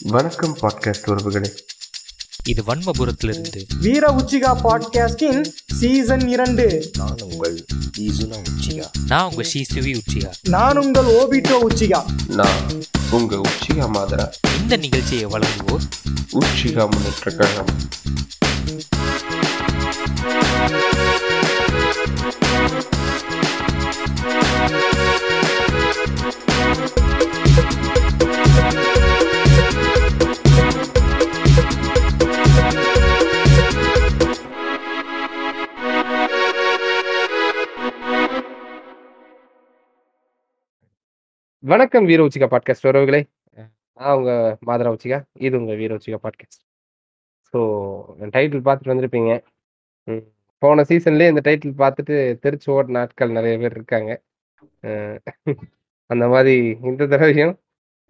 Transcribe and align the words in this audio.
வணக்கம் 0.00 0.56
பாட்காஸ்ட் 0.60 1.06
உறவுகளே. 1.06 1.56
இது 2.44 2.62
வன்மபுரத்திலிருந்து. 2.62 3.62
வீர 3.80 4.06
உச்சிகா 4.10 4.56
பாட்காஸ்டின் 4.64 5.44
சீசன் 5.74 6.28
இரண்டு. 6.28 6.90
நான் 6.96 7.16
உங்கள் 7.20 7.64
ஈசுனா 7.98 8.42
உச்சியா 8.50 8.84
நான் 9.06 9.30
உங்க 9.30 9.44
ஸ்ரீசுவி 9.54 9.98
உச்சியா 9.98 10.32
நான் 10.48 10.76
உங்கள் 10.76 11.04
ஓபிட்டோ 11.04 11.58
உச்சிகா. 11.70 12.04
நான் 12.28 12.84
உங்க 13.10 13.36
உச்சிகா 13.36 13.88
மாதரா. 13.94 14.32
இந்த 14.60 14.76
நிகழ்ச்சியை 14.76 15.26
வழங்குவோர்? 15.26 15.88
உச்சிகா 16.32 16.90
முன்னேற்ற 16.90 17.30
கழகம் 17.30 17.66
வணக்கம் 41.70 42.06
வீர 42.08 42.20
உச்சிகா 42.26 42.46
பாட்காஸ்ட் 42.52 42.86
உறவுகளே. 42.88 43.18
நான் 43.98 44.14
உங்க 44.18 44.32
மாதரா 44.68 44.90
உச்சிகா. 44.94 45.18
இது 45.46 45.54
உங்க 45.58 45.72
வீர 45.80 45.90
உச்சிகா 45.96 46.18
பாட்காஸ்ட் 46.22 46.62
ஸோ 47.50 47.58
டைட்டில் 48.36 48.62
பார்த்துட்டு 48.66 48.92
வந்திருப்பீங்க. 48.92 49.32
போன 50.62 50.84
சீசன்லேயே 50.90 51.32
இந்த 51.32 51.42
டைட்டில் 51.48 51.74
பார்த்துட்டு 51.82 52.14
தெரிச்சு 52.44 52.68
ஓடின 52.76 52.96
நாட்கள் 52.98 53.36
நிறைய 53.38 53.54
பேர் 53.62 53.76
இருக்காங்க. 53.78 54.10
அந்த 56.10 56.26
மாதிரி 56.34 56.54
இந்த 56.90 57.08
தடவையும். 57.14 57.54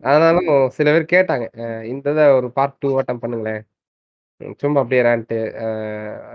ஆனாலும் 0.02 0.52
சில 0.78 0.92
பேர் 0.96 1.12
கேட்டாங்க. 1.16 1.48
இந்த 1.92 2.12
இதை 2.16 2.26
ஒரு 2.38 2.50
பார்ட் 2.59 2.80
டூ 2.84 2.90
ஓட்டம் 3.00 3.22
பண்ணுங்களேன். 3.24 3.62
சும்மா 4.62 4.82
அப்படியே 4.82 5.04
ரேண்ட்டு 5.09 5.38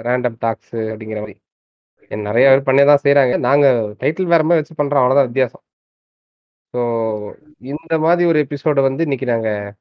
ரேண்டம் 0.08 0.39
டாக்ஸு 0.45 0.81
அப்படிங்கிற 0.93 1.21
மாதிரி. 1.25 1.37
நிறைய 2.30 2.47
பேர் 2.53 2.67
பண்ணி 2.69 2.85
தான் 2.91 3.05
செய்கிறாங்க 3.05 3.37
நாங்கள் 3.49 3.80
டைட்டில் 4.02 4.33
வேற 4.33 4.43
மாதிரி 4.49 4.63
வச்சு 4.63 4.81
பண்ணுறோம் 4.81 5.03
அவ்வளோதான் 5.03 5.30
வித்தியாசம். 5.31 5.65
ஸோ 6.73 6.81
இந்த 7.71 7.93
மாதிரி 7.99 8.27
ஒரு 8.29 8.39
எபிசோடை 8.39 8.81
வந்து 8.83 9.02
இன்னைக்கு 9.03 9.25
நாங்கள் 9.25 9.71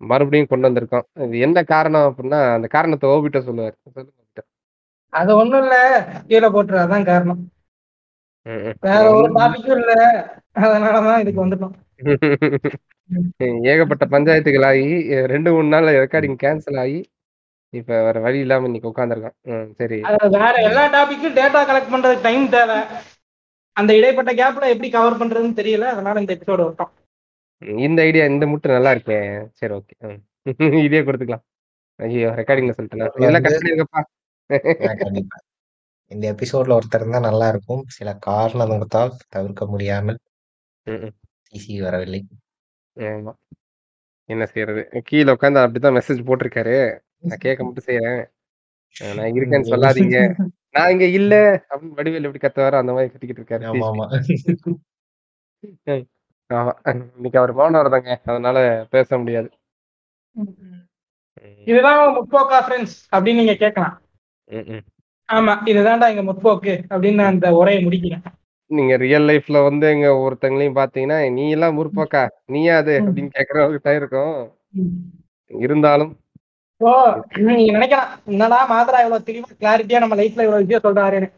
மறுபடியும் 0.00 0.50
கொண்டு 0.50 0.68
வந்திருக்கோம். 0.68 1.06
இது 1.24 1.38
என்ன 1.38 1.62
காரணம் 1.70 2.08
அப்படின்னா 2.08 2.40
அந்த 2.56 2.66
காரணத்தை 2.68 3.06
ஓபிட்ட 3.10 3.38
சொல்லுவார். 3.40 3.76
சொல்லுங்க. 3.86 4.42
அது 5.12 5.30
ஒண்ணும் 5.36 5.62
இல்ல. 5.62 5.76
கீழே 6.28 6.48
போட்டுரு 6.48 6.78
அதான் 6.78 7.08
காரணம். 7.08 7.40
வேற 8.86 9.04
ஒரு 9.12 9.28
டாபிக்கும் 9.38 9.78
இல்ல. 9.78 9.92
அதனாலதான் 10.60 11.20
இதுக்கு 11.20 11.44
வந்துட்டோம். 11.44 11.74
ஏகப்பட்ட 13.70 14.04
பஞ்சாயத்துகள் 14.06 14.66
ஆகி 14.68 14.86
ரெண்டு 15.32 15.50
மூணு 15.52 15.68
நாள் 15.68 15.88
ரெக்கார்டிங் 15.98 16.40
கேன்சல் 16.42 16.80
ஆகி 16.82 16.98
இப்ப 17.72 17.90
வேற 18.06 18.18
வழி 18.20 18.38
இல்லாம 18.38 18.66
இன்னைக்கு 18.66 18.90
உட்காந்துருக்கோம் 18.90 19.36
சரி. 19.80 19.98
வேற 20.36 20.54
எல்லா 20.68 20.84
டாபிக்கும் 20.94 21.36
டேட்டா 21.38 21.60
கலெக்ட் 21.70 21.92
பண்றதுக்கு 21.94 22.26
டைம் 22.28 22.44
தேவை. 22.48 22.78
அந்த 23.78 23.90
இடைப்பட்ட 23.98 24.30
கேப்ல 24.32 24.70
எப்படி 24.72 24.88
கவர் 24.90 25.18
பண்றதுன்னு 25.20 25.58
தெரியல 25.60 25.86
அதனால 25.92 26.20
இந்த 26.20 26.32
எபிசோடு 26.36 26.62
விட்டோம். 26.66 26.92
இந்த 27.82 28.00
ஐடியா 28.02 28.24
இந்த 28.24 28.46
முட்டு 28.46 28.76
நல்லா 28.76 28.90
இருக்கே. 28.96 29.18
சரி 29.52 29.74
ஓகே 29.74 29.94
இதே 30.86 31.00
கொடுத்துக்கலாம். 31.00 31.44
ஐயோ 32.00 32.28
ரெக்கார்டிங்ல 32.40 32.74
சொல்லிட்டேன்? 32.76 33.12
பண்ணிருக்கப்பா 33.56 34.00
ஆ, 34.82 34.92
கண்டிப்பா. 35.00 35.38
இந்த 36.10 36.24
எபிசோட்ல 36.32 36.76
ஒருத்தர் 36.78 37.02
இருந்தா 37.02 37.20
நல்லா 37.20 37.46
இருக்கும். 37.48 37.82
சில 37.88 38.10
காரணத்தால் 38.26 39.12
தவிர்க்க 39.28 39.66
முடியாமல். 39.66 40.18
டிசி 41.48 41.74
வரவில்லை. 41.80 42.20
ஆமா. 42.96 43.32
என்ன 44.28 44.44
செய்யறது? 44.46 44.82
கீழே 45.08 45.30
உட்காந்து 45.34 45.62
அப்படிதான் 45.64 45.96
மெசேஜ் 45.98 46.26
போட்டிருக்காரு. 46.28 46.76
நான் 47.22 47.44
கேட்க 47.44 47.60
மட்டும் 47.68 47.88
செய்யறேன் 47.88 48.20
நான் 49.18 49.34
இருக்கேன்னு 49.36 49.70
சொல்லாதீங்க. 49.72 50.18
நான் 50.78 50.92
இங்க 50.94 51.06
இல்ல 51.18 51.34
அப்படின்னு 51.64 51.96
வடிவேல் 51.98 52.26
எப்படி 52.26 52.42
கத்துவாரோ 52.42 52.76
அந்த 52.80 52.92
மாதிரி 52.92 53.10
கத்திக்கிட்டு 53.12 53.42
இருக்காரு 53.42 53.68
ஆமா 53.70 53.86
ஆமா. 53.90 54.06
ஆமா. 56.50 56.72
இன்னைக்கு 56.90 57.38
அவர் 57.38 57.52
மௌனம் 57.52 57.80
வரதாங்க 57.80 58.10
அதனால 58.24 58.58
பேச 58.90 59.18
முடியாது. 59.18 59.48
இதுதான் 61.66 61.98
முற்போக்கா 62.16 62.58
ஃப்ரெண்ட்ஸ் 62.66 62.96
அப்படின்னு 63.12 63.40
நீங்க 63.40 63.56
கேட்கலாம். 63.56 63.96
ஆமா 65.28 65.54
இதுதான்டா 65.66 66.06
எங்க 66.08 66.22
முற்போக்கு 66.28 66.74
அப்படின்னு 66.90 67.20
நான் 67.20 67.32
அந்த 67.34 67.48
உரையை 67.60 67.80
முடிக்கிறேன். 67.86 68.22
நீங்க 68.70 68.94
ரியல் 68.96 69.26
லைஃப்ல 69.28 69.58
வந்து 69.64 69.86
எங்க 69.88 70.08
ஒருத்தங்களையும் 70.24 70.78
பாத்தீங்கன்னா 70.78 71.18
நீ 71.30 71.44
எல்லாம் 71.50 71.76
முற்போக்கா? 71.78 72.22
நீயா 72.46 72.76
அது? 72.76 72.94
அப்படின்னு 73.04 73.30
கேக்குற 73.36 73.58
அளவுக்கு 73.60 74.00
இருக்கும். 74.00 74.34
இருந்தாலும் 75.50 76.12
ஓ 76.80 76.90
நீங்க 77.46 77.70
நினைக்கலாம். 77.76 78.12
என்னடா 78.26 78.58
மாதரா 78.70 79.00
இவ்வளவு 79.00 79.26
தெளிவா 79.26 79.50
கிளாரிட்டியா 79.60 80.02
நம்ம 80.02 80.18
லைஃப்ல 80.20 80.46
இவ்வளவு 80.46 80.64
விஷயம் 80.64 80.86
சொல்றாருன்னு. 80.86 81.28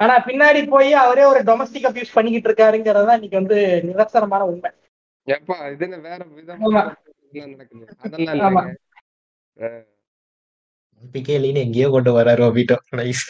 ஆனா 0.00 0.14
பின்னாடி 0.26 0.60
போய் 0.68 0.90
அவரே 1.02 1.24
ஒரு 1.26 1.40
டொமஸ்டிக் 1.44 1.88
அபியூஸ் 1.90 2.14
பண்ணிக்கிட்டு 2.14 2.48
இருக்காருங்கிறதா 2.50 3.16
இன்னைக்கு 3.18 3.40
வந்து 3.40 3.58
நிதர்சனமான 3.88 4.42
உண்மை. 4.50 4.70
எப்பா 5.28 5.56
இது 5.72 5.84
என்ன 5.86 5.98
வேற 6.06 6.20
விதமா 6.32 6.70
நடக்குது. 7.46 7.84
அதெல்லாம் 8.04 8.36
ஆமா. 8.42 8.62
இல்லைங்க 8.62 9.68
நம்பிக்கை 11.02 11.34
இல்லைன்னு 11.36 11.64
எங்கேயோ 11.66 11.88
கொண்டு 11.90 12.10
வராரு 12.16 12.42
ஓபிட்டோ. 12.46 12.76
நைஸ் 12.98 13.24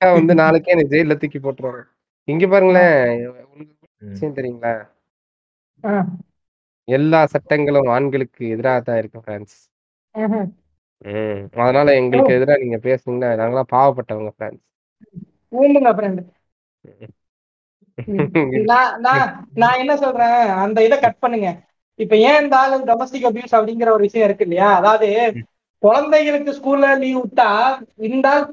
வந்து 0.00 0.32
நாளைக்கே 0.40 0.74
எனக்கு 0.74 0.92
ஜெயில 0.92 1.16
தூக்கி 1.20 1.38
போட்டுருவாங்க 1.40 1.82
இங்க 2.28 2.46
பாருங்களேன் 2.48 2.96
விஷயம் 4.02 4.36
தெரியுங்களா. 4.38 4.72
எல்லா 6.88 7.20
சட்டங்களும் 7.32 7.90
ஆண்களுக்கு 7.94 8.42
எதிராக 8.54 8.80
தான் 8.82 9.00
இருக்கு 9.00 9.18
பிரான்ஸ். 9.20 9.56
ம். 10.18 11.48
அதனால 11.56 11.94
எங்களுக்கு 11.94 12.34
எதிராக 12.34 12.62
நீங்க 12.62 12.76
பேசுனீங்கன்னா 12.76 13.30
நாங்களாம் 13.40 13.72
பாவப்பட்டவங்க 13.72 14.32
பிரான்ஸ் 14.36 14.64
ஊம்புங்க 15.52 15.90
ஃப்ரெண்ட் 15.92 16.22
நான் 18.64 19.00
நான் 19.00 19.22
நான் 19.54 19.78
என்ன 19.78 19.96
சொல்றேன்? 19.96 20.48
அந்த 20.56 20.84
இதை 20.84 20.98
கட் 20.98 21.18
பண்ணுங்க. 21.18 21.48
இப்ப 21.98 22.16
ஏன் 22.16 22.42
இந்த 22.42 22.56
ஆளு 22.56 22.84
டொமஸ்டிக் 22.84 23.28
அபியூஸ் 23.28 23.54
அப்படிங்கிற 23.56 23.88
ஒரு 23.88 23.98
விஷயம் 23.98 24.26
இருக்கு 24.26 24.44
இல்லையா? 24.44 24.74
அதாவது 24.74 25.08
குழந்தைகளுக்கு 25.82 26.52
ஸ்கூல்ல 26.52 26.98
லீவ் 26.98 27.18
விட்டா 27.18 27.48
இந்த 28.08 28.28
ஆள் 28.28 28.46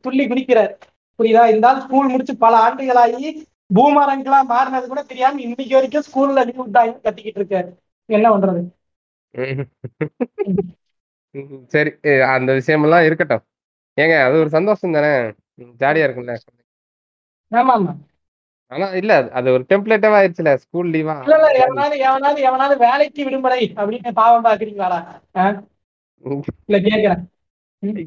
துள்ளி 0.00 0.24
குதிக்கிறார். 0.26 0.72
புரியுதா? 1.18 1.54
இந்த 1.54 1.68
ஆள் 1.68 1.80
ஸ்கூல் 1.80 2.08
முடிச்சு 2.08 2.36
பல 2.36 2.56
ஆண்டுகளாகி 2.56 3.28
பூமரங்களா 3.74 4.40
மாறினது 4.48 4.86
கூட 4.86 5.02
தெரியாம 5.02 5.40
இன்னைக்கு 5.40 5.74
வரைக்கும் 5.74 6.06
ஸ்கூல்ல 6.08 6.44
லீவ் 6.44 6.64
விட்டாங்க 6.66 6.94
கத்திக்கிட்டு 7.04 7.40
இருக்காரு. 7.42 7.70
என்ன 8.08 8.26
பண்றது? 8.30 8.62
சரி 11.66 11.90
அந்த 12.20 12.52
விஷயமெல்லாம் 12.52 13.04
இருக்கட்டும். 13.04 13.42
ஏங்க 14.00 14.24
அது 14.24 14.38
ஒரு 14.38 14.48
சந்தோஷம் 14.48 14.92
தானே? 14.92 15.06
ஜாலியா 15.60 16.04
இருக்கும்ல. 16.04 16.36
ஆனா 18.66 18.86
இல்ல 18.86 19.22
அது- 19.22 19.52
ஒரு 19.52 19.64
டெம்ப்ளேட்டாவே 19.68 20.18
ஆயிடுச்சுல 20.20 20.54
ஸ்கூல் 20.54 20.90
லீவா? 20.90 21.20
இல்ல 21.20 21.50
எவனாவது 21.50 21.98
எவனாவது 21.98 22.40
எவனாவது 22.40 22.78
வேலைக்கு 22.78 23.24
விடுமுறை 23.24 23.72
அப்படின்னு 23.76 24.12
பாவம் 24.12 24.44
பாக்குறீங்களா 24.44 25.20
இல்ல 26.66 26.88
கேக்குறேன். 26.88 27.24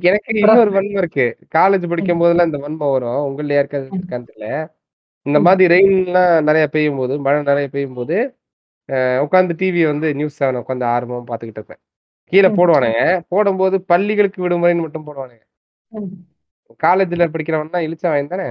எனக்கு 0.01 0.37
இன்னொரு 0.37 0.71
வன்மம் 0.71 0.97
இருக்கு. 0.97 1.37
காலேஜ் 1.55 1.89
படிக்கும் 1.89 2.17
போதெல்லாம் 2.17 2.45
இந்த 2.45 2.57
வன்மம் 2.57 2.91
வரும். 2.91 3.09
உங்கள 3.09 3.53
யாருக்காவது 3.53 3.97
இருக்கான்னு 3.97 4.67
இந்த 5.21 5.39
மாதிரி 5.39 5.75
ரெயின்லாம் 5.75 6.41
நிறைய 6.41 6.67
பெய்யும் 6.67 6.97
போது 6.97 7.19
மழை 7.19 7.43
நிறைய 7.43 7.67
பெய்யும் 7.67 7.93
போது 7.93 8.35
உட்காந்து 8.91 9.53
டிவி 9.57 9.85
வந்து 9.85 10.13
நியூஸ் 10.13 10.43
செவன் 10.43 10.47
உட்காந்து 10.47 10.85
ஆர்வமா 10.85 11.23
பாத்துக்கிட்டு 11.27 11.55
இருப்பேன். 11.55 11.77
கீழே. 12.31 12.47
போடுவானுங்க. 12.47 13.01
போடும்போது 13.27 13.81
பள்ளிகளுக்கு 13.81 14.39
விடுமுறைன்னு 14.43 14.85
மட்டும் 14.85 15.07
போடுவானுங்க. 15.07 15.43
காலேஜ்ல 16.83 17.23
படிக்கிறவன்னா 17.33 17.79
இழிச்சவன் 17.85 18.33
தானே? 18.33 18.47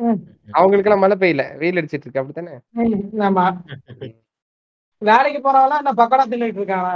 ம். 0.00 0.18
அவங்களுக்கெல்லாம் 0.52 1.02
மழை 1.04 1.16
பெய்யல. 1.16 1.56
வெயில் 1.56 1.78
அடிச்சிட்டு 1.80 2.04
இருக்கு. 2.04 2.20
அப்படித்தானே? 2.20 2.54
வேலைக்கு 5.02 5.38
போறவனா 5.44 5.76
என்ன 5.80 5.92
பக்கோடா 5.96 6.24
தின்னுட்டு 6.30 6.60
இருக்கானா? 6.60 6.92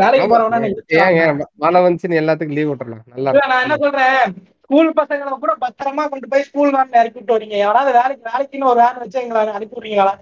வேலைக்கு. 0.00 0.28
போறவனா 0.32 0.58
ஏங்க 0.98 1.22
மழை 1.54 1.80
வந்துச்சுன்னு 1.82 2.20
எல்லாத்துக்கும் 2.22 2.56
லீவ் 2.58 2.70
விட்டுறலாம். 2.70 3.04
நல்லா 3.14 3.32
நான் 3.52 3.62
என்ன 3.62 3.76
சொல்றேன்? 3.76 4.22
ஸ்கூல் 4.62 4.92
பசங்களை 4.92 5.34
கூட 5.42 5.52
பத்திரமா 5.60 6.08
கொண்டு 6.08 6.28
போய் 6.28 6.42
ஸ்கூல் 6.42 6.74
வேன்ல 6.74 6.98
இறக்கி 7.00 7.18
விட்டு 7.18 7.36
வரீங்க 7.36 7.56
எவனாவது 7.64 7.92
வேலைக்கு 7.98 8.24
வேலைக்குன்னு 8.30 8.70
ஒரு 8.70 8.80
வேன் 8.80 8.98
வச்சு 8.98 9.20
எங்களை 9.20 9.48
அனுப்பி 9.48 9.76
விடுறீங்களா? 9.76 10.14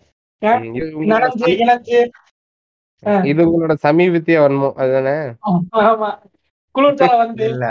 இது 3.31 3.41
உங்களோட 3.47 3.75
சமீபத்திய 3.83 4.37
வன்மம் 4.43 4.79
அதுதானே? 4.83 5.17
ஆமா. 5.83 6.11
குளிர்காலம் 6.75 7.21
வந்து. 7.23 7.45
இல்ல. 7.47 7.67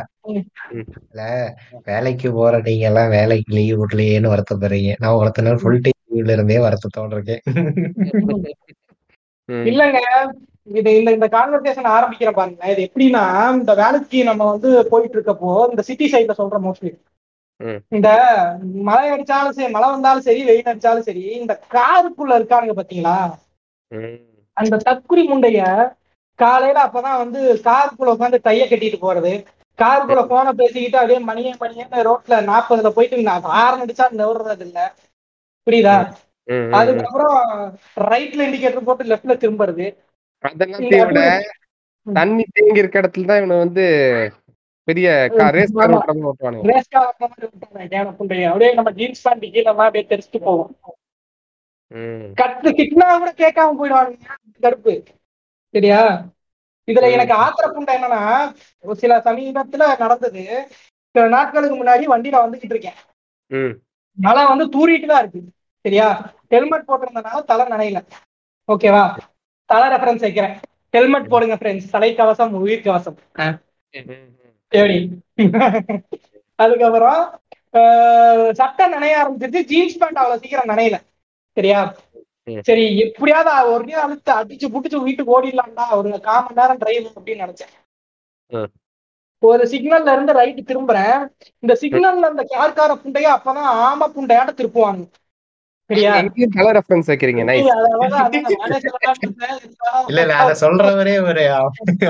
இல்ல 0.78 1.22
வேலைக்கு 1.88 2.28
போற 2.32 2.54
நீங்க 2.68 2.86
எல்லாம் 2.86 3.10
வேலைக்கு 3.10 3.52
லீவ் 3.58 3.80
விடலையேன்னு 3.82 4.32
வருத்தப்படுறீங்க 4.34 4.94
நான் 5.00 5.18
ஒருத்தன 5.20 5.54
ஃபுல் 5.62 5.84
டைம் 5.86 6.00
லீவ்ல 6.10 6.36
இருந்தே 6.36 6.58
வருத்தத்தோட 6.66 7.18
இருக்கேன். 7.18 7.44
இல்லங்க. 9.66 10.00
இது 10.72 10.92
இந்த 11.00 11.10
இந்த 11.12 11.28
கான்வர்சேஷன் 11.34 11.90
ஆரம்பிக்கிற 11.96 12.30
பாருங்க 12.34 12.72
இது 12.72 12.86
எப்படின்னா 12.88 13.24
இந்த 13.58 13.74
வேலைக்கு 13.82 14.20
நம்ம 14.30 14.46
வந்து 14.52 14.70
போயிட்டு 14.92 15.18
இருக்கப்போ 15.18 15.52
இந்த 15.72 15.84
சிட்டி 15.90 16.08
சைட்ல 16.14 16.36
சொல்றோம் 16.40 16.66
மோஸ்ட்லி. 16.68 16.92
இந்த 17.92 18.10
மழை 18.88 19.06
அடிச்சாலும் 19.12 19.56
சரி 19.58 19.70
மழை 19.76 19.90
வந்தாலும் 19.92 20.26
சரி 20.26 20.42
வெயில் 20.50 20.72
அடிச்சாலும் 20.72 21.08
சரி 21.10 21.26
இந்த 21.38 21.54
காருக்குள்ள 21.76 22.40
இருக்கானுங்க 22.40 22.76
பாத்தீங்களா. 22.80 23.18
அந்த 24.58 24.80
தற்குறி 24.86 25.24
முண்டைய 25.28 25.60
காலையில 26.40 26.80
அப்பதான் 26.86 27.22
வந்து 27.24 27.40
காருக்குள்ள 27.66 28.14
உட்காந்து 28.14 28.40
டைய 28.44 28.64
கட்டிட்டு 28.66 29.00
போறது. 29.02 29.34
காருக்குள்ள 29.80 30.22
போனை 30.28 30.52
பேசிக்கிட்டு 30.60 31.00
அப்படியே 31.00 31.20
மணியே 31.30 31.52
மணியன்னு 31.62 32.06
ரோட்ல 32.08 32.36
நாற்பதுல 32.50 32.92
போயிட்டு 32.96 33.28
நான் 33.30 33.50
ஆறு 33.62 33.82
அடிச்சா 33.84 34.06
நவுறது 34.22 34.66
இல்ல. 34.68 34.80
புரியுதா. 35.68 35.96
அதுக்கப்புறம் 36.80 37.38
ரைட்ல 38.06 38.46
இண்டிகேட்டர் 38.48 38.88
போட்டு 38.88 39.12
லெஃப்ட்ல 39.12 39.36
திரும்புறது. 39.44 39.86
தண்ணி 42.08 42.44
தேங்கி 42.56 42.82
இருக்க 42.82 43.02
இடத்துல 43.02 43.30
தான் 43.30 43.40
இவனை 43.42 43.56
வந்து 43.64 43.86
பெரிய 44.88 45.08
ரேஸ் 45.58 45.72
கார் 45.78 45.94
ஓட்டுவானுங்க 45.96 46.28
ஓட்டுற 46.32 46.52
மாதிரி 47.24 47.48
விட்டாங்க 47.48 47.88
கேன 47.94 48.12
புண்டைய 48.20 48.50
அப்படியே 48.50 48.72
நம்ம 48.74 48.92
ஜீன்ஸ் 49.00 49.24
பேண்ட் 49.26 49.46
கீழே 49.48 49.70
அப்படியே 49.78 50.06
தெரிச்சுட்டு 50.12 50.42
போவோம். 50.44 50.72
கத்து 51.94 52.70
கிட்னா 52.78 53.18
கூட 53.18 53.32
கேட்காம 53.32 53.76
போயிடுவாங்க 53.80 54.16
கடுப்பு. 54.62 55.06
சரியா? 55.72 56.26
இதுல 56.92 57.12
எனக்கு 57.12 57.34
ஆத்திர 57.34 57.66
புண்டை 57.68 57.94
என்னன்னா 57.94 58.54
ஒரு 58.80 58.96
சில 58.96 59.18
சமீபத்துல 59.18 59.98
நடந்தது. 59.98 60.68
சில 61.12 61.28
நாட்களுக்கு 61.28 61.76
முன்னாடி 61.78 62.04
வண்டியில 62.14 62.38
வந்துகிட்டு 62.46 62.74
இருக்கேன். 62.74 63.74
மழை 64.14 64.46
வந்து 64.46 64.66
தூரிட்டு 64.66 65.08
தான் 65.08 65.20
இருக்கு. 65.20 65.42
சரியா? 65.82 66.34
ஹெல்மெட் 66.50 66.88
போட்டிருந்தனால 66.88 67.44
தலை 67.44 67.66
நனையல. 67.66 68.00
ஓகேவா? 68.68 69.18
தலை 69.66 69.88
ரெஃபரன்ஸ் 69.98 70.20
வைக்கிறேன். 70.20 70.56
ஹெல்மெட் 70.92 71.30
போடுங்க 71.30 71.56
ஃப்ரெண்ட்ஸ் 71.56 72.52
உயிர் 72.52 72.82
கவசம். 72.82 73.18
ஆ, 73.40 73.46
ம், 73.46 73.98
ம், 74.06 74.12
ம். 74.12 74.54
சரி 74.68 75.22
அதுக்கப்புறம் 76.56 77.40
சட்டை 78.54 78.86
நனைய 78.94 79.14
ஆரம்பிச்சிருச்சு. 79.22 79.64
ஜீன்ஸ் 79.64 79.98
பேண்ட் 79.98 80.18
அவ்வளவு 80.18 80.40
சீக்கிரம் 80.40 80.70
நனையல. 80.72 80.98
சரியா. 81.58 81.80
சரி 82.66 82.84
எப்படியாவது 83.04 83.52
ஒரு 83.74 83.84
நாள் 83.88 84.04
அழுத்து 84.04 84.32
அடிச்சு 84.34 84.68
புடிச்சு 84.74 84.98
வீட்டுக்கு 85.06 85.36
ஓடிடலாம்டா 85.36 85.86
ஒரு 85.98 86.10
கால் 86.26 86.44
மணி 86.46 86.60
நேரம் 86.60 86.82
டிரைவ் 86.82 87.06
அப்படின்னு 87.12 87.44
நினைச்சேன். 87.46 87.74
ஒரு 89.44 89.64
சிக்னல்ல 89.72 90.14
இருந்து 90.14 90.34
ரைட் 90.38 90.60
திரும்புறேன் 90.70 91.18
இந்த 91.64 91.74
சிக்னல்ல 91.82 92.30
இந்த 92.34 92.44
கார்கார 92.52 92.92
புண்டைய 93.02 93.28
அப்பதான் 93.36 93.70
ஆம 93.86 94.08
புண்டையாட்ட 94.16 94.54
திருப்புவாங்க 94.60 95.04
சரியா 95.90 96.12
கலர் 96.56 96.78
ரெஃபரன்ஸ் 96.78 97.10
வைக்கிறீங்க 97.12 97.42
நைஸ். 97.50 97.68
இல்ல 100.10 100.22
இல்ல 100.22 100.36
அத 100.36 100.54
சொல்றவரே 100.64 101.16
ஒரு 101.26 101.44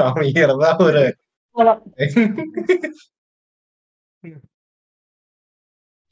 அமைகிறதா 0.06 0.72
ஒரு 0.88 1.04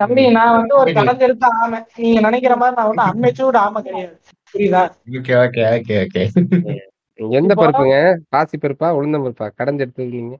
தம்பி 0.03 0.23
நான் 0.37 0.55
வந்து 0.57 0.73
ஒரு 0.81 0.91
கலைஞருக்கு 0.99 1.47
ஆமை. 1.61 1.79
நீங்க 2.03 2.19
நினைக்கிற 2.27 2.53
மாதிரி 2.61 2.77
நான் 2.79 2.89
வந்து 2.91 3.05
அம்மைச்சூடு 3.09 3.59
ஆமை 3.65 3.81
கிடையாது. 3.87 4.15
புரியுதா? 4.53 4.81
ஓகே 5.19 5.33
ஓகே 5.43 5.63
ஓகே 5.75 5.97
ஓகே 6.05 6.23
எந்த 7.39 7.53
பருப்புங்க? 7.59 7.97
பாசி 8.33 8.55
பருப்பா 8.57 8.87
உளுந்தம் 8.99 9.25
பருப்பா? 9.25 9.47
கடைஞ்சு 9.59 9.83
எடுத்துருக்கீங்க. 9.85 10.37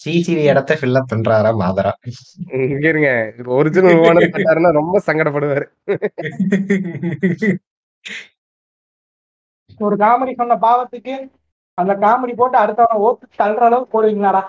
சிசிவி 0.00 0.42
இடத்த 0.50 0.72
ஃபில் 0.80 0.98
அப் 0.98 1.08
பண்றாரா 1.12 1.50
மாதரா? 1.62 1.92
இங்க 2.72 2.86
இருங்க. 2.92 3.10
ஒரிஜினல் 3.56 4.02
ஓனர் 4.04 4.34
பண்ணாருன்னா 4.34 4.70
ரொம்ப 4.78 5.00
சங்கடப்படுவாரு. 5.06 5.66
ஒரு 9.86 9.96
காமெடி 9.96 10.32
சொன்ன 10.34 10.58
பாவத்துக்கு 10.66 11.16
அந்த 11.78 11.92
காமெடி 12.04 12.34
போட்டு 12.36 12.56
அடுத்தவன 12.58 13.00
ஓட்டு 13.08 13.26
தள்ளுற 13.40 13.64
அளவுக்கு 13.68 13.92
போடுவீங்களாடா? 13.94 14.42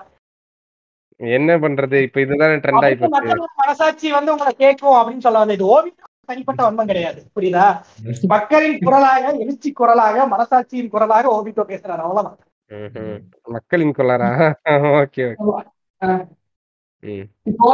என்ன 1.20 1.56
பண்றது? 1.62 1.96
இப்ப 2.06 2.20
இதுதான் 2.20 2.62
ட்ரெண்ட் 2.64 2.84
மத்தவங்க 3.02 3.46
மனசாட்சி 3.62 4.10
வந்து 4.18 4.32
உங்களை 4.34 4.52
கேட்கும் 4.62 4.98
அப்படின்னு 4.98 5.24
சொல்ல 5.26 5.58
இது 5.58 5.66
ஓவியம் 5.74 5.98
தனிப்பட்ட 6.30 6.60
வன்மம் 6.66 6.90
கிடையாது. 6.90 7.20
புரியுதா? 7.36 7.66
மக்களின் 8.34 8.78
குரலாக 8.86 9.32
எழுச்சி 9.44 9.70
குரலாக 9.72 10.26
மனசாட்சியின் 10.34 10.92
குரலாக 10.94 11.32
ஓபிட்டோ 11.36 11.64
பேசுறாரு. 11.72 12.02
அவ்வளவுதான். 12.06 12.38
மக்களின் 13.54 13.96
கொள்ளாரா 13.98 14.28
ஓகே 15.00 15.24
இப்போ 17.50 17.72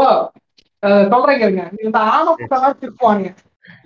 கேளுங்க. 1.40 1.64
இந்த 1.86 1.98
ஆமை 2.14 2.32
புட்டெல்லாம் 2.38 2.78
திருப்புவாங்க 2.82 3.28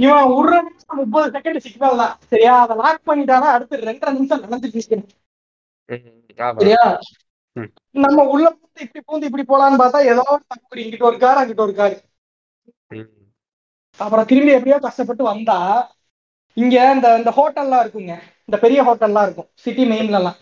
இவன் 0.04 0.32
ஒரு 0.36 0.56
நிமிஷம் 0.66 0.98
முப்பது 1.00 1.26
செகண்ட் 1.36 1.64
சிக்னல் 1.66 2.00
தான். 2.02 2.14
சரியா? 2.32 2.54
அதை 2.64 2.74
லாக் 2.82 3.08
பண்ணிட்டானா 3.10 3.48
அடுத்து 3.54 3.84
ரெண்டரை 3.88 4.12
நிமிஷம் 4.16 4.44
நடந்து 4.44 4.70
பேசுறேன் 4.74 5.06
ஆமா. 6.38 6.58
சரியா. 6.60 6.82
நம்ம 8.04 8.24
உள்ள 8.32 8.46
பூந்து 8.56 8.84
இப்படி 8.86 9.02
பூந்து 9.06 9.28
இப்படி 9.28 9.44
போலான்னு 9.48 9.80
பார்த்தா 9.82 10.00
ஏதோ 10.12 10.24
தப்பு 10.50 10.82
இங்கிட்ட 10.82 11.04
ஒரு 11.10 11.18
கார் 11.24 11.40
அங்கிட்ட 11.40 11.62
ஒரு 11.66 11.74
கார். 11.80 11.96
அப்புறம் 14.00 14.28
திரும்பி 14.30 14.54
எப்படியோ 14.56 14.78
கஷ்டப்பட்டு 14.84 15.24
வந்தா 15.30 15.58
இங்க 16.56 16.76
இந்த 16.94 17.08
இந்த 17.20 17.30
ஹோட்டல்லாம் 17.38 17.82
இருக்குங்க. 17.84 18.14
இந்த 18.48 18.56
பெரிய 18.64 18.80
ஹோட்டல்லாம் 18.88 19.26
இருக்கும் 19.26 19.50
சிட்டி 19.64 19.84
மெயின்ல 19.90 20.20
எல்லாம் 20.20 20.38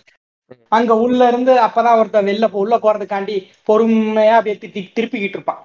அங்க 0.77 0.93
உள்ள 1.05 1.21
இருந்து 1.31 1.53
அப்பதான் 1.65 1.99
ஒருத்தன் 2.01 2.29
வெளில 2.29 2.47
உள்ள 2.63 2.75
போறதுக்காண்டி 2.85 3.37
பொறுமையா 3.69 4.37
அப்படியே 4.39 4.57
திருப்பி 4.61 4.83
திருப்பிக்கிட்டு 4.97 5.39
இருப்பான். 5.39 5.63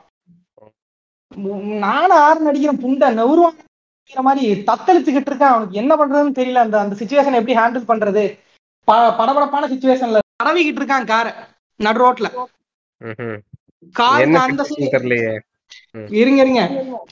நானும் 1.86 2.22
ஆறு 2.26 2.40
நடிக்கிறேன் 2.48 2.82
புண்டை 2.84 3.06
அடிக்கிற 3.10 4.24
மாதிரி 4.28 4.46
தத்தளிச்சுக்கிட்டு 4.70 5.32
இருக்கான். 5.32 5.54
அவனுக்கு 5.54 5.80
என்ன 5.82 5.94
பண்றதுன்னு 6.00 6.38
தெரியல. 6.40 6.66
அந்த 6.66 6.78
அந்த 6.84 6.96
சுச்சுவேஷன் 7.02 7.40
எப்படி 7.40 7.56
ஹேண்டில் 7.60 7.90
பண்றது? 7.92 8.26
படபடப்பான 8.88 9.68
சுச்சுவேஷன்ல 9.74 10.20
தடவிக்கிட்டு 10.44 10.82
இருக்கான் 10.82 11.10
காரை 11.14 11.34
நடு 11.80 12.00
ரோட்ல. 12.04 12.28
காருக்கு 14.00 14.40
அந்த 14.46 14.64
சைடு 14.70 14.86
இருங்க 16.20 16.40
இருங்க. 16.44 16.62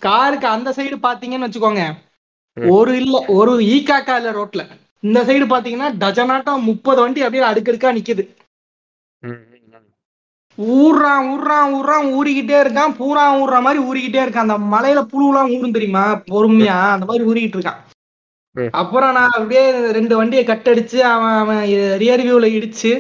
காருக்கு 0.06 0.48
அந்த 0.56 0.70
சைடு 0.78 0.98
பாத்தீங்கன்னு 1.08 1.48
வச்சுக்கோங்க. 1.48 1.84
ஒரு 2.58 2.92
இல்ல 3.02 3.18
ஒரு 3.40 3.52
ஈக்காக்கா 3.74 4.16
இல்ல 4.20 4.32
ரோட்ல. 4.38 4.64
இந்த 5.08 5.20
சைடு 5.28 5.46
பாத்தீங்கன்னா 5.52 5.90
டஜனாட்டம் 6.02 6.68
முப்பது 6.70 7.00
வண்டி 7.02 7.22
அப்படியே 7.26 7.44
அடுக்கடுக்கா 7.50 7.92
நிக்குது. 7.98 8.24
ஊர்றான் 10.80 11.28
ஊர்றான் 11.34 11.70
ஊர்றான் 11.78 12.08
ஊறிக்கிட்டே 12.18 12.58
இருக்கான். 12.64 12.96
பூரா 13.00 13.24
ஊர்ற 13.42 13.60
மாதிரி 13.66 13.80
ஊறிக்கிட்டே 13.90 14.22
இருக்கான். 14.24 14.48
அந்த 14.48 14.58
மலையில 14.74 15.02
புழுலாம் 15.14 15.54
ஊரும் 15.58 15.76
தெரியுமா? 15.78 16.04
பொறுமையா 16.32 16.78
அந்த 16.96 17.08
மாதிரி 17.10 17.28
ஊறிக்கிட்டு 17.30 17.58
இருக்கான். 17.60 17.82
அப்புறம் 18.82 19.14
நான் 19.18 19.36
அப்படியே 19.38 19.64
ரெண்டு 19.98 20.14
வண்டியை 20.20 20.44
கட்டடிச்சு 20.46 21.00
அவன் 21.14 21.38
அவன் 21.42 21.62
ரியர் 22.04 22.24
வியூல 22.28 22.48
இடிச்சு 22.58 22.92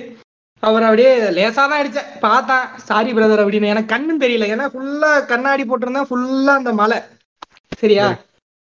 அவர் 0.63 0.84
அப்படியே 0.84 1.12
லேசா 1.30 1.54
தான் 1.54 1.80
அடிச்சேன். 1.81 2.19
பார்த்தான். 2.19 2.78
சாரி 2.78 3.13
பிரதர் 3.13 3.44
அப்படின்னு. 3.44 3.72
எனக்கு 3.74 3.94
கண்ணும் 3.94 4.19
தெரியல. 4.19 4.48
ஏன்னா 4.54 4.66
ஃபுல்லா 4.74 5.25
கண்ணாடி 5.25 5.63
போட்டிருந்தா 5.63 6.04
ஃபுல்லா 6.10 6.54
அந்த 6.60 6.74
மலை. 6.74 7.00
சரியா? 7.78 8.08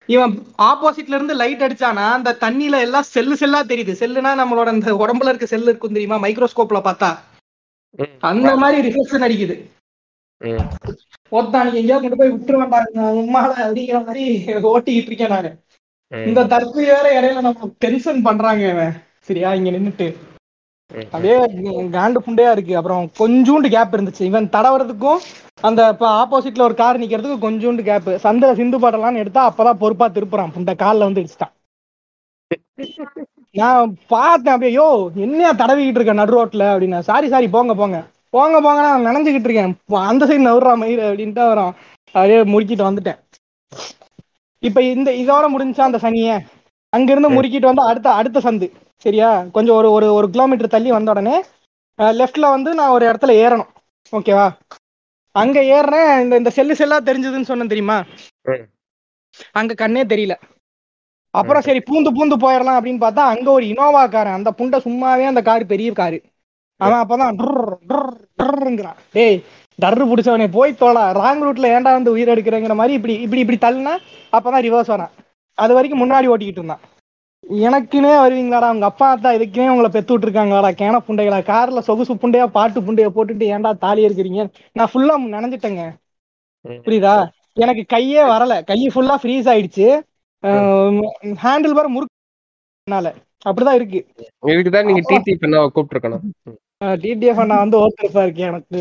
இவன் 0.08 0.32
ஆப்போசிட்ல 0.62 1.16
இருந்து 1.18 1.34
லைட் 1.34 1.62
அடிச்சானா 1.62 2.04
அந்த 2.12 2.36
தண்ணியில 2.40 2.80
எல்லாம் 2.80 3.02
செல்லு 3.02 3.36
செல்லா 3.36 3.62
தெரியுது. 3.62 3.92
செல்லுனா 4.02 4.30
நம்மளோட 4.40 4.66
அந்த 4.66 4.94
உடம்புல 4.94 5.28
இருக்க 5.28 5.46
செல்லு 5.46 5.64
இருக்கும் 5.64 5.92
தெரியுமா? 5.92 6.18
மைக்ரோஸ்கோப்ல 6.26 6.80
பார்த்தா. 6.88 7.10
அந்த 8.18 8.56
மாதிரி 8.56 8.78
ரிஃப்ளெக்ஷன் 8.88 9.26
அடிக்குது. 9.26 9.56
ம். 10.40 10.66
ஒருத்தானுக்கு 11.32 11.80
எங்கேயோ 11.80 11.98
கொண்டு 12.00 12.16
போய் 12.16 12.32
விட்டுரு 12.32 12.60
வேண்டாங்க 12.62 13.02
உம்மால 13.22 13.50
அப்படிங்கிற 13.66 13.98
மாதிரி 14.06 14.24
ஓட்டிக்கிட்டு 14.62 15.10
இருக்கேன் 15.10 15.28
நானு. 15.28 15.50
இந்த 16.12 16.44
தற்பு 16.44 16.80
வேற 16.92 17.06
இடையில 17.20 17.40
நம்ம 17.40 17.70
டென்ஷன் 17.78 18.22
பண்றாங்க 18.22 18.68
இவன். 18.68 18.94
சரியா? 19.20 19.54
இங்க 19.54 19.70
நின்னுட்டு. 19.70 20.06
அப்படியே 20.90 21.36
காண்டு 21.92 22.18
புண்டையா 22.26 22.50
இருக்கு. 22.50 22.76
அப்புறம் 22.76 23.04
கொஞ்சூண்டு 23.18 23.68
கேப் 23.68 23.94
இருந்துச்சு. 23.96 24.22
இவன் 24.22 24.52
தடவறதுக்கும் 24.52 25.20
அந்த 25.60 25.80
இப்ப 25.88 26.06
ஆப்போசிட்ல 26.20 26.62
ஒரு 26.62 26.74
கார் 26.74 27.00
நிக்கிறதுக்கு 27.00 27.44
கொஞ்சூண்டு 27.46 27.82
கேப் 27.82 28.10
சந்திர 28.18 28.54
சிந்து 28.54 28.78
பாடலாம்னு 28.78 29.22
எடுத்தா 29.22 29.42
அப்பதான் 29.50 29.80
பொறுப்பா 29.82 30.08
திருப்புறான். 30.08 30.54
புண்டை 30.56 30.74
கால்ல 30.76 31.08
வந்து 31.08 31.22
இடிச்சிட்டான். 31.22 31.54
நான் 33.54 33.84
பார்த்தேன். 34.08 34.54
அப்படியே 34.54 34.72
யோ 34.76 34.86
என்னையா 35.16 35.50
தடவிக்கிட்டு 35.52 36.00
இருக்க 36.00 36.12
நடு 36.12 36.32
ரோட்ல? 36.36 36.64
அப்படின்னா. 36.72 36.98
சாரி 37.00 37.28
சாரி 37.28 37.48
போங்க 37.48 37.74
போங்க. 37.74 37.98
போங்க 38.34 38.60
போங்க 38.60 38.80
நான் 38.80 39.06
நினைஞ்சுக்கிட்டு 39.08 39.48
இருக்கேன். 39.48 39.72
அந்த 40.10 40.26
சைடு 40.26 40.46
நவுறா 40.48 40.72
மயிறு 40.82 41.02
அப்படின்ட்டு 41.08 41.44
வரோம் 41.52 41.72
அப்படியே 42.14 42.38
முறுக்கிட்டு 42.52 42.88
வந்துட்டேன். 42.88 43.18
இப்ப 44.62 44.82
இந்த 44.84 45.10
இதோட 45.14 45.44
முடிஞ்சா 45.48 45.80
அந்த 45.80 45.98
சனிய 45.98 46.30
அங்கிருந்து 46.92 47.30
முறுக்கிட்டு 47.30 47.70
வந்து 47.70 47.82
அடுத்த 47.82 48.08
அடுத்த 48.12 48.38
சந்து. 48.40 48.66
சரியா? 49.04 49.30
கொஞ்சம் 49.56 49.76
ஒரு 49.80 49.88
ஒரு 49.96 50.06
ஒரு 50.18 50.26
கிலோமீட்டர் 50.34 50.74
தள்ளி 50.74 50.90
வந்த 50.96 51.14
உடனே 51.14 51.36
லெஃப்ட்ல 52.20 52.48
வந்து 52.54 52.70
நான் 52.78 52.94
ஒரு 52.96 53.04
இடத்துல 53.10 53.32
ஏறணும். 53.44 53.70
ஓகேவா 54.12 54.46
அங்க 55.34 55.58
ஏறுறேன் 55.76 56.12
இந்த 56.22 56.34
இந்த 56.40 56.50
செல்லு 56.58 56.74
செல்லா 56.80 56.96
தெரிஞ்சதுன்னு 57.08 57.48
சொன்னேன் 57.50 57.72
தெரியுமா. 57.72 57.98
அங்க 59.60 59.72
கண்ணே 59.82 60.02
தெரியல. 60.12 60.34
அப்புறம் 61.34 61.64
சரி 61.66 61.80
பூந்து 61.88 62.10
பூந்து 62.16 62.36
போயிடலாம் 62.44 62.78
அப்படின்னு 62.78 63.02
பார்த்தா 63.04 63.24
அங்க 63.32 63.48
ஒரு 63.56 63.64
இனோவா 63.72 64.02
காரன் 64.14 64.38
அந்த 64.38 64.50
புண்டை 64.58 64.78
சும்மாவே 64.86 65.26
அந்த 65.30 65.42
கார் 65.48 65.72
பெரிய 65.72 65.90
காரு. 66.00 66.18
அவன் 66.80 67.02
அப்பதான் 67.02 67.36
டுர்ங்கிறான் 68.40 68.98
டேய் 69.16 69.38
டர்ரு 69.78 70.04
பிடிச்சவனே 70.10 70.46
போய் 70.56 70.78
தோலா. 70.80 71.04
ராங் 71.20 71.42
ரூட்ல 71.46 71.68
ஏன்டா 71.76 71.92
வந்து 71.98 72.14
உயிர் 72.14 72.32
எடுக்கிறேங்கிற 72.34 72.74
மாதிரி 72.80 72.96
இப்படி 72.98 73.14
இப்படி 73.24 73.42
இப்படி 73.44 73.58
தள்ளினா 73.66 73.94
அப்பதான் 74.36 74.64
ரிவர்ஸ் 74.68 74.92
வரான் 74.94 75.12
அது 75.58 75.72
வரைக்கும் 75.76 76.02
முன்னாடி 76.02 76.30
ஓட்டிக்கிட்டு 76.32 76.62
இருந்தான். 76.62 76.82
எனக்குனே 77.50 78.12
வருவீங்களாடா 78.16 78.68
உங்க 78.70 78.86
அப்பா 78.86 79.06
அத்தா 79.10 79.30
இதுக்குனே 79.36 79.70
உங்களை 79.70 79.88
பெத்து 79.90 80.12
விட்டுருக்காங்களாடா 80.12 80.70
கேன 80.74 81.00
புண்டைகளா 81.06 81.38
கார்ல 81.46 81.80
சொகுசு 81.80 82.14
புண்டையா 82.22 82.46
பாட்டு 82.56 82.80
புண்டைய 82.80 83.08
போட்டுட்டு 83.10 83.46
ஏன்டா 83.54 83.72
தாலி 83.78 84.06
இருக்கிறீங்க 84.08 84.42
நான் 84.76 84.90
ஃபுல்லா 84.92 85.16
நினைஞ்சிட்டேங்க. 85.34 85.84
புரியுதா? 86.84 87.14
எனக்கு 87.56 87.82
கையே 87.92 88.22
வரல. 88.32 88.54
கை 88.64 88.78
ஃபுல்லா 88.94 89.16
ஃப்ரீஸ் 89.22 89.50
ஆயிடுச்சு. 89.52 89.86
ஹேண்டில் 91.42 91.76
பார் 91.78 91.94
முறுக்குனால 91.94 93.08
அப்படிதான் 93.46 93.78
இருக்கு. 93.80 94.00
இதுக்குதான் 94.52 94.88
நீங்க 94.88 95.02
டிடி 95.08 95.34
பண்ண 95.36 95.62
கூப்பிட்டுருக்கணும். 95.68 96.24
டிடிஎஃப் 97.02 97.42
அண்ணா 97.42 97.56
வந்து 97.62 97.76
ஓத்திருப்பா 97.82 98.22
இருக்கு 98.22 98.42
எனக்கு. 98.50 98.80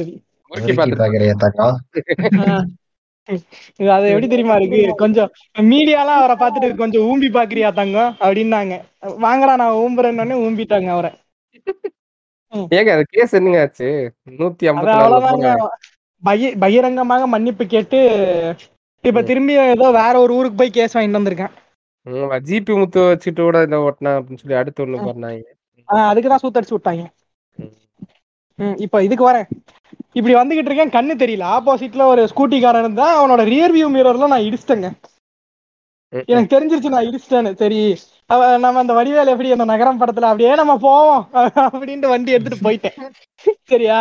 முறுக்கி 0.52 0.74
முறுக்கி 0.74 1.08
அது 3.30 4.08
எப்படி 4.08 4.28
தெரியுமா 4.28 4.56
இருக்கு? 4.56 4.96
கொஞ்சம் 4.96 5.32
மீடியாலாம் 5.60 6.16
அவரை 6.16 6.36
பார்த்துட்டு 6.36 6.76
கொஞ்சம் 6.76 7.02
ஊம்பி 7.02 7.26
பாக்குறியா 7.26 7.74
தங்கம்? 7.74 8.16
அப்படின்னாங்க. 8.20 8.82
வாங்கடா 9.18 9.56
நான் 9.56 9.74
ஊம்புறேன்னு 9.74 10.34
ஊம்பிட்டாங்க 10.34 10.88
அவரை. 10.88 11.12
ஏங்க 12.70 12.90
அது 12.90 13.06
கேஸ் 13.10 13.34
என்னங்க 13.34 13.62
ஆச்சு 13.62 14.14
நூத்தி 14.30 14.64
பகி- 16.26 16.60
பகிரங்கமாக 16.60 17.28
மன்னிப்பு 17.28 17.66
கேட்டு 17.66 18.56
இப்ப 19.02 19.24
திரும்பி 19.24 19.54
ஏதோ 19.54 19.92
வேற 19.92 20.20
ஒரு 20.20 20.36
ஊருக்கு 20.36 20.58
போய் 20.58 20.70
கேஸ் 20.70 20.98
வாங்கிட்டு 20.98 21.48
வந்திருக்கேன். 22.22 22.42
ஜிபி 22.46 22.78
முத்து 22.78 23.00
வச்சுட்டு 23.00 23.42
கூட 23.42 23.62
இந்த 23.62 23.78
ஓட்டினா 23.78 24.04
அப்படின்னு 24.04 24.38
சொல்லி 24.38 24.58
அடுத்து 24.58 24.86
ஒண்ணு 24.86 25.00
பண்ணாங்க. 25.00 25.42
அதுக்குதான் 25.88 26.36
சூத்தடிச்சு 26.44 26.76
விட்டாங்க. 26.76 27.06
இப்ப 28.76 29.04
இதுக்கு 29.04 29.32
வரேன். 29.32 29.48
இப்படி 30.18 30.34
வந்துகிட்டு 30.36 30.70
இருக்கேன் 30.70 30.96
கண்ணு 30.96 31.14
தெரியல. 31.24 31.46
ஆப்போசிட்ல 31.58 32.06
ஒரு 32.14 32.22
ஸ்கூட்டிக்காரன் 32.32 32.84
இருந்தா 32.86 33.08
அவனோட 33.20 33.42
ரியர் 33.54 33.76
வியூ 33.78 33.88
மிரர்ல 33.96 34.32
நான் 34.34 34.48
இடிச்சிட்டேங்க. 34.48 34.90
எனக்கு 36.34 36.54
தெரிஞ்சிருச்சு 36.54 36.94
நான் 36.94 37.08
இடிச்சிட்டேன்னு. 37.10 37.52
சரி 37.64 37.82
நம்ம 38.64 38.80
அந்த 38.82 38.94
வடிவேல் 38.98 39.32
எப்படி 39.34 39.52
அந்த 39.56 39.66
நகரம் 39.72 40.00
படத்துல 40.02 40.30
அப்படியே 40.30 40.52
நம்ம 40.62 40.74
போவோம் 40.86 41.22
அப்படின்ட்டு 41.66 42.12
வண்டி 42.14 42.36
எடுத்துட்டு 42.36 42.66
போயிட்டேன். 42.68 42.98
சரியா? 43.72 44.00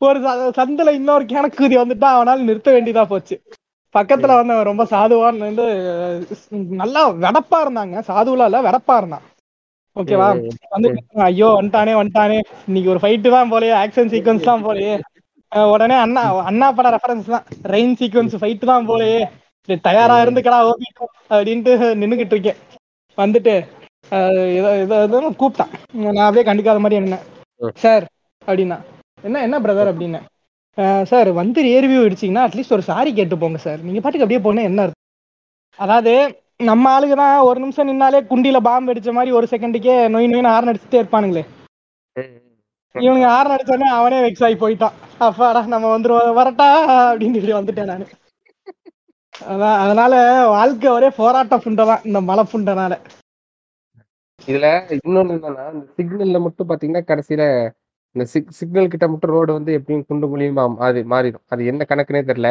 ஒரு 0.00 0.18
சந்துல 0.58 0.92
இன்னொரு 0.98 1.24
கிணக்குதி 1.32 1.76
வந்துட்டா 1.80 2.08
அவனால 2.16 2.44
நிறுத்த 2.48 2.70
வேண்டியதா 2.76 3.04
போச்சு. 3.12 3.36
பக்கத்துல 3.94 4.36
வந்து 4.38 4.54
அவன் 4.54 4.70
ரொம்ப 4.70 4.84
சாதுவான்னு 4.92 5.48
வந்து 5.48 5.66
நல்லா 6.82 7.02
வெடப்பா 7.24 7.58
இருந்தாங்க. 7.64 7.98
சாதுவலா 8.10 8.48
இல்ல 8.50 8.60
வெடப்பா 8.68 8.96
இருந்தான். 9.00 9.24
ஓகேவா? 9.96 10.28
வந்து 10.74 10.88
ஐயோ 11.28 11.48
வந்துட்டானே 11.58 11.94
வந்துட்டானே. 12.00 12.38
இன்னைக்கு 12.68 12.92
ஒரு 12.94 13.00
ஃபைட்டு 13.04 13.34
தான் 13.36 13.52
போலயே 13.54 13.74
ஆக்ஷன் 13.82 14.12
சீக்வன்ஸ் 14.14 14.50
தான் 14.50 14.66
போலயே. 14.68 14.94
உடனே 15.52 15.96
அண்ணா 16.04 16.22
அண்ணா 16.50 16.66
பட 16.78 16.88
ரெஃபரன்ஸ் 16.94 17.28
தான். 17.34 17.44
ரெயின் 17.74 17.94
சீக்வன்ஸ் 18.00 18.34
ஃபைட் 18.40 18.70
தான் 18.70 18.88
போலயே. 18.90 19.20
தயாரா 19.88 20.16
இருந்துக்கடா 20.24 20.58
ஓபிட்டோம் 20.70 21.12
அப்படின்ட்டு 21.34 21.72
நின்னுகிட்டு 22.02 22.34
இருக்கேன். 22.36 22.58
வந்துட்டு 23.18 23.54
ஏதோ 24.58 24.96
ஏதோ 25.06 25.18
கூப்பிட்டான். 25.40 25.72
நான் 26.02 26.26
அப்படியே 26.26 26.46
கண்டுக்காத 26.48 26.80
மாதிரி 26.84 27.00
என்ன. 27.02 27.18
சார் 27.84 28.04
அப்படின்னா. 28.48 28.78
என்ன 29.28 29.42
என்ன 29.46 29.56
பிரதர் 29.64 29.90
அப்படின்னு. 29.92 30.20
சார் 31.10 31.28
வந்து 31.40 31.60
ரியர்வியூ 31.68 32.00
இடிச்சிங்கன்னா 32.08 32.44
அட்லீஸ்ட் 32.46 32.74
ஒரு 32.76 32.84
சாரி 32.90 33.10
கேட்டு 33.18 33.36
போங்க 33.42 33.60
சார். 33.64 33.80
நீங்க 33.86 34.00
பாட்டுக்கு 34.02 34.26
அப்படியே 34.26 34.42
போனா 34.44 34.68
என்ன 34.70 34.82
அர்த்தம்? 34.84 35.04
அதாவது 35.78 36.12
நம்ம 36.68 36.84
ஆளுங்க 36.94 37.16
தான் 37.22 37.46
ஒரு 37.48 37.58
நிமிஷம் 37.62 37.88
நின்னாலே 37.90 38.20
குண்டில 38.30 38.58
பாம்பு 38.68 38.92
அடிச்ச 38.92 39.10
மாதிரி 39.16 39.30
ஒரு 39.38 39.46
செகண்டுக்கே 39.52 39.96
நொய் 40.14 40.30
நொய்னு 40.32 40.52
ஹார்ன் 40.54 40.70
அடிச்சுட்டே 40.72 41.00
இருப்பானுங்களே. 41.02 41.44
இவனுங்க 43.04 43.28
ஹார்ன் 43.32 43.54
அடிச்சோடனே 43.54 43.88
அவனே 43.98 44.18
வெக்ஸ் 44.24 44.44
ஆகி 44.46 44.56
போயிட்டான். 44.62 44.96
அப்பாடா 45.26 45.60
நம்ம 45.74 45.86
வந்துருவோம் 45.94 46.38
வரட்டா 46.40 46.68
அப்படின்னு 47.10 47.40
சொல்லி 47.42 47.58
வந்துட்டேன் 47.58 47.90
நானு. 47.92 48.06
அதான் 49.34 49.80
அதனால 49.84 50.14
வாழ்க்கை 50.56 50.88
ஒரே 50.96 51.08
போராட்ட 51.18 51.56
புண்டை 51.64 51.84
தான் 51.90 52.04
இந்த 52.08 52.20
மலை 52.30 52.44
புண்டனால 52.52 52.94
இதுல 54.48 54.66
இன்னொன்னு 54.96 55.34
என்னன்னா 55.36 55.64
இந்த 55.74 55.86
சிக்னல்ல 55.98 56.38
மட்டும் 56.44 56.68
பாத்தீங்கன்னா 56.70 57.02
கடைசியில 57.10 57.44
இந்த 58.16 58.24
சிக் 58.32 58.52
சிக்னல் 58.58 58.90
கிட்ட 58.92 59.06
மட்டும் 59.08 59.32
ரோடு 59.34 59.50
வந்து 59.56 59.72
எப்படியும் 59.78 60.04
குண்டு 60.08 60.26
குழியுமா 60.32 60.62
அது 60.86 61.00
மாறிடும். 61.12 61.44
அது 61.52 61.62
என்ன 61.70 61.84
கணக்குனே 61.88 62.22
தெரியல. 62.30 62.50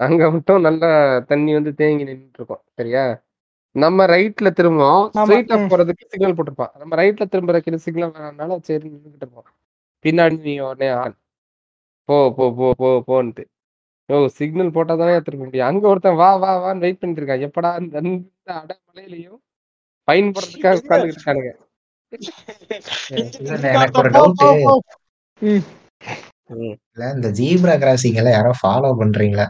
அங்க 0.00 0.30
மட்டும் 0.30 0.60
நல்லா 0.66 0.90
தண்ணி 1.30 1.52
வந்து 1.58 1.72
தேங்கி 1.80 2.04
நின்றுட்டு 2.08 2.38
இருக்கும். 2.40 2.62
சரியா? 2.78 3.04
நம்ம 3.74 4.06
ரைட்ல 4.06 4.48
திரும்புவோம். 4.58 5.04
ஸ்ட்ரைட்டா. 5.16 5.56
போறதுக்கு 5.72 6.10
சிக்னல் 6.12 6.36
போட்டிருப்பான். 6.36 6.72
நம்ம 6.80 6.96
ரைட்ல 7.00 7.26
திரும்புறதுக்கு 7.32 7.84
சிக்னல் 7.86 8.14
வரனால 8.16 8.58
சரி 8.68 8.86
நின்றுட்டு 8.94 9.24
இருப்போம். 9.24 9.48
பின்னாடி 10.04 10.36
நீ 10.42 10.54
உடனே 10.64 10.88
ஆன் 10.98 11.14
போ 12.08 12.16
போ 12.36 12.44
போ 12.56 12.66
போ 12.78 12.88
போன்ட்டு. 13.08 13.42
ஓ 14.08 14.18
சிக்னல் 14.36 14.74
போட்டா 14.74 14.94
தானே 14.94 15.14
திரும்ப 15.20 15.44
முடியும். 15.44 15.68
அங்க 15.68 15.84
ஒருத்தன் 15.88 16.20
வா 16.20 16.30
வா 16.36 16.52
வான்னு 16.62 16.84
வெயிட் 16.84 17.00
பண்ணிட்டு 17.00 17.22
இருக்கான். 17.22 17.44
எப்படா 17.46 17.70
இந்த 17.80 17.98
அடை 18.56 18.76
மலையிலயும் 18.86 19.40
ஃபைன் 20.08 20.30
போடுறதுக்காக 20.34 20.80
உட்காந்துக்கிட்டு 20.80 21.18
இருக்கானுங்க. 21.18 21.50
இல்ல, 23.42 23.64
எனக்கு 23.68 23.98
ஒரு 23.98 24.10
இந்த 27.14 27.28
ஜீப்ரா 27.38 27.74
கிராசிங் 27.82 28.18
எல்லாம் 28.20 28.36
யாரோ 28.36 28.52
ஃபாலோ 28.60 28.90
பண்றீங்களா? 29.00 29.46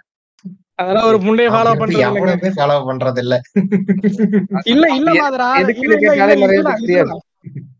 அதெல்லாம் 0.81 1.07
ஒரு 1.11 1.19
புண்டைய 1.25 1.49
ஃபாலோ 1.53 1.73
பண்றது. 1.75 2.03
எவனுமே 2.09 2.51
ஃபாலோ 2.57 2.77
பண்றது 2.89 3.21
இல்ல 3.25 3.35
இல்ல 4.73 4.85
இல்ல 4.99 5.11
மாதரா 5.21 5.49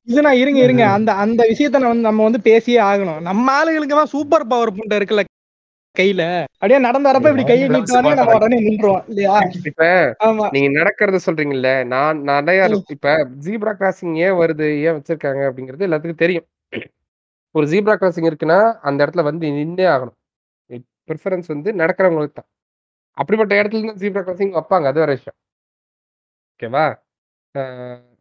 இதுனா. 0.09 0.31
இதுனா 0.31 0.33
இருங்க 0.43 0.61
இருங்க. 0.67 0.85
அந்த 0.97 1.11
அந்த 1.25 1.41
விஷயத்த 1.51 1.81
நான் 1.81 1.93
வந்து 1.93 2.09
நம்ம 2.09 2.25
வந்து 2.29 2.41
பேசியே 2.47 2.81
ஆகணும். 2.91 3.21
நம்ம 3.29 3.47
ஆளுகளுக்கு 3.59 4.01
தான் 4.01 4.15
சூப்பர் 4.15 4.51
பவர் 4.53 4.77
புண்டை 4.79 4.99
இருக்குல்ல 4.99 5.25
கையில. 5.97 6.23
அப்படியே 6.55 6.79
நடந்து 6.79 7.09
வரப்ப 7.11 7.31
இப்படி 7.31 7.45
கையை 7.45 7.67
நீட்டுவானே 7.69 8.11
நம்ம. 8.19 8.35
உடனே 8.39 8.59
நின்றுவோம் 8.67 9.05
இல்லையா? 9.11 9.37
இப்ப 9.71 9.85
நீங்க 10.55 10.69
நடக்கிறத 10.79 11.19
சொல்றீங்கல்ல 11.27 11.71
நான் 11.93 12.21
நிறைய 12.31 12.61
இப்ப 12.97 13.15
ஜீப்ரா 13.47 13.73
கிராசிங் 13.81 14.15
ஏன் 14.27 14.37
வருது 14.43 14.69
ஏன் 14.85 14.97
வச்சிருக்காங்க 14.99 15.43
அப்படிங்கிறது 15.51 15.87
எல்லாத்துக்கும் 15.89 16.23
தெரியும். 16.25 16.47
ஒரு 17.55 17.67
ஜீப்ரா 17.67 17.95
கிராசிங் 18.01 18.29
இருக்குன்னா 18.31 18.59
அந்த 18.89 18.99
இடத்துல 19.05 19.25
வந்து 19.29 19.47
நின்னே 19.59 19.87
ஆகணும். 19.95 20.17
ப்ரிஃபரன்ஸ் 21.09 21.49
வந்து 21.55 21.71
நடக்கிறவங்களுக்கு 21.75 22.39
தான். 22.39 22.49
அப்படிப்பட்ட 23.19 23.55
இடத்துல 23.61 23.81
இருந்து 23.81 24.03
ஜீப்ரா 24.03 24.23
கிராசிங் 24.23 24.57
வைப்பாங்க 24.59 24.89
அது 24.93 25.03
வேற 25.05 25.13
விஷயம். 25.19 25.37
ஓகேவா? 26.55 26.87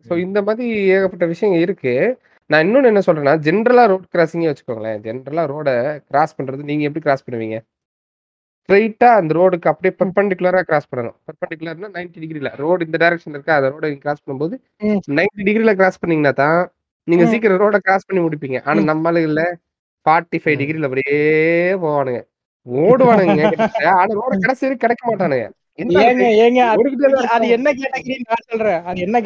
ஸோ 0.09 0.17
இந்த 0.17 0.41
மாதிரி 0.41 0.69
ஏகப்பட்ட 0.75 1.25
விஷயங்கள் 1.25 1.63
இருக்கு. 1.63 2.17
நான் 2.45 2.65
இன்னொன்னு 2.65 2.85
என்ன 2.85 2.99
சொல்றேன்னா 2.99 3.37
ஜென்ரலா 3.37 3.87
ரோட் 3.87 4.05
கிராசிங்கே 4.15 4.55
வச்சுக்கோங்களேன். 4.55 4.99
ஜென்ரலா 4.99 5.45
ரோட 5.45 5.99
கிராஸ் 6.09 6.41
பண்றது 6.41 6.63
நீங்க 6.63 6.83
எப்படி 6.83 6.99
கிராஸ் 6.99 7.29
பண்ணுவீங்க? 7.29 7.59
ஸ்ட்ரைட்டா 8.69 9.03
அந்த 9.03 9.33
ரோடுக்கு 9.33 9.61
அப்படியே 9.61 9.95
பெர்பெண்டிகுலரா 9.99 10.61
கிராஸ் 10.61 10.87
பண்ணணும். 10.95 11.15
பெர்பெண்டிகுலர்னா 11.25 11.87
90 11.89 12.19
டிகிரில 12.19 12.55
ரோடு 12.55 12.85
இந்த 12.85 13.09
டைரக்ஷன்ல 13.09 13.29
இருக்கு 13.29 13.51
அந்த 13.51 13.69
ரோட 13.69 13.97
கிராஸ் 13.97 14.29
பண்ணும்போது. 14.29 14.59
90 15.07 15.25
டிகிரில 15.43 15.73
கிராஸ் 15.73 15.99
பண்ணீங்கன்னா 15.99 16.31
தான் 16.31 16.71
நீங்க. 17.03 17.25
சீக்கிரம் 17.25 17.59
ரோட 17.59 17.77
கிராஸ் 17.77 18.05
பண்ணி 18.05 18.27
முடிப்பீங்க. 18.27 18.61
ஆனா. 18.63 18.81
நம்ம 18.81 19.11
ஃபார்ட்டி 19.11 20.39
ஃபைவ். 20.43 20.59
டிகிரில 20.59 20.83
அப்படியே 20.83 21.73
போவானுங்க. 21.73 22.27
ஓடுவானுங்க. 22.73 23.49
கிட்டத்தட்ட. 23.49 23.89
ஆனா 23.89 24.15
ரோட 24.15 24.37
கடைசி 24.39 24.75
கிடைக்க 24.75 25.15
மாட்டானுங்க. 25.15 25.49
என்ன 25.73 26.01
அது- 26.01 26.31
கேட்டகரின்னு 27.71 28.25
நான் 28.27 28.45
சொல்றேன். 28.47 28.83
அது 28.83 28.99
என்ன 28.99 29.21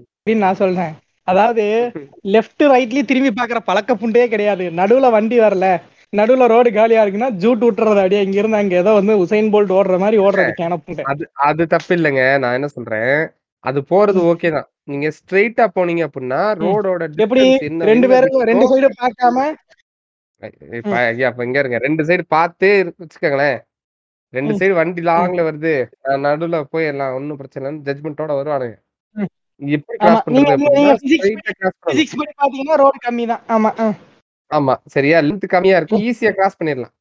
கேட்டகரின்னு 0.00 0.44
நான் 0.46 0.60
சொல்றேன். 0.62 0.92
அதாவது 1.28 1.64
லெஃப்ட் 2.34 2.62
ரைட்லயும் 2.72 3.08
திரும்பி 3.10 3.30
பாக்குற 3.38 3.58
பழக்க 3.70 3.94
புண்டே 3.94 4.24
கிடையாது. 4.34 4.64
நடுவுல 4.80 5.10
வண்டி 5.16 5.38
வரல. 5.46 5.66
நடுவுல 6.12 6.46
ரோடு 6.52 6.70
காலியா 6.76 7.02
இருக்குன்னா 7.04 7.28
ஜூட் 7.42 7.64
விட்டுறது 7.66 8.00
அப்படியே 8.02 8.22
இங்க 8.26 8.38
இருந்து 8.38 8.60
அங்க 8.60 8.76
ஏதோ 8.82 8.92
வந்து 8.98 9.14
உசைன் 9.24 9.50
போல்ட் 9.54 9.74
ஓடுற 9.78 9.98
மாதிரி 10.04 10.18
ஓடுறது 10.24 11.02
அது 11.12 11.24
அது 11.48 11.62
தப்பு 11.74 11.92
இல்லைங்க. 11.98 12.24
நான் 12.44 12.56
என்ன 12.58 12.68
சொல்றேன்? 12.76 13.14
அது 13.64 13.78
போறது 13.92 14.20
ஓகே 14.30 14.50
தான். 14.56 14.68
நீங்க 14.90 15.08
ஸ்ட்ரைட்டா 15.18 15.64
போனீங்க 15.76 16.02
அப்படின்னா 16.08 16.40
ரோடோட 16.62 17.08
எப்படி 17.24 17.42
ரெண்டு 17.90 18.08
பேரும் 18.12 18.46
ரெண்டு 18.50 18.68
சைடு 18.72 18.88
பார்க்காம? 19.02 19.38
அப்ப 21.30 21.44
இங்க 21.48 21.58
இருங்க. 21.62 21.78
ரெண்டு 21.86 22.02
சைடு 22.08 22.24
பார்த்தே 22.36 22.70
வச்சுக்கோங்களேன். 23.02 23.58
ரெண்டு. 24.34 24.52
சைடு 24.60 24.74
வண்டி 24.80 25.02
லாங்ல 25.08 25.42
வருது. 25.48 25.74
நடுவுல 26.26 26.58
போயிடலாம். 26.74 27.14
ஒன்னும் 27.18 27.38
பிரச்சனை 27.40 27.64
இல்லை 27.70 27.82
ஜட்மெண்டோட 27.88 28.32
வருவானுங்க. 28.40 28.76
எப்படி 29.60 29.96
கிராஸ் 29.98 30.24
பண்றது 30.26 30.66
ரோடு 32.76 32.98
கம்மி 33.06 33.24
தான் 33.26 33.42
ஆமா. 33.48 33.70
ஆமா 34.50 34.74
சரியா? 34.86 35.18
லென்த் 35.20 35.46
கம்மியா 35.46 35.76
இருக்கும். 35.76 36.02
ஈஸியா 36.02 36.30
கிராஸ் 36.30 36.58
பண்ணிடலாம். 36.60 36.94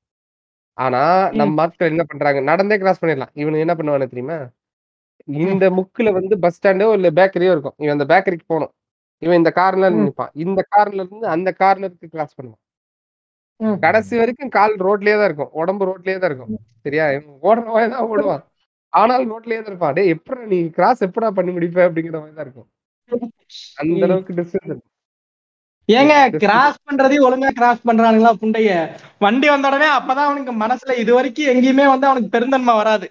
ஆனா 0.77 1.01
நம்ம 1.31 1.61
ஆட்கள் 1.61 1.91
என்ன 1.91 2.03
பண்றாங்க? 2.03 2.39
நடந்தே 2.41 2.77
கிராஸ் 2.77 3.01
பண்ணிடலாம். 3.01 3.31
இவனு 3.35 3.63
என்ன 3.65 3.73
பண்ணுவானு 3.75 4.11
தெரியுமா? 4.11 4.37
இந்த 5.27 5.65
முக்குல 5.69 6.09
வந்து 6.13 6.35
பஸ் 6.39 6.57
ஸ்டாண்டோ 6.57 6.93
இல்ல 6.93 7.09
பேக்கரியோ 7.11 7.51
இருக்கும். 7.51 7.75
இவன் 7.77 7.95
அந்த 7.97 8.07
பேக்கரிக்கு 8.13 8.45
போகணும். 8.47 8.73
இவன் 9.21 9.35
இந்த 9.35 9.51
கார்ல 9.55 9.85
ம். 9.89 9.97
நிப்பான். 9.99 10.31
இந்த 10.35 10.61
கார்ல 10.73 11.01
இருந்து 11.03 11.27
அந்த 11.27 11.49
கார்னருக்கு 11.59 12.07
கிராஸ் 12.07 12.37
பண்ணுவான். 12.37 12.61
கடைசி 13.83 14.13
வரைக்கும் 14.17 14.49
கால் 14.49 14.75
ரோட்லயே 14.79 15.15
தான் 15.15 15.25
இருக்கும். 15.25 15.51
உடம்பு 15.53 15.85
ரோட்லயே 15.85 16.17
தான் 16.17 16.29
இருக்கும். 16.31 16.51
சரியா? 16.85 17.05
ஓடுறவன் 17.43 17.93
தான் 17.95 18.07
ஓடுவான். 18.09 18.43
ஆனால் 18.93 19.23
ரோட்லயே 19.31 19.59
தான் 19.61 19.71
இருப்பான் 19.71 19.95
டேய் 19.97 20.11
எப்படா 20.15 20.45
நீ 20.53 20.59
கிராஸ் 20.77 21.05
எப்படா 21.07 21.29
பண்ணி 21.37 21.51
முடிப்ப? 21.55 21.79
அப்படிங்கிற 21.87 22.17
மாதிரி 22.21 22.37
தான் 22.37 22.47
இருக்கும். 22.47 22.69
அந்த. 23.81 24.01
அளவுக்கு 24.07 24.37
டிஸ்டன்ஸ் 24.39 24.69
இருக்கும் 24.71 24.87
ஏங்க 25.89 26.15
கிராஸ் 26.43 26.83
பண்றதையும் 26.87 27.25
ஒழுங்கா 27.27 27.51
கிராஸ் 27.59 27.87
பண்றானுங்களா 27.89 28.31
புண்டைய? 28.41 28.71
வண்டி 29.25 29.47
வந்த 29.51 29.69
உடனே 29.69 29.87
அப்பதான் 29.97 30.27
அவனுக்கு 30.29 30.53
மனசுல 30.63 30.95
இது 31.03 31.11
வரைக்கும் 31.17 31.49
எங்கேயுமே 31.53 31.85
வந்து 31.91 32.07
அவனுக்கு 32.09 32.29
பெருந்தன்மை 32.35 32.73
வராது. 32.79 33.07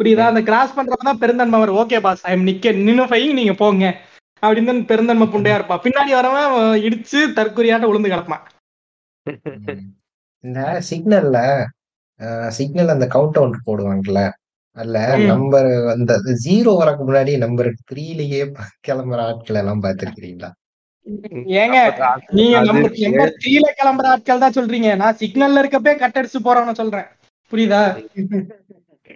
புரியுதா? 0.00 0.24
அந்த 0.32 0.40
கிராஸ் 0.48 0.76
பண்றப்பதான் 0.78 1.20
பெருந்தன்மை 1.22 1.58
வரும். 1.62 1.78
ஓகே 1.82 1.98
பாஸ் 2.06 2.24
ஐம் 2.32 2.44
நிக்க 2.48 2.72
நின்னு 2.88 3.04
ஃபைங் 3.12 3.32
நீங்க 3.38 3.54
போங்க. 3.62 3.86
அப்படின்னு 4.42 4.70
தான் 4.70 4.82
பெருந்தன்மை 4.90 5.26
புண்டையா 5.34 5.56
இருப்பான். 5.58 5.82
பின்னாடி 5.86 6.12
வரவன் 6.18 6.52
இடிச்சு 6.86 7.20
தற்கொலையாட்ட 7.38 7.88
விழுந்து 7.90 8.12
கிடப்பான். 8.12 8.44
இந்த 10.44 10.60
சிக்னல்ல 10.90 11.38
சிக்னல் 12.58 12.94
அந்த 12.94 13.06
கவுண்ட் 13.14 13.40
அவுட் 13.40 13.66
போடுவாங்கல்ல? 13.68 14.20
அல்ல 14.78 14.96
ம். 15.14 15.26
நம்பர் 15.26 15.66
அந்த 15.92 16.12
ஜீரோ 16.44 16.72
வரக்கு 16.80 17.02
முன்னாடி 17.04 17.32
நம்பர் 17.38 17.68
த்ரீலயே 17.90 18.40
கிளம்புற 18.86 19.20
ஆட்கள் 19.26 19.60
எல்லாம் 19.60 19.82
பார்த்திருக்கிறீங்களா? 19.82 20.50
ஏங்க 21.58 21.76
நீங்க 22.32 22.56
நம்பர் 22.62 22.94
நம்பர் 23.04 23.32
த்ரீல 23.38 23.66
கிளம்புற 23.78 24.06
ஆட்கள் 24.08 24.42
தான் 24.44 24.56
சொல்றீங்க. 24.56 24.90
நான் 24.96 25.18
சிக்னல்ல 25.20 25.62
இருக்கப்பே 25.62 25.94
கட் 25.96 26.18
அடிச்சு 26.18 26.40
போறவன 26.44 26.74
சொல்றேன். 26.74 27.08
புரியுதா? 27.52 27.82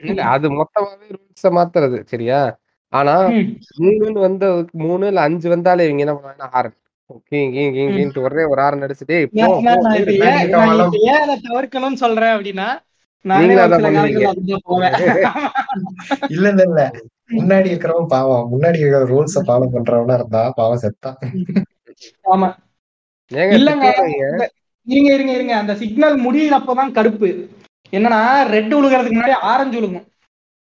இல்ல 0.03 0.21
அது 0.31 0.47
மொத்தமாவே 0.53 1.09
ரூல்ஸ 1.17 1.49
மாத்துறது 1.57 1.99
சரியா? 2.07 2.39
ஆனா. 2.93 3.15
மூணுன்னு 3.79 4.21
வந்து 4.21 4.47
மூணு 4.83 5.05
இல்ல 5.07 5.21
அஞ்சு 5.21 5.49
வந்தாலே 5.49 5.87
இவங்க 5.87 6.05
என்ன 6.05 6.15
பண்ணுவாங்கன்னா 6.15 6.49
ஹாரன். 6.55 6.79
ஒரே 8.27 8.43
ஒரு 8.47 8.61
ஹாரன் 8.61 8.85
அடிச்சுட்டு 8.85 9.15
"ஏய், 9.17 9.27
போ, 9.29 9.39
நான் 9.41 9.55
போ, 9.57 9.61
நான் 9.67 9.83
நான் 9.83 9.97
இப்ப 9.97 10.13
போயிரு, 10.13 10.15
ஏன் 10.29 10.51
நான் 10.53 10.71
நான் 10.71 10.87
இப்ப 10.87 11.01
ஏன் 11.09 11.23
அதை 11.25 11.35
தவிர்க்கணும்னு 11.47 12.03
சொல்றேன் 12.03 12.35
அப்படின்னா 12.37 12.69
இல்ல 16.31 16.51
இல்ல 16.51 16.65
இல்ல. 16.65 16.91
முன்னாடி 17.33 17.73
இருக்கிறவன் 17.73 18.09
பாவம். 18.09 18.49
முன்னாடி 18.53 18.81
இருக்கிற 18.81 19.05
ரூல்ஸ 19.11 19.43
ஃபாலோ 19.47 19.67
பண்றவனா 19.75 20.15
இருந்தா 20.19 20.53
பாவம் 20.57 20.81
செத்தான் 20.83 21.17
ஆமா. 22.33 22.49
இல்லங்க. 23.55 23.85
இருங்க 24.87 25.13
இருங்க 25.13 25.33
இருங்க. 25.33 25.57
அந்த 25.57 25.75
சிக்னல் 25.83 26.25
முடியிறப்பதான் 26.25 26.93
கருப்பு 26.93 27.29
என்னன்னா 27.93 28.51
ரெட் 28.51 28.75
உழுகிறதுக்கு 28.75 29.13
முன்னாடி 29.13 29.35
ஆரஞ்சு 29.51 29.81
உழுகும். 29.81 30.05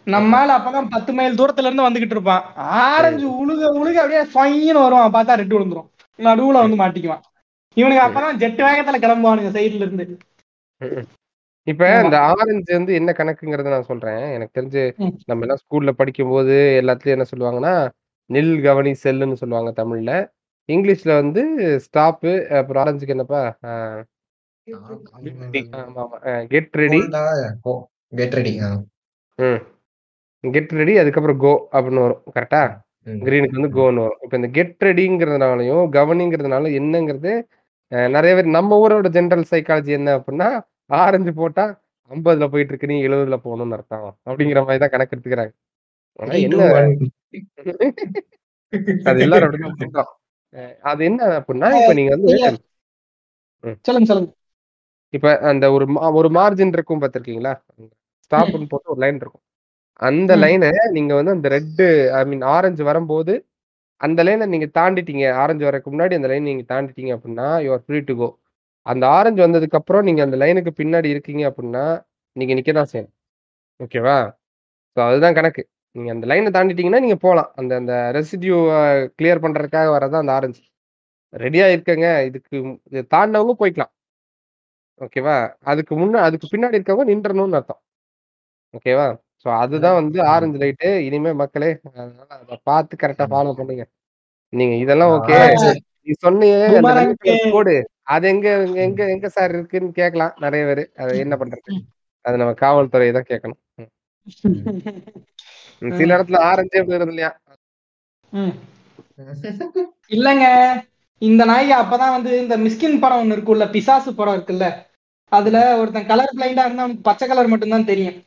நம்மால 0.07 0.53
அப்பதான் 0.57 0.87
பத்து 0.91 1.13
மைல் 1.13 1.39
தூரத்துல 1.39 1.67
இருந்து 1.67 1.87
வந்துகிட்டு 1.87 2.09
இருப்பான். 2.09 2.43
ஆரஞ்சு 2.85 3.25
உழுக 3.41 3.61
உழுக 3.79 3.95
அப்படியே 4.01 4.21
ஃபைன்னு 4.31 4.83
வரும் 4.83 5.15
பார்த்தா 5.15 5.35
ரெட் 5.41 5.51
விழுந்துரும் 5.51 5.87
நடுவுல 6.19 6.61
வந்து 6.63 6.79
மாட்டிக்குவான். 6.79 7.21
இவனுக்கு 7.77 8.05
அப்பதான் 8.05 8.37
ஜெட் 8.41 8.61
வேகத்துல 8.61 8.97
கிளம்புவானுங்க 9.03 9.49
சைடுல 9.55 9.85
இருந்து. 9.87 10.05
இப்ப 11.69 11.83
இந்த 11.99 12.17
ஆரஞ்சு 12.29 12.71
வந்து 12.73 12.91
என்ன 12.95 13.11
கணக்குங்கிறத 13.11 13.69
நான் 13.69 13.89
சொல்றேன். 13.89 14.21
எனக்கு 14.35 14.55
தெரிஞ்சு. 14.55 14.83
நம்ம 15.27 15.43
எல்லாம் 15.45 15.61
ஸ்கூல்ல 15.61 15.91
படிக்கும்போது 15.93 16.53
எல்லாத்துலயும் 16.81 17.17
என்ன 17.17 17.27
சொல்லுவாங்கன்னா 17.31 17.73
நில் 18.29 18.53
கவனி 18.63 18.91
செல்லுன்னு 19.03 19.41
சொல்லுவாங்க 19.41 19.71
தமிழ்ல. 19.77 20.11
இங்கிலீஷ்ல 20.69 21.11
வந்து 21.19 21.41
ஸ்டாப்பு 21.85 22.31
அப்புறம் 22.57 22.81
ஆரஞ்சுக்கு 22.83 23.15
என்னப்பா? 23.15 23.41
கெட் 26.49 26.75
ரெடி 26.75 26.99
கெட் 28.13 28.35
ரெடி 28.37 28.53
ம். 29.39 29.59
கெட் 30.43 30.73
ரெடி 30.73 30.93
அதுக்கப்புறம் 30.97 31.39
கோ 31.39 31.53
அப்படின்னு 31.73 32.03
வரும். 32.03 32.21
கரெக்டா? 32.35 32.61
கிரீனுக்கு 33.21 33.57
வந்து 33.57 33.71
கோன்னு 33.75 34.03
வரும். 34.03 34.19
இப்போ 34.23 34.35
இந்த 34.37 34.49
கெட் 34.51 34.83
ரெடிங்கிறதுனாலையும் 34.83 35.85
கவனிங்கிறதுனால 35.95 36.71
என்னங்கிறது 36.79 37.31
அஹ், 37.91 38.09
நிறைய 38.11 38.31
பேர் 38.35 38.47
நம்ம 38.53 38.77
ஊரோட 38.81 39.07
ஜென்ரல் 39.13 39.45
சைக்காலஜி 39.51 39.91
என்ன 39.93 40.09
அப்படின்னா 40.17 40.49
ஆரஞ்சு 40.89 41.31
போட்டா 41.33 41.65
ஐம்பதுல 42.11 42.45
போயிட்டு 42.51 42.71
இருக்கு 42.73 42.91
நீ 42.91 42.97
எழுபதுல 43.07 43.37
போகணும்னு 43.45 43.75
அர்த்தம். 43.77 44.07
அப்படிங்கிற 44.29 44.61
மாதிரி 44.65 44.81
தான் 44.83 44.93
கணக்கு 44.93 45.13
எடுத்துக்கிறாங்க. 45.15 45.53
ஆனா 46.19 46.33
என்ன? 46.45 46.63
அது 49.09 49.19
எல்லாரும் 49.25 49.49
அப்படிதான் 49.49 50.09
அது 50.91 51.01
என்ன 51.09 51.21
அப்படின்னா 51.39 51.69
இப்ப 51.79 51.93
நீங்க 51.99 52.11
வந்து. 52.15 52.33
சொல்லுங்க 53.87 54.07
சொல்லுங்க. 54.11 54.31
இப்ப 55.13 55.27
அந்த 55.51 55.65
ஒரு 55.75 55.85
ஒரு 56.19 56.29
மார்ஜின் 56.29 56.75
இருக்கும் 56.77 57.01
பார்த்திருக்கீங்களா? 57.01 57.53
ஸ்டாப்னு 58.25 58.69
போட்டு 58.71 58.91
ஒரு 58.93 59.01
லைன் 59.03 59.21
இருக்கும். 59.21 59.45
அந்த. 59.99 60.31
லைனை 60.43 60.69
நீங்க 60.97 61.13
வந்து 61.19 61.35
அந்த 61.37 61.47
ரெட்டு 61.55 61.85
ஐ 62.19 62.21
மீன் 62.25 62.43
ஆரஞ்சு 62.55 62.83
வரும்போது 62.89 63.33
அந்த 64.01 64.19
லைனை 64.23 64.45
நீங்க 64.53 64.67
தாண்டிட்டீங்க. 64.77 65.25
ஆரஞ்சு 65.41 65.63
வரக்கு 65.69 65.89
முன்னாடி 65.93 66.13
அந்த 66.19 66.29
லைன் 66.31 66.49
நீங்க 66.49 66.65
தாண்டிட்டீங்க 66.73 67.11
அப்படின்னா 67.17 67.47
you 67.65 67.71
are 67.75 67.83
free 67.85 67.99
to 68.09 68.15
go 68.21 68.29
அந்த 68.85 69.07
ஆரஞ்சு 69.07 69.41
வந்ததுக்கு 69.45 69.79
அப்புறம் 69.79 70.05
நீங்க 70.07 70.21
அந்த 70.27 70.37
லைனுக்கு 70.37 70.71
பின்னாடி 70.79 71.09
இருக்கீங்க 71.13 71.43
அப்படின்னா 71.49 71.83
நீங்க 72.35 72.53
நிக்க 72.59 72.71
தான் 72.71 72.91
செய்யணும். 72.91 73.15
ஓகேவா? 73.79 74.17
ஸோ 74.97 74.99
அதுதான் 75.09 75.37
கணக்கு. 75.39 75.63
நீங்க 75.95 76.09
அந்த 76.15 76.25
லைனை 76.31 76.49
தாண்டிட்டீங்கன்னா 76.55 77.01
நீங்க 77.05 77.17
போகலாம் 77.25 77.49
அந்த 77.55 77.71
அந்த 77.81 77.93
ரெசிடியூ 78.17 78.57
கிளியர் 79.19 79.43
பண்றதுக்காக 79.45 79.89
வரதான் 79.95 80.23
அந்த 80.23 80.33
ஆரஞ்சு. 80.39 80.61
ரெடியா 81.33 81.65
இருக்கங்க. 81.75 82.07
இதுக்கு 82.29 82.55
இதை 82.91 83.03
தாண்டவங்க 83.15 83.55
போய்க்கலாம். 83.61 83.91
ஓகேவா? 85.01 85.35
அதுக்கு 85.71 85.93
முன்ன 85.95 86.21
அதுக்கு 86.27 86.47
பின்னாடி 86.53 86.77
இருக்கவங்க 86.77 87.11
நின்றணும்னு 87.11 87.59
அர்த்தம். 87.59 87.81
ஓகேவா? 88.73 89.07
ஸோ 89.43 89.47
அதுதான் 89.63 89.97
வந்து 90.01 90.17
ஆரஞ்சு 90.33 90.57
லைட்டு. 90.63 90.89
இனிமே 91.07 91.31
மக்களே 91.41 91.69
அதனால 92.01 92.29
அதை 92.41 92.57
பார்த்து 92.63 92.95
கரெக்டா 93.03 93.25
ஃபாலோ 93.33 93.53
பண்ணுங்க. 93.59 93.83
நீங்க 94.53 94.75
இதெல்லாம் 94.83 95.13
ஓகே. 95.17 95.37
நீ 96.07 96.13
சொன்னியே 96.21 96.57
கோடு 97.51 97.73
அது 98.07 98.27
எங்க 98.27 98.47
எங்க- 98.77 99.09
எங்க 99.09 99.27
சார் 99.29 99.49
இருக்குன்னு 99.49 99.91
கேட்கலாம். 99.91 100.33
நிறைய 100.37 100.65
பேர். 100.65 100.81
அது 100.97 101.17
என்ன 101.17 101.35
பண்றது? 101.35 101.71
அது 102.25 102.37
நம்ம 102.37 102.53
காவல்துறை 102.53 103.11
தான் 103.11 103.29
கேட்கணும். 103.29 103.59
சில 105.81 106.17
இடத்துல 106.17 106.39
ஆரஞ்சே 106.47 106.81
போயிருது 106.81 107.07
இல்லையா. 107.07 107.31
இல்லங்க. 110.09 110.45
இந்த 111.21 111.45
நாய்க்கு 111.45 111.75
அப்பதான் 111.75 112.15
வந்து 112.15 112.39
இந்த 112.39 112.57
மிஸ்கின் 112.57 112.99
படம் 112.99 113.21
ஒண்ணு 113.21 113.35
இருக்குல்ல 113.35 113.71
பிசாசு 113.71 114.15
படம் 114.15 114.35
இருக்குல்ல 114.35 114.67
அதுல 115.31 115.77
ஒருத்தன் 115.77 116.05
கலர் 116.05 116.37
பிளைண்டா 116.37 116.63
இருந்தா 116.63 116.83
அவனுக்கு 116.83 117.01
பச்சை 117.01 117.27
கலர் 117.27 117.47
மட்டும்தான் 117.47 117.85
தெரியும். 117.85 118.17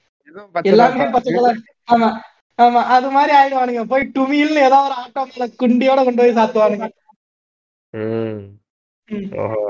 எல்லாமே 0.63 1.07
பச்சை 1.07 1.33
கலர் 1.35 1.61
ஆமா 1.91 2.09
ஆமா. 2.59 2.81
அது 2.95 3.11
மாதிரி 3.11 3.33
ஆயிடுவானுங்க. 3.39 3.83
போய் 3.85 4.11
டுமில்னு 4.15 4.61
ஏதாவது 4.63 4.89
ஒரு 4.89 4.97
ஆட்டோ 5.01 5.23
மேல 5.31 5.47
குண்டியோட 5.61 6.05
கொண்டு 6.05 6.23
போய் 6.23 6.39
சாத்துவானுங்க. 6.39 6.89
ம். 7.95 8.39
ம். 9.09 9.29
ஓஹோ. 9.37 9.63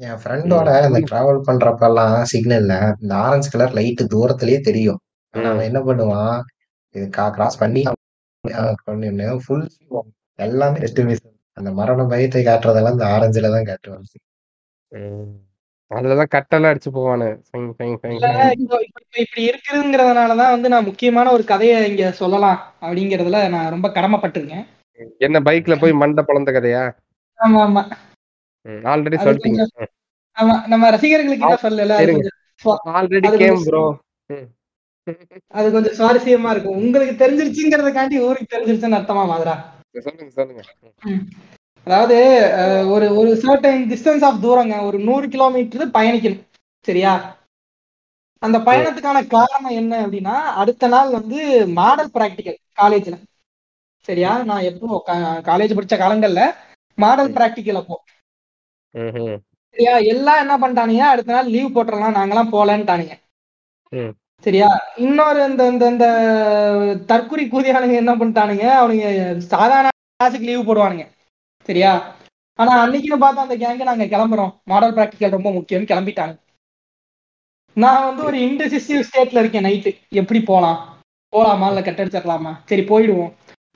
என் 0.00 0.20
ஃப்ரெண்டோட 0.20 0.68
இந்த 0.86 1.00
டிராவல் 1.00 1.46
பண்றப்பெல்லாம் 1.46 2.16
சிக்னல்ல 2.32 2.74
இந்த 3.00 3.14
ஆரஞ்சு 3.16 3.50
கலர் 3.50 3.72
லைட் 3.72 4.02
தூரத்திலேயே 4.10 4.60
தெரியும். 4.60 5.00
ஆனா 5.34 5.50
அவன் 5.50 5.64
என்ன 5.64 5.80
பண்ணுவான்? 5.80 6.36
இது 6.94 7.04
கிராஸ் 7.30 7.58
பண்ணி 7.58 7.82
ஃபுல் 9.40 9.66
எல்லாமே 10.38 10.78
மிஸ் 11.04 11.24
அந்த 11.56 11.70
மரண 11.70 12.04
பயத்தை 12.04 12.42
காட்டுறதெல்லாம் 12.44 12.92
இந்த 12.92 13.06
ஆரஞ்சுல 13.06 13.50
தான் 13.50 13.68
காட்டுவான் 13.68 14.06
ம். 14.92 15.32
அதுலதான் 15.90 16.30
கட்டெல்லாம் 16.30 16.72
அடிச்சு 16.72 16.90
போவானு. 16.90 17.26
ஃபைங், 17.48 17.68
ஃபைங், 17.78 17.96
ஃபைங், 18.00 18.14
இல்ல, 18.14 18.28
ஃபைங். 18.28 18.60
இப்போ 18.60 18.76
இப்ப 18.82 19.18
இப்படி 19.20 19.42
இருக்குதுங்கிறதுனாலதான் 19.48 20.50
வந்து 20.50 20.68
நான் 20.68 20.84
முக்கியமான 20.84 21.32
ஒரு 21.32 21.44
கதையை 21.44 21.88
இங்க 21.90 22.12
சொல்லலாம் 22.12 22.58
அப்படிங்கறதுல 22.80 23.40
நான் 23.48 23.70
ரொம்ப 23.70 23.88
கடமைப்பட்டிருக்கேன். 23.88 24.64
என்ன 25.20 25.36
பைக்ல 25.40 25.74
போய் 25.80 26.00
மண்டை 26.02 26.22
பொழந்த 26.24 26.50
கதையா? 26.52 26.82
ஆமா 27.38 27.60
ஆமா. 27.66 27.82
ஆல்ரெடி 28.92 29.16
சொல்லிட்டீங்க. 29.24 29.62
ஆமா 30.36 30.54
நம்ம 30.66 30.90
ரசிகர்களுக்கு 30.90 31.46
என்ன 31.46 31.58
சொல்லல 31.64 31.96
ஆல்ரெடி 32.98 33.28
கேம் 33.40 33.64
ப்ரோ 33.66 33.84
அது 35.54 35.66
கொஞ்சம் 35.72 35.96
சுவாரஸ்யமா 35.98 36.50
இருக்கும். 36.54 36.78
உங்களுக்கு 36.82 37.14
தெரிஞ்சிருச்சுங்கிறதுக்காண்டி 37.22 38.16
ஊருக்கு 38.26 38.52
தெரிஞ்சிருச்சுன்னு 38.54 38.98
அர்த்தமா 38.98 39.24
மாதிரா? 39.32 39.54
சொல்லுங்க 40.06 40.30
சொல்லுங்க. 40.38 40.62
அதாவது 41.86 42.16
ஒரு 42.94 43.06
ஒரு 43.20 43.30
சர்டைன் 43.42 43.82
டிஸ்டன்ஸ் 43.90 44.24
ஆஃப் 44.28 44.42
தூரங்க. 44.44 44.76
ஒரு 44.88 44.98
நூறு 45.08 45.26
கிலோமீட்டர் 45.34 45.94
பயணிக்கணும். 45.98 46.42
சரியா? 46.84 47.12
அந்த 48.42 48.58
பயணத்துக்கான 48.68 49.18
காரணம் 49.34 49.76
என்ன 49.80 49.92
அப்படின்னா 50.04 50.36
அடுத்த 50.62 50.88
நாள் 50.94 51.10
வந்து 51.18 51.38
மாடல் 51.78 52.10
பிராக்டிக்கல் 52.16 52.58
காலேஜ்ல 52.80 53.16
சரியா? 54.04 54.32
நான் 54.50 54.66
எப்போ 54.70 54.88
காலேஜ் 55.50 55.76
படிச்ச 55.76 55.94
காலங்கள்ல 56.02 56.42
மாடல் 56.98 57.34
பிராக்டிக்கல் 57.36 57.80
அப்போ. 57.80 57.96
சரியா? 59.76 59.94
எல்லாம் 60.12 60.40
என்ன 60.42 60.54
பண்ணிட்டானுங்க? 60.58 61.04
அடுத்த 61.12 61.32
நாள் 61.32 61.52
லீவ் 61.54 61.74
போட்டுறலாம். 61.76 62.16
நாங்கெல்லாம் 62.18 62.52
போலன்ட்டானுங்க. 62.52 63.14
சரியா? 64.44 64.68
இன்னொரு 64.96 65.40
இந்த 65.50 65.62
இந்த 65.72 65.84
இந்த 65.90 66.06
தற்குறி 67.10 67.44
கூதியானுங்க 67.48 67.96
என்ன 68.02 68.12
பண்ணிட்டானுங்க? 68.14 68.66
அவனுங்க 68.80 69.06
சாதாரண 69.52 69.88
கிளாஸுக்கு 70.16 70.48
லீவ் 70.50 70.68
போடுவானுங்க. 70.68 71.04
சரியா? 71.68 71.92
ஆனா 72.58 72.72
அன்னைக்குன்னு 72.82 73.22
பார்த்தா 73.22 73.46
அந்த 73.46 73.56
கேங்க 73.62 73.84
நாங்க 73.90 74.04
கிளம்புறோம். 74.04 74.52
மாடல் 74.64 74.96
பிராக்டிக்கல் 74.96 75.36
ரொம்ப 75.36 75.50
முக்கியம்னு 75.50 75.90
கிளம்பிட்டாங்க. 75.92 76.34
நான் 77.76 78.04
வந்து 78.08 78.22
ஒரு 78.24 78.38
இன்டெசிசிவ் 78.38 79.06
ஸ்டேட்ல 79.06 79.42
இருக்கேன் 79.42 79.66
நைட்டு 79.66 79.90
எப்படி 80.20 80.40
போலாம்? 80.42 80.78
போலாமா? 81.32 81.68
இல்ல 81.68 81.80
கட் 81.82 82.00
அடிச்சிடலாமா 82.02 82.52
சரி 82.64 82.82
போயிடுவோம். 82.82 83.32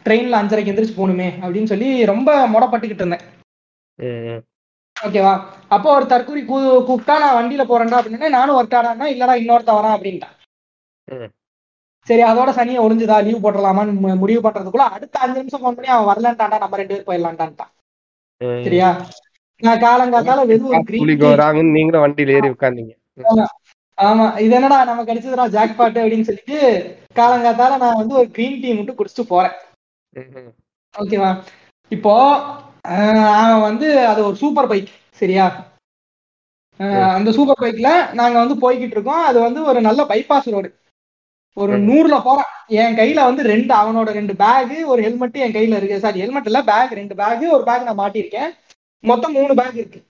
ட்ரெயின்ல 0.06 0.40
அஞ்சரைக்கு 0.40 0.72
எந்திரிச்சு 0.72 0.98
போகணுமே 0.98 1.28
அப்படின்னு 1.42 1.70
சொல்லி 1.72 1.88
ரொம்ப 2.04 2.28
முடப்பட்டுக்கிட்டு 2.48 3.04
இருந்தேன். 3.04 3.24
ஓகேவா? 4.96 5.32
அப்போ 5.68 5.88
ஒரு 5.94 6.06
தற்கூரி 6.06 6.44
கூ 6.44 6.56
கூப்பிட்டா 6.88 7.16
நான் 7.18 7.36
வண்டியில 7.38 7.64
போறேன்டா 7.66 7.98
அப்படின்னு 8.00 8.28
நானும் 8.28 8.58
ஒருத்தாடான்னா 8.58 9.08
இல்லடா 9.14 9.34
இன்னொருத்த 9.42 9.72
வரான் 9.78 9.96
அப்படின்ட்டான். 9.96 10.34
சரி 12.06 12.22
அதோட 12.22 12.50
சனியை 12.58 12.80
ஒளிஞ்சுதா 12.82 13.16
லீவ் 13.24 13.42
போட்டுடலாமான்னு 13.44 13.92
முடிவு 14.22 14.40
பண்றதுக்குள்ள 14.42 14.86
அடுத்த 14.96 15.18
அஞ்சு 15.18 15.40
நிமிஷம் 15.40 15.62
ஃபோன் 15.62 15.76
பண்ணி 15.76 15.90
அவன் 15.94 16.08
வரலன்ட்டான்டா 16.10 16.58
நம்ம 16.58 16.76
ரெண்டு 16.76 16.94
பேர் 16.94 17.08
போயிடலான்ட்டான்ட்டான். 17.08 17.72
ம். 18.40 18.62
சரியா? 18.64 18.88
நான் 19.62 19.82
காலங்காத்தால 19.82 20.40
வெறும் 20.46 20.74
நீங்களும் 21.76 22.04
வண்டியில 22.04 22.36
ஏறி 22.38 22.48
உட்கார்ந்தீங்க. 22.54 22.92
ஆமா. 23.98 24.26
இது 24.38 24.54
என்னடா 24.54 24.84
நமக்கு 24.84 25.12
அடிச்சதுடா 25.12 25.46
ஜாக் 25.48 25.78
பாட்டு 25.78 26.02
அப்படின்னு 26.02 26.28
சொல்லிட்டு 26.28 26.58
காலங்காத்தால 27.16 27.78
நான் 27.84 28.00
வந்து 28.00 28.14
ஒரு 28.14 28.28
கிரீன் 28.30 28.60
டீ 28.60 28.74
மட்டும் 28.74 28.98
குடிச்சிட்டு 28.98 29.24
போறேன். 29.28 29.56
ஓகேவா? 30.94 31.30
இப்போ 31.90 32.14
அவன் 33.40 33.64
வந்து 33.68 33.88
அது 34.10 34.20
ஒரு 34.28 34.36
சூப்பர் 34.42 34.70
பைக் 34.72 34.90
சரியா? 35.20 35.46
அந்த 37.16 37.30
சூப்பர் 37.36 37.62
பைக்ல 37.62 37.88
நாங்க 38.18 38.36
வந்து 38.42 38.56
போய்கிட்டு 38.64 38.96
இருக்கோம். 38.96 39.24
அது 39.28 39.38
வந்து 39.46 39.60
ஒரு 39.70 39.80
நல்ல 39.88 40.00
பைபாஸ் 40.12 40.52
ரோடு 40.54 40.68
ஒரு. 41.56 41.74
நூறுல 41.88 42.16
போறான். 42.26 42.50
என் 42.80 42.96
கையில 42.98 43.20
வந்து 43.28 43.42
ரெண்டு 43.52 43.72
அவனோட 43.74 44.08
ரெண்டு 44.18 44.34
பேக் 44.42 44.74
ஒரு 44.92 45.00
ஹெல்மெட் 45.06 45.38
என் 45.44 45.56
கையில 45.56 45.78
இருக்கு. 45.80 46.02
சாரி 46.04 46.22
ஹெல்மெட் 46.24 46.48
இல்ல 46.50 46.60
பேக் 46.70 46.98
ரெண்டு 47.00 47.14
பேக் 47.20 47.44
ஒரு 47.56 47.64
பேக் 47.68 47.86
நான் 47.88 48.00
மாட்டியிருக்கேன். 48.02 48.50
மொத்தம் 49.04 49.36
மூணு 49.38 49.54
பேக் 49.60 49.78
இருக்கு. 49.82 50.00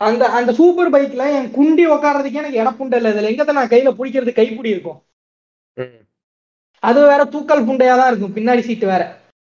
அந்த 0.00 0.24
அந்த 0.38 0.50
சூப்பர் 0.58 0.92
பைக்ல 0.94 1.24
என் 1.38 1.50
குண்டி 1.56 1.84
உட்கார்றதுக்கே 1.94 2.40
எனக்கு 2.42 2.62
இடப்புண்டை 2.64 2.98
இல்லை. 3.00 3.12
இதுல 3.14 3.30
எங்கத்த 3.32 3.58
நான் 3.58 3.72
கையில 3.74 3.92
பிடிக்கிறது 3.98 4.32
கைப்பிடி 4.40 4.74
இருக்கும். 4.76 5.00
அது 6.82 7.00
வேற 7.06 7.22
தூக்கல் 7.24 7.66
புண்டையா 7.68 7.94
தான் 8.00 8.10
இருக்கும். 8.10 8.34
பின்னாடி 8.34 8.60
சீட்டு 8.60 8.86
வேற. 8.86 9.02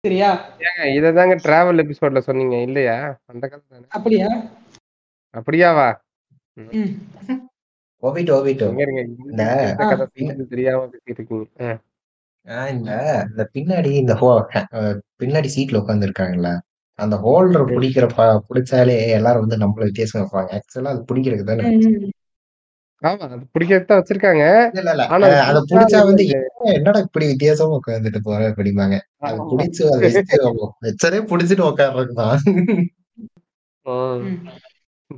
சரியா? 0.04 0.28
ஏங்க 0.58 0.85
இததாங்க 0.98 1.35
டிராவல் 1.44 1.82
எபிசோட்ல 1.82 2.18
சொன்னீங்க. 2.18 2.56
இல்லையா? 2.61 2.96
அந்த 3.24 3.44
கதை 3.48 3.82
அப்படியா? 3.88 4.28
அப்படியாவா? 5.35 5.88
எங்க 8.70 8.82
இருங்க 8.85 9.02
இந்த 9.02 10.44
தெரியாம 10.48 10.88
பேசிட்டு. 11.06 11.38
ஆஹ் 12.46 12.68
இந்த 12.74 12.90
இந்த 13.28 13.42
பின்னாடி 13.54 13.90
இந்த 14.02 14.14
ஹோ 14.14 14.28
பின்னாடி 15.22 15.48
சீட்ல 15.56 15.80
உட்கார்ந்து 15.80 16.08
இருக்காங்கல்ல 16.08 16.50
அந்த 16.98 17.16
ஹோல்டர் 17.16 17.70
பிடிக்கிற 17.74 18.06
பிடிச்சாலே 18.48 18.96
எல்லாரும் 19.08 19.44
வந்து 19.44 19.61
நம்மள 19.62 19.87
வித்தியாசம் 19.90 20.22
வைப்பாங்க. 20.22 20.50
ஆக்சுவலா 20.58 20.92
அது 20.94 21.04
பிடிக்கிறது 21.11 21.44
தானே. 21.44 21.62
ஆமா 23.02 23.18
அது 23.18 23.36
பிடிக்கிறது 23.58 23.84
தான் 23.84 24.02
வச்சிருக்காங்க. 24.02 24.44
இல்ல 24.76 24.90
இல்ல 24.90 25.06
ஆனா 25.06 25.26
அதை 25.28 25.62
பிடிச்சா 25.62 26.04
வந்து 26.04 26.10
வந்து- 26.10 26.26
"என்ன- 26.28 26.72
என்னடா 26.72 26.98
இப்படி 26.98 27.26
வித்தியாசமா 27.26 27.78
உட்காந்துட்டு 27.86 28.18
போற 28.22 28.52
அது. 28.54 28.96
பிடிச்சு 29.20 29.82
அதை 29.86 30.12
வச்சதே 30.82 31.20
பிடிச்சிட்டு. 31.22 31.64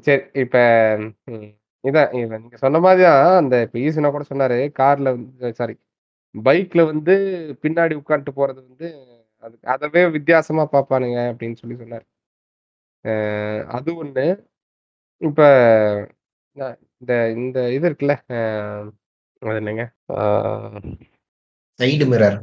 சரி 0.00 0.22
இப்ப 0.32 0.58
இதான் 1.84 2.12
நீங்க 2.12 2.56
சொன்ன 2.56 2.78
மாதிரிதான் 2.78 3.36
அந்த 3.36 3.60
இப்ப 3.60 3.78
ஈசனா 3.78 4.10
கூட 4.10 4.24
சொன்னாரு 4.34 4.58
கார்ல 4.78 5.02
வந்து 5.02 5.54
சாரி 5.54 5.74
பைக்ல 6.44 6.84
வந்து 6.84 7.14
பின்னாடி 7.62 7.94
உட்காந்துட்டு 7.96 8.32
போறது 8.36 8.62
வந்து 8.68 8.88
அது 9.42 9.58
அதவே 9.66 10.10
வித்தியாசமா 10.10 10.68
பார்ப்பானுங்க 10.72 11.18
அப்படின்னு 11.30 11.54
சொல்லி 11.54 11.76
சொன்னாரு. 11.76 12.04
அது 13.66 14.04
ஒண்ணு. 14.04 14.26
இப்ப 15.16 15.40
நான் 16.56 16.74
இந்த 17.00 17.12
இந்த 17.36 17.58
இது 17.70 17.86
இருக்குல்ல 17.88 18.14
அஹ் 18.34 18.88
அது 19.42 19.58
என்னங்க? 19.60 19.84
அஹ் 20.14 20.82
சைடு 21.80 22.04
மிரர் 22.10 22.36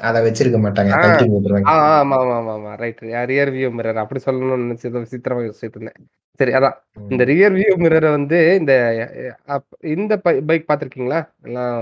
அதை 0.00 0.18
வச்சிருக்க 0.24 0.58
மாட்டாங்க 0.60 0.92
ஆ. 0.92 1.00
கழட்டி 1.00 1.24
ஆ 1.24 1.32
போட்டுருவாங்க 1.32 1.68
ஆமா 1.94 2.16
ஆமா 2.18 2.36
ஆமா 2.36 2.52
ஆமா 2.54 2.70
ரைட் 2.80 3.00
ரியர் 3.30 3.52
வியூ 3.54 3.68
மிரர் 3.72 4.02
அப்படி 4.02 4.20
சொல்லணும்னு 4.24 4.64
நினைச்சு 4.64 4.92
விசித்திரமா 4.96 5.42
யோசிச்சுட்டு 5.44 5.78
இருந்தேன். 5.78 5.98
சரி 6.40 6.52
அதான். 6.58 6.76
இந்த 7.10 7.22
ரியர் 7.30 7.54
வியூ 7.56 7.72
மிரரை 7.82 8.10
வந்து 8.10 8.38
இந்த 8.56 8.72
அஹ், 9.02 9.34
அப்- 9.54 9.78
இந்த 9.92 10.12
பைக் 10.48 10.68
பார்த்திருக்கீங்களா? 10.68 11.18
எல்லாம் 11.42 11.76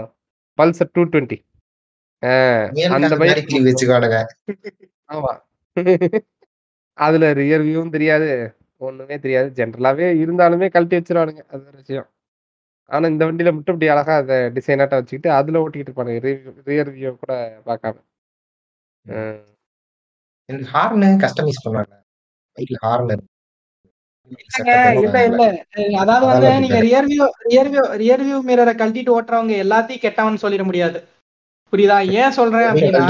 பல்சர் 0.59 0.93
டூ 0.93 1.03
டுவெண்ட்டி 1.07 1.39
அந்த 2.97 3.17
பைக் 3.21 3.47
கிளி 3.47 3.61
வச்சுக்கானுங்க 3.67 4.19
ஆமா. 5.11 5.33
அதுல 6.99 7.27
ரியர் 7.35 7.65
வியூவும் 7.65 7.93
தெரியாது. 7.93 8.31
ஒண்ணுமே 8.81 9.17
தெரியாது. 9.19 9.49
ஜென்ரலாவே 9.59 10.07
இருந்தாலுமே 10.23 10.67
கழட்டி 10.75 10.97
வச்சிருவானுங்க. 10.97 11.43
அது 11.53 11.63
ஒரு 11.69 11.77
விஷயம். 11.77 12.09
ஆனா 12.91 13.07
இந்த 13.07 13.23
வண்டியில 13.27 13.51
மட்டும் 13.55 13.75
இப்படி 13.75 13.91
அழகா 13.95 14.15
அதை 14.23 14.37
டிசைனாட்ட 14.57 14.99
வச்சுக்கிட்டு 15.01 15.31
அதுல 15.31 15.63
ஓட்டிக்கிட்டு 15.63 15.91
இருப்பானுங்க. 15.91 16.23
ரியர் 16.71 16.91
வியூ 16.95 17.13
கூட 17.23 17.33
பார்க்காம. 17.69 17.97
ஹார்னு 20.73 21.09
கஸ்டமைஸ் 21.23 21.65
பண்ணாங்க 21.65 21.95
பைக்ல 22.57 22.79
ஹார்ன் 22.87 23.13
இல்ல 25.01 25.19
இல்ல. 25.29 25.45
அதாவது 26.03 26.25
வந்து 26.27 26.51
நீங்க 26.65 26.79
rear 26.81 27.07
view 27.07 27.25
rear 27.47 27.71
view 27.73 27.85
rear 28.03 28.25
view 28.27 28.39
மிரரை 28.49 28.75
கழட்டிட்டு 28.75 29.15
ஓட்டுறவங்க 29.17 29.55
எல்லாத்தையும் 29.65 30.05
கெட்டவன் 30.05 30.43
சொல்லிட 30.45 30.65
முடியாது. 30.65 30.99
புரியுதா? 31.73 31.97
ஏன் 32.21 32.37
சொல்றேன் 32.39 32.69
அப்படின்னா 32.71 33.01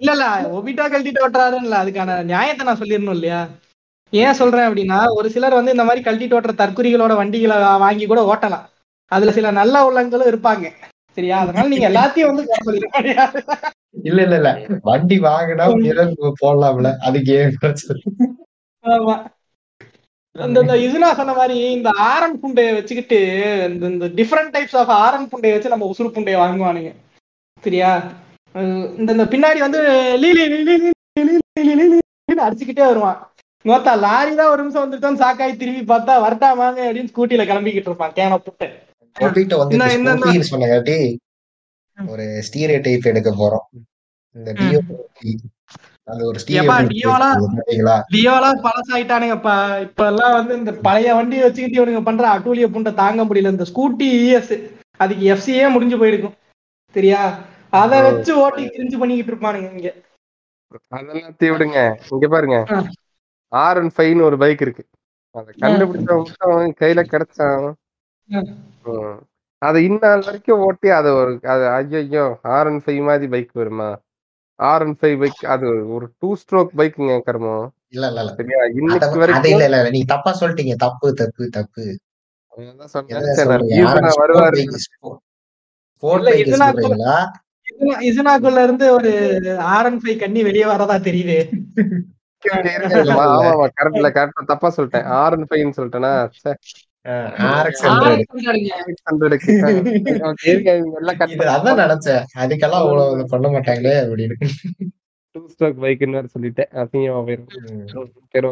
இல்ல 0.00 0.12
இல்ல. 0.12 0.24
ஒபிட்டா 0.56 0.84
கழட்டிட்டு 0.84 1.24
ஓட்டுறாருன்னு 1.24 1.66
இல்ல. 1.68 1.76
அதுக்கான 1.82 2.16
நியாயத்தை 2.30 2.62
நான் 2.66 2.80
சொல்லிடணும் 2.82 3.16
இல்லையா? 3.18 3.40
ஏன் 4.12 4.38
சொல்றேன் 4.40 4.66
அப்படின்னா 4.68 4.98
ஒரு 5.16 5.28
சிலர் 5.30 5.58
வந்து 5.58 5.74
இந்த 5.74 5.84
மாதிரி 5.84 6.02
கழட்டி 6.02 6.26
ஓட்டுற 6.30 6.54
தற்குறிகளோட 6.56 7.12
வண்டிகளை 7.16 7.56
வாங்கி 7.78 8.06
கூட 8.06 8.22
ஓட்டலாம் 8.24 8.66
அதுல 9.12 9.32
சில 9.32 9.50
நல்ல 9.52 9.84
உள்ளங்களும் 9.86 10.30
இருப்பாங்க 10.32 10.66
சரியா 11.16 11.36
அதனால 11.42 11.68
நீங்க 11.68 11.86
எல்லாத்தையும் 11.90 12.30
வந்து 12.30 12.44
இல்ல 14.04 14.20
இல்ல 14.22 14.36
இல்ல 14.36 14.50
வண்டி 14.84 15.16
வாங்கினா 15.24 15.66
மிரர் 15.76 16.14
போடலாம்ல 16.40 16.90
அதுக்கு 17.06 17.32
ஏன் 17.36 17.54
இந்த 20.36 20.74
இதுனா 20.84 21.08
சொன்ன 21.14 21.34
மாதிரி 21.34 21.56
இந்த 21.74 21.90
ஆரன் 22.06 22.40
புண்டையை 22.40 22.70
வச்சுக்கிட்டு 22.74 23.18
இந்த 23.68 23.84
இந்த 23.86 24.06
டிஃப்ரெண்ட் 24.16 24.52
டைப்ஸ் 24.54 24.78
ஆஃப் 24.80 24.92
ஆரன் 24.96 25.28
புண்டையை 25.32 25.54
வச்சு 25.54 25.74
நம்ம 25.74 25.88
உசுறு 25.90 26.08
புண்டையை 26.16 26.38
வாங்குவானுங்க 26.40 26.92
சரியா 27.62 27.90
இந்த 28.98 29.26
பின்னாடி 29.26 29.60
வந்து 29.60 29.80
லீலி 30.16 30.42
அடிச்சுக்கிட்டே 32.40 32.84
வருவான் 32.84 33.20
மொத்தா 33.64 33.92
லாரி 33.98 34.34
தான் 34.34 34.50
ஒரு 34.50 34.62
நிமிஷம் 34.62 34.84
வந்துட்டோம் 34.84 35.20
சாக்காய் 35.20 35.56
திரும்பி 35.56 35.94
பார்த்தா 35.94 36.14
வரட்டா 36.24 36.56
வாங்க 36.56 36.92
அப்படின்னு 36.92 37.12
ஸ்கூட்டில 37.12 37.44
கிளம்பிக்கிட்டு 37.50 37.90
இருப்பான். 37.90 38.12
கேன 38.12 38.38
புட்டு. 38.46 38.66
சொன்னங்காட்டி 40.50 40.96
ஒரு 41.98 42.42
ஸ்டீரியோ 42.46 42.78
டைப் 42.82 43.06
எடுக்க 43.06 43.30
போறோம். 43.30 43.66
இந்த. 44.36 44.52
டியோ 44.52 44.78
அது 46.08 46.26
ஒரு 46.26 46.38
பழசாயிட்டானுங்கப்பா. 48.64 49.80
இப்ப 49.80 50.06
எல்லாம் 50.06 50.32
வந்து 50.32 50.54
இந்த 50.56 50.72
பழைய 50.72 51.14
வண்டியை 51.14 51.44
வச்சுக்கிட்டு 51.44 51.78
இவனுங்க 51.78 52.02
பண்ற 52.02 52.24
அட்டூழிய 52.28 52.66
புண்டை 52.74 52.94
தாங்க 52.94 53.24
முடியல. 53.24 53.54
இந்த 53.54 53.64
ஸ்கூட்டி 53.64 54.08
இஎஸ் 54.24 54.54
அதுக்கு 54.96 55.24
எஃப்சியே 55.34 55.70
முடிஞ்சு 55.72 55.98
போயிருக்கும். 55.98 56.34
சரியா? 56.94 57.22
அதை 57.70 58.00
வச்சு 58.02 58.32
ஓட்டி 58.38 58.66
திரிஞ்சு 58.66 58.98
பண்ணிக்கிட்டு 58.98 59.32
இருப்பானுங்க 59.32 59.70
இங்க. 59.76 59.90
அதெல்லாம் 60.88 61.36
தீ 61.36 61.46
விடுங்க. 61.50 61.78
இங்க 62.10 62.28
பாருங்க. 62.28 62.58
ஆர் 63.54 63.78
அண்ட் 63.78 63.94
ஃபைவ்னு 63.96 64.22
ஒரு 64.22 64.36
பைக் 64.36 64.60
இருக்கு. 64.60 64.84
அதை 65.34 65.52
கண்டுபிடிச்சவன் 65.62 66.74
கையில 66.80 67.00
கிடைச்சான். 67.04 67.66
அதை 69.62 69.84
இந்நாள் 69.84 70.20
வரைக்கும் 70.20 70.58
ஓட்டி 70.58 70.88
அது 70.88 71.10
ஒரு 71.14 71.32
அது 71.44 71.64
ஐயோ 71.68 72.24
ஆர் 72.54 72.66
அண்ட் 72.66 72.82
ஃபைவ் 72.84 73.02
மாதிரி 73.02 73.26
பைக் 73.30 73.52
வருமா? 73.52 73.88
ஆர் 74.58 74.82
அண்ட் 74.82 74.98
ஃபைவ் 75.00 75.16
பைக் 75.18 75.44
அது 75.44 75.68
ஒரு 75.88 76.06
டூ 76.18 76.30
ஸ்ட்ரோக் 76.34 76.74
பைக்குங்க 76.76 77.16
கர்மம் 77.26 77.66
இல்ல 77.88 78.06
இல்ல 78.06 78.20
இல்ல. 78.20 78.32
சரியா? 78.34 78.60
இன்னைக்கு 78.74 79.18
வரைக்கும் 79.18 79.52
இல்ல 79.52 79.64
இல்ல 79.64 79.78
இல்ல. 79.80 79.90
நீ 79.90 80.00
தப்பா 80.04 80.30
சொல்லிட்டீங்க. 80.40 80.74
தப்பு 80.76 81.08
தப்பு 81.14 81.44
தப்பு. 81.48 81.84
வருவாரு. 84.20 84.62
இருந்து 88.62 88.86
ஒரு 88.92 89.10
ஆர் 89.74 89.86
அண்ட் 89.86 90.00
ஃபைவ் 90.02 90.18
கண்ணி 90.18 90.42
வெளியே 90.42 90.64
வரதா 90.64 90.96
தெரியுது. 91.00 91.38
தப்பா 94.46 94.72
சொல்லிட்டேன். 94.76 95.02
ஆர் 95.02 95.32
அண்ட் 95.32 95.46
ஃபைவ் 95.50 95.76
சொல்லிட்டேனா? 95.76 96.24
அதான் 101.54 101.82
நினைச்சேன். 101.82 102.24
அதுக்கெல்லாம் 102.38 102.84
அவ்வளவு 102.84 103.26
பண்ண 103.26 103.48
மாட்டாங்களே 103.48 104.02
அப்படின்னு. 104.02 104.34
டூ 105.30 105.48
ஸ்ட்ரோக் 105.48 105.82
பைக்னு 105.82 106.10
வேற 106.10 106.26
சொல்லிட்டேன். 106.34 106.68
அசிங்கமா 106.72 107.26
போயிரும் 107.26 107.46
சரி 108.32 108.46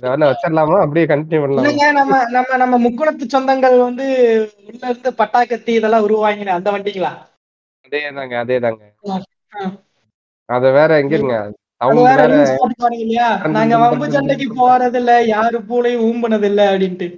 நான் 0.00 0.22
வச்சிடலாமா? 0.22 0.80
அப்படியே 0.80 1.06
கண்டினியூ 1.06 1.40
பண்ணலாம்? 1.40 1.92
நம்ம 1.92 2.26
நம்ம 2.30 2.56
நம்ம 2.56 2.88
முக்குளத்து 2.88 3.24
சொந்தங்கள் 3.32 3.78
வந்து 3.78 4.04
உள்ள 4.66 4.88
இருந்து 4.88 5.14
பட்டா 5.14 5.40
பட்டாக்கத்தி 5.40 5.68
இதெல்லாம் 5.68 6.08
உருவாங்கின 6.08 6.46
அந்த 6.46 6.70
வண்டிங்களா? 6.70 7.28
அதே 7.84 8.10
தாங்க 8.10 8.38
அதே 8.38 8.58
தாங்க. 8.58 8.82
அது 10.50 10.68
வேற 10.78 10.90
போட்டுக்குவானுங்க 11.80 13.02
இல்லையா? 13.04 13.26
நாங்க 13.56 13.74
வம்பு 13.82 14.06
சண்டைக்கு 14.14 14.46
போறது 14.60 14.98
இல்ல 15.00 15.12
யாரு 15.34 15.58
பூலையும் 15.68 16.04
ஊம்புனது 16.08 16.46
இல்ல 16.50 16.60
அப்படின்ட்டு. 16.70 17.08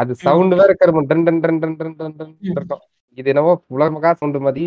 அது 0.00 0.12
சவுண்ட் 0.24 0.54
வேற 0.60 0.72
கருமம் 0.80 1.08
டன் 1.10 1.24
டன் 1.26 1.40
டன் 1.44 1.58
டன் 1.62 1.76
டன் 1.80 1.96
டன் 2.00 2.14
டன் 2.20 2.32
இருக்கும். 2.52 2.82
இது 3.18 3.30
என்னவோ 3.32 3.52
உலகமகா 3.76 4.10
சவுண்ட் 4.20 4.38
மாதிரி. 4.46 4.64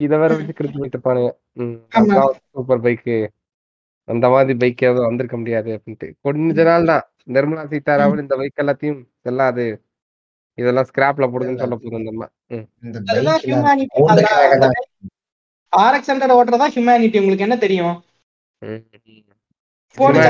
இத 0.00 0.12
வேற 0.22 0.30
வச்சு 0.36 0.54
கிரிச்சு 0.58 0.80
போயிட்டு. 0.80 1.00
சூப்பர் 2.54 2.84
பைக்கு 2.86 3.16
அந்த 4.08 4.26
மாதிரி 4.34 4.54
பைக் 4.62 4.86
எதுவும் 4.88 5.08
வந்திருக்க 5.08 5.36
முடியாது 5.40 5.70
அப்படின்ட்டு. 5.76 6.08
கொஞ்ச 6.26 6.62
நாள் 6.70 6.90
தான். 6.92 7.04
நிர்மலா 7.34 7.64
சீதாராமன் 7.72 8.22
இந்த 8.24 8.36
பைக் 8.40 8.62
எல்லாத்தையும் 8.62 9.00
செல்லாது 9.26 9.66
இதெல்லாம் 10.58 10.88
ஸ்கிராப்ல 10.88 11.26
போடுங்கன்னு 11.32 11.62
சொல்ல 11.64 11.76
போதும் 11.82 12.00
இந்த 12.00 12.10
ஆர்எக்ஸ் 15.72 16.10
ஹண்ட்ரட் 16.10 16.36
ஓட்டுறதா 16.36 16.66
ஹியூமனிட்டி 16.74 17.20
உங்களுக்கு 17.20 17.46
என்ன 17.46 17.56
தெரியும் 17.56 18.02
போடுங்க 19.98 20.28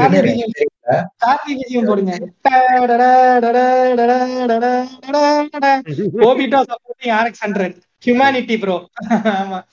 Obito 6.29 6.61
supporting 6.71 7.15
RX 7.19 7.45
hundred 7.45 7.77
humanity 8.03 8.63
bro 8.63 8.89
ஆமா 9.35 9.65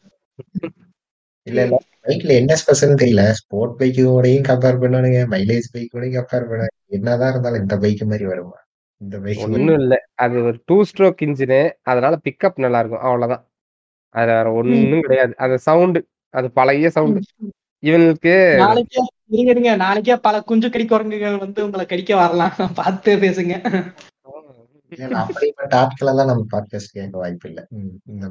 இல்ல 1.47 1.65
இல்ல 1.65 1.77
பைக்ல 2.05 2.33
என்ன 2.33 2.55
ஸ்பெஷல் 2.55 3.01
தெரியல 3.01 3.31
ஸ்போர்ட் 3.31 3.79
பைக்கோடையும் 3.79 4.49
கம்பேர் 4.49 4.81
பண்ணானுங்க 4.81 5.27
மைலேஜ் 5.33 5.73
பைக்கோடையும் 5.73 6.17
கம்பேர் 6.17 6.49
பண்ணாங்க 6.49 6.75
என்னதான் 6.89 7.31
இருந்தாலும் 7.31 7.61
இந்த 7.61 7.77
பைக் 7.77 8.03
மாதிரி 8.03 8.25
வருமா 8.25 8.57
இந்த 9.01 9.17
பைக் 9.17 9.45
ஒண்ணும் 9.45 9.81
இல்ல. 9.81 9.95
அது 10.15 10.43
ஒரு 10.43 10.61
2 10.61 10.89
ஸ்ட்ரோக் 10.89 11.25
இன்ஜினு. 11.25 11.73
அதனால 11.83 12.19
பிக்கப் 12.23 12.57
நல்லா 12.57 12.79
இருக்கும். 12.79 13.05
அவ்வளோதான். 13.07 13.46
அது 14.17 14.31
வேற 14.31 14.47
ஒண்ணும் 14.51 15.01
கிடையாது. 15.01 15.33
அந்த 15.37 15.57
சவுண்டு. 15.57 15.99
அது 16.33 16.47
பழைய 16.51 16.89
சவுண்டு. 16.89 17.21
இவனுக்கு 17.83 18.33
நாளைக்கே 18.57 19.01
இருங்க 19.29 19.51
இருங்க 19.51 19.71
நாளைக்கே 19.75 20.15
பல 20.17 20.35
குஞ்சு 20.41 20.67
கடி 20.69 20.85
குரங்குகள் 20.85 21.37
வந்து 21.37 21.65
உங்களை 21.65 21.85
கடிக்க 21.85 22.15
வரலாம் 22.15 22.55
பார்த்து 22.75 23.15
பேசுங்க 23.15 23.55
அப்படிப்பட்ட 25.21 25.73
ஆட்கள் 25.77 26.09
எல்லாம் 26.09 26.27
நம்ம 26.27 26.43
பாட்காஸ்ட் 26.51 26.93
கேட்க 26.93 27.17
வாய்ப்பு 27.17 27.47
இல்ல 27.49 27.61
இந்த 28.05 28.25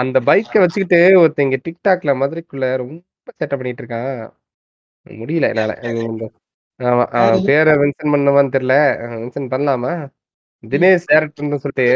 அந்த 0.00 0.18
பைக்க 0.20 0.60
வச்சுக்கிட்டு 0.62 0.98
ஒருத்தன் 1.20 1.60
டிக்டாக்ல 1.66 2.12
மதுரைக்குள்ள 2.20 2.66
ரொம்ப 2.76 3.30
சேட்டை 3.38 3.54
பண்ணிட்டு 3.56 3.82
இருக்கான். 3.82 4.18
முடியல 5.06 5.48
என்னால. 5.52 5.72
பேர 7.48 7.66
மென்ஷன் 7.80 8.12
பண்ணவான்னு 8.14 8.54
தெரியல. 8.56 8.76
மென்ஷன் 9.14 9.52
பண்ணலாமா? 9.54 9.92
தினேஷ் 10.64 11.08
டேரக்டர்ன்னு 11.10 11.60
சொல்லிட்டு 11.62 11.86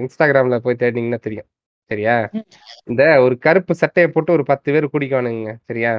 இன்ஸ்டாகிராம்ல 0.00 0.56
போய் 0.64 0.80
தேடினீங்கன்னா 0.82 1.20
தெரியும். 1.26 1.48
சரியா? 1.90 2.14
இந்த 2.90 3.02
ஒரு 3.24 3.34
கருப்பு 3.46 3.74
சட்டைய 3.80 4.06
போட்டு 4.14 4.30
ஒரு 4.36 4.44
10 4.50 4.68
பேர் 4.74 4.92
குடிக்குவானுங்க. 4.94 5.52
சரியா? 5.70 5.92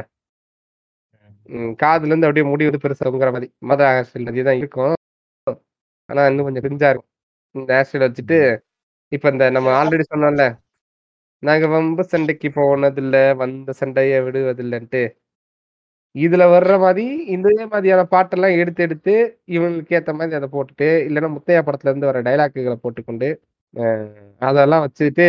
காதுல 1.82 2.12
இருந்து 2.12 2.28
அப்படியே 2.28 2.46
முடி 2.52 2.68
வந்து 2.68 2.82
பெருசா 2.84 3.06
தொங்குற 3.08 3.32
மாரி. 3.36 3.48
மத 3.72 3.82
ஸ்டைல் 4.08 4.26
மாதிரியே 4.28 4.46
தான் 4.50 4.60
இருக்கும். 4.62 4.96
ஆனா 6.10 6.22
இன்னும் 6.32 6.48
கொஞ்சம் 6.48 6.66
கிரிஞ்சா 6.66 6.90
இருக்கும். 6.94 7.12
இந்த 7.56 7.74
ஸ்டைல் 7.88 8.06
வச்சுட்டு, 8.08 8.40
இப்ப 9.12 9.32
இந்த 9.36 9.46
நம்ம 9.58 9.70
ஆல்ரெடி 9.80 10.06
சொன்னோம்ல. 10.08 10.46
நாங்க 11.44 11.66
வம்பு 11.76 12.04
சண்டைக்கு 12.14 12.50
போனதில்ல, 12.58 13.18
வந்த 13.42 13.74
சண்டைய 13.82 14.22
விடுவதில்லன்ட்டு. 14.28 15.04
இதுல 16.16 16.44
வர்ற 16.54 16.74
மாரி, 16.84 17.06
இதே 17.36 17.54
மாதிரியான 17.72 18.04
பாட்டெல்லாம் 18.12 18.58
எடுத்து 18.62 18.82
எடுத்து 18.88 19.14
இவனுங்களுக்கு 19.56 19.98
ஏத்த 19.98 20.14
மாரி 20.14 20.38
அத 20.40 20.48
போட்டுட்டு, 20.54 20.90
இல்லன்னா 21.08 21.30
முத்தையா 21.36 21.62
படத்துல 21.68 21.92
இருந்து 21.92 22.10
வர 22.10 22.22
டயலாக்குகள 22.28 22.76
போட்டுக்கொண்டு, 22.84 23.30
அதெல்லாம் 24.42 24.86
வச்சுட்டு 24.86 25.28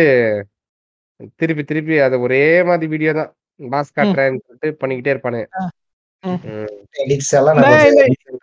திருப்பி 1.39 1.63
திருப்பி 1.63 1.95
அத 2.05 2.15
ஒரே 2.25 2.39
மாதிரி 2.69 2.87
வீடியோ 2.93 3.11
தான். 3.19 3.31
மாஸ் 3.59 3.95
காட்டுறேன்னு 3.97 4.41
சொல்லிட்டு 4.45 4.79
பண்ணிக்கிட்டே 4.81 5.13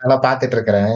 எல்லாம் 0.01 0.23
பாத்துட்டு 0.25 0.55
இருக்கிறேன் 0.57 0.95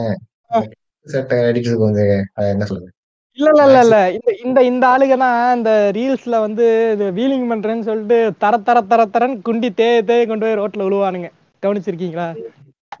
என்ன 2.52 2.64
சொல்றது? 2.64 2.90
இல்ல 3.38 3.48
இல்ல 3.52 3.64
இல்ல 3.66 3.80
இல்ல. 3.84 3.96
இந்த 4.16 4.30
இந்த 4.44 4.60
இந்த 4.70 4.84
ஆளுங்க 4.92 5.16
தான் 5.18 5.36
இந்த 5.58 5.70
ரீல்ஸ்ல 5.96 6.36
வந்து 6.40 6.64
இது 6.94 7.04
வீலிங் 7.18 7.50
பண்றேன்னு 7.52 7.88
சொல்லிட்டு 7.88 8.18
தர 8.42 8.54
தர 8.68 8.78
தர 8.90 9.02
தரன்னு 9.14 9.44
குண்டி 9.46 9.68
தேய 9.80 10.00
தேய 10.08 10.24
கொண்டு 10.26 10.46
போய் 10.46 10.58
ரோட்ல 10.60 10.86
விழுவானுங்க 10.86 11.28
கவனிச்சிருக்கீங்களா 11.62 12.28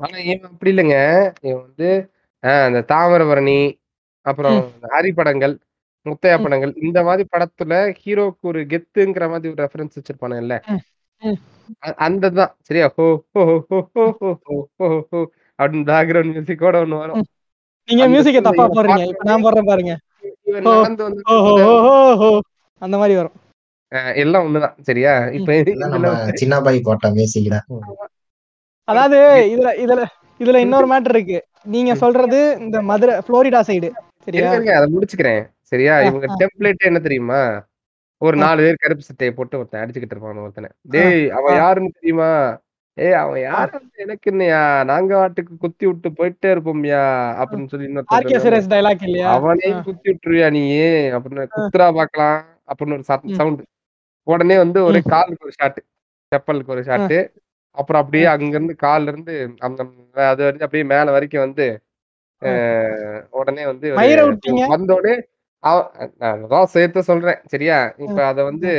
ஆனா 0.00 0.16
இவன் 0.26 0.50
அப்படி 0.50 0.72
இல்லைங்க 0.72 0.98
இவன் 1.46 1.64
வந்து 1.66 1.88
அந்த 2.66 2.80
தாமிரபரணி 2.88 3.60
அப்புறம் 4.26 4.58
ஹரி 4.92 5.10
படங்கள் 5.12 5.54
முத்தையா 6.06 6.36
படங்கள் 6.36 6.72
இந்த 6.82 6.98
மாதிரி 7.02 7.24
படத்துல 7.32 7.74
ஹீரோக்கு 8.00 8.48
ஒரு 8.48 8.60
கெத்துங்கிற 8.66 9.24
மாதிரி 9.28 9.52
ஒரு 9.52 9.60
ரெஃபரன்ஸ் 9.64 9.98
வச்சிருப்பானுல்ல 9.98 10.56
அந்த 11.98 12.30
தான் 12.30 12.52
சரியா 12.62 12.86
ஹோ 12.96 13.06
அப்படின்னு 15.58 15.86
பேக்ரவுண்ட் 15.90 16.32
மியூசிக்கோட 16.34 16.76
ஒண்ணு 16.84 17.02
வரும் 17.02 17.26
நீங்க 17.88 18.06
மியூசிக்க 18.06 18.40
தப்பா 18.40 18.66
போறீங்க 18.68 19.04
இப்ப 19.10 19.26
நான் 19.28 19.44
போறேன் 19.46 19.70
பாருங்க 19.70 19.94
அந்த 22.82 22.96
மாதிரி 22.96 23.14
வரும் 23.14 23.36
எல்லாம் 24.16 24.44
ஒண்ணுதான் 24.46 24.76
சரியா 24.82 25.12
இப்ப 25.36 25.54
சின்ன 26.34 26.60
பாய் 26.60 26.78
போட்ட 26.80 27.10
மியூசிக் 27.10 27.50
அதாவது 28.90 29.18
இதுல 29.52 29.70
இதுல 29.84 30.02
இதுல 30.40 30.60
இன்னொரு 30.64 30.86
மேட்டர் 30.92 31.14
இருக்கு 31.16 31.38
நீங்க 31.74 31.94
சொல்றது 31.94 32.38
இந்த 32.60 32.76
மதுரை 32.90 33.14
புளோரிடா 33.26 33.60
சைடு 33.68 33.88
சரியா. 34.26 34.48
அத 34.78 34.86
முடிச்சுக்கிறேன். 34.94 35.42
சரியா? 35.72 35.94
இவங்க 36.00 36.26
ஆ. 36.30 36.36
டெம்ப்ளேட்டே 36.40 36.88
என்ன 36.90 37.00
தெரியுமா? 37.00 37.40
ஒரு. 38.22 38.36
4 38.36 38.64
பேர் 38.64 38.80
கருப்பு 38.80 39.04
சட்டைய 39.06 39.30
போட்டு 39.30 39.58
ஒருத்தன் 39.58 39.82
அடிச்சுக்கிட்டு 39.82 40.14
இருப்பான் 40.14 40.42
ஒருத்தன. 40.46 40.70
டேய் 40.94 41.22
அவன். 41.36 41.56
யாருன்னு 41.60 41.96
தெரியுமா? 41.98 42.30
ஏய் 42.98 43.16
அவன் 43.20 43.40
யாரு 43.40 43.78
எனக்கு 43.96 44.30
என்னய்யா? 44.32 44.60
நாங்க 44.90 45.12
வாட்டுக்கு 45.16 45.52
குத்தி 45.58 45.84
விட்டு 45.86 46.08
போயிட்டே 46.18 46.48
இருப்போம்யா 46.54 47.02
அப்படின்னு 47.40 47.70
சொல்லி 47.72 47.86
அவனையும் 49.34 49.78
ஆ. 49.78 49.84
குத்தி 49.88 50.06
விட்டுருவியா 50.10 50.48
நீ? 50.56 50.64
அப்படின்னு 51.16 51.46
குத்துறா 51.56 51.86
பார்க்கலாம் 52.00 52.38
அப்படின்னு 52.70 52.96
ஒரு. 52.98 53.06
சவுண்ட். 53.40 53.62
உடனே 54.26 54.58
வந்து 54.64 54.80
ஒரு. 54.88 55.00
காலுக்கு 55.14 55.46
ஒரு 55.48 55.56
ஷாட். 55.60 55.80
செப்பலுக்கு 56.32 56.74
ஒரு 56.76 56.84
ஷாட். 56.88 57.16
அப்புறம் 57.76 58.02
அப்படியே 58.02 58.24
அங்கிருந்து 58.26 58.74
கால்ல 58.82 59.12
இருந்து 59.12 59.34
அந்த 59.60 59.80
அது 60.26 60.42
வந்து 60.44 60.64
அப்படியே 60.66 60.84
மேல 60.92 61.10
வரைக்கும் 61.10 61.44
வந்து 61.46 61.66
உடனே 63.40 63.64
வந்து 63.66 63.88
வந்தோடனே 64.72 65.14
அதான் 66.24 66.72
சேர்த்து 66.74 67.00
சொல்றேன். 67.02 67.40
சரியா? 67.46 67.78
இப்ப 68.04 68.18
அத 68.26 68.40
வந்து 68.44 68.70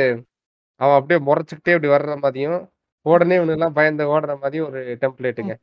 அவன் 0.80 0.98
அப்படியே 0.98 1.20
முறைச்சுக்கிட்டே 1.28 1.74
இப்படி 1.74 1.90
வர்ற 1.92 2.14
மாதிரியும், 2.22 2.60
உடனே 3.06 3.36
இவனுங்கலாம் 3.38 3.76
பயந்து 3.78 4.04
ஓடுற 4.14 4.34
மாதிரியும் 4.40 4.68
ஒரு 4.70 4.80
டெம்ப்ளேட்டுங்க. 5.02 5.54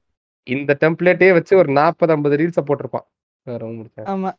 இந்த 0.47 0.71
டெம்ப்ளேட்டே 0.83 1.29
வச்சு 1.37 1.53
ஒரு 1.57 1.71
40, 1.73 2.13
50 2.15 2.37
ரீல்ஸ 2.41 2.61
போட்டிருப்பான். 2.69 3.07
ஆமா. 4.11 4.31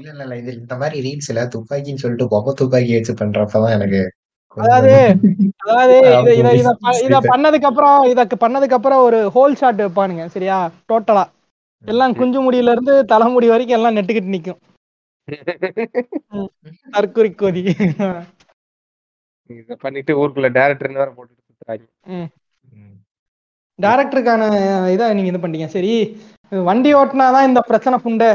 இல்ல 0.00 0.22
இல்ல 0.24 0.36
இது 0.36 0.52
இந்த 0.54 0.74
மாதிரி 0.76 0.98
ரீல்ஸ்ல 1.06 1.42
துப்பாக்கின்னு 1.54 2.02
சொல்லிட்டு 2.04 2.26
பொம்மை 2.28 2.52
துப்பாக்கி 2.60 2.92
வச்சு 2.96 3.14
பண்றப்பதான் 3.22 3.76
எனக்கு 3.78 4.02
அதாவது 4.56 4.92
அதாவது 5.64 5.94
இத 6.18 6.28
இத 6.40 6.50
இத 6.58 6.70
இத 7.06 7.16
பண்ணதுக்கு 7.30 7.68
அப்புறம் 7.70 7.96
இதக்கு 8.12 8.36
பண்ணதுக்கு 8.44 8.76
அப்புறம் 8.78 9.00
ஒரு 9.06 9.18
ஹோல் 9.34 9.56
ஷாட் 9.60 9.82
வைப்பானுங்க 9.82 10.24
சரியா? 10.34 10.58
டோட்டலா 10.90 11.24
எல்லாம் 11.84 12.16
குஞ்சு 12.20 12.38
முடியில 12.44 12.72
இருந்து 12.74 12.94
தலைமுடி 13.12 13.48
வரைக்கும் 13.50 13.78
எல்லாம் 13.78 13.96
நெட்டுக்கிட்டு 13.98 14.34
நிக்கும். 14.34 14.60
தற்குறி 16.94 17.30
கோதி. 17.34 17.62
இத 19.50 19.74
பண்ணிட்டு 19.84 20.12
ஊருக்குள்ள 20.20 20.48
டைரக்டர்னு 20.56 21.00
வேற 21.02 21.10
போட்டுட்டு 21.16 21.42
சுத்துறாங்க. 21.48 21.84
டைரக்டருக்கான 23.78 24.42
இதை 24.94 25.06
நீங்க 25.16 25.30
இது 25.32 25.42
பண்ணீங்க 25.42 25.68
சரி 25.74 25.92
வண்டி 26.52 26.90
ஓட்டினாதான் 27.00 27.48
இந்த 27.50 27.60
பிரச்சனை 27.70 27.96
புண்டை. 28.04 28.30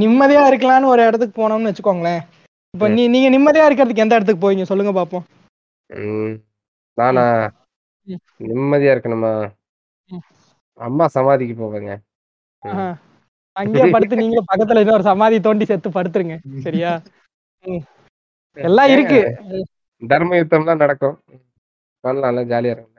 நிம்மதியா 0.00 0.42
இருக்கலாம்னு 0.50 0.92
ஒரு 0.94 1.02
இடத்துக்கு 1.08 1.34
போனோம்னு 1.40 1.70
வச்சுக்கோங்களேன். 1.70 2.22
இப்ப. 2.74 2.88
நீ 2.90 3.02
நீங்க 3.08 3.28
நிம்மதியா 3.30 3.66
இருக்கிறதுக்கு 3.68 4.04
எந்த 4.04 4.16
இடத்துக்கு 4.16 4.42
போவீங்க 4.42 4.64
சொல்லுங்க 4.64 4.92
பாப்போம் 4.94 5.24
ம். 5.90 6.34
நானா. 6.98 7.24
நிம்மதியா 8.48 8.92
இருக்கணுமா? 8.94 9.32
அம்மா 10.80 11.04
சமாதிக்கு 11.08 11.54
போவேங்க. 11.56 11.92
அங்கேயே 13.56 13.86
படுத்து 13.92 14.16
நீங்க 14.16 14.40
பக்கத்துல 14.50 14.82
இன்னொரு 14.84 15.02
சமாதி 15.02 15.36
தோண்டி 15.40 15.64
செத்து 15.64 15.88
படுத்துருங்க 15.90 16.36
சரியா. 16.62 16.90
எல்லாம் 18.56 18.90
இருக்கு 18.90 19.20
தர்ம 20.02 20.36
யுத்தம்லாம் 20.38 20.82
நடக்கும். 20.82 21.16
பண்ணலாம்ல 22.04 22.42
ஜாலியா 22.50 22.74
இருக்கும். 22.74 22.94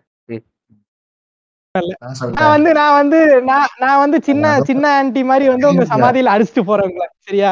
நான் 2.36 2.53
வந்து 2.53 2.71
நான் 2.73 2.95
வந்து 2.97 3.17
நான் 3.47 3.73
நான் 3.79 3.99
வந்து 3.99 4.17
சின்ன. 4.27 4.45
சின்ன 4.69 4.86
ஆன்ட்டி 4.95 5.21
மாதிரி 5.25 5.45
வந்து 5.49 5.69
உங்க 5.69 5.84
சமாதியில 5.91 6.34
அடிச்சுட்டு 6.34 6.63
போறவங்கள 6.69 7.05
சரியா. 7.27 7.51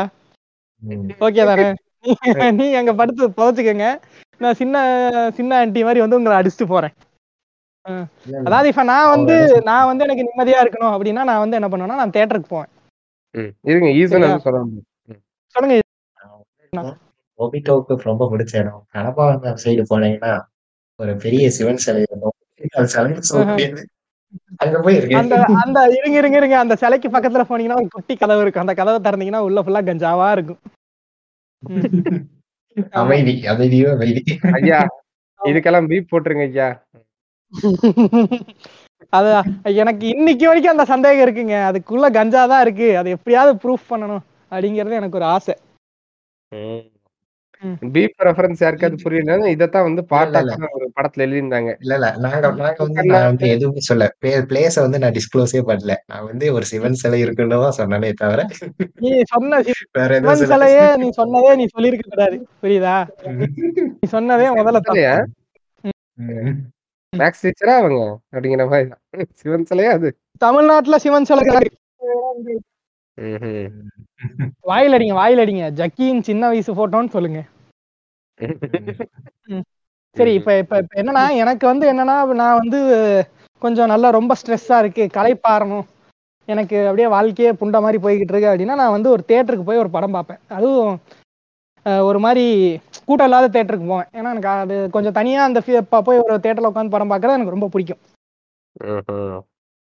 ஓகே 1.21 1.43
தானே 1.49 1.67
நீ- 2.33 2.73
அங்க 2.73 2.93
படுத்து 2.93 3.29
புதைச்சுக்கங்க 3.29 4.01
நான் 4.37 4.53
சின்ன 4.53 5.31
சின்ன 5.33 5.65
ஆன்ட்டி 5.65 5.81
மாதிரி 5.81 5.99
வந்து 5.99 6.15
உங்களை 6.15 6.37
அடிச்சுட்டு 6.37 6.65
போறேன். 6.67 6.93
அதாவது 8.45 8.69
இப்ப 8.69 8.83
நான் 8.83 9.09
வந்து? 9.09 9.61
நான் 9.61 9.85
வந்து 9.85 10.03
எனக்கு 10.03 10.31
நிம்மதியா 10.31 10.63
இருக்கணும் 10.65 10.95
அப்படின்னா 10.95 11.23
நான் 11.23 11.49
வந்து 11.49 11.57
என்ன 11.61 11.67
பண்ணுவேன்னா 11.67 11.95
நான் 11.95 12.09
தேட்டருக்கு 12.09 12.45
போவேன். 12.47 12.67
இருங்க 13.61 13.87
ஈசன். 13.87 14.39
சொல்லுங்க. 15.45 15.81
ஒபிட்டோவுக்கு 17.37 17.97
ரொம்ப 18.01 18.29
பிடிச்ச 18.31 18.57
இடம். 18.57 18.85
கனபாவரம் 18.93 19.57
சைடு 19.63 19.83
போனீங்கன்னா 19.89 20.41
ஒரு 20.95 21.15
பெரிய 21.15 21.49
சிவன் 21.49 21.77
சிலை 21.77 22.01
இருக்கும். 22.01 22.31
அங்க 24.57 24.79
போய் 24.79 25.13
அந்த 25.13 25.35
அந்த 25.63 25.81
இருங்க 25.81 26.17
இருங்க 26.17 26.37
இருங்க. 26.37 26.59
அந்த 26.59 26.75
சிலைக்கு 26.75 27.09
பக்கத்துல 27.09 27.43
போனீங்கன்னா 27.49 27.75
ஒரு 27.75 27.87
குட்டி 27.89 28.15
கதவு 28.15 28.41
இருக்கும். 28.41 28.67
அந்த 28.67 28.73
கதவை 28.73 29.11
திறந்தீங்கன்னா 29.11 29.37
உள்ள 29.37 29.61
ஃபுல்லா 29.61 29.85
கஞ்சாவா 29.85 30.31
இருக்கும். 30.31 30.59
அமைதி 33.01 33.33
அமைதியோ 33.47 33.89
அமைதி. 33.95 34.21
ஐயா 34.57 34.79
இதுக்கெல்லாம் 35.49 35.87
பீப் 35.89 36.11
போட்டுருங்க 36.11 36.45
ஐயா. 36.49 36.67
அது 39.13 39.29
எனக்கு 39.75 40.05
இன்னைக்கு 40.07 40.45
வரைக்கும் 40.47 40.73
அந்த 40.73 40.85
சந்தேகம் 40.85 41.25
இருக்குங்க. 41.25 41.55
அதுக்குள்ள 41.69 42.07
கஞ்சா 42.11 42.41
தான் 42.45 42.61
இருக்கு. 42.61 42.87
அதை 42.97 43.09
எப்படியாவது 43.11 43.53
ப்ரூஃப் 43.63 43.89
பண்ணணும் 43.89 44.23
அப்படிங்கறது 44.51 44.99
எனக்கு 44.99 45.19
ஒரு 45.19 45.27
ஆசை. 45.35 45.55
பீப் 47.93 48.23
ரெஃபரன்ஸ் 48.25 48.61
யாருக்காவது 48.63 48.97
புரியலன்னா 49.03 49.47
இதத்தான் 49.53 49.85
வந்து 49.87 50.01
இல்ல, 50.01 50.11
பாட்டா 50.11 50.39
இல்ல. 50.43 50.53
ஒரு 50.77 50.85
படத்துல 50.97 51.25
எழுதியிருந்தாங்க. 51.25 51.71
இல்ல 51.83 51.93
இல்ல. 51.97 52.09
நாங்க 52.25 52.41
நாங்க 52.57 52.79
வந்து 52.83 53.03
நான் 53.07 53.27
வந்து 53.29 53.47
எதுவுமே 53.53 53.83
சொல்ல 53.87 54.07
பிளேஸ 54.47 54.75
வந்து 54.81 55.01
நான் 55.03 55.15
டிஸ்க்ளோஸே 55.17 55.61
பண்ணல. 55.69 55.95
நான் 56.05 56.27
வந்து 56.27 56.45
ஒரு 56.53 56.67
சிவன் 56.71 56.99
சிலை 57.01 57.19
இருக்குன்னு 57.21 57.57
தான் 57.57 57.77
சொன்னனே 57.79 58.11
தவிர 58.15 58.43
நீ 59.03 59.11
சொன்ன 59.27 59.61
வேற 59.97 60.09
எதுவும் 60.19 60.41
சிலையே 60.45 60.85
நீ 61.01 61.09
சொன்னதே 61.17 61.53
நீ 61.55 61.67
சொல்லியிருக்க 61.67 62.05
கூடாது. 62.07 62.37
புரியுதா? 62.61 62.97
நீ 63.93 64.07
சொன்னதே 64.11 64.47
முதல்ல? 64.57 64.81
சொல்ல 64.83 65.07
மேக்ஸ் 67.13 67.43
டீச்சரா 67.43 67.73
அவங்க? 67.81 67.99
அப்படிங்கிற 68.33 68.63
மாதிரி 68.69 68.87
சிவன் 69.41 69.67
சிலையா 69.69 69.91
அது? 69.97 70.09
தமிழ்நாட்டுல 70.41 70.97
சிவன் 70.99 71.27
சிலை. 71.29 71.43
வாயில் 74.69 74.95
அடிங்க 74.95 75.15
வாயில் 75.19 75.41
அடிங்க 75.43 75.65
ஜக்கியின் 75.79 76.25
சின்ன 76.29 76.43
வயசு 76.47 76.71
போட்டோன்னு 76.79 77.13
சொல்லுங்க. 77.15 77.39
சரி 80.15 80.33
இப்ப 80.39 80.51
இப்ப 80.61 80.81
என்னன்னா 81.01 81.23
எனக்கு 81.43 81.65
வந்து 81.71 81.85
என்னன்னா 81.91 82.15
நான் 82.41 82.59
வந்து 82.61 82.79
கொஞ்சம் 83.61 83.91
நல்லா 83.93 84.09
ரொம்ப 84.17 84.33
ஸ்ட்ரெஸ்ஸா 84.39 84.77
இருக்கு. 84.83 85.03
களைப்பாறணும் 85.17 85.85
எனக்கு 86.47 86.77
அப்படியே 86.87 87.07
வாழ்க்கையே 87.13 87.51
புண்ட 87.61 87.77
மாதிரி 87.85 87.97
போய்கிட்டு 88.03 88.33
இருக்கு 88.33 88.51
அப்படின்னா 88.51 88.75
நான் 88.81 88.95
வந்து 88.95 89.09
ஒரு 89.15 89.23
தேட்டருக்கு 89.31 89.67
போய் 89.69 89.81
ஒரு 89.83 89.89
படம் 89.95 90.15
பார்ப்பேன். 90.17 90.41
அதுவும் 90.57 90.91
ஒரு 92.09 92.19
மாதிரி 92.19 92.45
கூட்டம் 93.07 93.27
இல்லாத 93.29 93.47
தேட்டருக்கு 93.55 93.87
போவேன். 93.87 94.09
ஏன்னா 94.17 94.29
எனக்கு 94.33 94.51
அது 94.63 94.77
கொஞ்சம் 94.95 95.17
தனியா 95.19 95.43
அந்த 95.43 95.59
போய் 96.07 96.23
ஒரு 96.25 96.37
தேட்டர்ல 96.45 96.71
உட்காந்து 96.71 96.95
படம் 96.95 97.11
பார்க்கறது 97.11 97.37
எனக்கு 97.37 97.55
ரொம்ப 97.55 97.69
பிடிக்கும். 97.75 98.01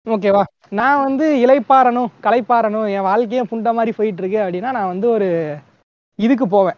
ஓகேவா? 0.06 0.44
நான் 0.72 1.04
வந்து 1.04 1.26
இலைப்பாறணும் 1.44 2.12
களைப்பாறணும் 2.26 2.88
என் 2.96 3.08
வாழ்க்கையே 3.10 3.44
புண்ட 3.52 3.70
மாதிரி 3.78 3.92
போயிட்டு 3.98 4.22
இருக்கு 4.24 4.40
அப்படின்னா 4.44 4.72
நான் 4.78 4.92
வந்து 4.94 5.08
ஒரு 5.16 5.28
இதுக்கு 6.20 6.46
போவேன். 6.48 6.78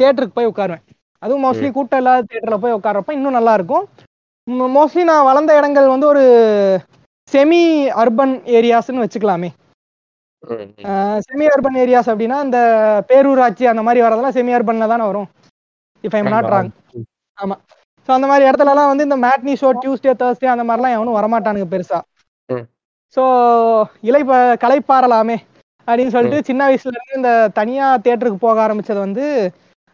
தேட்டருக்கு 0.00 0.36
போய் 0.36 0.50
உட்காருவேன். 0.50 0.82
அதுவும் 1.22 1.44
மோஸ்ட்லி 1.46 1.68
கூட்டம் 1.72 2.00
இல்லாத 2.02 2.24
தேட்டர்ல 2.30 2.56
போய் 2.62 2.76
உட்கார்றப்ப 2.78 3.16
இன்னும் 3.16 3.36
நல்லா 3.38 3.52
இருக்கும். 3.58 3.84
மோஸ்ட்லி 4.76 5.02
நான் 5.10 5.28
வளர்ந்த 5.28 5.52
இடங்கள் 5.60 5.92
வந்து 5.94 6.06
ஒரு 6.12 6.22
செமி 7.32 7.60
அர்பன் 8.02 8.34
ஏரியாஸ்னு 8.58 9.04
வச்சுக்கலாமே. 9.04 9.50
செமி 11.26 11.46
அர்பன் 11.54 11.78
ஏரியாஸ் 11.82 12.10
அப்படின்னா 12.12 12.38
இந்த 12.46 12.58
பேரூராட்சி 13.10 13.66
அந்த 13.72 13.82
மாதிரி 13.86 14.00
வரதெல்லாம் 14.04 14.36
செமி 14.38 14.54
அர்பன்ல 14.56 14.88
தானே 14.92 15.04
வரும். 15.10 15.28
If 16.04 16.16
I'm 16.18 16.32
not. 16.34 16.50
ராங் 16.54 16.72
ஆமா. 17.38 17.56
ஸோ 18.08 18.10
அந்த 18.16 18.26
மாதிரி 18.30 18.44
இடத்துலலாம் 18.48 18.90
வந்து 18.90 19.06
இந்த 19.08 19.18
மேட்னி 19.24 19.52
ஷோ 19.60 19.68
டியூஸ்டே 19.82 20.12
தேர்ஸ்டே 20.22 20.48
அந்த 20.54 20.64
மாதிரிலாம் 20.68 20.96
எவனும் 20.96 21.18
வரமாட்டானுங்க 21.18 21.68
பெருசா. 21.74 21.98
ஸோ 23.16 23.22
இலை 24.00 24.20
களைப்பாறலாமே 24.58 25.36
அப்படின்னு 25.88 26.08
சொல்லிட்டு 26.08 26.38
சின்ன 26.44 26.68
வயசுல 26.68 26.92
இருந்து 26.92 27.16
இந்த 27.16 27.30
தனியா 27.54 27.98
தேட்டருக்கு 27.98 28.38
போக 28.38 28.66
ஆரம்பிச்சது 28.66 28.98
வந்து 28.98 29.24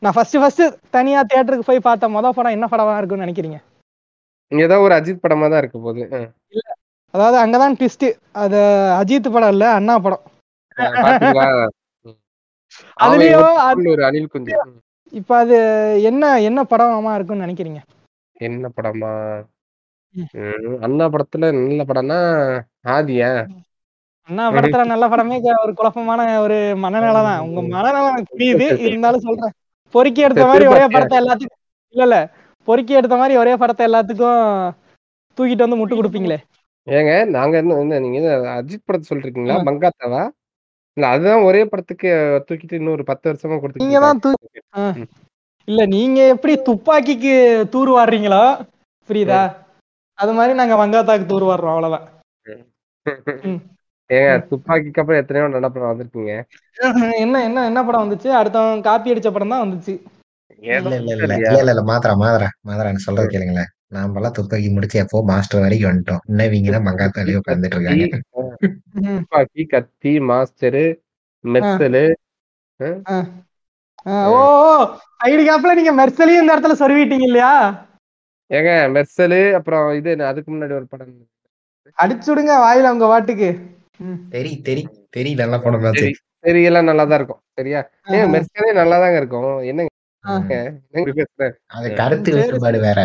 நான் 0.03 0.15
ஃபர்ஸ்ட் 0.15 0.39
ஃபர்ஸ்ட் 0.39 0.65
தனியா 0.91 1.21
தேட்டருக்கு 1.25 1.65
போய் 1.65 1.81
பார்த்த 1.81 2.09
மொதல் 2.09 2.35
படம் 2.35 2.53
என்ன 2.53 2.67
படமா 2.67 2.99
இருக்கும்னு 2.99 3.27
நினைக்கிறீங்க? 3.27 3.59
ஏதோ 4.53 4.81
ஒரு 4.81 4.95
அஜித் 4.95 5.23
படமா 5.23 5.47
தான் 5.49 5.59
இருக்க 5.59 5.79
போகுது. 5.79 6.05
ம். 6.17 6.29
அதாவது 7.15 7.37
அங்கதான் 7.39 7.77
ட்விஸ்ட் 7.77 8.07
அது 8.35 8.59
அஜித் 8.99 9.33
படம் 9.33 9.49
இல்ல 9.49 9.73
அண்ணா 9.73 9.99
படம். 9.99 10.23
அஹ் 10.77 10.97
பாத்தீங்களா? 11.05 11.47
ம். 12.05 12.17
அதுலயோ 13.01 13.43
ஆமை 13.61 13.83
அது- 13.83 13.91
ஒரு 13.91 14.05
அணில் 14.05 14.29
குஞ்சு. 14.29 14.55
ம். 14.67 14.79
இப்ப 15.13 15.37
அது 15.37 15.57
என்ன 16.03 16.41
என்ன 16.41 16.63
படமா 16.65 17.13
இருக்கும்னு 17.15 17.47
நினைக்கிறீங்க? 17.47 17.81
என்ன 18.41 18.69
படமா? 18.77 19.13
அண்ணா 20.81 21.05
படத்துல 21.09 21.49
நல்ல 21.59 21.83
படம்னா 21.85 22.19
ஆதியா? 22.89 23.31
அண்ணா 24.29 24.45
படத்துல 24.55 24.85
நல்ல 24.91 25.05
படமே 25.13 25.37
ஒரு 25.65 25.73
குழப்பமான 25.79 26.27
ஒரு 26.45 26.57
மனநிலை 26.85 27.21
தான். 27.29 27.41
உங்க 27.47 27.61
மனநிலை 27.75 28.09
எனக்கு 28.11 28.35
புரியுது. 28.35 28.67
இருந்தாலும் 28.89 29.25
சொல்றேன். 29.27 29.55
பொறுக்கி 29.95 30.25
எடுத்த 30.27 30.45
மாதிரி 30.51 30.67
ஒரே 30.73 30.87
படத்தை 30.95 31.17
எல்லாத்துக்கும் 31.21 31.61
இல்ல 31.95 32.03
இல்ல. 32.09 32.17
பொறுக்கி 32.69 32.95
எடுத்த 33.01 33.17
மாதிரி 33.21 33.35
ஒரே 33.43 33.55
படத்தை 33.63 33.85
எல்லாத்துக்கும் 33.89 34.43
தூக்கிட்டு 35.39 35.65
வந்து 35.65 35.79
முட்டு 35.81 35.99
கொடுப்பீங்களே. 35.99 36.39
ஏங்க 36.87 37.13
நாங்க 37.37 37.55
என்ன 37.63 38.01
நீங்க 38.05 38.19
அஜித் 38.57 38.87
படத்தை 38.87 39.07
சொல்றீங்களா. 39.11 39.57
மங்காத்தாவா? 39.69 40.23
இல்ல 40.97 41.09
அதுதான் 41.15 41.47
ஒரே 41.49 41.63
படத்துக்கு 41.71 42.09
தூக்கிட்டு 42.47 42.79
இன்னொரு 42.81 43.03
பத்து 43.11 43.27
வருஷமா 43.31 43.59
கொடுத்துட்டு 43.61 43.87
நீங்க 43.87 44.01
தான். 44.05 44.95
இல்ல 45.69 45.83
நீங்க 45.97 46.21
எப்படி 46.35 46.55
துப்பாக்கிக்கு 46.69 47.35
தூர் 47.75 47.91
வாடுறீங்களோ 47.97 48.43
புரியுதா? 49.09 49.43
அது 50.19 50.33
மாதிரி 50.39 50.53
நாங்க 50.61 50.77
வங்காத்தாக்கு 50.83 51.31
தூர் 51.33 51.49
வாடுறோம் 51.49 51.75
அவ்வளவுதான். 51.75 52.07
ஏங்க 54.11 54.35
துப்பாக்கிக்கு 54.51 55.01
அப்புறம் 55.03 55.21
எத்தனையோ 55.21 55.49
நல்ல 55.49 55.69
படம் 55.69 55.91
வந்திருக்கீங்க. 55.91 56.35
என்ன 57.23 57.43
என்ன 57.45 57.65
என்ன 57.67 57.81
படம் 57.85 58.05
வந்துச்சு? 58.05 58.29
அடுத்தவன் 58.39 58.87
காப்பி 58.87 59.13
அடிச்ச 59.13 59.31
படம் 59.33 59.53
தான் 59.55 59.65
வந்துச்சு. 59.65 59.95
இல்ல 60.69 60.93
இல்ல 60.93 61.13
இல்ல. 61.17 61.25
இல்ல 61.41 61.59
இல்ல 61.59 61.73
இல்ல 61.73 61.83
மாத்திரா 61.91 62.15
மாத்திரா 62.17 62.49
மாத்திரா 62.63 62.87
நான் 62.89 63.07
சொல்றது 63.07 63.29
கேளுங்களேன். 63.29 63.71
நாமெல்லாம் 63.89 64.37
துப்பாக்கி 64.39 64.69
முடிச்சு 64.71 64.97
எப்போ 64.99 65.19
மாஸ்டர் 65.31 65.65
வரைக்கும் 65.65 65.91
வந்துட்டோம். 65.91 66.23
இன்னும் 66.29 66.49
இவங்க 66.51 66.73
தான் 66.77 66.87
மங்காத்தாலேயே 66.89 67.41
உட்காந்துட்டு 67.41 67.77
இருக்காங்க. 67.77 68.07
துப்பாக்கி 69.11 69.65
கத்தி 69.67 70.15
மாஸ்டரு 70.31 70.85
மெர்சலு 71.45 72.05
ஆ, 73.07 73.17
ஓ 74.29 74.35
கேப்ல 75.49 75.73
நீங்க 75.75 75.93
மெர்சலையும் 75.99 76.43
இந்த 76.43 76.55
இடத்துல 76.55 76.77
சொருவிட்டீங்க 76.81 77.27
இல்லையா? 77.29 77.53
ஏங்க 78.51 78.71
மெர்சலு 78.95 79.41
அப்புறம் 79.59 79.87
இது 79.99 80.11
அதுக்கு 80.25 80.51
முன்னாடி 80.51 80.75
ஒரு 80.75 80.87
படம் 80.87 81.15
அடிச்சு 81.99 82.29
விடுங்க 82.31 82.55
வாயில 82.65 82.93
உங்க 82.95 83.07
வாட்டுக்கு. 83.07 83.49
ம். 84.01 84.19
தெரி 84.31 84.53
தெரி 84.67 84.83
தெரி 85.11 85.31
நல்ல 85.35 85.57
படம் 85.59 85.85
தான் 85.85 85.97
சரி 85.97 86.15
சரி 86.45 86.61
எல்லாம் 86.69 86.89
நல்லா 86.89 87.05
தான் 87.05 87.19
இருக்கும். 87.21 87.41
சரியா? 87.59 87.81
ஆஹா. 88.09 88.27
மெர்சலே 88.35 88.73
நல்லா 88.73 88.97
தாங்க 89.03 89.19
இருக்கும். 89.21 89.47
என்னங்க? 89.71 89.93
அது 91.75 91.89
கருத்து 92.01 92.31
வேறுபாடு 92.39 92.79
வேற. 92.81 93.01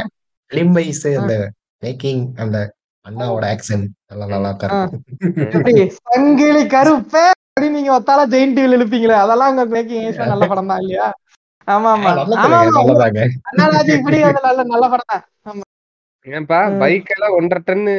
பிலிம் 0.51 0.73
வைஸ் 0.77 1.03
அந்த 1.21 1.35
மேக்கிங் 1.83 2.23
அந்த 2.37 2.57
அண்ணாவோட 3.05 3.45
ஆக்சன் 3.53 3.85
எல்லாம் 4.13 4.33
நல்லா 4.33 4.51
தான் 4.55 4.73
இருக்கும். 4.73 5.95
சங்கிலி 5.99 6.63
கருப்பே 6.75 7.23
அப்படின்னு 7.47 7.75
நீங்க 7.75 7.91
ஒத்தால 7.95 8.21
ஜெயின் 8.31 8.55
டிவில 8.55 8.77
இழுப்பீங்களே 8.77 9.17
அதெல்லாம் 9.23 9.51
உங்க 9.53 9.65
மேக்கிங் 9.73 10.07
நல்ல 10.31 10.43
படம் 10.51 10.71
தான் 10.71 10.81
இல்லையா 10.83 11.07
ஆமா 11.67 11.89
ஆமா 11.95 12.09
நல்ல 12.13 12.37
ஆமா 12.37 12.61
நல்ல 13.57 14.63
நல்ல 14.71 14.85
படம் 14.93 15.11
தான் 15.13 15.62
ஏன்பா. 16.25 16.79
பைக் 16.79 17.11
எல்லாம் 17.15 17.35
ஒன்றரை 17.37 17.61
டன்னு 17.67 17.93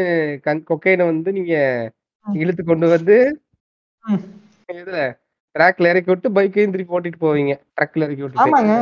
கொக்கைனை 0.71 1.05
வந்து 1.05 1.33
நீங்க. 1.33 1.57
இழுத்து 2.27 2.65
கொண்டு 2.65 2.87
வந்து. 2.89 3.17
இதுல 4.73 5.01
ட்ராக்ல 5.55 5.91
இறக்கி 5.93 6.11
விட்டு 6.11 6.29
பைக்கையும் 6.37 6.73
திருப்பி 6.75 6.95
ஓட்டிட்டு 6.97 7.21
போவீங்க. 7.25 7.53
ட்ரக்ல 7.77 8.07
இறக்கி 8.07 8.23
விட்டு 8.23 8.41
ஆமாங்க. 8.45 8.77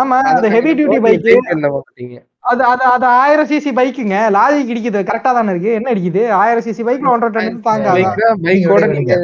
ஆமா. 0.00 0.16
அது 0.30 0.50
ஹெவி 0.56 0.72
டியூட்டி 0.78 1.00
பைக் 1.06 2.18
அது 2.50 2.62
அது 2.64 2.84
அது 2.84 3.06
ஆயிரம் 3.06 3.46
சிசி 3.46 3.70
பைக்குங்க 3.78 4.18
லாஜிக் 4.36 4.70
இடிக்குது. 4.72 4.98
கரெக்டா 5.08 5.30
தானே 5.36 5.50
இருக்கு. 5.50 5.70
என்ன 5.78 5.92
இடிக்குது? 5.94 6.22
ஆயிரம் 6.42 6.64
சிசி 6.66 6.82
பைக்ல 6.88 7.10
ஒன்றரை 7.14 7.30
டன் 7.36 7.60
தாங்க. 7.60 7.94
பைக்கோட 8.46 8.84
நீங்க 8.92 9.14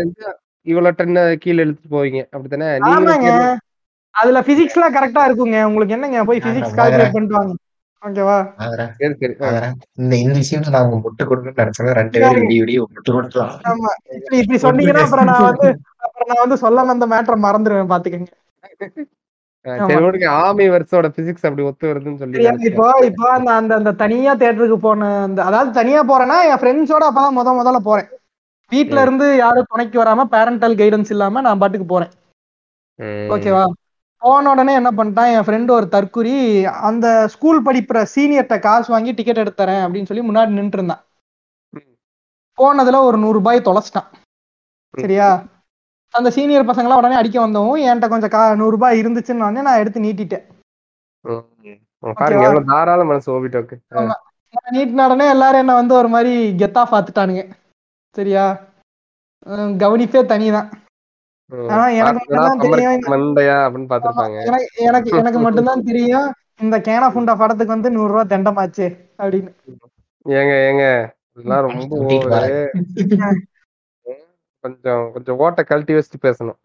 இவ்வளவு 0.67 0.97
டன் 0.99 1.39
கீழே 1.39 1.65
இழுத்துட்டு 1.65 1.95
போவீங்க. 1.97 2.21
அப்படித்தானே? 2.31 2.69
ஆமாங்க. 2.89 3.15
நீங்க 3.15 3.31
அதுல 4.15 4.41
பிசிக்ஸ்லாம் 4.49 4.97
கரெக்டா 4.97 5.23
இருக்குங்க. 5.29 5.59
உங்களுக்கு 5.69 5.95
என்னங்க? 5.97 6.25
போய் 6.25 6.45
பிசிக்ஸ். 6.47 6.77
கால்குலேட் 6.81 7.15
பண்ணிட்டு 7.15 7.39
வாங்க. 7.39 7.55
ஓகேவா? 8.05 8.37
மாதரா 8.59 8.85
சரி 8.97 9.14
சரி. 9.21 9.35
ஆ. 9.37 9.45
மாதரா 9.45 9.69
இந்த 10.01 10.14
இந்த 10.23 10.37
விஷயம்ல 10.40 10.73
நான் 10.75 10.87
உங்க 10.87 10.99
முட்டு 11.05 11.23
கொடுக்கணும்னு 11.25 11.62
நினைச்சேன். 11.62 11.93
ரெண்டு 12.01 12.17
பேரும் 12.17 12.43
விடிய 12.45 12.61
விடிய 12.62 12.81
முட்டு 12.87 13.11
கொடுக்கலாம். 13.12 13.53
ஆமா. 13.71 13.90
இப்படி 14.17 14.38
இப்படி 14.43 14.59
சொன்னீங்கன்னா 14.64 15.05
அப்புறம் 15.07 15.29
நான் 15.31 15.47
வந்து 15.51 15.69
அப்புறம் 16.07 16.29
நான் 16.31 16.43
வந்து 16.45 16.59
சொல்ல 16.64 16.85
வந்த 16.85 17.07
மேட்டரை 17.12 17.38
மறந்துடுவேன் 17.45 17.93
பாத்துக்கங்க. 17.93 18.31
ஆமி. 20.40 20.64
வருஷோட 20.73 21.07
பிசிக்ஸ் 21.14 21.47
அப்படி 21.49 21.62
ஒத்து 21.69 21.90
வருதுன்னு 21.90 22.21
சொல்லி? 22.23 22.43
இப்போ 22.69 22.87
இப்போ 23.09 23.27
அந்த 23.37 23.51
அந்த 23.61 23.73
அந்த 23.75 23.93
தனியா 24.03 24.33
தேட்டருக்கு 24.35 24.79
போன 24.81 25.09
அந்த 25.23 25.40
அதாவது 25.45 25.71
தனியா 25.79 26.01
போறேன்னா 26.11 26.37
என் 26.49 26.61
ஃப்ரெண்ட்ஸோட 26.62 27.05
அப்பதான் 27.09 27.37
முத 27.38 27.55
முதல்ல 27.61 27.81
போறேன். 27.87 28.09
வீட்ல. 28.73 28.99
இருந்து 29.05 29.27
யாரும் 29.37 29.71
துணைக்கு 29.71 29.97
வராம 30.03 30.27
பேரண்டல் 30.35 30.77
கைடன்ஸ் 30.81 31.12
இல்லாம 31.14 31.40
நான் 31.40 31.61
பாட்டுக்கு 31.62 31.87
போறேன். 31.87 32.12
ஓகேவா? 33.29 33.64
போன 34.25 34.51
உடனே 34.51 34.75
என்ன 34.81 34.91
பண்ணிட்டான் 34.91 35.33
என் 35.35 35.47
ஃப்ரெண்டு 35.47 35.71
ஒரு 35.77 35.87
தற்குறி 35.95 36.35
அந்த 36.89 37.07
ஸ்கூல் 37.35 37.59
படிக்கிற 37.67 37.99
சீனியர்கிட்ட 38.15 38.57
காசு 38.67 38.89
வாங்கி 38.93 39.13
டிக்கெட் 39.13 39.41
எடுத்து 39.43 39.61
தரேன் 39.63 39.83
அப்படின்னு 39.85 40.11
சொல்லி 40.11 40.25
முன்னாடி 40.29 40.59
நின்று 40.59 40.79
இருந்தான். 40.79 41.03
போனதுல 42.59 43.01
ஒரு 43.09 43.17
நூறு 43.19 43.37
ரூபாய் 43.39 43.67
தொலைச்சிட்டான். 43.69 44.09
சரியா? 45.03 45.29
அந்த 46.15 46.29
சீனியர் 46.37 46.69
பசங்களாம் 46.71 47.01
உடனே 47.03 47.17
அடிக்க 47.21 47.37
வந்தவும் 47.47 47.83
என்கிட்ட 47.85 48.09
கொஞ்சம் 48.09 48.33
கா 48.35 48.43
நூறு 48.61 48.75
ரூபாய் 48.77 49.01
இருந்துச்சுன்னு 49.03 49.45
உடனே 49.47 49.65
நான் 49.69 49.81
எடுத்து 49.83 50.05
நீட்டிட்டேன். 50.07 50.45
நீட்டின 54.77 55.05
உடனே 55.09 55.27
எல்லாரும் 55.35 55.63
என்ன 55.65 55.75
வந்து 55.81 55.94
ஒரு 56.01 56.09
மாதிரி 56.15 56.35
கெத்தா 56.63 56.83
பாத்துட்டானுங்க 56.92 57.44
சரியா? 58.17 58.44
கவனிப்பே 59.83 60.23
தனிதான். 60.33 60.69
எனக்கு 61.95 62.29
எனக்கு 65.21 65.38
மட்டும்தான் 65.47 65.87
தெரியும். 65.88 66.29
இந்த 66.61 66.77
கேனா 66.87 67.07
புண்டா 67.15 67.33
படத்துக்கு 67.35 67.75
வந்து 67.75 67.90
நூறு 67.90 68.11
ரூபாய் 68.13 68.33
தண்டமாச்சு 68.33 68.87
அப்படின்னு. 69.19 69.51
ஏங்க 70.27 70.53
ஏங்க 70.67 70.85
இதெல்லாம் 71.33 71.65
ரொம்ப. 71.67 71.81
கொஞ்சம் 74.65 75.03
கொஞ்சம் 75.15 75.38
ஓட்ட 75.38 75.63
கழட்டி 75.63 75.95
வச்சுட்டு 75.95 76.21
பேசணும். 76.27 76.59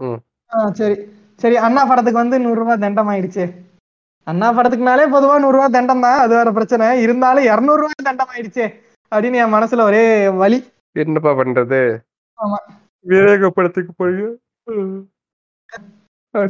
சரி. 0.77 0.95
சரி 1.41 1.55
அண்ணா 1.65 1.81
படத்துக்கு 1.85 2.21
வந்து 2.21 2.37
நூறு 2.39 2.59
ரூபாய் 2.59 2.83
தண்டம் 2.83 3.09
ஆயிடுச்சு 3.11 3.43
அண்ணா 4.27 4.47
படத்துக்குனாலே 4.51 5.05
பொதுவா 5.13 5.35
நூறு 5.39 5.55
ரூபாய் 5.57 5.75
தண்டம் 5.77 6.03
தான். 6.05 6.19
அது 6.23 6.33
வேற 6.35 6.49
பிரச்சனை. 6.51 6.87
இருந்தாலும் 7.01 7.47
இருநூறு 7.49 7.81
ரூபாய் 7.81 8.07
தண்டம் 8.09 8.31
ஆயிடுச்சு 8.33 8.65
அப்படின்னு 9.11 9.41
என் 9.43 9.55
மனசுல 9.55 9.81
ஒரே 9.81 10.03
வலி. 10.41 10.59
என்னப்பா 10.95 11.31
பண்றது? 11.39 11.79
ஆமா. 12.39 12.59
விவேக 13.05 13.49
படத்துக்கு 13.49 13.91
போய் 13.93 14.17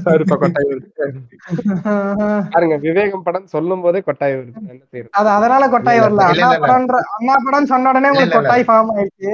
சாரிப்பா 0.06 0.36
கொட்டாய் 0.36 0.70
வருது. 0.70 0.88
பாருங்க 2.54 2.76
விவேகம் 2.78 3.24
படம் 3.24 3.46
சொல்லும் 3.48 3.82
போதே 3.82 4.00
கொட்டாய் 4.02 4.36
வருது. 4.36 4.60
அது 5.12 5.30
அதனால 5.30 5.64
கொட்டாய் 5.70 6.02
வரல. 6.02 6.26
அண்ணா. 6.32 6.50
படம்ன்ற 6.64 6.98
அண்ணா 7.16 7.36
படம் 7.46 7.66
சொன்ன 7.66 7.90
உடனே 7.90 8.10
உங்களுக்கு. 8.10 8.38
கொட்டாய் 8.38 8.68
ஃபார்ம் 8.68 8.92
ஆயிடுச்சு. 8.96 9.34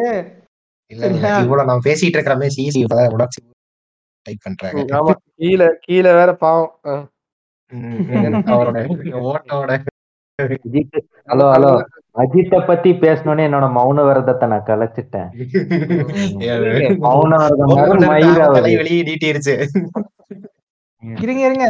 இல்ல? 0.91 1.05
இவ்வளவு 1.43 1.69
நான் 1.69 1.85
பேசிட்டு 1.85 2.15
இருக்கிற 2.17 2.35
மாதிரி 2.35 2.55
சிசி 2.57 2.81
உணர்ச்சி 3.15 3.39
டைப் 4.25 4.43
பண்றாங்க. 4.43 4.83
ஆமா. 4.99 5.13
கீழே 5.35 5.67
கீழே 5.81 6.11
வேற 6.13 6.31
பாவம். 6.35 6.71
அவரோட 8.49 8.77
ஓட்டோட 9.25 9.71
ஹலோ 11.29 11.45
ஹலோ. 11.51 11.71
அஜித்தை 12.21 12.59
பத்தி 12.67 12.89
பேசணும்னு 13.03 13.45
என்னோட 13.47 13.67
மௌன 13.77 14.03
விரதத்தை 14.07 14.45
நான் 14.51 14.67
கலைச்சிட்டேன். 14.69 15.29
மௌன 17.05 17.31
விரதம். 17.47 18.53
தலைவலி 18.57 18.95
நீட்டிருச்சு. 19.09 19.55
இருங்க 21.23 21.41
இருங்க. 21.47 21.65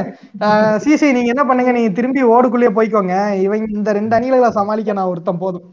சிசி 0.83 1.07
நீங்க 1.15 1.31
என்ன 1.33 1.43
பண்ணுங்க? 1.47 1.71
நீங்க 1.77 1.91
திரும்பி 1.97 2.21
ஓடுக்குள்ளேயே 2.33 2.73
போய்க்கோங்க. 2.77 3.15
இவங்க 3.45 3.65
இந்த 3.79 3.89
ரெண்டு 3.97 4.15
அணிகளை 4.17 4.49
சமாளிக்க 4.59 4.99
நான் 4.99 5.11
ஒருத்தன் 5.13 5.41
போதும். 5.45 5.65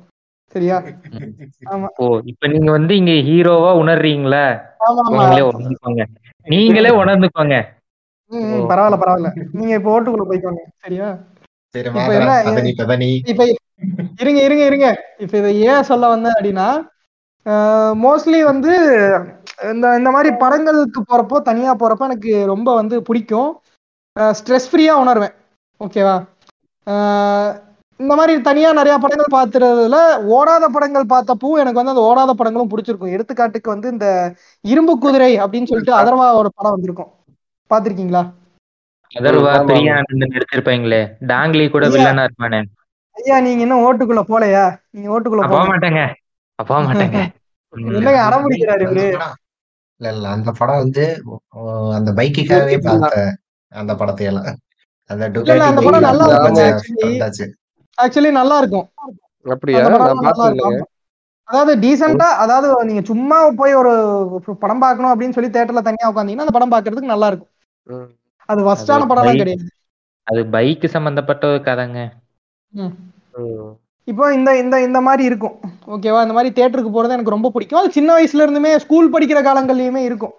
சரியா? 0.54 0.78
ஆமா. 1.74 1.88
ஓ 2.02 2.06
இப்ப 2.30 2.48
நீங்க 2.54 2.70
வந்து 2.76 2.94
இங்க 3.00 3.12
ஹீரோவா 3.28 3.70
உணர்றீங்களா? 3.82 4.42
நீங்களே 5.12 5.44
உணர்ந்துக்கோங்க. 5.50 6.04
நீங்களே 6.46 6.90
உணர்ந்துக்கோங்க. 7.02 7.58
பரவாயில்ல 8.70 8.98
பரவாயில்ல. 9.02 9.30
நீங்க 9.58 9.72
இப்ப 9.78 9.90
ஓட்டுக்குள்ள 9.94 10.26
போய்க்கோங்க. 10.30 10.62
சரியா? 10.84 11.08
சரி 11.14 11.41
இப்ப 13.30 13.44
இருங்க 14.22 14.40
இருங்க 14.46 14.62
இருங்க. 14.70 14.88
இப்ப 15.24 15.34
இதை 15.40 15.52
ஏன் 15.70 15.88
சொல்ல 15.90 16.04
வந்தேன் 16.14 16.36
அப்படின்னா 16.36 16.66
மோஸ்ட்லி 18.02 18.40
வந்து 18.50 18.72
இந்த 19.72 19.86
இந்த 20.00 20.10
மாதிரி 20.16 20.30
படங்களுக்கு 20.42 21.00
போறப்போ 21.10 21.38
தனியா 21.48 21.72
போறப்போ 21.80 22.04
எனக்கு 22.10 22.32
ரொம்ப 22.52 22.68
வந்து 22.80 22.96
பிடிக்கும். 23.08 23.50
ஸ்ட்ரெஸ் 24.38 24.68
ஃப்ரீயா 24.70 24.94
உணர்வேன். 25.04 25.34
ஓகேவா 25.80 26.16
இந்த 28.00 28.12
மாதிரி 28.18 28.34
தனியா 28.46 28.68
நிறைய 28.78 28.94
படங்கள் 29.02 29.34
பார்த்துறதுல 29.36 29.96
ஓடாத 30.36 30.64
படங்கள் 30.76 31.04
பார்த்தப்போ 31.12 31.48
எனக்கு 31.62 31.80
வந்து 31.80 31.94
அந்த 31.94 32.04
ஓடாத 32.10 32.30
படங்களும் 32.38 32.70
பிடிச்சிருக்கும். 32.72 33.14
எடுத்துக்காட்டுக்கு 33.16 33.74
வந்து 33.74 33.88
இந்த 33.94 34.06
இரும்பு 34.64 34.94
குதிரை 35.04 35.32
அப்படின்னு 35.42 35.70
சொல்லிட்டு 35.72 35.94
அதர்வா 36.00 36.28
ஒரு 36.40 36.50
படம் 36.56 36.74
வந்திருக்கும். 36.76 37.10
பாத்திருக்கீங்களா 37.70 38.22
அதர்வா 39.16 39.52
பெரிய 39.68 39.88
நடிச்சிருப்பாங்களே. 40.22 41.00
டாங்லி 41.30 41.64
கூட. 41.68 41.84
வில்லனா 41.94 42.24
இருப்பானே. 42.28 42.60
ஐயா 43.16 43.36
நீங்க 43.46 43.62
இன்னும் 43.64 43.84
ஓட்டுக்குள்ள 43.86 44.22
போலையா? 44.30 44.64
நீங்க 44.94 45.08
ஓட்டுக்குள்ள 45.14 45.44
போக 45.48 45.64
மாட்டேங்க 45.70 46.02
போக 46.58 46.80
மாட்டேங்க. 46.86 47.20
என்னங்க 47.98 48.20
அடம் 48.24 48.44
பிடிக்கிறாரு 48.44 48.82
இவரு 48.86 49.04
இல்ல 50.00 50.10
இல்ல 50.10 50.26
அந்த 50.34 50.50
படம் 50.58 50.80
வந்து 50.82 51.04
அந்த 51.96 52.10
பைக்குக்காகவே 52.18 52.76
பார்த்தேன் 52.86 53.30
அந்த 53.72 53.92
படத்தை 54.00 54.24
எல்லாம் 54.30 54.48
அந்த 55.10 55.24
இல்ல, 55.46 55.64
அந்த 55.70 55.80
படம் 55.82 56.06
நல்லா 56.08 56.24
actually. 56.70 57.52
ஆக்சுவலி 57.98 58.30
நல்லா 58.38 58.56
இருக்கும். 58.62 58.86
அப்படியா? 59.46 59.82
நான் 59.84 60.08
இருக்கும். 60.42 60.50
இல்லைங்க 60.50 60.88
அதாவது 61.48 61.72
டீசெண்டா 61.82 62.28
அதாவது 62.42 62.68
நீங்க 62.88 63.02
சும்மா 63.08 63.38
போய் 63.58 63.78
ஒரு 63.80 63.92
படம் 64.62 64.82
பார்க்கணும் 64.84 65.12
அப்படின்னு 65.12 65.36
சொல்லி 65.36 65.50
தியேட்டர்ல 65.54 65.82
தனியா 65.88 66.10
உட்காந்தீங்கன்னா 66.10 66.46
அந்த 66.46 66.56
படம் 66.56 66.72
பார்க்கிறதுக்கு 66.74 67.14
நல்லா 67.14 67.28
இருக்கும். 67.32 67.50
அது 68.48 68.60
வஸ்டான 68.62 68.98
அது 68.98 69.10
படம்லாம் 69.10 69.40
கிடையாது. 69.42 69.64
அது 70.26 70.40
பைக் 70.50 70.86
சம்பந்தப்பட்ட 70.94 71.44
ஒரு 71.46 71.60
கதைங்க. 71.62 72.00
இப்போ 74.08 74.24
இந்த 74.32 74.50
இந்த 74.58 74.76
இந்த 74.82 75.00
மாதிரி 75.00 75.22
இருக்கும். 75.24 75.56
ஓகேவா? 75.86 76.20
இந்த 76.22 76.34
மாதிரி 76.34 76.50
தியேட்டருக்கு 76.54 76.92
போறது 76.94 77.14
எனக்கு 77.16 77.34
ரொம்ப 77.34 77.50
பிடிக்கும். 77.50 77.80
அது 77.80 77.90
சின்ன 77.92 78.10
வயசுல 78.14 78.44
இருந்துமே 78.46 78.72
ஸ்கூல் 78.84 79.12
படிக்கிற 79.14 79.40
காலங்கள்லயுமே 79.42 80.02
இருக்கும். 80.04 80.34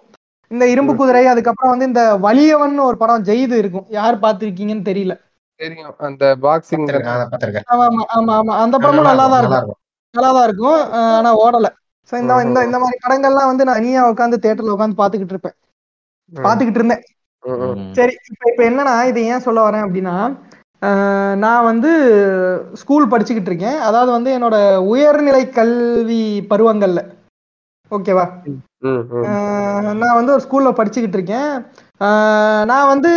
இந்த 0.50 0.64
இரும்பு 0.70 0.92
குதிரை 0.94 1.22
அதுக்கப்புறம் 1.26 1.72
வந்து 1.72 1.88
இந்த 1.90 2.02
வலியவன் 2.24 2.74
ஒரு 2.88 2.96
படம் 2.96 3.24
ஜெயிது 3.24 3.56
இருக்கும். 3.62 3.86
யார் 3.90 4.22
பார்த்திருக்கீங்கன்னு 4.24 4.88
தெரியல. 4.90 5.14
தெரியும். 5.60 5.94
அந்த 6.00 6.24
பாக்ஸிங் 6.44 6.84
பார்த்திருக்கேன். 7.30 7.66
ஆமா 7.72 7.86
ஆமா 7.86 8.04
ஆமா 8.16 8.34
ஆமா. 8.38 8.54
அந்த 8.64 8.76
படமும் 8.78 9.08
நல்லா 9.10 9.26
தான் 9.32 9.42
இருக்கும். 9.42 9.80
நல்லா 10.14 10.30
தான் 10.36 10.46
இருக்கும். 10.48 10.78
ஆனா 11.16 11.30
ஓடல. 11.44 11.68
சோ 12.12 12.14
இந்த 12.22 12.32
இந்த. 12.46 12.58
இந்த 12.68 12.78
மாதிரி 12.78 12.98
படங்கள்லாம் 13.04 13.50
வந்து 13.50 13.64
நான் 13.64 13.82
நீயா 13.82 14.02
உட்காந்து 14.12 14.40
தியேட்டர்ல 14.42 14.74
உட்காந்து 14.74 15.00
பாத்துக்கிட்டு 15.00 15.34
இருப்பேன். 15.36 15.56
பாத்துக்கிட்டு 16.32 16.80
இருந்தேன். 16.80 17.02
சரி 17.96 18.14
இப்ப 18.30 18.42
இப்ப 18.50 18.62
என்னன்னா 18.64 18.94
இது 19.10 19.20
ஏன் 19.32 19.44
சொல்ல 19.46 19.60
வரேன் 19.66 19.86
அப்படின்னா 19.86 20.16
நான் 21.42 21.68
வந்து 21.68 21.90
ஸ்கூல் 22.80 23.10
படிச்சுக்கிட்டு 23.12 23.50
இருக்கேன். 23.50 23.78
அதாவது 23.80 24.10
வந்து 24.12 24.30
என்னோட 24.36 24.56
உயர்நிலை 24.90 25.42
கல்வி 25.50 26.22
பருவங்கள்ல. 26.50 27.00
ஓகேவா? 27.90 28.24
நான் 30.00 30.18
வந்து 30.18 30.34
ஒரு 30.34 30.42
ஸ்கூல்ல 30.46 30.70
படிச்சுக்கிட்டு 30.78 31.18
இருக்கேன். 31.18 31.50
நான் 32.70 32.90
வந்து 32.92 33.10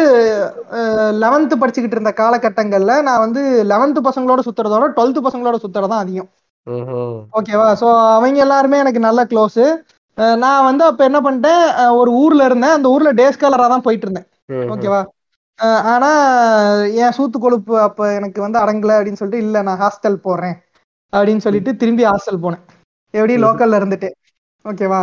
லெவன்த்து 1.23 1.55
படிச்சுக்கிட்டு 1.55 1.97
இருந்த 1.97 2.13
காலகட்டங்கள்ல 2.17 2.93
நான் 3.07 3.23
வந்து 3.25 3.41
லெவன்த்து 3.71 4.01
பசங்களோட 4.09 4.41
சுத்துறதோட 4.47 4.88
டுவெல்த்து 4.97 5.25
பசங்களோட 5.28 5.57
சுத்துறது 5.63 5.91
தான் 5.93 6.03
அதிகம் 6.05 6.30
ஓகேவா? 7.34 7.67
ஸோ 7.82 7.88
அவங்க 8.15 8.39
எல்லாருமே 8.45 8.78
எனக்கு 8.78 8.99
நல்ல 8.99 9.21
க்ளோஸு 9.25 9.65
நான் 10.43 10.68
வந்து 10.68 10.84
அப்போ 10.89 11.03
என்ன 11.09 11.20
பண்ணிட்டேன்? 11.26 11.63
ஒரு 11.99 12.11
ஊர்ல 12.22 12.45
இருந்தேன். 12.49 12.76
அந்த 12.78 12.88
ஊர்ல 12.95 13.09
டே 13.20 13.26
ஸ்காலராக 13.36 13.70
தான் 13.74 13.86
போயிட்டு 13.88 14.05
இருந்தேன். 14.07 14.28
ஓகேவா 14.74 15.01
ஆனா 15.93 16.09
என் 17.03 17.15
சூத்து 17.18 17.38
கொழுப்பு 17.43 17.76
அப்ப 17.86 18.09
எனக்கு 18.18 18.39
வந்து 18.45 18.59
அடங்கல 18.63 18.95
அப்படின்னு 18.97 19.22
சொல்லிட்டு 19.22 19.45
இல்ல 19.45 19.61
நான் 19.68 19.82
ஹாஸ்டல் 19.84 20.18
போறேன். 20.28 20.55
அப்படின்னு 21.13 21.45
சொல்லிட்டு 21.45 21.72
திரும்பி 21.82 22.03
ஹாஸ்டல் 22.09 22.43
போனேன். 22.45 22.63
எப்படி. 23.13 23.36
லோக்கல்ல 23.45 23.80
இருந்துட்டு. 23.82 24.09
ஓகேவா 24.65 25.01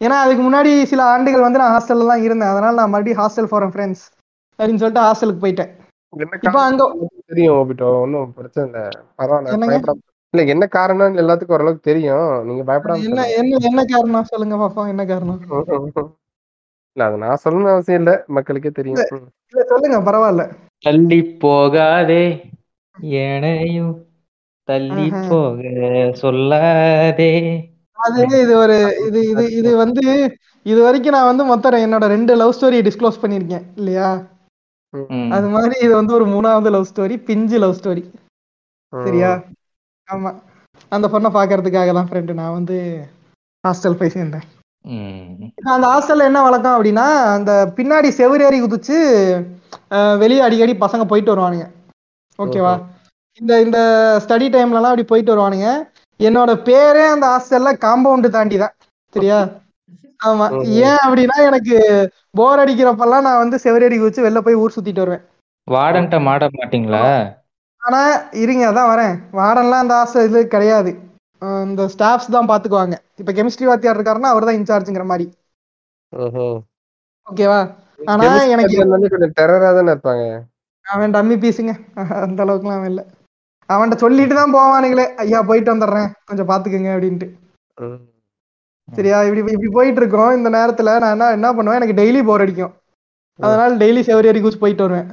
ஏன்னா 0.00 0.16
அதுக்கு 0.24 0.42
முன்னாடி 0.46 0.70
சில 0.92 1.02
ஆண்டுகள் 1.14 1.46
வந்து 1.46 1.60
நான் 1.62 1.74
ஹாஸ்டல்ல 1.74 2.08
தான் 2.12 2.24
இருந்தேன். 2.26 2.52
அதனால 2.52 2.74
நான் 2.80 2.92
மறுபடியும் 2.94 3.20
ஹாஸ்டல் 3.22 3.52
போறேன் 3.52 3.72
ஃப்ரெண்ட்ஸ் 3.74 4.04
அப்படின்னு 4.58 4.82
சொல்லிட்டு 4.82 5.06
ஹாஸ்டலுக்கு 5.06 5.44
போயிட்டேன். 5.44 5.70
இப்போ 6.46 6.60
அங்க 6.68 6.82
தெரியும் 7.30 7.58
ஒன்றும் 8.04 8.32
பிரச்சனை 8.38 8.64
இல்லை. 8.68 8.82
பரவாயில்ல. 9.18 9.94
இல்ல 10.34 10.42
என்ன 10.52 10.64
காரணம்னு 10.72 11.20
எல்லாத்துக்கும் 11.22 11.56
ஓரளவுக்கு 11.56 11.88
தெரியும். 11.88 12.28
நீங்க 12.44 12.62
பயப்படாம 12.68 13.02
என்ன 13.08 13.24
என்ன 13.40 13.58
என்ன 13.68 13.80
காரணம்? 13.86 14.28
சொல்லுங்க 14.30 14.56
பாப்போம் 14.56 14.90
என்ன 14.92 15.02
காரணம். 15.06 15.40
இல்ல 16.96 17.04
அது 17.04 17.16
நான் 17.20 17.42
சொல்லணும்னு 17.42 17.74
அவசியம் 17.74 18.00
இல்ல. 18.00 18.12
மக்களுக்கே 18.36 18.70
தெரியும். 18.70 18.98
இல்ல 19.52 19.62
சொல்லுங்க 19.70 19.98
பரவாயில்ல. 20.08 20.42
தள்ளி 20.84 21.20
போகாதே 21.42 22.24
ஏனையும். 23.20 23.92
தள்ளி. 24.68 25.06
போக 25.28 25.60
சொல்லாதே. 26.22 27.30
அது 27.98 28.20
இது 28.42 28.54
ஒரு 28.56 28.76
இது 29.06 29.20
இது 29.32 29.44
இது 29.58 29.70
வந்து 29.76 30.04
இது 30.66 30.80
வரைக்கும் 30.82 31.16
நான் 31.16 31.30
வந்து 31.30 31.44
மொத்தம் 31.44 31.84
என்னோட 31.86 32.04
ரெண்டு 32.08 32.32
லவ் 32.36 32.54
ஸ்டோரியை 32.56 32.82
டிஸ்க்ளோஸ் 32.88 33.22
பண்ணியிருக்கேன் 33.22 33.64
இல்லையா. 33.76 34.08
அது 35.36 35.46
மாதிரி 35.48 35.74
இது 35.84 35.92
வந்து 35.94 36.14
ஒரு 36.14 36.26
மூணாவது 36.26 36.70
லவ் 36.70 36.90
ஸ்டோரி 36.90 37.16
பிஞ்சு 37.28 37.58
லவ் 37.58 37.78
ஸ்டோரி 37.78 38.04
சரியா? 38.92 39.30
ஆமா. 40.12 40.30
அந்த 40.92 41.06
பொண்ணை 41.12 41.30
பாக்குறதுக்காக 41.36 41.92
தான் 41.98 42.08
ஃப்ரெண்டு 42.08 42.32
நான் 42.40 42.56
வந்து 42.58 42.76
ஹாஸ்டல் 43.64 43.98
போய் 44.00 44.14
சேர்ந்தேன். 44.16 44.46
அந்த 45.74 45.86
ஹாஸ்டல்ல 45.92 46.28
என்ன 46.30 46.40
வழக்கம் 46.46 46.76
அப்படின்னா 46.76 47.06
அந்த 47.36 47.52
பின்னாடி 47.76 48.08
செவிரேறி 48.20 48.58
குதிச்சு 48.62 48.96
வெளியே 50.22 50.42
அடிக்கடி 50.46 50.74
பசங்க 50.84 51.04
போயிட்டு 51.10 51.32
வருவானுங்க. 51.32 51.66
ஓகேவா 52.38 52.72
இந்த 53.40 53.52
இந்த 53.64 53.78
ஸ்டடி 54.24 54.46
டைம்லலாம் 54.54 54.92
அப்படி 54.92 55.06
போயிட்டு 55.10 55.32
வருவானுங்க. 55.32 55.68
என்னோட 56.20 56.50
பேரே 56.68 57.04
அந்த 57.14 57.26
ஹாஸ்டல்ல 57.32 57.70
காம்பவுண்டு 57.84 58.28
தாண்டி 58.36 58.56
தான் 58.62 58.74
சரியா? 59.14 59.38
ஆமா. 60.30 60.46
ஏன் 60.88 61.00
அப்படின்னா 61.04 61.36
எனக்கு 61.48 61.76
போர் 62.38 62.62
அடிக்கிறப்பெல்லாம் 62.64 63.26
நான் 63.28 63.42
வந்து 63.44 63.56
செவிரேறி 63.64 63.96
குதிச்சு 63.98 64.26
வெளில 64.26 64.42
போய் 64.46 64.60
ஊர் 64.62 64.74
சுத்திட்டு 64.76 65.02
வருவேன். 65.04 65.24
வார்டன்ட்ட 65.68 66.18
மாட 66.28 66.44
மாட்டீங்களா? 66.58 67.00
ஆனா 67.82 68.00
இருங்க 68.42 68.64
அதான் 68.70 68.90
வரேன். 68.92 69.14
வார்டன்லாம் 69.38 69.84
அந்த 69.84 69.94
ஆசை 70.02 70.24
இது 70.28 70.40
கிடையாது. 70.54 70.90
இந்த 71.68 71.82
ஸ்டாஃப்ஸ் 71.94 72.34
தான் 72.36 72.50
பாத்துக்குவாங்க. 72.50 72.96
இப்ப 73.20 73.30
கெமிஸ்ட்ரி 73.38 73.66
வாத்தியார் 73.68 73.96
இருக்காருன்னா 73.98 74.32
அவர் 74.34 74.46
தான் 74.48 74.58
இன்சார்ஜுங்கிற 74.60 75.04
மாதிரி. 75.12 75.26
ஓகேவா 77.26 77.60
ஆனா 78.12 78.28
எனக்கு 78.52 78.70
teacher 78.72 78.86
வந்து 78.94 79.10
கொஞ்சம் 79.12 79.34
டெரரா 79.38 79.68
தானே 79.78 79.90
இருப்பாங்க. 79.94 80.22
அவன் 80.86 81.14
டம்மி 81.16 81.36
பீஸுங்க 81.42 81.72
அந்த 82.24 82.38
அளவுக்குலாம் 82.44 82.78
அவன் 82.78 82.90
இல்ல. 82.92 83.02
அவன்கிட்ட 83.68 84.04
சொல்லிட்டு 84.04 84.34
தான் 84.38 84.54
போவானுங்களே. 84.56 85.06
ஐயா 85.22 85.40
போயிட்டு 85.50 85.72
வந்துடுறேன். 85.72 86.08
கொஞ்சம் 86.28 86.48
பாத்துக்கோங்க 86.50 86.90
அப்படின்ட்டு. 86.94 87.28
சரியா? 88.88 89.18
இப்படி 89.26 89.42
இப்படி 89.54 89.70
போயிட்டு 89.76 90.00
இருக்கோம் 90.02 90.32
இந்த 90.38 90.48
நேரத்துல 90.56 90.94
நான் 91.02 91.14
என்ன 91.16 91.28
என்ன 91.38 91.50
பண்ணுவேன்? 91.56 91.78
எனக்கு 91.80 91.98
டெய்லி 92.00 92.20
போர் 92.28 92.44
அடிக்கும். 92.44 92.72
அதனால 93.38 93.70
டெய்லி 93.82 94.00
செவரி 94.08 94.40
குதிச்சு 94.42 94.62
போயிட்டு 94.64 94.84
வருவேன். 94.86 95.08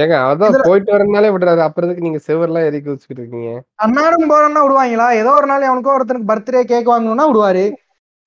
ஏங்க 0.00 0.16
அதான் 0.26 0.56
போயிட்டு 0.66 0.90
வரனாலே 0.94 1.30
விடுறாரு 1.34 1.62
அப்புறம் 1.64 1.88
எதுக்கு 1.88 2.06
நீங்க 2.06 2.20
செவர்லாம் 2.26 2.66
எரி 2.68 2.78
குதிச்சுக்கிட்டு 2.78 3.22
இருக்கீங்க? 3.22 3.50
அன்னாடம் 3.84 4.30
போறேன்னா 4.32 4.62
விடுவாங்களா? 4.66 5.06
ஏதோ 5.20 5.30
ஒரு 5.38 5.48
நாள் 5.52 5.68
அவனுக்கோ 5.70 5.94
ஒருத்தனுக்கு 5.96 6.30
பர்த்டே 6.32 6.62
கேக் 6.72 6.92
வாங்கணும்னா 6.92 7.26
விடுவாரு. 7.30 7.64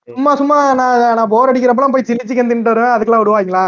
சும்மா 0.07 0.31
சும்மா 0.39 0.57
நான் 0.79 1.15
நான் 1.19 1.31
போர் 1.33 1.51
அடிக்கிறப்பெல்லாம் 1.51 1.95
போய் 1.95 2.07
சில்லி 2.09 2.25
சிக்கன் 2.29 2.51
தின்ட்டு 2.51 2.73
வருவேன். 2.73 2.93
அதுக்கெல்லாம் 2.95 3.23
விடுவாங்களா. 3.23 3.65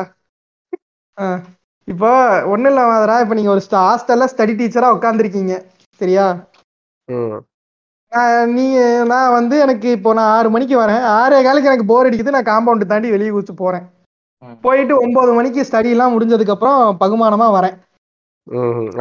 இப்போ 1.88 2.12
ஒண்ணும் 2.54 2.72
இல்ல 2.72 2.84
மாதிரா 2.92 3.16
இப்ப 3.24 3.36
நீங்க 3.38 3.52
ஒரு 3.56 3.62
ஹாஸ்டல்ல 3.86 4.28
ஸ்டடி 4.32 4.54
டீச்சரா 4.60 4.88
உட்காந்துருக்கீங்க 4.98 5.54
சரியா? 6.02 6.26
நீ 8.56 8.66
நான் 9.12 9.36
வந்து 9.38 9.56
எனக்கு 9.66 9.88
இப்போ 9.98 10.10
நான் 10.14 10.32
ஆறு 10.38 10.50
மணிக்கு 10.50 10.76
வரேன். 10.82 11.04
ஆறே 11.18 11.40
காலுக்கு 11.46 11.70
எனக்கு 11.72 11.92
போர் 11.92 12.08
அடிக்குது. 12.10 12.36
நான் 12.36 12.50
காம்பவுண்ட் 12.52 12.92
தாண்டி 12.92 13.14
வெளியே 13.16 13.32
குதிச்சு 13.32 13.56
போறேன். 13.64 13.86
ம். 13.86 13.95
போயிட்டு 14.64 14.94
ஒன்பது 15.04 15.32
மணிக்கு 15.34 15.62
ஸ்டடி 15.68 15.90
எல்லாம் 15.96 16.14
முடிஞ்சதுக்கு 16.14 16.56
அப்புறம் 16.56 16.80
பகுமானமா 17.02 17.48
வரேன். 17.58 17.76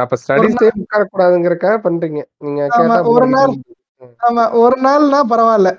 அப்ப 0.03 0.17
ஸ்டடிஸ் 0.21 0.59
டைம் 0.61 0.81
உட்காரக்கூடாதுங்கிறக்காக 0.83 1.77
பண்றீங்க. 1.85 2.21
நீங்க 2.45 2.69
ஒரு 3.13 3.27
நாள் 3.35 3.53
ஆமா 4.27 4.43
ஒரு 4.61 4.77
நாள்னா 4.81 5.19
பரவாயில்ல. 5.31 5.69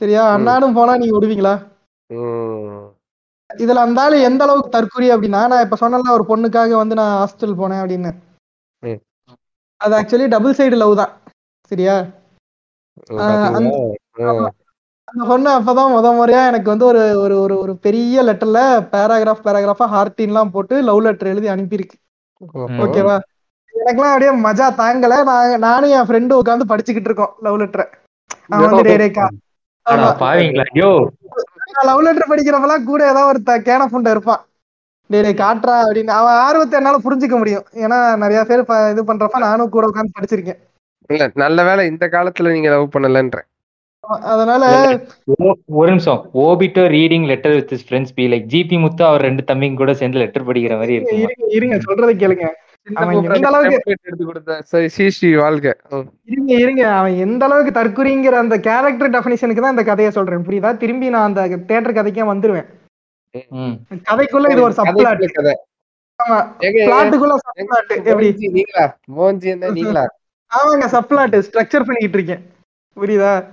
சரியா. 0.00 0.22
அண்ணாடும் 0.34 0.76
போனா 0.78 0.92
நீங்க 0.96 1.14
விடுவீங்களா? 1.16 1.54
இதுல 3.50 3.82
அந்த 3.86 4.00
ஆளு 4.02 4.16
எந்த 4.28 4.42
அளவுக்கு 4.44 4.70
தற்குறி 4.70 5.08
அப்படின்னா 5.14 5.40
நான் 5.52 5.64
இப்ப 5.66 5.76
சொன்னல 5.82 6.14
ஒரு 6.16 6.24
பொண்ணுக்காக 6.30 6.76
வந்து 6.82 6.94
நான் 7.00 7.16
ஹாஸ்டல் 7.20 7.58
போனேன் 7.60 7.82
அப்படின்னு. 7.82 8.10
அது 9.80 9.94
ஆக்சுவலி 9.98 10.26
டபுள் 10.34 10.56
சைடு 10.58 10.76
லவ் 10.82 11.00
தான். 11.02 11.12
சரியா? 11.70 11.96
பொண்ணு 15.18 15.60
அப்பதான் 15.60 15.94
முத 15.94 16.08
முறையா 16.10 16.46
எனக்கு 16.46 16.70
வந்து 16.70 16.84
ஒரு 16.84 17.18
ஒரு 17.18 17.40
ஒரு 17.40 17.58
ஒரு 17.58 17.76
பெரிய 17.76 18.22
லெட்டர்ல 18.22 18.88
பேராகிராஃப் 18.92 19.44
பேராகிராஃபா 19.44 19.86
ஹார்டின்லாம் 19.86 20.50
போட்டு 20.50 20.82
லவ் 20.82 21.00
லெட்டர் 21.00 21.28
எழுதி 21.28 21.48
அனுப்பியிருக்கு. 21.48 21.98
ஓகேவா 22.56 23.18
எனக்கெல்லாம் 23.72 24.12
அப்படியே 24.12 24.30
மஜா 24.30 24.70
தாங்கல. 24.70 25.22
நான் 25.22 25.58
நானும் 25.58 25.90
என் 25.90 26.06
ஃப்ரெண்டும் 26.06 26.40
உட்காந்து 26.44 26.62
படிச்சுக்கிட்டு 26.68 27.04
இருக்கோம் 27.04 27.34
லவ் 27.40 27.60
லெட்டரை 27.60 27.86
அவன் 28.48 28.70
வந்து 28.70 28.82
டேய் 28.82 28.96
டேய் 28.96 29.24
கா- 29.24 29.28
ஆனா 29.82 30.14
ஆமா. 30.14 30.22
பாவீங்களா? 30.22 30.64
ஐயோ. 30.74 31.10
நான் 31.82 31.94
லவ் 31.94 32.00
லெட்டர் 32.00 32.28
படிக்கிறப்பெல்லாம் 32.28 32.84
கூட 32.84 33.10
ஏதோ 33.10 33.24
ஒரு 33.24 33.42
கேன 33.44 33.86
புண்டை 33.92 34.10
இருப்பான். 34.10 34.44
டேய் 35.06 35.34
காட்டுறா 35.34 35.80
அப்படின்னு. 35.88 36.06
அவன் 36.06 36.32
ஆர்வத்தை 36.32 36.78
என்னால 36.78 36.98
புரிஞ்சுக்க 36.98 37.36
முடியும். 37.36 37.64
ஏன்னா 37.72 38.16
நிறைய 38.16 38.44
பேர் 38.44 38.64
ப- 38.64 38.90
இது 38.90 39.04
பண்றப்ப 39.04 39.38
நானும் 39.38 39.68
கூட 39.68 39.90
உட்காந்து 39.94 40.22
படிச்சிருக்கேன். 40.22 40.58
இல்ல 41.08 41.30
நல்ல 41.34 41.64
வேளை 41.64 41.86
இந்த 41.86 42.06
காலத்துல 42.06 42.52
நீங்க 42.52 42.68
லவ் 42.68 42.88
பண்ணலன்ற 42.92 43.40
அதனால 44.32 44.64
ஒரு 45.66 45.88
நிமிஷம். 45.88 46.20
Obito 46.34 46.84
reading 46.96 47.26
letter 47.26 47.54
with 47.54 47.72
friends 47.88 48.14
be 48.14 48.26
like 48.32 48.46
GP 48.52 48.80
Muthu 48.80 49.04
அவர் 49.04 49.20
ரெண்டு 49.20 49.42
தம்பிங்க 49.46 49.74
கூட 49.74 49.94
சேர்ந்து 49.94 50.18
லெட்டர் 50.18 50.46
படிக்கிற 50.46 50.76
மாதிரி 50.76 50.94
இருக்குமா? 50.94 51.30
இருங்க 51.46 51.78
சொல்றதை 51.86 52.14
கேளுங்க. 52.22 52.48
இருங்க 56.24 56.52
இருங்க. 56.54 56.82
அவன் 57.00 57.16
எந்த 57.16 57.44
அளவுக்கு 57.44 57.72
தற்குறிங்கிற 57.80 58.36
அந்த 58.44 58.60
கேரக்டர் 58.60 59.10
டெஃபினிஷனுக்கு 59.10 59.64
தான் 59.64 59.74
இந்த 59.76 59.84
கதையை 59.90 60.12
சொல்றேன். 60.12 60.46
புரியுதா? 60.46 60.76
திரும்பி 60.76 61.08
நான் 61.08 61.28
அந்த 61.28 61.46
தேட்டர் 61.70 61.98
கதைக்கே 61.98 62.24
வந்துருவேன். 62.32 62.68
கதைக்குள்ள 64.10 64.50
இது 64.50 64.62
ஒரு 64.62 64.74
சப்ளாட் 64.76 65.28
கதை. 65.32 65.54
நீங்களா? 69.76 70.04
ஆமாங்க 70.50 70.86
சப்ளாட் 70.96 71.36
ஸ்ட்ரக்சர் 71.46 71.86
பண்ணிக்கிட்டு 71.88 72.18
இருக்கேன். 72.18 72.42
புரியுதா? 72.96 73.44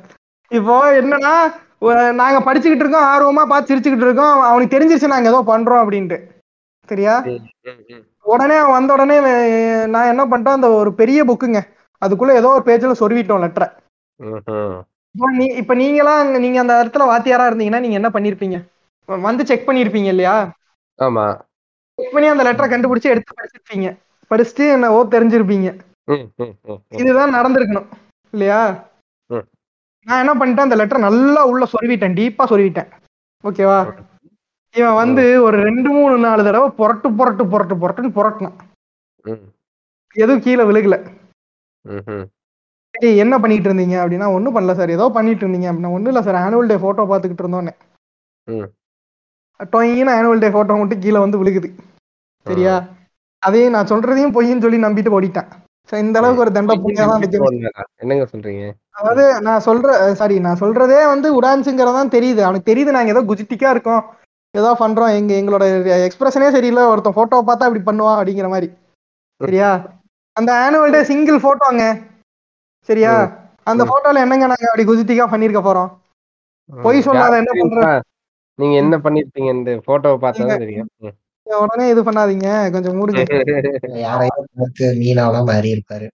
இப்போ 0.52 0.76
என்னன்னா 1.02 1.34
நாங்க 2.12 2.40
படிச்சுக்கிட்டு 2.46 2.84
இருக்கோம் 2.84 3.10
ஆர்வமா 3.12 3.44
பார்த்து 3.46 3.70
சிரிச்சுக்கிட்டு 3.70 4.08
இருக்கோம். 4.08 4.42
அவனுக்கு 4.42 4.74
தெரிஞ்சிருச்சு 4.76 5.08
நாங்க 5.08 5.30
ஏதோ 5.30 5.42
பண்றோம் 5.48 5.82
அப்படின்ட்டு. 5.84 6.18
சரியா. 6.90 7.16
உடனே 8.26 8.58
வந்த 8.72 8.94
உடனே 8.94 9.18
நான் 9.86 10.10
என்ன 10.14 10.24
பண்ணிட்டேன் 10.26 10.58
அந்த 10.60 10.70
ஒரு 10.72 10.94
பெரிய 10.94 11.20
புக்குங்க 11.26 11.60
அதுக்குள்ள 12.02 12.34
ஏதோ 12.34 12.50
ஒரு 12.50 12.64
பேஜ்ல 12.66 12.94
சொருவிட்டோம் 13.00 13.44
லெட்டரை 13.44 13.68
நீ 15.34 15.46
இப்ப 15.62 15.76
நீங்களாம் 15.76 16.40
நீங்க 16.40 16.60
அந்த 16.60 16.74
இடத்துல 16.82 17.06
வாத்தியாரா 17.12 17.46
இருந்தீங்கன்னா 17.50 17.80
நீங்க 17.80 17.98
என்ன 18.00 18.10
பண்ணிருப்பீங்க? 18.10 18.58
வந்து 19.10 19.46
செக் 19.46 19.68
பண்ணிருப்பீங்க 19.70 20.10
இல்லையா? 20.14 20.36
ஆமா. 21.00 21.26
செக் 21.98 22.14
பண்ணி 22.14 22.28
அந்த 22.28 22.44
லெட்டரை 22.44 22.68
கண்டுபிடிச்சு 22.72 23.12
எடுத்து 23.14 23.38
படிச்சிருப்பீங்க. 23.38 23.88
படிச்சுட்டு 24.32 24.66
தெரிஞ்சிருப்பீங்க. 25.16 25.70
ம், 26.08 26.28
ம், 26.38 26.54
ம். 26.68 26.80
இதுதான் 26.92 27.36
நடந்திருக்கணும் 27.36 27.90
இல்லையா. 28.34 28.62
நான் 30.08 30.22
என்ன 30.24 30.34
பண்ணிட்டேன்? 30.40 30.68
அந்த 30.68 30.78
லெட்டர் 30.80 31.06
நல்லா 31.08 31.42
உள்ள 31.52 31.64
சொருவிட்டேன். 31.74 32.16
டீப்பா 32.20 32.44
சொருவிட்டேன். 32.52 32.90
ஓகேவா 33.44 33.80
இவன் 34.76 34.98
வந்து 35.02 35.24
ஒரு 35.46 35.58
ரெண்டு 35.68 35.90
மூணு 35.96 36.16
நாலு 36.26 36.42
தடவை 36.48 36.68
புரட்டு 36.80 37.08
புரட்டு 37.20 37.44
புரட்டு 37.52 37.76
புரட்டுன்னு 37.84 38.18
புரட்டினான். 38.18 38.58
எதுவும் 40.16 40.44
கீழே 40.46 40.64
விழுகல. 40.70 40.96
சரி 42.94 43.10
என்ன 43.24 43.36
பண்ணிட்டு 43.42 43.68
இருந்தீங்க? 43.70 43.96
அப்படின்னா 44.04 44.28
ஒன்றும் 44.36 44.56
பண்ணல 44.56 44.74
சார். 44.80 44.96
ஏதோ 44.98 45.06
பண்ணிட்டு 45.18 45.44
இருந்தீங்க 45.46 45.68
அப்படின்னா 45.70 45.94
ஒன்றும் 45.96 46.12
இல்லை 46.12 46.24
சார். 46.28 46.40
ஆனுவல் 46.46 46.72
டே 46.72 46.78
ஃபோட்டோ 46.84 47.06
பார்த்துக்கிட்டு 47.12 47.44
இருந்தோன்னே. 47.46 47.74
டொயின்னு 49.74 50.16
ஆனுவல் 50.18 50.44
டே 50.44 50.50
ஃபோட்டோ 50.56 50.78
மட்டும் 50.82 51.04
கீழே 51.06 51.20
வந்து 51.26 51.40
விழுகுது. 51.42 51.70
சரியா? 52.46 52.76
அதையும் 53.44 53.76
நான் 53.76 53.92
சொல்றதையும் 53.92 54.36
பொய்ன்னு 54.38 54.64
சொல்லி 54.66 54.80
நம்பிட்டு 54.86 55.16
ஓடிட்டேன். 55.18 55.50
இந்த 55.92 56.20
அளவுக்கு 56.20 56.42
ஒரு 56.42 56.52
தண்டை 56.52 56.78
புண்ணியா. 56.78 57.70
என்னங்க 57.96 58.28
சொல்றீங்க? 58.32 58.72
அதாவது 58.90 59.42
நான் 59.42 59.62
சொல்ற 59.66 60.14
சாரி 60.14 60.40
நான் 60.40 60.60
சொல்றதே 60.60 61.06
வந்து 61.06 61.42
உடான்ஸுங்கிறதான் 61.42 62.14
தெரியுது. 62.16 62.42
அவனுக்கு 62.42 62.76
தெரியுது 62.76 62.92
நாங்க 62.92 63.10
ஏதோ 63.10 63.22
குஜிட்டிக்கா 63.22 63.70
இருக்கோம். 63.70 64.04
ஏதோ 64.52 64.76
பண்றோம். 64.80 65.16
எங்க 65.16 65.34
எங்களோட 65.34 65.64
எக்ஸ்பிரஷனே 66.08 66.52
சரியில்லை. 66.52 66.84
ஒருத்தன் 66.84 67.14
போட்டோ 67.14 67.44
பார்த்தா 67.48 67.70
இப்படி 67.70 67.84
பண்ணுவான் 67.90 68.20
அப்படிங்கிற 68.20 68.50
மாதிரி. 68.50 68.74
சரியா? 69.42 69.98
அந்த 70.34 70.52
ஆனுவல் 70.54 70.92
டே 70.92 71.04
சிங்கிள் 71.04 71.38
போட்டோங்க 71.38 72.02
சரியா? 72.90 73.14
அந்த. 73.64 73.84
போட்டோல 73.84 74.16
என்னங்க 74.16 74.46
நாங்க 74.48 74.68
அப்படி 74.70 74.84
குஜிட்டிக்கா 74.84 75.26
பண்ணிருக்க 75.26 75.62
போறோம்? 75.62 75.90
பொய் 76.70 77.02
சொல்லாத 77.02 77.38
என்ன 77.38 77.52
பண்ற? 77.60 77.88
ஆ, 77.88 78.02
நீங்க 78.56 78.76
என்ன 78.76 78.98
பண்ணிருப்பீங்க? 78.98 79.50
இந்த 79.54 79.72
போட்டோவை 79.72 80.18
பார்த்தாதான் 80.18 80.58
தெரியும். 80.58 80.90
உடனே 81.58 81.90
இது 81.90 82.04
பண்ணாதீங்க. 82.04 82.72
கொஞ்சம் 82.72 82.98
மூடுங்க. 83.00 83.20
யாரையும் 84.00 84.48
மீனாவெல்லாம் 85.02 85.46
மாறி 85.46 85.70
இருப்பாரு. 85.74 86.08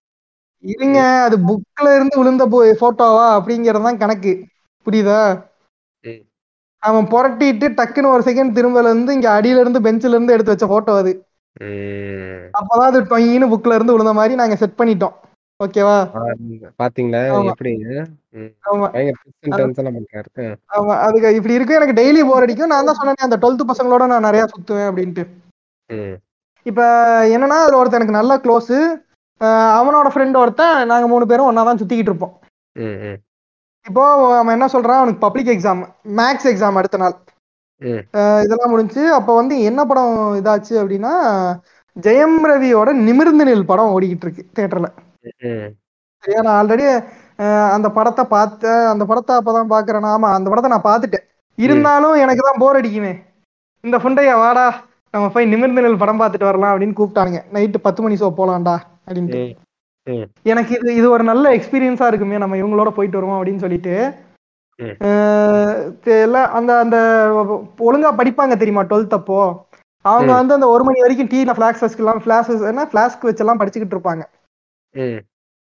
இருங்க 0.64 1.00
அது 1.24 1.38
புக்ல 1.38 1.96
இருந்து 1.96 2.18
விழுந்த 2.18 2.46
போட்டோவா 2.82 3.26
அப்படிங்கறதுதான் 3.38 3.98
கணக்கு. 3.98 4.34
புரியுதா. 4.88 5.20
அவன் 6.84 7.06
புரட்டிட்டு 7.06 7.68
டக்குன்னு 7.70 8.06
ஒரு 8.06 8.24
செகண்ட் 8.24 8.56
திரும்பல 8.58 8.84
இருந்து 8.84 9.14
இங்க 9.14 9.42
அடியில 9.42 9.60
இருந்து 9.60 9.80
பெஞ்சில 9.80 10.16
இருந்து 10.16 10.34
எடுத்து 10.34 10.52
வச்ச 10.52 10.68
போட்டோ 10.68 10.98
அது. 10.98 11.14
அப்பதான் 12.54 12.90
அது 12.90 13.02
டொயின்னு 13.02 13.52
புக்ல 13.54 13.76
இருந்து 13.76 13.94
விழுந்த 13.94 14.14
மாதிரி 14.14 14.36
நாங்க 14.36 14.56
செட் 14.56 14.78
பண்ணிட்டோம். 14.78 15.16
ஓகேவா. 15.60 15.97
பாத்தீங்களா. 16.80 17.20
எப்படி. 17.51 17.72
ஆமா 20.76 20.93
அதுக்கு 21.06 21.30
இப்படி 21.38 21.58
இருக்கு 21.58 21.78
எனக்கு 21.78 21.97
டெய்லி 21.99 22.22
போர் 22.30 22.45
அடிக்கும் 22.45 22.72
நான் 22.74 22.88
தான் 22.88 22.99
சொன்னேன் 22.99 23.28
அந்த 23.28 23.38
டுவெல்த் 23.43 23.70
பசங்களோட 23.72 24.06
நான் 24.12 24.28
நிறைய 24.28 24.43
சுத்துவேன் 24.53 24.89
அப்படின்ட்டு. 24.89 25.24
இப்ப 26.66 26.82
என்னன்னா 27.34 27.58
அதுல 27.62 27.80
ஒருத்தன் 27.80 27.99
எனக்கு 27.99 28.20
நல்ல 28.20 28.36
க்ளோஸ் 28.41 28.74
அவனோட 29.76 30.08
ஃப்ரெண்ட் 30.12 30.41
ஒருத்தன் 30.41 30.76
நாங்க 30.88 31.08
மூணு 31.08 31.26
பேரும் 31.26 31.49
ஒன்னா 31.49 31.64
தான் 31.64 31.80
சுத்திக்கிட்டு 31.80 32.12
இருப்போம். 32.12 32.34
இப்போ 33.86 34.03
அவன் 34.36 34.56
என்ன 34.56 34.68
சொல்றான் 34.74 34.99
அவனுக்கு 34.99 35.26
பப்ளிக் 35.26 35.51
எக்ஸாம் 35.53 35.82
மேக்ஸ் 36.16 36.49
எக்ஸாம் 36.51 36.80
அடுத்த 36.80 36.97
நாள் 36.97 37.16
இதெல்லாம் 38.43 38.72
முடிஞ்சு 38.72 39.01
அப்ப 39.14 39.30
வந்து 39.36 39.56
என்ன 39.70 39.80
படம் 39.86 40.12
இதாச்சு 40.39 40.74
அப்படின்னா 40.82 41.14
ஜெயம் 41.95 42.38
ரவியோட 42.49 42.89
நிமிர்ந்து 43.03 43.45
நில் 43.45 43.70
படம் 43.70 43.93
ஓடிக்கிட்டு 43.93 44.26
இருக்கு 44.28 44.43
தியேட்டர்ல 44.56 44.89
ம். 44.91 45.01
சரியா? 46.23 46.41
நான் 46.41 46.59
ஆல்ரெடி 46.59 46.86
அந்த 47.71 47.89
படத்தை 47.89 48.26
பார்த்தேன் 48.26 48.86
அந்த 48.86 49.05
படத்தை 49.05 49.36
அப்பதான் 49.36 49.71
பாக்குறேன் 49.73 50.11
ஆமா 50.13 50.30
அந்த 50.38 50.49
படத்தை 50.49 50.71
நான் 50.73 50.88
பார்த்துட்டேன். 50.89 51.26
இருந்தாலும் 51.57 52.15
எனக்கு 52.15 52.41
தான் 52.43 52.59
போர் 52.59 52.80
அடிக்குமே. 52.82 53.13
இந்த 53.84 53.97
ஃபுண்டையா 53.97 54.36
வாடா 54.36 54.65
நம்ம 55.13 55.30
போய் 55.30 55.45
நிமிர்ந்து 55.45 55.82
நில் 55.82 55.97
படம் 55.97 56.19
பார்த்துட்டு 56.19 56.43
வரலாம் 56.43 56.73
அப்படின்னு 56.76 56.99
கூப்பிட்டானுங்க. 56.99 57.41
நைட்டு 57.53 57.78
பத்து 57.78 58.01
மணி 58.01 58.15
ஷோ 58.15 58.34
போலாம்டா 58.38 58.76
அப்படின்ட்டு. 59.07 59.41
எனக்கு 60.43 60.80
இது 60.80 60.95
இது 60.95 61.07
ஒரு 61.09 61.23
நல்ல 61.23 61.55
எக்ஸ்பீரியன்ஸா 61.55 62.07
இருக்குமே 62.07 62.38
நம்ம 62.38 62.55
இவங்களோட 62.55 62.89
போயிட்டு 62.89 63.17
வருவோம் 63.17 63.39
அப்படின்னு 63.39 63.57
சொல்லிட்டு. 63.57 63.93
ம். 64.80 64.95
அஹ் 65.05 65.76
தெரியல 66.05 66.45
அந்த 66.57 66.80
அந்த 66.80 66.97
ஒழுங்கா 67.80 68.11
படிப்பாங்க 68.19 68.57
தெரியுமா 68.57 68.84
டுவெல்த் 68.84 69.19
அப்போ? 69.19 69.39
அவங்க. 70.05 70.32
வந்து 70.34 70.53
அந்த 70.53 70.67
ஒரு 70.67 70.84
மணி 70.84 71.01
வரைக்கும் 71.01 71.28
டீல 71.28 71.53
எல்லாம் 71.97 72.21
ஃபிளாஷஸ் 72.26 72.67
என்ன 72.67 72.84
ஃபிளாஸ்க் 72.91 73.28
வச்செல்லாம் 73.30 73.59
படிச்சுக்கிட்டு 73.61 73.95
இருப்பாங்க. 73.97 74.23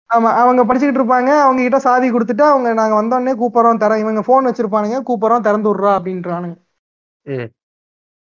ஆமா 0.09 0.29
அவங்க 0.41 0.61
படிச்சுக்கிட்டு 0.63 0.99
இருப்பாங்க. 1.01 1.31
அவங்க 1.43 1.61
கிட்ட 1.61 1.79
சாவி 1.79 2.11
கொடுத்துட்டு 2.11 2.41
அவங்க 2.41 2.69
நாங்க 2.73 2.95
வந்தோடனே 3.01 3.33
கூப்பிடுறோம் 3.41 3.77
தர 3.77 3.99
இவங்க 3.99 4.21
ஃபோன் 4.27 4.47
வச்சிருப்பானுங்க 4.49 4.97
கூப்பிடுறோம் 5.09 5.45
திறந்து 5.47 5.69
விட்றா 5.71 5.91
அப்படின்றானுங்க. 5.99 6.55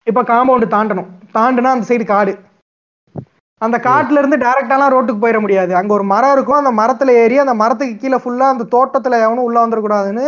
இப்ப 0.07 0.23
காம்பவுண்ட் 0.23 0.75
தாண்டணும். 0.77 1.11
தாண்டுனா 1.35 1.71
அந்த 1.75 1.87
சைடு 1.89 2.05
காடு. 2.05 2.33
அந்த 3.61 3.79
காட்டுல 3.79 4.21
இருந்து 4.21 4.37
டைரக்டாலாம் 4.37 4.93
ரோட்டுக்கு 4.95 5.23
போயிட 5.25 5.41
முடியாது. 5.41 5.77
அங்க 5.77 5.93
ஒரு 5.95 6.05
மரம் 6.05 6.33
இருக்கும். 6.33 6.61
அந்த 6.61 6.73
மரத்துல 6.83 7.11
ஏறி 7.23 7.39
அந்த 7.39 7.55
மரத்துக்கு 7.55 7.97
கீழே 7.97 8.17
ஃபுல்லா 8.17 8.49
அந்த 8.53 8.65
தோட்டத்துல 8.75 9.21
எவனும் 9.27 9.45
உள்ள 9.45 9.67
வந்துடக்கூடாதுன்னு 9.67 10.27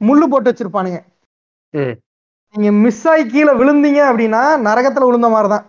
முள்ளு 0.00 0.26
போட்டு 0.26 0.50
வச்சிருப்பானுங்க. 0.50 1.00
நீங்க 2.54 2.70
மிஸ் 2.72 3.08
ஆகி 3.08 3.24
கீழே 3.26 3.52
விழுந்தீங்க 3.52 4.00
அப்படின்னா 4.10 4.42
நரகத்துல 4.68 5.06
விழுந்த 5.06 5.28
மாதிரிதான். 5.28 5.64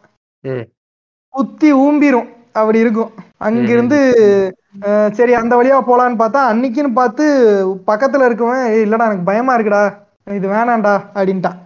குத்தி 1.34 1.74
ஊம்பிரும். 1.86 2.30
அப்படி 2.56 2.80
இருக்கும். 2.80 3.12
அங்கிருந்து 3.40 3.98
சரி 5.12 5.34
அந்த 5.34 5.54
வழியா 5.56 5.78
போலான்னு 5.86 6.22
பார்த்தா 6.22 6.42
அன்னைக்குன்னு 6.52 6.92
பார்த்து 6.94 7.26
பக்கத்துல 7.88 8.28
இருக்கவன் 8.30 8.64
"ஏய், 8.70 8.84
இல்லடா 8.86 9.08
எனக்கு 9.10 9.30
பயமா 9.32 9.58
இருக்குடா. 9.58 9.84
இது 10.38 10.48
வேணாம்டா 10.48 10.94
அப்படின்ட்டான். 11.16 11.58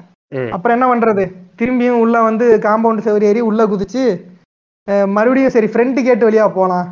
அப்புறம் 0.52 0.76
என்ன 0.78 0.88
பண்றது? 0.90 1.24
திரும்பியும் 1.60 2.02
உள்ள 2.04 2.22
வந்து 2.22 2.46
காம்பவுண்ட் 2.64 3.06
செவரி 3.08 3.24
ஏறி 3.24 3.42
உள்ள 3.42 3.66
குதிச்சு 3.66 4.04
மறுபடியும் 5.16 5.50
சரி 5.50 5.68
ஃப்ரண்ட் 5.68 6.00
கேட் 6.04 6.24
வழியா 6.24 6.46
போலாம் 6.54 6.88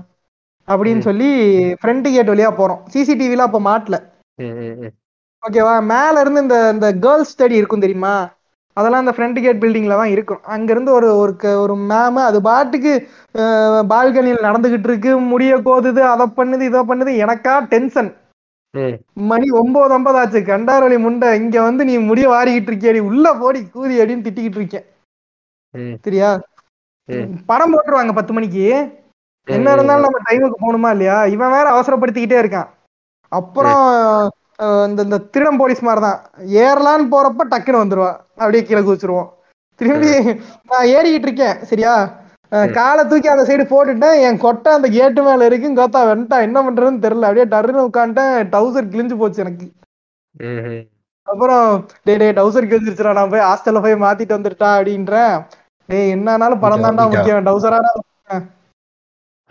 அப்படின்னு. 0.67 0.99
சொல்லி 0.99 1.29
ஃப்ரண்ட் 1.81 2.07
கேட் 2.15 2.29
வழியா 2.29 2.51
போறோம். 2.59 2.81
சிசிடிவில 2.93 3.47
அப்ப 3.47 3.61
மாட்டல. 3.61 3.97
ஓகேவா? 5.43 5.73
மேல 5.85 6.19
இருந்து 6.19 6.41
இந்த 6.41 6.57
இந்த 6.73 6.87
கேர்ள்ஸ் 7.05 7.31
ஸ்டடி 7.33 7.55
இருக்கும் 7.59 7.79
தெரியுமா? 7.79 8.13
அதெல்லாம் 8.77 9.03
அந்த 9.03 9.13
ஃப்ரண்ட் 9.15 9.39
கேட் 9.45 9.61
பில்டிங்ல 9.63 9.95
தான் 10.01 10.13
இருக்கும். 10.15 10.41
அங்கிருந்து 10.53 10.91
ஒரு 10.97 11.07
ஒரு 11.21 11.33
ஒரு 11.63 11.75
மேம் 11.91 12.19
அது 12.29 12.39
பாட்டுக்கு 12.49 12.93
பால்கனியில் 13.93 14.47
நடந்துகிட்டு 14.47 14.89
இருக்கு. 14.89 15.11
முடிய 15.33 15.53
கோதுது 15.67 16.01
அதை 16.13 16.27
பண்ணுது 16.39 16.65
இதை 16.71 16.81
பண்ணுது. 16.91 17.13
எனக்கா 17.25 17.53
டென்ஷன் 17.73 18.11
மணி 19.29 19.47
ஒன்பது 19.61 19.93
ஒன்பது 19.95 20.17
ஆச்சு. 20.19 20.39
கண்டாரொலி 20.49 20.97
முண்டை 21.05 21.29
இங்க 21.41 21.57
வந்து 21.67 21.83
நீ 21.89 21.93
முடிய 22.09 22.25
வாரிக்கிட்டு 22.33 22.71
இருக்கியடி. 22.71 22.99
உள்ள 23.09 23.33
போடி 23.41 23.59
கூதி 23.75 23.95
அடின்னு 24.03 24.25
திட்டிக்கிட்டு 24.27 24.59
இருக்கேன். 24.61 24.85
சரியா. 26.05 26.29
படம் 27.49 27.73
போட்டுருவாங்க 27.73 28.13
பத்து 28.19 28.33
மணிக்கு. 28.37 28.65
என்ன 29.47 29.71
இருந்தாலும் 29.75 30.05
நம்ம 30.05 30.19
டைமுக்கு 30.27 30.57
போகணுமா 30.63 30.89
இல்லையா? 30.95 31.17
இவன் 31.35 31.53
வேற 31.55 31.67
அவசரப்படுத்திக்கிட்டே 31.73 32.41
இருக்கான். 32.41 32.69
அப்புறம் 33.31 33.83
இந்த 34.87 35.01
இந்த 35.07 35.17
திருடம் 35.33 35.59
போலீஸ் 35.61 35.85
மாதிரி 35.87 36.01
தான் 36.07 36.19
ஏறலான்னு 36.63 37.05
போறப்ப 37.13 37.45
டக்குன்னு 37.53 37.83
வந்துருவா. 37.83 38.11
அப்படியே 38.41 38.63
கீழே 38.65 38.81
குதிச்சிருவோம். 38.87 39.29
திரும்பி 39.79 40.11
நான் 40.71 40.89
ஏறிக்கிட்டு 40.95 41.27
இருக்கேன் 41.29 41.57
சரியா? 41.69 41.93
காலை 42.77 43.03
தூக்கி 43.09 43.27
அந்த 43.33 43.43
சைடு 43.49 43.63
போட்டுட்டேன். 43.73 44.17
என் 44.27 44.41
கொட்டை 44.45 44.71
அந்த 44.77 44.87
கேட்டு 44.95 45.21
மேல 45.27 45.45
இருக்கு. 45.49 45.69
கோத்தா 45.79 46.01
வெண்டா 46.11 46.37
என்ன 46.47 46.57
பண்றதுன்னு 46.65 47.03
தெரியல. 47.05 47.27
அப்படியே 47.29 47.47
டர்னு 47.53 47.87
உட்காந்துட்டேன். 47.89 48.35
டவுசர் 48.55 48.91
கிழிஞ்சு 48.93 49.17
போச்சு 49.21 49.43
எனக்கு. 49.45 49.67
அப்புறம் 51.27 51.67
டே 52.07 52.13
டே 52.21 52.27
டவுசர் 52.39 52.69
கிழிஞ்சிருச்சுடா. 52.71 53.17
நான் 53.19 53.33
போய் 53.33 53.47
ஹாஸ்டல்ல 53.49 53.81
போய் 53.85 54.03
மாத்திட்டு 54.05 54.37
வந்துட்டா 54.37 54.69
அப்படின்றேன். 54.77 55.35
டேய் 55.89 56.11
என்னன்னாலும் 56.15 56.63
படம் 56.65 56.85
தான்டா 56.87 57.05
முக்கியம். 57.11 57.45
டவுசராடா 57.49 57.91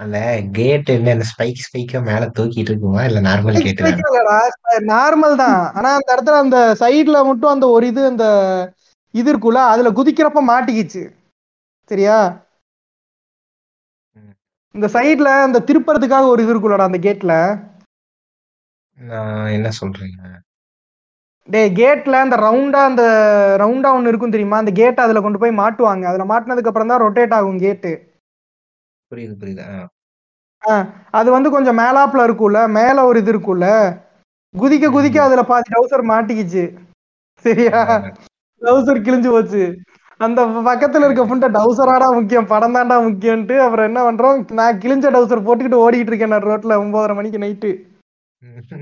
அந்த 0.01 0.19
கேட் 0.57 0.91
என்ன 0.95 1.25
ஸ்பைக் 1.31 1.63
ஸ்பைக்கா 1.65 1.99
மேல 2.07 2.29
தூக்கிட்டு 2.37 2.71
இருக்குமா? 2.73 3.01
இல்ல 3.05 3.21
நார்மல் 3.27 3.59
கேட் 3.59 3.83
நார்மல் 4.93 5.35
தான்? 5.37 5.61
ஆனா 5.77 5.89
அந்த 5.97 6.09
இடத்துல 6.15 6.43
அந்த 6.45 6.59
சைடுல 6.83 7.19
மட்டும் 7.29 7.53
அந்த 7.53 7.67
ஒரு 7.69 7.87
இது 7.87 8.03
அந்த 8.11 8.27
இது 9.15 9.29
இருக்குல்ல 9.33 9.63
அதுல 9.73 9.89
குதிக்கிறப்ப 9.99 10.43
மாட்டிக்கிச்சு. 10.51 11.03
சரியா. 11.91 12.19
இந்த 14.75 14.87
சைடுல 14.93 15.29
அந்த 15.43 15.63
திருப்பறதுக்காக 15.69 16.31
ஒரு 16.33 16.43
இது 16.43 16.53
இருக்குல்லடா 16.53 16.89
அந்த 16.89 17.01
கேட்ல 17.07 17.33
நான் 18.99 19.55
என்ன 19.57 19.69
சொல்றீங்க? 19.79 20.21
டே 21.49 21.63
கேட்ல 21.77 22.15
அந்த 22.25 22.37
ரவுண்டா 22.43 22.81
அந்த 22.89 23.03
ரவுண்டா 23.63 23.91
ஒன்னு 23.97 24.11
இருக்கும் 24.11 24.35
தெரியுமா? 24.35 24.61
அந்த 24.63 24.73
கேட் 24.73 25.05
அதுல 25.05 25.21
கொண்டு 25.23 25.41
போய் 25.43 25.61
மாட்டுவாங்க. 25.61 26.05
அதுல 26.11 26.27
மாட்டினதுக்கு 26.31 26.71
அப்புறம் 26.71 26.93
தான் 26.93 27.03
ரொட்டேட் 27.05 27.37
ஆகும் 27.39 27.61
கேட்டு 27.61 27.93
புரியுது 29.11 29.35
புரியுது. 29.41 29.63
ஆ. 30.63 30.75
அது 31.13 31.29
வந்து 31.31 31.51
கொஞ்சம் 31.51 31.79
மேலாப்ல 31.79 32.25
இருக்கும்ல 32.27 32.61
மேல 32.73 33.05
ஒரு 33.05 33.19
இது 33.19 33.33
இருக்கும்ல. 33.33 33.67
குதிக்க 34.55 34.87
குதிக்க 34.91 35.19
அதுல 35.23 35.43
பாதி 35.45 35.69
டவுசர் 35.75 36.11
மாட்டிக்கிச்சு. 36.11 36.65
சரியா? 37.45 37.81
டவுசர் 38.63 39.05
கிழிஞ்சு 39.07 39.31
போச்சு. 39.31 39.63
அந்த 40.21 40.41
பக்கத்துல 40.67 41.07
இருக்க 41.07 41.23
புண்டை 41.31 41.49
டவுசராடா 41.55 42.09
முக்கியம் 42.17 42.49
படம் 42.49 42.75
தான்டா 42.77 42.97
முக்கியம்ட்டு 43.05 43.55
அப்புறம் 43.65 43.89
என்ன 43.89 44.01
பண்றோம்? 44.07 44.41
நான் 44.59 44.81
கிழிஞ்ச 44.83 45.07
டவுசர் 45.15 45.47
போட்டுக்கிட்டு 45.47 45.83
ஓடிக்கிட்டு 45.85 46.13
இருக்கேன் 46.13 46.33
நான் 46.35 46.49
ரோட்ல 46.49 46.81
ஒன்பதரை 46.83 47.15
மணிக்கு 47.15 47.43
நைட்டு 47.45 47.71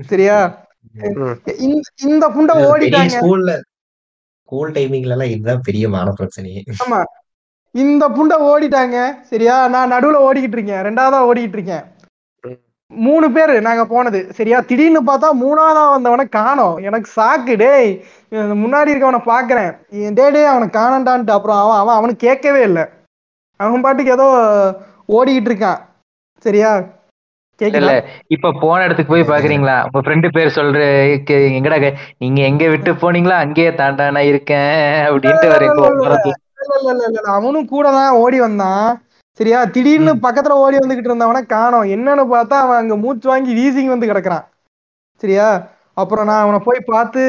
சரியா. 0.09 0.37
இந்த 2.07 2.25
புண்டை 2.35 2.53
ஓடிட்டாங்க. 2.67 3.15
ஸ்கூல்ல 3.15 3.53
ஸ்கூல் 4.49 4.71
டைமிங்ல 4.75 5.15
எல்லாம் 5.15 5.31
இதுதான் 5.31 5.65
பெரிய 5.65 5.85
மான 5.89 6.13
பிரச்சனையே. 6.19 6.61
ஆமா. 6.83 6.99
இந்த 7.75 8.03
புண்டை 8.17 8.35
ஓடிட்டாங்க. 8.49 8.97
சரியா? 9.31 9.55
நான் 9.73 9.91
நடுவுல 9.93 10.19
ஓடிக்கிட்டு 10.27 10.57
இருக்கேன். 10.59 10.83
ரெண்டாவதா 10.87 11.19
ஓடிக்கிட்டு 11.29 11.57
இருக்கேன். 11.59 11.85
மூணு 12.91 13.27
பேர் 13.33 13.51
நாங்க 13.65 13.83
போனது. 13.85 14.19
சரியா? 14.37 14.59
திடீர்னு 14.69 15.01
பார்த்தா 15.09 15.27
மூணாவதா 15.41 15.83
வந்தவனை 15.95 16.25
காணோம். 16.37 16.77
எனக்கு 16.87 17.09
சாக்கு. 17.17 17.55
டேய் 17.63 17.91
முன்னாடி 18.63 18.93
இருக்கவனை 18.93 19.21
பாக்குறேன். 19.33 19.71
டே 20.19 20.25
டே 20.35 20.41
அவனை 20.53 20.67
காணண்டான்ட்டு 20.79 21.35
அப்புறம் 21.37 21.59
அவன் 21.63 21.81
அவன் 21.81 21.97
அவனுக்கு 21.99 22.27
கேட்கவே 22.27 22.61
இல்லை. 22.69 22.85
அவன் 23.59 23.83
பாட்டுக்கு 23.85 24.15
ஏதோ 24.17 24.27
ஓடிக்கிட்டு 25.17 25.51
இருக்கான். 25.51 25.79
சரியா? 26.45 26.71
இல்ல 27.61 27.69
கேக்குதா 27.77 27.95
இப்ப 28.35 28.51
போன 28.61 28.83
இடத்துக்கு 28.85 29.13
போய் 29.13 29.29
பாக்குறீங்களா? 29.31 29.77
உங்க 29.85 30.01
ஃப்ரெண்டு 30.03 30.27
பேர் 30.35 30.55
சொல்ற 30.57 30.83
எங்கடா 31.57 31.79
நீங்க 32.23 32.39
எங்க 32.49 32.67
விட்டு 32.73 32.91
போனீங்களா 33.01 33.37
அங்கேயே 33.45 33.71
தாண்டானா 33.81 34.21
இருக்கேன். 34.31 34.77
அப்படின்ட்டு 35.07 35.49
வர 35.55 35.65
எங்க 35.71 35.81
ஓரத்துல 36.05 36.35
இல்ல 36.63 36.75
இல்ல 36.93 37.03
இல்ல 37.09 37.19
அவனும் 37.37 37.71
கூட 37.73 37.87
தான் 37.97 38.17
ஓடி 38.23 38.37
வந்தான். 38.45 38.87
சரியா? 39.39 39.59
திடீர்னு 39.75 40.13
பக்கத்துல 40.25 40.55
ஓடி 40.63 40.77
வந்துகிட்டு 40.81 41.11
இருந்தவன 41.11 41.41
காணோம். 41.55 41.89
என்னன்னு 41.95 42.23
பார்த்தா 42.35 42.55
அவன் 42.63 42.81
அங்க 42.83 42.95
மூச்சு 43.03 43.27
வாங்கி 43.31 43.51
வீசிங் 43.59 43.93
வந்து 43.93 44.09
கிடக்குறான். 44.11 44.45
சரியா? 45.23 45.47
அப்புறம் 46.01 46.27
நான் 46.29 46.43
அவனை 46.43 46.59
போய் 46.65 46.89
பார்த்து 46.91 47.21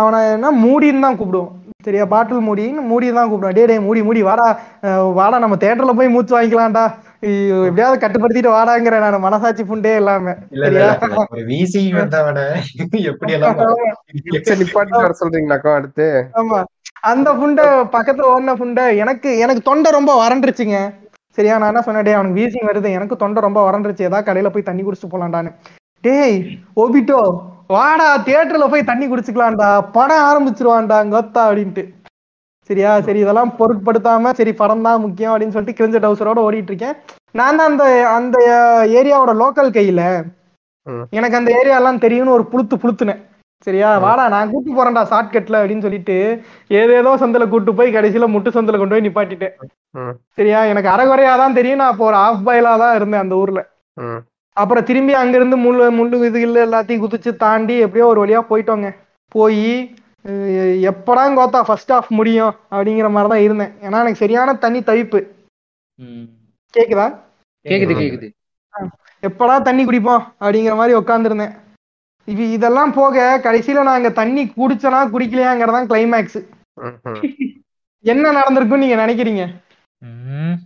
அவனை 0.00 0.18
என்ன 0.36 0.50
மூடின்னு 0.64 1.04
தான் 1.06 1.16
கூப்பிடுவோம். 1.18 1.52
சரியா? 1.86 2.04
பாட்டில் 2.12 2.46
மூடின்னு 2.48 2.82
மூடி 2.90 3.06
தான் 3.18 3.28
கூப்பிடுவோம். 3.30 3.56
டே 3.58 3.64
டே 3.70 3.76
மூடி 3.88 4.00
மூடி 4.08 4.20
வாடா. 4.28 4.46
வாடா 5.18 5.36
நம்ம 5.44 5.56
தேட்டர்ல 5.64 5.94
போய் 5.98 6.14
மூச்சு 6.14 6.36
வாங்கிக்கலாம்டா. 6.36 6.86
எப்படியாவது 7.68 8.02
கட்டுப்படுத்திட்டு 8.02 8.56
வாடாங்கிற 8.56 8.96
நான். 9.04 9.24
மனசாட்சி 9.26 9.62
புண்டே 9.70 9.92
எப்படி 13.10 13.32
எல்லாம் 13.36 13.58
வர 15.02 15.12
சொல்றீங்களாக்கா 15.20 15.72
அடுத்து? 15.80 16.08
ஆமா. 16.42 16.58
அந்த 17.10 17.28
புண்டை 17.40 17.64
பக்கத்துல 17.94 18.28
ஓடின 18.34 18.54
புண்டை 18.60 18.84
எனக்கு 19.02 19.30
எனக்கு 19.44 19.62
தொண்டை 19.68 19.88
ரொம்ப 19.96 20.12
வறண்டுருச்சுங்க. 20.20 20.78
சரியா 21.38 21.54
நான் 21.60 21.72
என்ன 21.72 21.82
சொன்னேன் 21.86 22.06
டேய் 22.06 22.16
அவனுக்கு 22.18 22.38
வீசிங் 22.40 22.68
வருது 22.68 22.90
எனக்கு 22.98 23.16
தொண்டை 23.22 23.40
ரொம்ப 23.46 23.60
வறண்டுருச்சு 23.66 24.06
ஏதாவது 24.08 24.26
கடையில 24.28 24.50
போய் 24.52 24.68
தண்ணி 24.68 24.82
குடிச்சு 24.84 25.12
போலாம்டான்னு. 25.12 25.50
டேய் 26.04 26.38
ஓபிட்டோ 26.82 27.20
வாடா 27.74 28.08
தியேட்டர்ல 28.26 28.66
போய் 28.72 28.88
தண்ணி 28.90 29.06
குடிச்சுக்கலாம்டா 29.10 29.68
படம் 29.96 30.24
ஆரம்பிச்சிருவான்டா 30.30 30.98
கொத்தா 31.14 31.42
அப்படின்ட்டு. 31.48 31.84
சரியா 32.70 32.92
சரி 33.06 33.20
இதெல்லாம் 33.24 33.52
பொருட்படுத்தாம 33.58 34.32
சரி 34.38 34.52
படம் 34.60 34.86
தான் 34.86 35.02
முக்கியம் 35.04 35.32
அப்படின்னு 35.32 35.54
சொல்லிட்டு 35.56 35.78
கிழிஞ்ச 35.78 35.98
டவுசரோட 36.04 36.40
ஓடிட்டு 36.46 36.72
இருக்கேன் 36.72 36.96
நான் 37.38 37.58
தான் 37.60 37.70
அந்த 37.72 37.84
அந்த 38.16 38.36
ஏரியாவோட 39.00 39.32
லோக்கல் 39.42 39.70
கையில. 39.76 40.02
எனக்கு 41.18 41.38
அந்த 41.38 41.50
ஏரியா 41.60 41.76
எல்லாம் 41.80 42.02
தெரியும்னு 42.04 42.36
ஒரு 42.38 42.44
புளுத்து 42.52 42.76
புளுத்துனேன். 42.82 43.20
சரியா? 43.66 43.88
வாடா 44.04 44.24
நான் 44.34 44.50
கூட்டு 44.52 44.70
போறேன்டா 44.76 45.02
ஷார்ட்கட்ல 45.12 45.60
அப்படின்னு 45.60 45.86
சொல்லிட்டு 45.86 46.16
ஏதேதோ 46.80 47.12
சந்தில 47.22 47.44
கூட்டு 47.52 47.70
போய் 47.78 47.94
கடைசியில 47.96 48.26
முட்டு 48.34 48.50
சந்தில 48.56 48.78
கொண்டு 48.80 48.94
போய் 48.94 49.06
நிப்பாட்டிட்டேன். 49.06 49.54
சரியா? 50.38 50.60
எனக்கு 50.72 50.92
அரைகுறையா 50.94 51.32
தான் 51.42 51.56
தெரியும். 51.58 51.80
நான் 51.82 51.92
அப்போ 51.92 52.06
ஒரு 52.10 52.18
ஆஃப் 52.26 52.44
பாயிலா 52.48 52.72
தான் 52.84 52.96
இருந்தேன் 52.98 53.24
அந்த 53.24 53.36
ஊர்ல. 53.42 53.62
அப்புறம் 54.56 54.86
திரும்பி 54.88 55.14
அங்கிருந்து 55.22 55.56
முள்ளு 55.64 55.86
முள்ளு 55.98 56.18
இதுகள் 56.28 56.64
எல்லாத்தையும் 56.66 57.02
குதிச்சு 57.04 57.30
தாண்டி 57.44 57.74
எப்படியோ 57.86 58.06
ஒரு 58.12 58.20
வழியா 58.24 58.40
போயிட்டோங்க. 58.50 58.90
போய் 59.34 59.66
எப்படா 60.90 61.24
கோத்தா 61.38 61.60
ஃபர்ஸ்ட் 61.66 61.92
ஆஃப் 61.96 62.08
முடியும் 62.18 62.54
அப்படிங்கிற 62.74 63.08
மாதிரி 63.16 63.30
தான் 63.32 63.44
இருந்தேன். 63.46 63.72
ஏன்னா 63.86 63.98
எனக்கு 64.04 64.22
சரியான 64.24 64.54
தண்ணி 64.64 64.80
தவிப்பு. 64.88 65.20
கேக்குதா? 66.74 67.06
கேக்குது 67.66 67.94
கேக்குது. 68.00 68.28
எப்படா 69.22 69.54
தண்ணி 69.68 69.82
குடிப்போம் 69.84 70.24
அப்படிங்கிற 70.42 70.74
மாதிரி 70.80 70.98
உட்காந்துருந்தேன் 71.02 71.54
இது 72.28 72.42
இதெல்லாம் 72.50 72.92
போக 72.92 73.16
கடைசியில 73.44 73.82
நான் 73.82 73.98
அங்க 73.98 74.10
தண்ணி 74.10 74.42
குடிச்சனா 74.56 75.00
குடிக்கலையாங்கிறதான் 75.12 75.88
கிளைமேக்ஸ். 75.90 76.38
என்ன 78.04 78.32
நடந்திருக்கும்னு 78.32 78.84
நீங்க 78.84 78.98
நினைக்கிறீங்க? 79.04 79.44
ம். 80.02 80.56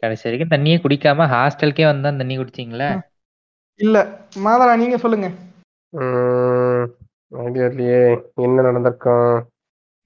கடைசி 0.00 0.24
வரைக்கும் 0.26 0.52
தண்ணியே 0.54 0.76
குடிக்காம 0.82 1.26
ஹாஸ்டலுக்கே 1.32 1.84
வந்தா 1.84 2.10
தண்ணி 2.16 2.34
குடிச்சீங்களா? 2.38 2.90
இல்ல. 3.80 3.96
மாதரா 4.44 4.74
நீங்க 4.76 4.98
சொல்லுங்க. 4.98 5.28
என்ன 8.46 8.62
நடந்திருக்கும் 8.62 9.28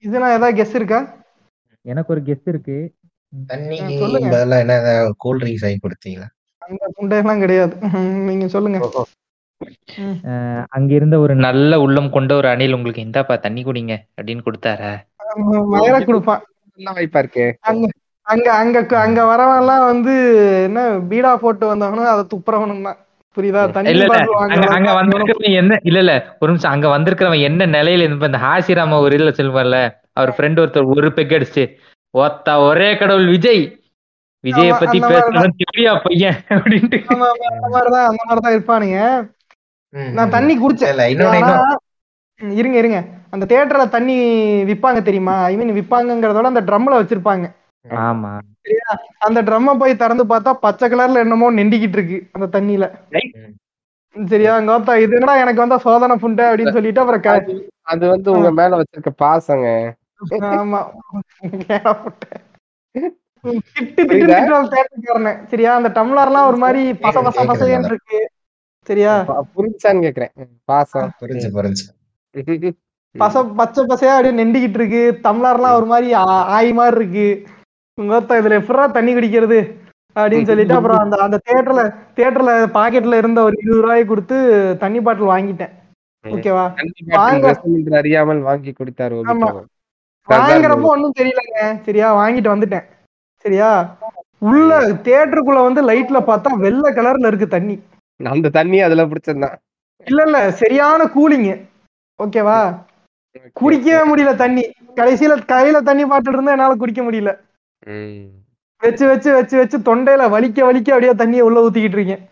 இது 0.03 0.19
நான் 0.19 0.35
ஏதாவது 0.35 0.57
கெஸ் 0.59 0.75
இருக்கா? 0.75 0.99
எனக்கு 1.85 2.13
ஒரு 2.13 2.21
கெஸ்ட் 2.21 2.51
இருக்கு. 2.53 2.77
தண்ணிக்கு 3.47 3.97
சொல்லுங்க. 3.97 4.29
பதிலா 4.33 4.57
என்ன 4.59 4.75
கூல் 5.17 5.41
ட்ரிங்க்ஸ் 5.41 5.65
வாங்கி 5.65 5.81
கொடுத்தீங்களா? 5.81 6.27
அந்த 6.61 6.85
புண்டையெல்லாம் 6.97 7.39
கிடையாது. 7.39 7.73
நீங்க 8.29 8.47
சொல்லுங்க. 8.47 8.79
அங்க 10.69 10.91
இருந்த 10.93 11.15
ஒரு 11.19 11.33
நல்ல 11.45 11.79
உள்ளம் 11.81 12.09
கொண்ட 12.09 12.31
ஒரு 12.35 12.47
அணில் 12.47 12.73
உங்களுக்கு 12.73 13.05
இந்தாப்பா 13.05 13.35
தண்ணி 13.39 13.61
குடிங்க 13.63 13.93
அப்படின்னு 14.17 14.45
கொடுத்தாரா? 14.45 14.91
மயிர 15.73 15.95
கொடுப்பான் 16.03 16.41
நல்ல 16.79 16.93
வாய்ப்பா 16.97 17.21
இருக்கே? 17.23 17.45
அங்க 17.67 17.85
அங்க 18.27 18.47
அங்க 18.55 18.97
அங்க 18.99 19.21
வரவன்லாம் 19.25 19.85
வந்து 19.87 20.13
என்ன 20.67 20.79
பீடா 21.09 21.31
போட்டு 21.37 21.65
வந்தவனும் 21.67 22.11
அதை 22.11 22.23
துப்புறவனும் 22.33 22.85
தான். 22.87 22.99
புரியுதா? 23.37 23.61
தண்ணி 23.69 23.91
அங்க 24.77 24.91
வந்திருக்கிறவன் 24.99 25.57
என்ன 25.61 25.73
இல்ல 25.83 25.99
இல்ல 26.03 26.13
ஒரு 26.39 26.49
நிமிஷம் 26.51 26.73
அங்க 26.73 26.87
வந்திருக்கிறவன் 26.89 27.45
என்ன 27.49 27.67
நிலையில 27.75 28.05
இருந்து 28.05 28.29
இந்த 28.29 28.41
ஹாசிராம 28.45 28.99
ஒரு 29.03 29.15
இதுல 29.17 29.33
சொல்லுவார்ல 29.37 29.77
அவர் 30.13 30.33
ஃப்ரெண்ட் 30.35 30.61
ஒருத்தர் 30.61 30.91
ஒரு 30.95 31.11
பெக் 31.11 31.35
அடிச்சு 31.37 31.63
ஒத்தா 32.13 32.53
ஒரே 32.63 32.89
கடவுள் 32.97 33.27
விஜய். 33.27 33.61
விஜய 34.43 34.69
பத்தி. 34.73 34.97
பேசுறவன் 35.03 35.59
தெரியா 35.61 35.91
பையன் 36.05 36.37
அப்படின்ட்டு. 36.55 36.97
அந்த 37.51 37.67
மாதிரிதான் 37.67 38.07
அந்த 38.07 38.21
மாதிரிதான் 38.23 38.55
இருப்பானுங்க. 38.55 38.97
நான். 40.13 40.29
தண்ணி 40.29 40.55
குடிச்சேன். 40.55 40.89
இருங்க 42.41 42.77
இருங்க. 42.77 43.03
அந்த 43.31 43.45
தியேட்டர்ல 43.45 43.89
தண்ணி 43.89 44.13
விப்பாங்க 44.69 45.01
தெரியுமா? 45.01 45.43
ஐ 45.43 45.57
மீன் 45.57 45.79
விப்பாங்கங்கிறதோட 45.79 46.51
அந்த 46.51 46.61
ட்ரம்ல 46.61 46.99
வச்சிருப்பாங்க. 46.99 47.53
ஆமா. 48.05 48.39
அந்த 49.19 49.41
ட்ரம்ம 49.41 49.77
போய் 49.77 49.95
திறந்து 49.95 50.25
பார்த்தா 50.25 50.59
பச்சை 50.65 50.89
கலர்ல 50.89 51.19
என்னமோ 51.19 51.51
நெண்டிக்கிட்டு 51.51 51.91
இருக்கு 51.91 52.29
அந்த 52.31 52.49
தண்ணியில. 52.55 52.91
சரியா 54.15 54.61
கோத்தா? 54.61 55.03
இது 55.03 55.15
என்னடா 55.15 55.35
எனக்கு 55.35 55.61
வந்தா 55.61 55.77
சோதனை 55.85 56.17
புண்டை 56.23 56.49
அப்படின்னு 56.49 56.71
சொல்லிட்டு 56.71 57.03
அப்புறம் 57.03 57.21
அது 57.91 58.07
வந்து 58.07 58.31
உங்க 58.31 58.51
மேல 58.51 58.79
வச்சிருக்க 58.79 59.11
பாசங்க. 59.21 59.93
ஆமா. 60.55 60.91
சரியா? 65.51 65.77
அந்த 65.77 65.89
டம்ளர்லாம் 65.95 66.49
ஒரு 66.49 66.57
மாதிரி 66.63 66.93
பச 67.05 67.21
பச 67.27 67.37
கேக்குது. 67.37 67.87
இருக்கு. 67.87 68.19
சரியா 68.89 69.13
புரிஞ்சான்னு 69.55 70.03
கேக்குறேன். 70.05 70.31
பாசம் 70.69 71.11
புரிஞ்சு 71.21 71.47
புரிஞ்சு. 71.55 71.85
பச 73.15 73.41
பச்சை 73.59 73.81
பசையா 73.91 74.13
அப்படியே 74.15 74.35
நெண்டிக்கிட்டு 74.39 74.79
இருக்கு. 74.79 75.01
டம்ளர்லாம் 75.23 75.77
ஒரு 75.79 75.87
மாதிரி 75.91 76.07
ஆய் 76.57 76.71
மாதிரி 76.79 76.97
இருக்கு. 77.01 77.27
உங்க 77.97 78.19
இதுல 78.41 78.59
எப்படா 78.61 78.83
தண்ணி 78.97 79.11
குடிக்கிறது? 79.13 79.59
அப்படின்னு 80.15 80.49
சொல்லிட்டு 80.49 80.75
அப்புறம் 80.77 81.01
அந்த 81.03 81.15
அந்த 81.25 81.37
தியேட்டர்ல 81.45 81.83
தியேட்டர்ல 82.15 82.53
பாக்கெட்ல 82.77 83.19
இருந்த 83.21 83.39
ஒரு 83.47 83.55
இருபது 83.61 83.83
ரூபாய் 83.83 84.09
கொடுத்து 84.11 84.37
தண்ணி 84.83 84.99
பாட்டில் 85.01 85.31
வாங்கிட்டேன். 85.33 85.73
ஓகேவா? 86.25 86.65
அறியாமல் 88.01 88.41
வாங்கி 88.49 88.71
குடித்தார் 88.71 89.13
வாங்குறப்போ 90.27 90.89
ஒண்ணும் 90.95 91.17
தெரியலங்க. 91.19 91.59
சரியா? 91.85 92.07
வாங்கிட்டு 92.21 92.53
வந்துட்டேன். 92.53 92.85
சரியா? 93.45 93.69
உள்ள 94.49 94.79
தியேட்டருக்குள்ள 95.05 95.61
வந்து 95.67 95.81
லைட்ல 95.89 96.19
பார்த்தா 96.29 96.51
வெள்ளை 96.65 96.89
கலர்ல 96.97 97.31
இருக்கு 97.31 97.47
தண்ணி. 97.47 97.75
அந்த 98.29 98.49
தண்ணி 98.49 98.79
அதுல 98.81 99.05
பிடிச்சிருந்தான் 99.05 99.57
இல்ல 100.07 100.21
இல்ல 100.23 100.39
சரியான 100.51 101.03
கூலிங் 101.15 101.47
ஓகேவா? 102.19 102.59
குடிக்கவே 103.55 104.01
முடியல 104.07 104.31
தண்ணி. 104.35 104.63
கடைசியில 104.97 105.35
கையில 105.51 105.77
தண்ணி 105.81 106.03
பாட்டுட்டு 106.05 106.37
இருந்தா 106.37 106.51
என்னால 106.51 106.75
குடிக்க 106.75 107.01
முடியல. 107.03 107.31
வச்சு 108.81 109.05
வச்சு 109.07 109.29
வச்சு 109.33 109.55
வச்சு 109.57 109.77
தொண்டையில 109.79 110.27
வலிக்க 110.29 110.59
வலிக்க 110.63 110.89
அப்படியே 110.91 111.13
தண்ணியை 111.13 111.41
உள்ள 111.41 111.59
ஊத்திக்கிட்டு 111.61 111.97
இருக்கேன். 111.97 112.23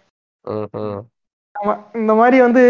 ஆமா 1.56 1.74
இந்த 1.96 2.14
மாதிரி 2.14 2.42
வந்து 2.42 2.64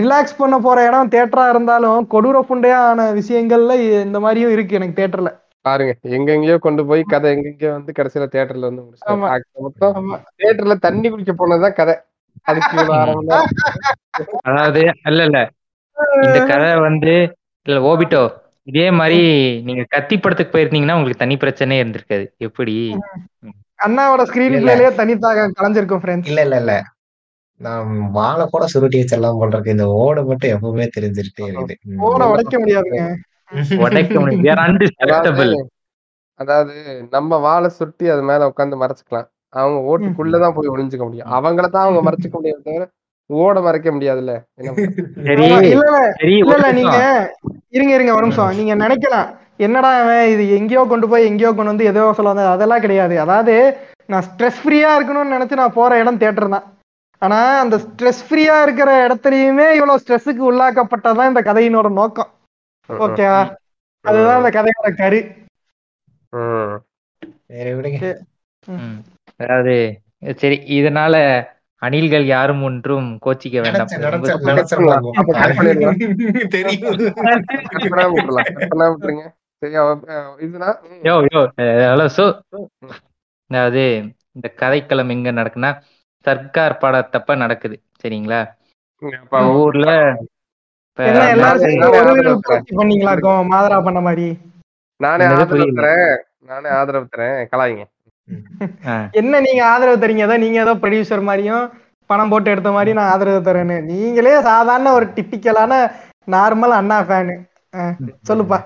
ரிலாக்ஸ் 0.00 0.38
பண்ண 0.38 0.58
போற 0.58 0.78
இடம் 0.86 1.12
தேட்டரா 1.12 1.48
இருந்தாலும் 1.48 2.06
கொடூர 2.10 2.38
புண்டையான 2.42 3.12
விஷயங்கள்ல 3.12 3.74
இந்த 4.02 4.20
மாதிரியும் 4.20 4.52
இருக்கு 4.52 4.76
எனக்கு 4.76 4.98
தேட்டர்ல 5.00 5.30
பாருங்க 5.64 5.92
எங்கெங்கயோ 6.08 6.56
கொண்டு 6.58 6.82
போய் 6.86 7.02
கதை 7.04 7.30
எங்கெங்கயோ 7.32 7.72
வந்து 7.72 7.92
கடைசியில 7.92 8.26
தியேட்டர்ல 8.26 8.68
வந்து 8.68 8.84
தியேட்டர்ல 10.38 10.76
தண்ணி 10.78 11.08
குடிக்க 11.08 11.32
போனதுதான் 11.34 11.72
கதை. 11.72 11.94
அதாவது 14.42 14.80
இல்ல 15.08 15.20
இல்ல. 15.24 15.40
இந்த 16.22 16.38
கதை 16.46 16.70
வந்து 16.80 17.14
இல்ல 17.66 17.80
ஓபிட்டோ 17.80 18.22
இதே 18.66 18.90
மாதிரி 18.90 19.20
நீங்க 19.62 19.82
கத்தி 19.88 20.16
படத்துக்கு 20.18 20.54
போயிருந்தீங்கன்னா 20.54 20.96
உங்களுக்கு 20.98 21.22
தனி 21.22 21.36
பிரச்சனையே 21.36 21.82
இருந்திருக்காது. 21.82 22.24
எப்படி? 22.38 22.74
அண்ணாவோட 23.78 24.22
ஸ்கிரீன். 24.22 24.56
பிளேலயே 24.64 24.90
தனித்தாக 24.96 25.46
கலைஞ்சிருக்கும் 25.58 26.02
ஃப்ரெண்ட்ஸ் 26.02 26.26
இல்ல 26.26 26.40
இல்ல 26.42 26.56
இல்ல. 26.56 26.72
நான் 27.60 27.88
வாழை 28.10 28.44
கூட 28.46 28.66
சுருட்டி 28.66 28.98
வச்சிடலாம் 29.00 29.38
போல 29.38 29.50
இருக்கு. 29.50 29.70
இந்த 29.70 29.86
ஓடு 30.02 30.20
மட்டும் 30.24 30.52
எப்பவுமே 30.54 30.86
தெரிஞ்சுட்டே 30.96 31.44
இருக்குது. 31.46 31.96
ஓட 32.08 32.28
உடைக்க 32.28 32.54
முடியாதுங்க. 32.58 33.02
உடைக்க 33.84 34.54
அன்டிஸ்ட்ரக்டபிள் 34.66 35.52
அதாவது 36.40 36.74
நம்ம 37.10 37.38
வாழை 37.38 37.68
சுருட்டி 37.68 38.06
அது 38.08 38.22
மேல 38.22 38.46
உட்காந்து 38.48 38.76
மறைச்சுக்கலாம். 38.82 39.28
அவங்க 39.52 39.90
ஓட்டுக்குள்ளதான் 39.90 40.52
போய் 40.52 40.68
ஒளிஞ்சுக்க 40.68 41.04
முடியும். 41.04 41.32
அவங்கள 41.36 41.68
தான் 41.68 41.86
அவங்க 41.86 42.02
மறைச்சுக்க 42.08 42.32
முடியும் 42.32 42.62
தவிர 42.66 42.88
ஓட 43.30 43.60
மறைக்க 43.60 43.92
முடியாதுல்ல? 43.92 44.42
நீங்க. 46.78 47.28
இருங்க 47.70 47.94
இருங்க 47.94 48.14
ஒரு 48.14 48.26
நிமிஷம். 48.26 48.54
நீங்க 48.54 48.74
நினைக்கலாம். 48.74 49.28
என்னடா 49.58 50.00
அவன் 50.00 50.32
இது 50.32 50.58
எங்கேயோ 50.58 50.86
கொண்டு 50.86 51.08
போய் 51.08 51.24
எங்கேயோ 51.24 51.50
கொண்டு 51.50 51.64
வந்து 51.64 51.84
எதோ 51.84 52.12
சொல்ல 52.12 52.32
வந்தது. 52.32 52.48
அதெல்லாம் 52.48 52.80
கிடையாது. 52.80 53.20
அதாவது 53.20 53.78
நான் 54.08 54.28
ஸ்ட்ரெஸ் 54.28 54.62
ஃப்ரீயா 54.62 54.98
இருக்கணும்னு 54.98 55.36
நினைச்சு 55.36 55.52
நான் 55.52 55.72
போற 55.72 55.98
இடம் 55.98 56.16
தியேட்டர் 56.16 56.48
தான். 56.48 56.62
ஆனா 57.22 57.64
அந்த 57.64 57.76
ஸ்ட்ரெஸ் 57.76 58.26
ஃப்ரீயா 58.26 58.62
இருக்கிற 58.62 59.06
இடத்துலயுமே 59.06 59.78
இவ்வளவு 59.78 60.02
ஸ்ட்ரெஸ்ஸுக்கு 60.02 60.50
உள்ளாக்கப்பட்டதான் 60.50 61.32
இந்த 61.32 61.40
கதையினோட 61.40 61.92
நோக்கம். 61.92 62.28
ஓகேவா 62.88 63.50
அதுதான் 64.04 64.40
இந்த 64.40 64.50
கதையோட 64.50 64.96
கரு. 64.96 65.34
அதாவது 69.40 70.00
சரி 70.34 70.62
இதனால 70.66 71.46
அணில்கள் 71.82 72.24
யாரும் 72.24 72.62
ஒன்றும் 72.62 73.18
கோச்சிக்க 73.26 73.60
வேண்டாம். 73.60 73.86
அதாவது 83.50 84.02
இந்த 84.32 84.54
கதைக்களம் 84.56 85.08
எங்க 85.08 85.32
நடக்குன்னா 85.32 85.80
சர்க்கார் 86.18 86.78
படத்தப்ப 86.80 87.36
நடக்குது. 87.36 87.82
சரிங்களா? 88.02 88.48
அப்ப 89.22 89.52
ஊர்ல 89.52 90.16
நானே- 95.02 95.28
ஆதரவு. 95.28 95.62
தரேன். 95.72 96.16
நானே 96.38 96.68
ஆதரவு 96.68 97.08
தரேன். 97.16 97.46
கலாயிங்க. 97.56 97.84
என்ன 99.20 99.40
நீங்க 99.46 99.72
ஆதரவு 99.72 100.02
தரீங்க 100.02 100.20
ஏதோ 100.20 100.38
நீங்க 100.38 100.60
ஏதோ 100.60 100.74
ப்ரொடியூசர் 100.82 101.28
மாதிரியும் 101.28 101.70
பணம் 102.10 102.32
போட்டு 102.32 102.50
எடுத்த 102.50 102.72
மாதிரி 102.72 102.94
நான் 102.94 103.12
ஆதரவு 103.12 103.42
தரேன்னு 103.42 103.90
நீங்களே 103.90 104.42
சாதாரண 104.48 104.92
ஒரு 104.92 105.12
டிப்பிக்கலான 105.16 105.72
நார்மல் 106.28 106.78
அண்ணா 106.78 106.96
ஃபேனு 107.06 107.34
சொல்லுப்பா. 108.28 108.58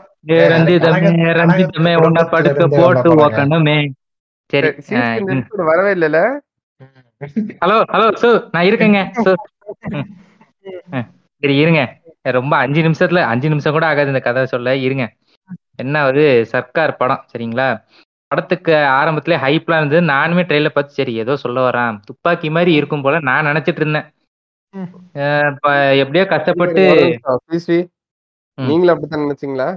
வரவே 5.69 5.91
இல்லைல்ல? 5.97 6.21
ஹலோ 7.63 7.77
ஹலோ 7.93 8.07
சு 8.23 8.29
நான் 8.55 8.67
இருக்கேங்க. 8.69 9.01
சரி 11.43 11.55
இருங்க. 11.63 11.81
ரொம்ப 12.35 12.55
அஞ்சு 12.65 12.81
நிமிஷத்துல 12.87 13.23
அஞ்சு 13.33 13.49
நிமிஷம் 13.53 13.75
கூட 13.77 13.85
ஆகாது 13.89 14.13
இந்த 14.13 14.23
கதை 14.23 14.45
சொல்ல. 14.53 14.75
இருங்க. 14.87 15.05
என்ன 15.83 15.95
ஆகுது 16.03 16.23
சர்க்கார் 16.53 16.97
படம் 16.97 17.23
சரிங்களா? 17.31 17.67
படத்துக்கு 18.35 18.73
ஆரம்பத்திலே 18.99 19.37
ஹைப்லாம் 19.45 19.81
இருந்தது. 19.81 20.01
நானுமே 20.07 20.43
ட்ரெயிலர் 20.47 20.77
பார்த்து 20.77 20.99
சரி 20.99 21.13
ஏதோ 21.15 21.35
சொல்ல 21.37 21.59
வரான் 21.71 21.97
துப்பாக்கி 22.05 22.49
மாதிரி 22.51 22.73
இருக்கும் 22.73 23.03
போல 23.03 23.19
நான் 23.29 23.47
நினைச்சிட்டு 23.47 23.83
இருந்தேன். 23.83 24.07
எப்படியோ 26.03 26.25
கஷ்டப்பட்டு. 26.27 26.85
நீங்களும் 28.59 28.93
அப்படித்தான் 28.95 29.25
நினைச்சீங்களா? 29.25 29.69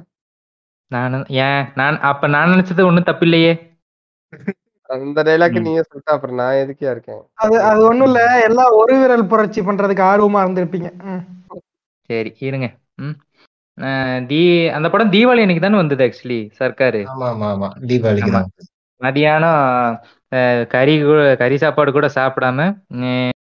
நான் 0.92 1.16
ஏன் 1.44 1.64
நான் 1.76 1.96
அப்ப 2.10 2.28
நான் 2.28 2.52
நினைச்சது 2.52 2.88
ஒண்ணும் 2.90 3.04
தப்பு 3.04 3.26
இல்லையே 3.26 3.54
அந்த 4.90 5.24
டைலாக். 5.28 5.56
நீங்க 5.60 5.82
சொல்லிட்டா 5.88 6.14
அப்புறம் 6.16 6.40
நான் 6.42 6.60
எதுக்கே 6.64 6.88
இருக்கேன்? 6.92 7.22
அது 7.36 7.56
அது 7.62 7.80
ஒண்ணும் 7.84 8.08
இல்ல. 8.08 8.22
எல்லாம் 8.44 8.72
ஒரு 8.72 8.94
விரல் 8.98 9.30
புரட்சி 9.32 9.62
பண்றதுக்கு 9.62 10.04
ஆர்வமா 10.12 10.42
இருந்திருப்பீங்க. 10.46 10.90
சரி 12.10 12.32
இருங்க. 12.40 12.68
ம். 12.98 13.16
தீ 14.30 14.40
அந்த 14.70 14.88
படம் 14.90 15.12
தீபாவளி 15.12 15.44
அன்னைக்கு 15.44 15.66
தானே 15.66 15.78
வந்தது 15.78 16.06
ஆக்சுவலி 16.06 16.40
சர்க்காரு. 16.60 17.02
ஆமா 17.12 17.28
ஆமா. 17.32 17.50
ஆமா 17.50 17.70
தீபாவளிக்கு 17.88 18.42
மதியானம் 19.02 19.60
கறி 20.72 20.94
கறி 21.42 21.58
சாப்பாடு 21.58 21.90
கூட 21.92 22.08
சாப்பிடாம 22.16 22.62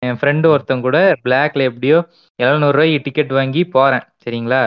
என் 0.03 0.19
ஃப்ரெண்டு 0.21 0.47
ஒருத்தன் 0.53 0.85
கூட 0.87 0.97
பிளாக்ல 1.25 1.67
எப்படியோ 1.71 1.99
எழுநூறு 2.39 2.77
ரூபாய்க்கு 2.77 3.05
டிக்கெட் 3.07 3.33
வாங்கி 3.33 3.63
போறேன் 3.75 4.07
சரிங்களா. 4.25 4.63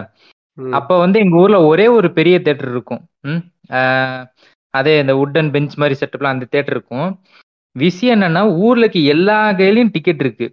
அப்ப 0.74 0.98
வந்து 1.00 1.18
எங்க 1.20 1.36
ஊர்ல 1.36 1.58
ஒரே 1.70 1.88
ஒரு 1.98 2.08
பெரிய 2.18 2.36
தேட்டர் 2.40 2.72
இருக்கும். 2.72 3.02
ம் 3.24 3.42
அதே 4.74 4.94
இந்த 5.00 5.14
உட்டன் 5.24 5.52
பெஞ்ச் 5.52 5.76
மாதிரி 5.76 5.96
செட்டப்லாம் 6.00 6.36
அந்த 6.36 6.48
தேட்டர் 6.52 6.76
இருக்கும். 6.78 7.10
விஷயம் 7.76 8.16
என்னன்னா 8.16 8.42
ஊர்லக்கு 8.66 9.00
எல்லா 9.14 9.38
கையிலயும் 9.60 9.94
டிக்கெட் 9.96 10.22
இருக்கு. 10.22 10.48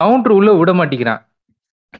கவுண்டர் 0.00 0.36
உள்ள 0.38 0.50
விட 0.52 0.70
மாட்டேங்கிறான். 0.74 1.22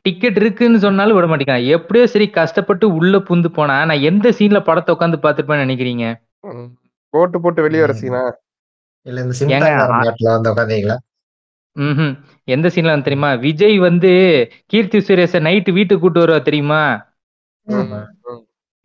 டிக்கெட் 0.05 0.39
இருக்குன்னு 0.41 0.79
சொன்னாலும் 0.85 1.17
விட 1.17 1.27
மாட்டேங்கிறான் 1.27 1.69
எப்படியோ 1.77 2.05
சரி 2.13 2.27
கஷ்டப்பட்டு 2.33 2.87
உள்ள 2.99 3.19
புந்து 3.29 3.51
போனா 3.53 3.77
நான் 3.85 4.07
எந்த 4.11 4.29
சீன்ல 4.39 4.61
படத்தை 4.67 4.93
உட்காந்து 4.95 5.19
பார்த்துருப்பேன்னு 5.25 5.67
நினைக்கிறீங்க? 5.67 6.05
ம். 6.51 6.69
போட்டு 7.15 7.39
போட்டு 7.41 7.61
வெளியே 7.63 7.83
வர 7.85 7.95
சீனா 7.95 8.23
இல்ல 9.07 9.21
இந்த 9.21 9.35
உட்காந்தீங்களா 10.53 10.97
ம்ஹும். 11.77 12.13
எந்த 12.49 12.67
சீன்ல 12.73 12.93
வந்து 12.93 13.07
தெரியுமா? 13.07 13.31
விஜய் 13.45 13.79
வந்து 13.85 14.11
கீர்த்தி 14.73 14.99
சுரேஷ 15.07 15.41
நைட்டு 15.47 15.71
வீட்டுக்கு 15.77 16.03
கூட்டு 16.03 16.23
வருவா 16.23 16.41
தெரியுமா. 16.43 16.83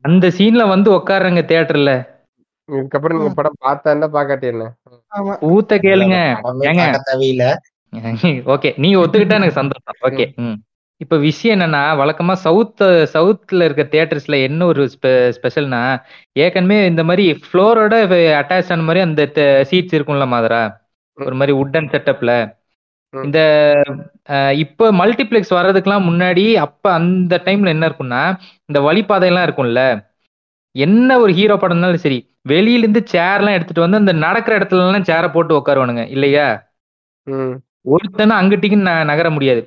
அந்த 0.06 0.26
சீன்ல 0.38 0.64
வந்து 0.72 0.90
உட்காருங்க 0.98 1.42
தியேட்டர்ல 1.50 1.92
இதுக்கப்புறம் 2.70 3.18
நீங்க 3.18 3.34
படம் 3.38 3.60
பார்த்தா 3.60 3.94
என்ன 3.96 4.08
பாக்காட்டி 4.16 4.48
என்ன? 4.48 4.66
ஆமா. 5.12 5.34
ஊத்த 5.50 5.74
கேளுங்க. 5.80 6.18
ஓகே 8.54 8.70
நீங்க 8.84 8.98
ஒத்துக்கிட்டா 9.04 9.38
எனக்கு 9.40 9.60
சந்தோஷம். 9.60 9.98
ஓகே 10.08 10.26
ம். 10.40 10.58
இப்ப 11.02 11.18
விஷயம் 11.22 11.56
என்னன்னா 11.56 11.82
வழக்கமா 12.00 12.34
சவுத் 12.42 12.82
சவுத்ல 13.14 13.66
இருக்க 13.68 13.84
தியேட்டர்ஸ்ல 13.92 14.38
என்ன 14.48 14.62
ஒரு 14.66 14.84
ஸ்பெஷல்னா 15.36 15.82
ஏற்கனவே 16.36 16.80
இந்த 16.88 17.04
மாதிரி 17.06 17.26
ஃப்ளோரோட 17.44 17.94
அட்டாச் 18.40 18.72
ஆன 18.72 18.86
மாதிரி 18.88 19.02
அந்த 19.06 19.24
சீட்ஸ் 19.70 19.96
இருக்கும்ல 19.98 20.28
மாதிரா? 20.34 20.62
ஒரு 21.18 21.36
மாதிரி 21.36 21.54
உட்டன் 21.62 21.92
செட்டப்ல. 21.94 22.32
இந்த 23.14 23.40
இப்ப 24.64 24.90
மல்டிப்ளெக்ஸ் 24.94 25.56
வர்றதுக்கெல்லாம் 25.56 26.08
முன்னாடி 26.10 26.44
அப்ப 26.66 26.86
அந்த 26.98 27.36
டைம்ல 27.46 27.74
என்ன 27.76 27.88
இருக்கும்னா 27.90 28.22
இந்த 28.70 28.80
வழிபாதையெல்லாம் 28.86 29.48
இருக்கும்ல. 29.48 29.82
என்ன 30.76 31.18
ஒரு 31.20 31.32
ஹீரோ 31.34 31.56
படம்னாலும் 31.58 32.04
சரி 32.04 32.20
வெளியில 32.50 32.84
இருந்து 32.84 33.02
சேர்லாம் 33.12 33.56
எடுத்துட்டு 33.56 33.86
வந்து 33.86 34.02
அந்த 34.02 34.14
நடக்கிற 34.24 34.54
இடத்துல 34.60 34.84
எல்லாம் 34.84 35.08
சேரை 35.10 35.30
போட்டு 35.32 35.58
உட்காருவானுங்க 35.58 36.04
இல்லையா? 36.10 36.48
ம். 37.28 37.56
ஒருத்தனும் 37.90 38.40
அங்கிட்டிக்கு 38.40 38.78
நான் 38.84 39.10
நகர 39.12 39.28
முடியாது. 39.32 39.62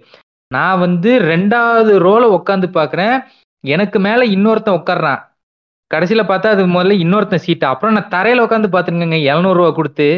நான் 0.55 0.79
வந்து 0.79 1.11
ரெண்டாவது 1.23 1.93
ரோல 2.07 2.25
உட்காந்து 2.39 2.69
பாக்குறேன். 2.77 3.17
எனக்கு 3.65 3.99
மேல 3.99 4.21
இன்னொருத்தன் 4.27 4.79
உட்கார்றான் 4.79 5.21
கடைசியில 5.91 6.23
பார்த்தா 6.29 6.53
அது 6.55 6.63
முதல்ல 6.67 6.95
இன்னொருத்தன் 7.05 7.45
சீட்டு 7.47 7.67
அப்புறம் 7.67 7.95
நான் 7.97 8.13
தரையில 8.15 8.45
உட்காந்து 8.47 8.69
பாத்துருக்கேங்க 8.75 9.19
எழுநூறு 9.23 9.59
ரூபா 9.61 9.71
கொடுத்து. 9.71 10.09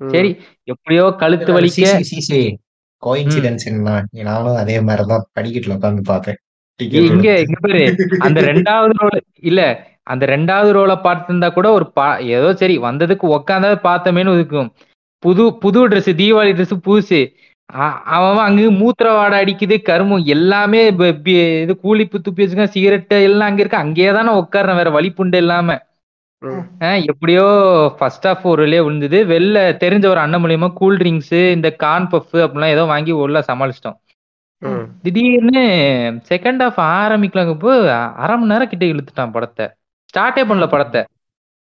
சரி 0.00 0.30
எப்படியோ 0.64 1.04
கழுத்து 1.22 1.50
வலிக்க. 1.56 1.84
கோயின்சிடன்ஸ் 3.02 3.66
நானும் 4.28 4.60
அதே 4.62 4.76
மாதிரிதான் 4.80 5.26
படிக்கட்டுல 5.38 5.76
உட்காந்து 5.78 6.02
பார்த்தேன். 6.04 6.38
இங்க 6.80 7.28
இங்க 7.40 7.58
பாரு. 7.60 7.82
அந்த 8.18 8.40
ரெண்டாவது 8.42 8.94
ரோல 9.00 9.16
இல்ல 9.40 9.60
அந்த 10.02 10.24
ரெண்டாவது 10.26 10.70
ரோல 10.76 10.92
பார்த்திருந்தா 11.04 11.48
கூட 11.52 11.68
ஒரு 11.70 11.86
பா 11.92 12.06
ஏதோ 12.36 12.48
சரி 12.54 12.76
வந்ததுக்கு 12.78 13.26
உக்காந்தா 13.36 13.70
பார்த்தமேன்னு 13.88 14.34
இருக்கும் 14.34 14.68
புது 15.22 15.44
புது 15.58 15.88
Dress 15.88 16.08
தீபாவளி 16.20 16.52
Dress 16.56 16.72
புதுசு. 16.86 17.20
அவன் 18.04 18.44
அங்க 18.44 18.60
மூத்திர 18.60 19.14
வாடை 19.14 19.44
அடிக்குது 19.44 19.82
கருமம் 19.82 20.24
எல்லாமே 20.24 20.92
ப- 20.92 21.04
பி- 21.04 21.62
இது 21.62 21.80
கூலிப்பு 21.80 22.18
துப்பி 22.18 22.36
வச்சுக்க 22.36 22.64
சிகரெட் 22.64 23.12
எல்லாம் 23.12 23.48
அங்க 23.48 23.60
இருக்கு. 23.60 23.76
அங்கேயே 23.76 24.12
தானே 24.12 24.46
வேற 24.50 24.90
வழி 24.90 25.12
புண்டு 25.16 25.34
இல்லாம. 25.34 25.78
எப்படியோ 27.04 27.94
ஃபர்ஸ்ட் 27.98 28.26
ஆஃப் 28.26 28.46
ஒரு 28.46 28.66
வழியா 28.66 28.84
விழுந்தது. 28.84 29.24
வெளில 29.24 29.84
தெரிஞ்ச 29.84 30.06
ஒரு 30.06 30.18
அண்ணன் 30.18 30.44
மூலியமா 30.44 30.72
கூல் 30.72 30.96
ட்ரிங்க்ஸ் 30.96 31.50
இந்த 31.52 31.70
கார்ன் 31.70 32.06
பஃப் 32.06 32.26
அப்படிலாம் 32.32 32.66
ஏதோ 32.66 32.84
வாங்கி 32.84 33.10
உள்ள 33.10 33.44
சமாளிச்சிட்டோம். 33.48 34.00
திடீர்னு 35.02 35.60
செகண்ட் 36.28 36.62
ஹாஃப் 36.68 36.78
ஆரம்பிக்கலாங்கப்போ 36.78 37.88
அரை 38.14 38.36
மணி 38.36 38.52
நேரம் 38.52 38.68
கிட்ட 38.68 38.86
இழுத்துட்டான் 38.86 39.30
படத்தை. 39.30 39.70
ஸ்டார்ட்டே 39.94 40.44
பண்ணல 40.44 40.68
படத்தை. 40.68 41.04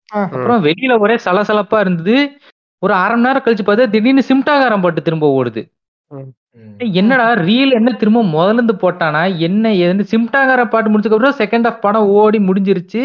அப்புறம் 0.05 0.65
வெளியில 0.65 0.99
ஒரே 0.99 1.15
சலசலப்பா 1.25 1.79
இருந்தது. 1.79 2.39
ஒரு 2.79 2.93
அரை 2.93 3.17
மணி 3.17 3.21
நேரம் 3.21 3.43
கழிச்சு 3.45 3.69
பார்த்தா 3.69 3.89
திடீர்னு 3.89 4.23
சிம்டாகாரம் 4.27 4.81
பாட்டு 4.81 5.01
திரும்ப 5.01 5.43
ஓடுது. 5.43 5.73
ஏய், 6.11 6.91
என்னடா 6.91 7.33
ரீல் 7.41 7.71
என்ன 7.71 7.91
திரும்ப 7.91 8.23
முதல்ல 8.25 8.53
இருந்து 8.53 8.73
போட்டானா? 8.75 9.37
என்ன 9.39 9.69
ஏதுன்னு 9.75 10.05
சிம்டாகார 10.11 10.65
பாட்டு 10.65 10.89
முடிச்சதுக்கு 10.89 11.17
அப்புறம் 11.17 11.39
செகண்ட் 11.39 11.67
ஹாஃப் 11.67 11.79
படம் 11.79 12.07
ஓடி 12.13 12.39
முடிஞ்சிருச்சு. 12.39 13.01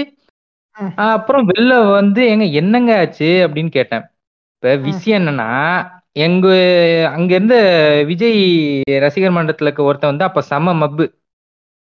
ம். 0.77 0.93
அப்புறம் 1.07 1.49
வெளில 1.49 1.91
வந்து 1.91 2.27
எங்க 2.27 2.45
என்னங்க 2.55 2.99
ஆச்சு? 2.99 3.47
அப்படின்னு 3.47 3.69
கேட்டேன். 3.69 4.05
இப்ப 4.55 4.77
விஷயம் 4.83 5.21
என்னன்னா 5.21 5.49
எங்க 6.19 6.47
அங்க 7.13 7.35
இருந்த 7.35 7.57
விஜய் 8.07 8.41
ரசிகர் 8.99 9.33
மன்றத்துல 9.33 9.63
இருக்க 9.63 9.83
ஒருத்தன் 9.83 10.11
வந்து 10.11 10.25
அப்ப 10.25 10.41
செம 10.43 10.75
மப்பு. 10.75 11.05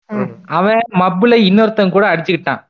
ம். 0.10 0.30
அவன் 0.50 0.82
மப்புல 1.00 1.36
இன்னொருத்தன் 1.50 1.90
கூட 1.90 2.16
அடிச்சுக்கிட்டான். 2.16 2.62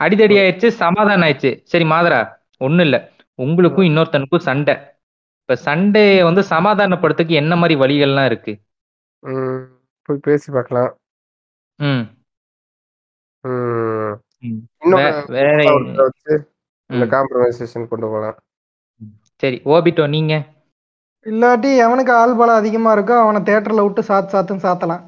அடிதடி 0.00 0.36
ஆயிடுச்சு 0.38 0.68
சமாதானம் 0.76 1.28
ஆயிடுச்சு. 1.28 1.50
சரி 1.62 1.84
மாதரா 1.84 2.20
ஒண்ணும் 2.58 2.80
இல்ல. 2.80 2.96
உங்களுக்கும் 3.38 3.84
இன்னொருத்தனுக்கும் 3.84 4.46
சண்டை. 4.46 4.74
இப்ப 5.48 5.60
சண்டையை 5.62 6.16
வந்து 6.22 6.42
சமாதானப்படுத்துக்கு 6.44 7.34
என்ன 7.34 7.52
மாதிரி 7.56 7.74
வழிகள்லாம் 7.80 8.24
இருக்கு. 8.24 8.52
போய் 10.08 10.18
பேசி 10.18 10.48
பார்க்கலாம் 10.52 10.90
ம். 11.78 12.04
காம்ப்ரமைசேஷன் 17.12 17.88
கொண்டு 17.88 18.06
போகலாம் 18.06 18.36
சரி 19.42 19.58
ஓபிட்டோ 19.66 20.06
நீங்க? 20.08 20.34
இல்லாட்டி 21.26 21.70
எவனுக்கு 21.84 22.12
ஆள் 22.12 22.36
பலம் 22.36 22.54
அதிகமா 22.54 22.92
இருக்கோ 22.96 23.16
அவனை 23.18 23.40
தேட்டர்ல 23.42 23.84
விட்டு 23.84 24.02
சாத்து 24.02 24.34
சாத்துன்னு 24.34 24.66
சாத்தலாம். 24.66 25.02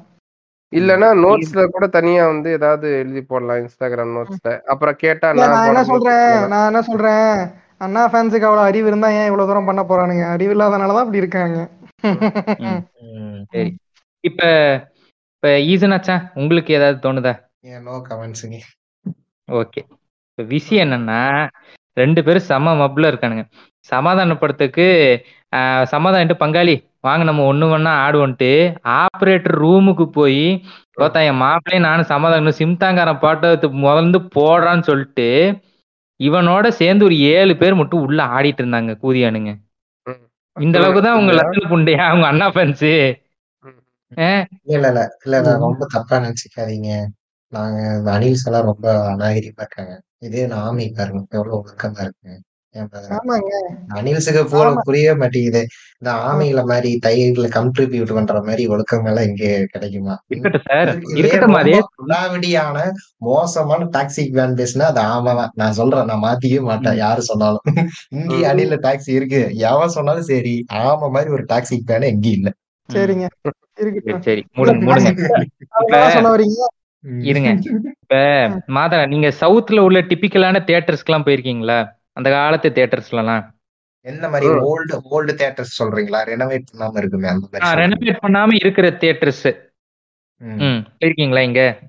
இல்லனா 0.73 1.09
நோட்ஸ்ல 1.21 1.67
கூட 1.69 1.87
தனியா 1.89 2.27
வந்து 2.27 2.51
ஏதாவது 2.51 2.87
எழுதி 2.95 3.23
போடலாம் 3.23 3.61
இன்ஸ்டாகிராம் 3.61 4.15
நோட்ஸ்ல 4.17 4.51
அப்புறம் 4.65 4.95
கேட்டா 4.95 5.29
நான் 5.33 5.67
என்ன 5.67 5.83
சொல்றேன். 5.83 6.35
நான் 6.47 6.67
என்ன 6.67 6.81
சொல்றேன்? 6.81 7.35
அண்ணா 7.81 8.01
ஃபேன்ஸுக்கு 8.07 8.47
அவ்வளவு 8.47 8.67
அறிவு 8.67 8.87
இருந்தா 8.87 9.09
ஏன் 9.13 9.27
இவ்வளவு 9.27 9.49
தூரம் 9.49 9.69
பண்ண 9.69 9.81
போறானுங்க? 9.83 10.25
அறிவு 10.33 10.53
இல்லாதனாலதான் 10.55 11.05
இப்படி 11.05 11.21
இருக்காங்க. 11.23 11.59
சரி. 13.51 13.71
இப்ப 14.23 14.41
இப்ப 15.35 15.51
ஈசனாச்சா 15.71 16.15
உங்களுக்கு 16.35 16.71
ஏதாவது 16.73 16.97
தோணுதா? 17.05 17.33
நோ 17.81 17.95
கமெண்ட்ஸுங்க 18.07 18.57
ஓகே. 19.47 19.81
இப்ப 20.29 20.43
விஷயம் 20.51 20.83
என்னன்னா 20.85 21.21
ரெண்டு 21.97 22.19
பேரும் 22.23 22.47
செம 22.49 22.73
மப்ல 22.81 23.09
இருக்கானுங்க. 23.11 23.43
சமாதானப்படுத்துக்கு 23.89 24.85
சமாதானிட்டு 25.91 26.35
பங்காளி 26.39 26.75
வாங்க 26.99 27.23
நம்ம 27.23 27.45
ஒண்ணு 27.45 27.65
ஒண்ணா 27.71 27.91
ஆடுவோன்ட்டு 28.03 28.51
ஆப்ரேட்டர் 28.97 29.57
ரூமுக்கு 29.61 30.05
போய் 30.11 30.43
பார்த்தா 30.99 31.19
என் 31.29 31.41
மாப்பிள்ளையும் 31.41 31.87
நானும் 31.87 32.11
சமாதானம் 32.11 32.59
சிம்தாங்காரன் 32.59 33.21
பாட்டை 33.21 33.49
முதல்ந்து 33.83 34.19
போடுறான்னு 34.35 34.87
சொல்லிட்டு 34.89 35.27
இவனோட 36.21 36.65
சேர்ந்து 36.79 37.03
ஒரு 37.05 37.15
ஏழு 37.33 37.53
பேர் 37.57 37.79
மட்டும் 37.79 38.03
உள்ள 38.03 38.21
ஆடிட்டு 38.35 38.61
இருந்தாங்க 38.63 38.93
கூதியானுங்க 39.03 39.51
ம். 40.07 40.21
இந்த 40.57 40.75
அளவுக்கு 40.79 41.01
தான் 41.01 41.19
உங்க 41.19 41.33
லட்சண 41.39 41.65
புண்டையா 41.69 42.05
உங்க 42.13 42.27
அண்ணா 42.27 42.47
ஃபேன்ஸு 42.53 42.91
ம். 43.65 43.79
இல்ல 44.67 44.85
இல்ல 44.85 45.01
இல்ல. 45.25 45.35
ரொம்ப 45.65 45.83
தப்பா 45.93 46.15
நினைச்சுக்காதீங்க. 46.19 46.89
நாங்க 47.53 47.77
அனில்ஸ் 48.11 48.45
எல்லாம் 48.47 48.67
ரொம்ப 48.69 48.85
அநாகரிகமா 49.11 49.63
இருக்காங்க. 49.63 49.93
இதே 50.19 50.43
நான் 50.47 50.65
ஆமி 50.67 50.85
பாருங்க 50.97 51.21
எவ்வளவு 51.31 51.57
ஒழுக்கமா 51.59 52.01
இருக்கு. 52.05 52.33
அனில்ஸுக்கு 53.97 54.41
போ 54.51 54.59
புரியவே 54.87 55.15
மாட்டேங்குது. 55.19 55.61
இந்த 56.01 56.11
ஆமைகளை 56.27 56.63
மாதிரி 56.63 56.91
தையர்களை 57.05 57.49
கண்ட்ரிபியூட் 57.57 58.13
பண்ற 58.13 58.35
மாதிரி 58.41 58.63
ஒழுக்கம் 58.67 59.07
எல்லாம் 59.11 59.27
இங்க 59.29 59.43
கிடைக்குமா 59.73 60.15
விடாவிடியான 61.99 62.77
மோசமான 63.19 63.87
டாக்ஸிக் 63.91 64.33
வேன் 64.33 64.57
பேசினா 64.57 64.87
அது 64.91 65.01
ஆமா 65.09 65.33
தான். 65.33 65.51
நான் 65.55 65.77
சொல்றேன் 65.79 66.09
நான் 66.11 66.23
மாத்திக்கவே 66.23 66.63
மாட்டேன். 66.63 66.97
யாரு 66.97 67.21
சொன்னாலும். 67.21 67.65
இங்கேயும் 68.09 68.49
அடியில 68.49 68.77
டாக்ஸி 68.87 69.11
இருக்கு. 69.13 69.41
எவன் 69.69 69.95
சொன்னாலும் 69.97 70.29
சரி 70.31 70.55
ஆமா 70.83 71.09
மாதிரி 71.09 71.31
ஒரு 71.31 71.45
டாக்ஸிக் 71.45 71.87
வேன் 71.87 72.09
எங்கேயும் 72.11 72.39
இல்ல. 72.39 72.51
சரிங்க. 72.89 73.27
சரி 74.27 74.41
இருங்க. 77.23 77.49
இப்ப 78.03 78.15
மாதா 78.67 79.05
நீங்க 79.05 79.27
சவுத்ல 79.39 79.79
உள்ள 79.79 79.99
டிபிக்கலான 79.99 80.59
தியேட்டர்ஸ்க்கு 80.67 81.25
போயிருக்கீங்களா? 81.27 81.79
அந்த 82.17 82.29
காலத்து 82.29 82.69
தியேட்டர்ஸ்லாம் 82.69 83.43
என்ன 84.05 84.29
மாதிரி 84.29 84.49
ஓல்டு 84.69 85.01
ஓல்டு 85.11 85.35
தியேட்டர்ஸ் 85.39 85.79
சொல்றீங்களா? 85.79 86.25
ரெனோவேட் 86.25 86.71
பண்ணாம 86.71 86.97
இருக்குமே 86.97 87.27
அந்த 87.27 87.47
மாதிரி? 87.51 87.81
ரெனோவேட் 87.81 88.25
பண்ணாம 88.25 88.53
இருக்கிற 88.53 88.97
தியேட்டர்ஸ். 89.01 89.69
ம். 90.41 90.59
ம் 90.59 90.85
போயிருக்கீங்களா 90.99 91.41
இங்க? 91.41 91.79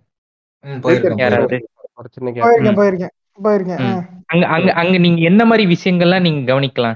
போயிருக்கேன். 0.64 2.80
போயிருக்கேன். 2.80 3.10
போயிருக்கேன். 3.42 4.06
அங்க 4.26 4.46
அங்க 4.46 4.72
அங்க 4.72 4.98
நீங்க 4.98 5.20
என்ன 5.20 5.44
மாதிரி 5.44 5.74
விஷயங்கள்லாம் 5.74 6.20
நீங்க 6.20 6.52
கவனிக்கலாம்? 6.52 6.94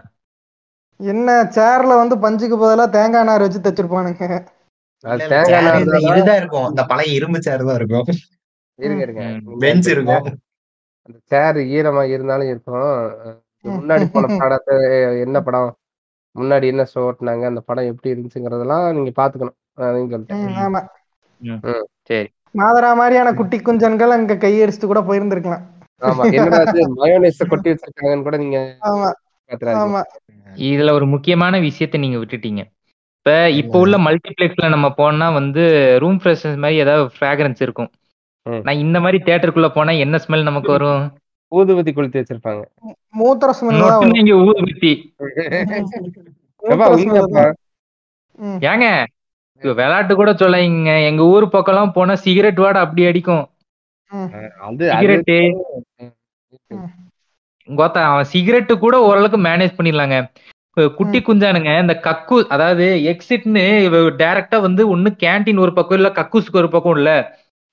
என்ன 1.00 1.50
சேர்ல 1.56 1.96
வந்து 1.96 2.16
பஞ்சுக்கு 2.16 2.56
பதிலா 2.56 2.88
தேங்காய் 2.88 3.24
நார் 3.24 3.40
வச்சு 3.40 3.60
தச்சிருப்பானுங்க. 3.60 4.44
தேங்காய் 5.04 5.62
நார் 5.62 5.80
இதுதான் 5.80 6.36
இருக்கும். 6.36 6.68
இந்த 6.68 6.84
பழைய 6.84 7.12
இரும்பு 7.12 7.42
சேர் 7.42 7.64
தான் 7.64 7.74
இருக்கும். 7.74 8.06
இருங்க 8.78 9.02
இருங்க. 9.02 9.40
பெஞ்ச் 9.58 9.78
அந்த 9.78 9.90
இருக்கும். 9.90 10.38
அந்த 11.06 11.18
சேர் 11.30 11.58
ஈரமா 11.72 12.02
இருந்தாலும் 12.10 12.50
இருக்கும் 12.50 12.86
முன்னாடி 13.64 14.04
போன 14.08 14.26
படத்தை 14.40 14.76
என்ன 15.24 15.36
படம் 15.42 15.70
முன்னாடி 16.36 16.66
என்ன 16.66 16.82
ஷோ 16.90 17.02
ஓட்டுனாங்க 17.04 17.44
அந்த 17.48 17.60
படம் 17.64 17.88
எப்படி 17.90 18.12
இருந்துச்சுங்கிறதெல்லாம் 18.12 18.86
நீங்க 18.96 19.12
பாத்துக்கணும். 19.16 19.56
சரி. 22.08 22.26
மாதரா 22.54 22.90
மாதிரியான 22.94 23.32
குட்டி 23.34 23.58
குஞ்சன்கள் 23.60 24.14
அங்க 24.14 24.34
கையடிச்சுட்டு 24.44 24.86
கூட 24.86 25.00
போயிருந்திருக்கலாம். 25.02 25.64
ஆமா 26.02 26.24
என்னடா 26.36 26.58
அது 26.64 26.80
மயோனைஸ் 26.96 27.42
கொட்டி 27.52 27.68
வச்சிருக்காங்கன்னு 27.72 28.26
கூட 28.26 28.36
நீங்க 28.36 28.58
ஆமா. 28.88 29.10
பாத்துறாதீங்க 29.50 29.82
ஆமா. 29.82 30.02
இதுல 30.66 30.90
ஒரு 30.92 31.06
முக்கியமான 31.14 31.54
விஷயத்தை 31.66 31.98
நீங்க 32.00 32.18
விட்டுட்டீங்க. 32.18 32.62
இப்ப 33.16 33.30
இப்ப 33.60 33.78
உள்ள 33.78 33.96
மல்டிபிளெக்ஸ்ல 33.98 34.66
நம்ம 34.74 34.88
போனா 34.94 35.26
வந்து 35.32 35.62
ரூம் 36.02 36.18
ஃப்ரெஷ்னஸ் 36.20 36.62
மாதிரி 36.62 36.82
ஏதாவது 36.84 37.04
ஃப்ராக்ரன்ஸ் 37.16 37.60
இருக்கும். 37.60 37.90
நான் 38.46 38.82
இந்த 38.84 38.98
மாதிரி 39.04 39.18
தியேட்டருக்குள்ள 39.24 39.68
போனா 39.76 39.92
என்ன 40.04 40.16
ஸ்மெல் 40.24 40.48
நமக்கு 40.48 40.70
வரும்? 40.74 41.02
ஊதுபத்தி 41.52 41.92
கொளுத்தி 41.94 42.18
வச்சிருப்பாங்க. 42.20 42.62
மூத்திர 43.18 43.50
ஸ்மெல் 43.58 43.80
இங்க 44.20 44.34
ஊதுபத்தி. 44.46 44.92
ஏங்க 48.70 48.86
விளையாட்டு 49.62 50.14
கூட 50.14 50.30
சொல்லாங்க 50.40 50.94
எங்க 51.10 51.22
ஊர் 51.34 51.44
பக்கம்லாம் 51.54 51.94
போனா 51.98 52.14
சிகரெட் 52.24 52.62
வாட 52.64 52.78
அப்படி 52.84 53.04
அடிக்கும். 53.10 53.44
சிகரெட்டு. 54.92 55.38
கோத்தா 57.68 58.02
அவன் 58.10 58.28
சிகரெட்டு 58.32 58.74
கூட 58.84 58.96
ஓரளவுக்கு 59.06 59.38
மேனேஜ் 59.48 59.78
பண்ணிடலாங்க. 59.78 60.18
குட்டி 60.98 61.18
குஞ்சானுங்க 61.26 61.70
இந்த 61.82 61.94
கக்கு 62.06 62.38
அதாவது 62.54 62.86
எக்ஸிட்னு 63.12 63.62
டைரக்டா 64.22 64.58
வந்து 64.66 64.82
ஒண்ணு 64.94 65.10
கேண்டீன் 65.24 65.62
ஒரு 65.64 65.72
பக்கம் 65.78 65.98
இல்ல 66.00 66.08
கக்கூஸ்க்கு 66.18 66.60
ஒரு 66.62 66.70
பக்கம் 66.74 66.96
இல்ல 66.98 67.10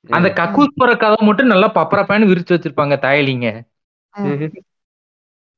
அந்த 0.10 0.28
கக்கூஸ் 0.40 0.78
போற 0.78 0.92
கதை 0.98 1.18
மட்டும் 1.28 1.52
நல்லா 1.52 1.70
பப்பரப்பான்னு 1.76 2.30
விரிச்சு 2.32 2.56
வச்சிருப்பாங்க 2.56 2.96
தாயலிங்க. 3.04 3.48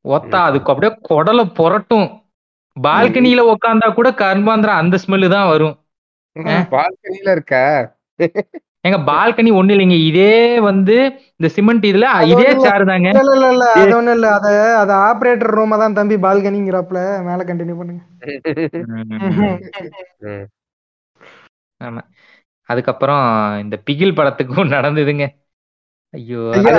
ஒத்தா 0.06 0.40
அதுக்கு 0.48 0.72
அப்படியே 0.72 0.92
குடல 1.10 1.40
புரட்டும். 1.58 2.08
பால்கனியில 2.78 3.42
உக்காந்தா 3.52 3.88
கூட 3.94 4.10
கர்மாந்திர 4.22 4.72
அந்த 4.82 4.96
ஸ்மெல்லு 5.04 5.30
தான் 5.32 5.50
வரும். 5.52 5.76
பால்கனில 6.72 7.28
இருக்கா? 7.38 7.64
எங்க 8.86 8.98
பால்கனி 9.08 9.52
ஒண்ணு 9.60 9.74
இல்லைங்க. 9.76 9.98
இதே 10.10 10.34
வந்து 10.68 10.96
இந்த 11.38 11.48
சிமெண்ட் 11.56 11.86
இதுல 11.86 12.08
இதே 12.34 12.50
சேர் 12.64 12.90
தாங்க. 12.92 13.10
இல்ல 13.18 13.32
இல்ல 13.34 13.48
இல்ல 13.54 13.66
அது 13.76 13.94
ஒண்ணும் 13.96 14.16
இல்ல. 14.18 14.28
அத 14.38 14.48
அது 14.82 14.94
ஆபரேட்டர் 15.06 15.54
ரூம் 15.56 15.76
தான் 15.76 15.98
தம்பி 15.98 16.16
பால்கனிங்கிறப்பல. 16.26 17.00
மேல 17.28 17.44
கண்டினியூ 17.50 17.78
பண்ணுங்க. 17.78 18.04
ஆமா. 21.82 22.02
அதுக்கப்புறம் 22.70 23.24
இந்த 23.64 23.76
பிகில் 23.88 24.18
படத்துக்கும் 24.18 24.72
நடந்ததுங்க. 24.76 25.26
ஐயோ. 26.14 26.42
இல்ல 26.58 26.72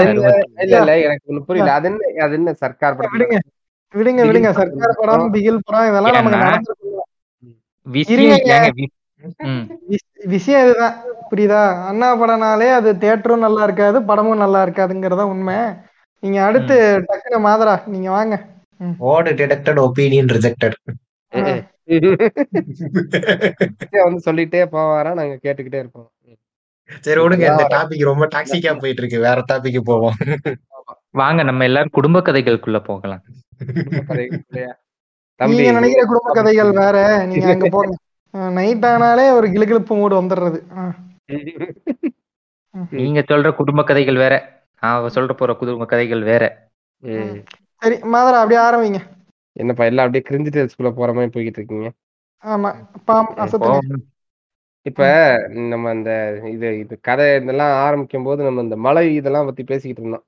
இல்ல 0.78 0.92
எனக்கு 1.06 1.40
புரியல. 1.48 1.70
அது 1.78 1.88
என்ன 1.90 2.02
அது 2.24 2.34
என்ன 2.38 2.54
சர்க்கார் 2.62 2.96
படத்துல? 2.96 3.16
விடுங்க. 3.18 3.38
விடுங்க 3.94 4.20
விடுங்க. 4.22 4.50
படம் 4.50 4.60
சர்க்கார் 4.60 5.00
படம் 5.02 5.26
பிகில் 5.34 5.60
படம் 5.62 5.88
இதெல்லாம் 5.90 6.16
நமக்கு 6.18 6.44
நடந்திருக்கு 6.44 6.94
விஷயம் 10.26 10.62
இதுதான். 10.64 10.94
புரியுதா? 11.28 11.60
அண்ணா 11.90 12.08
படம்னாலே 12.20 12.68
அது 12.76 12.90
தியேட்டரும் 13.02 13.44
நல்லா 13.46 13.62
இருக்காது 13.64 13.98
படமும் 14.08 14.42
நல்லா 14.42 14.60
இருக்காதுங்கிறதா 14.66 15.24
உண்மை. 15.32 15.58
நீங்க 16.22 16.38
அடுத்து 16.46 16.74
டக்குனு 17.08 17.38
மாதரா 17.46 17.74
நீங்க 17.86 18.08
வாங்க. 18.10 18.34
ஓடு 19.06 19.30
டிடெக்டட் 19.38 19.80
ஒப்பீனியன் 19.84 20.30
ரிஜெக்டட் 20.34 20.76
வந்து 24.04 24.22
சொல்லிட்டே 24.26 24.62
போவாரா? 24.74 25.10
நாங்க 25.18 25.34
கேட்டுக்கிட்டே 25.42 25.80
இருப்போம். 25.82 26.10
சரி 27.00 27.20
விடுங்க. 27.20 27.46
இந்த 27.50 27.66
டாபிக் 27.74 28.08
ரொம்ப 28.10 28.24
டாக்ஸிக்கா 28.34 28.72
போயிட்டு 28.80 29.02
இருக்கு. 29.02 29.18
வேற 29.20 29.38
டாபிக் 29.52 29.86
போவோம். 29.90 30.16
வாங்க 31.10 31.42
நம்ம 31.42 31.64
எல்லாரும் 31.64 31.96
குடும்ப 31.98 32.20
கதைகளுக்குள்ள 32.20 32.78
போகலாம்? 32.84 33.22
தம்பி. 35.40 35.56
நீங்க 35.56 35.72
நினைக்கிற 35.72 36.02
குடும்ப 36.06 36.32
கதைகள் 36.32 36.72
வேற? 36.82 37.24
நீங்க 37.30 37.46
அங்க 37.46 37.68
போங்க. 37.70 37.94
நைட் 38.58 38.84
ஆனாலே 38.84 39.26
ஒரு 39.38 39.46
கிளுகிளுப்பு 39.48 39.94
மூடு 40.00 40.14
வந்துடுறது. 40.22 40.58
நீங்க 42.90 43.20
சொல்ற 43.28 43.54
குடும்ப 43.54 43.84
கதைகள் 43.84 44.18
வேற. 44.24 44.34
நான் 44.80 45.14
சொல்ற 45.14 45.32
போற 45.32 45.52
குடும்ப 45.54 45.86
கதைகள் 45.92 46.22
வேற. 46.22 46.44
சரி 47.78 47.96
மாதரா 48.14 48.38
அப்படியே 48.42 48.60
ஆரம்பிங்க. 48.68 49.00
என்னப்பா 49.56 49.84
எல்லாம் 49.90 50.06
அப்படியே 50.06 50.24
கிரிஞ்சு 50.28 50.50
டேல்ஸ்குள்ள 50.56 50.90
போற 50.98 51.10
மாதிரி 51.16 51.34
போய்கிட்டு 51.34 51.60
இருக்கீங்க. 51.60 51.88
ஆமா. 52.44 52.70
இப்ப 54.86 55.02
நம்ம 55.72 55.88
அந்த 55.94 56.10
இது 56.52 56.68
இது 56.80 56.94
கதை 57.08 57.24
இதெல்லாம் 57.38 57.72
ஆரம்பிக்கும் 57.84 58.26
போது 58.28 58.40
நம்ம 58.44 58.62
இந்த 58.66 58.76
மழை 58.86 59.04
இதெல்லாம் 59.14 59.48
பத்தி 59.48 59.62
பேசிக்கிட்டு 59.70 60.02
இருந்தோம். 60.02 60.24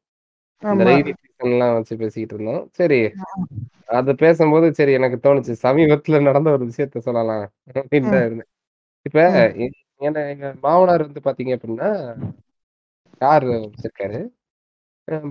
இந்த 0.62 0.84
எல்லாம் 1.46 1.74
வச்சு 1.76 1.94
பேசிக்கிட்டு 1.96 2.34
இருந்தோம். 2.36 2.62
சரி 2.78 3.00
அது 3.98 4.12
பேசும்போது 4.22 4.66
சரி 4.78 4.92
எனக்கு 4.98 5.18
தோணுச்சு 5.26 5.52
சமீபத்துல 5.64 6.20
நடந்த 6.28 6.48
ஒரு 6.56 6.64
விஷயத்த 6.70 7.02
சொல்லலாம் 7.08 7.44
அப்படின்னு 7.76 8.12
தான் 8.14 8.26
இருந்தேன். 8.28 8.50
இப்ப 9.06 9.18
ஏன்னா 10.06 10.22
எங்க 10.32 10.48
மாமனார் 10.64 11.06
வந்து 11.06 11.22
பாத்தீங்க 11.28 11.52
அப்படின்னா 11.56 11.90
கார் 13.20 13.46
வச்சிருக்காரு. 13.52 14.18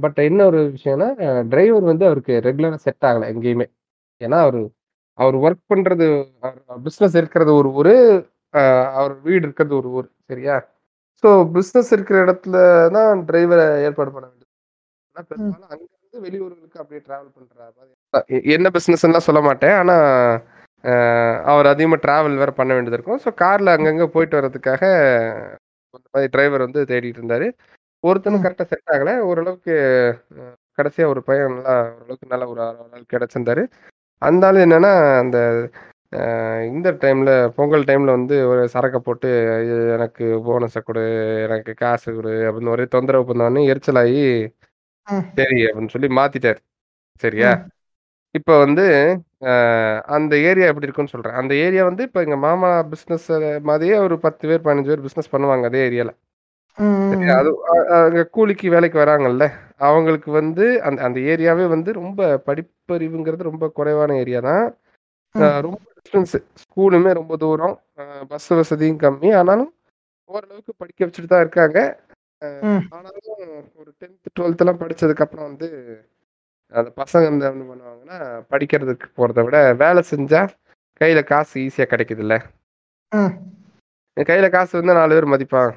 பட் 0.03 0.19
என்ன 0.29 0.39
ஒரு 0.51 0.59
விஷயம்னா 0.75 1.09
டிரைவர் 1.51 1.85
வந்து 1.91 2.05
அவருக்கு 2.09 2.33
ரெகுலரா 2.47 2.79
செட் 2.85 3.07
ஆகல 3.09 3.29
எங்கேயுமே. 3.33 3.67
ஏன்னா 4.21 4.39
அவரு 4.43 4.61
அவர் 5.19 5.35
ஒர்க் 5.43 5.69
பண்றது 5.71 6.05
பிசினஸ் 6.83 7.15
இருக்கிறது 7.21 7.51
ஒரு 7.53 7.69
ஊரு 7.73 7.93
அவர் 8.97 9.13
வீடு 9.25 9.43
இருக்கிறது 9.45 9.75
ஒரு 9.79 9.89
ஊர் 9.97 10.07
சரியா? 10.29 10.55
ஸோ 11.23 11.27
பிசினஸ் 11.55 11.91
இருக்கிற 11.95 12.17
இடத்துல 12.25 12.57
தான் 12.95 13.21
டிரைவரை 13.27 13.65
ஏற்பாடு 13.87 14.11
பண்ண 14.11 14.25
வேண்டியது. 14.27 14.51
ஆனா 15.15 15.23
பெரும்பாலும் 15.29 15.71
அங்க 15.71 15.83
இருந்து 15.85 16.23
வெளியூர்களுக்கு 16.25 16.81
அப்படியே 16.81 17.01
டிராவல் 17.07 17.31
பண்ற 17.31 17.53
மாதிரி 17.77 18.53
என்ன 18.53 18.67
பிசினஸ்லாம் 18.75 19.27
சொல்ல 19.27 19.41
மாட்டேன். 19.47 19.75
ஆனா 19.81 19.95
அவர் 21.51 21.71
அதிகமாக 21.71 22.01
டிராவல் 22.03 22.39
வேற 22.41 22.51
பண்ண 22.53 22.71
வேண்டியது 22.73 22.97
இருக்கும். 22.97 23.21
ஸோ 23.23 23.31
கார்ல 23.41 23.75
அங்கங்க 23.75 24.07
போயிட்டு 24.13 24.37
வர்றதுக்காக 24.39 24.83
அந்த 25.93 26.07
மாதிரி 26.13 26.31
டிரைவர் 26.33 26.65
வந்து 26.65 26.81
தேடிட்டு 26.91 27.21
இருந்தாரு. 27.21 27.47
ஒருத்தனும் 28.03 28.43
கரெக்டாக 28.43 28.69
செட் 28.71 28.91
ஆகல. 28.95 29.11
ஓரளவுக்கு 29.27 29.73
அஹ், 30.35 30.55
கடைசியா 30.77 31.05
ஒரு 31.13 31.21
பையன் 31.27 31.55
நல்லா 31.57 31.75
ஓரளவுக்கு 31.93 32.31
நல்ல 32.33 32.45
ஒரு 32.47 32.61
ஆள் 32.65 33.11
கிடைச்சிருந்தாரு. 33.13 33.63
அந்த 34.21 34.43
ஆள் 34.47 34.57
என்னன்னா 34.63 34.91
அந்த 35.21 35.37
இந்த 36.69 36.89
டைம்ல 37.01 37.29
பொங்கல் 37.57 37.83
டைம்ல 37.89 38.11
வந்து 38.17 38.35
ஒரு 38.51 38.61
சரக்கை 38.73 38.99
போட்டு 39.01 39.29
"இது 39.65 39.81
எனக்கு 39.95 40.25
போனஸை 40.45 40.81
கொடு 40.81 41.03
எனக்கு 41.45 41.71
காசு 41.81 42.09
கொடு 42.11 42.33
அப்படின்னு 42.47 42.73
ஒரே 42.75 42.85
தொந்தரவு 42.95 43.27
பண்ணோடனே 43.29 43.63
எரிச்சலாகி. 43.71 44.23
சரி 45.37 45.59
அப்படின்னு 45.67 45.93
சொல்லி 45.95 46.09
மாத்திட்டாரு. 46.19 46.59
சரியா? 47.23 47.51
இப்போ 48.35 48.53
வந்து 48.65 48.85
அந்த 50.15 50.33
ஏரியா 50.49 50.67
எப்படி 50.71 50.87
இருக்குன்னு 50.87 51.13
சொல்றேன். 51.15 51.37
அந்த 51.41 51.53
ஏரியா 51.65 51.83
வந்து 51.89 52.03
இப்போ 52.09 52.21
எங்க 52.25 52.37
மாமா 52.45 52.69
பிஸ்னஸ் 52.93 53.27
மாதிரியே 53.69 53.97
ஒரு 54.07 54.17
பத்து 54.25 54.43
பேர் 54.49 54.65
பதினஞ்சு 54.67 54.91
பேர் 54.93 55.05
பிஸ்னஸ் 55.07 55.33
பண்ணுவாங்க 55.35 55.67
அதே 55.71 55.81
ஏரியால. 55.87 56.11
சரி 56.13 56.26
அது 57.37 57.49
அங்க 57.97 58.23
கூலிக்கு 58.25 58.69
வேலைக்கு 58.69 58.97
வராங்கல்ல? 58.99 59.45
அவங்களுக்கு 59.77 60.31
வந்து 60.31 60.65
அந்த 60.81 60.99
அந்த 61.03 61.19
ஏரியாவே 61.31 61.67
வந்து 61.67 61.89
ரொம்ப 61.93 62.21
படிப்பறிவுங்கிறது 62.45 63.49
ரொம்ப 63.49 63.65
குறைவான 63.69 64.15
ஏரியா 64.15 64.39
தான். 64.41 64.65
ரொம்ப 65.65 65.77
டிஸ்டன்ஸ் 65.97 66.35
ஸ்கூலுமே 66.63 67.11
ரொம்ப 67.13 67.37
தூரம். 67.37 67.75
பஸ் 68.27 68.49
வசதியும் 68.53 68.99
கம்மி. 68.99 69.29
ஆனாலும் 69.35 69.71
ஓரளவுக்கு 70.29 70.73
படிக்க 70.77 71.05
வச்சுட்டு 71.05 71.25
தான் 71.25 71.43
இருக்காங்க. 71.45 71.79
ஆனாலும் 72.95 73.27
ஒரு 73.75 73.89
டென்த் 74.01 74.33
டுவெல்த் 74.37 74.59
எல்லாம் 74.59 74.81
படிச்சதுக்கு 74.81 75.25
அப்புறம் 75.25 75.47
வந்து 75.49 75.67
அந்த 76.73 76.89
பசங்க 76.95 77.25
வந்து 77.29 77.45
என்ன 77.45 77.65
பண்ணுவாங்கன்னா 77.69 78.17
படிக்கிறதுக்கு 78.51 79.07
போறதை 79.17 79.43
விட 79.43 79.57
வேலை 79.73 80.03
செஞ்சா 80.09 80.41
கையில 81.01 81.23
காசு 81.23 81.55
ஈஸியா 81.59 81.85
கிடைக்குதுல்ல? 81.89 82.35
ம். 83.11 83.33
கையில 84.17 84.49
காசு 84.49 84.73
வந்து 84.79 84.93
நாலு 84.93 85.15
பேர் 85.15 85.33
மதிப்பான். 85.33 85.73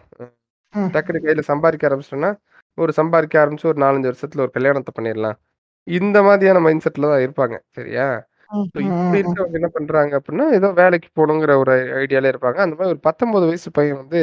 டக்குனு 0.94 1.22
கையில 1.24 1.42
சம்பாதிக்க 1.50 1.88
ஆரம்பிச்சிட்டோம்னா 1.88 2.32
ஒரு 2.78 2.92
சம்பாதிக்க 2.92 3.36
ஆரம்பிச்சு 3.42 3.70
ஒரு 3.72 3.78
நாலஞ்சு 3.84 4.10
வருஷத்துல 4.10 4.44
ஒரு 4.46 4.52
கல்யாணத்தை 4.56 4.92
பண்ணிடலாம். 4.98 5.38
இந்த 5.86 6.18
மாதிரியான 6.22 6.60
மைண்ட் 6.66 6.84
செட்ல 6.86 7.10
தான் 7.12 7.24
இருப்பாங்க 7.26 7.56
சரியா? 7.78 8.06
So, 8.52 8.60
இப்படி 8.84 9.18
இருக்கவங்க 9.20 9.58
என்ன 9.58 9.68
பண்றாங்க 9.74 10.12
அப்படின்னா 10.18 10.46
ஏதோ 10.56 10.68
வேலைக்கு 10.78 11.08
போகணுங்கிற 11.18 11.52
ஒரு 11.62 11.72
ஐடியால 12.00 12.30
இருப்பாங்க. 12.32 12.58
அந்த 12.64 12.74
மாதிரி 12.76 12.92
ஒரு 12.94 13.00
பத்தொன்பது 13.08 13.44
வயசு 13.50 13.68
பையன் 13.78 14.00
வந்து 14.02 14.20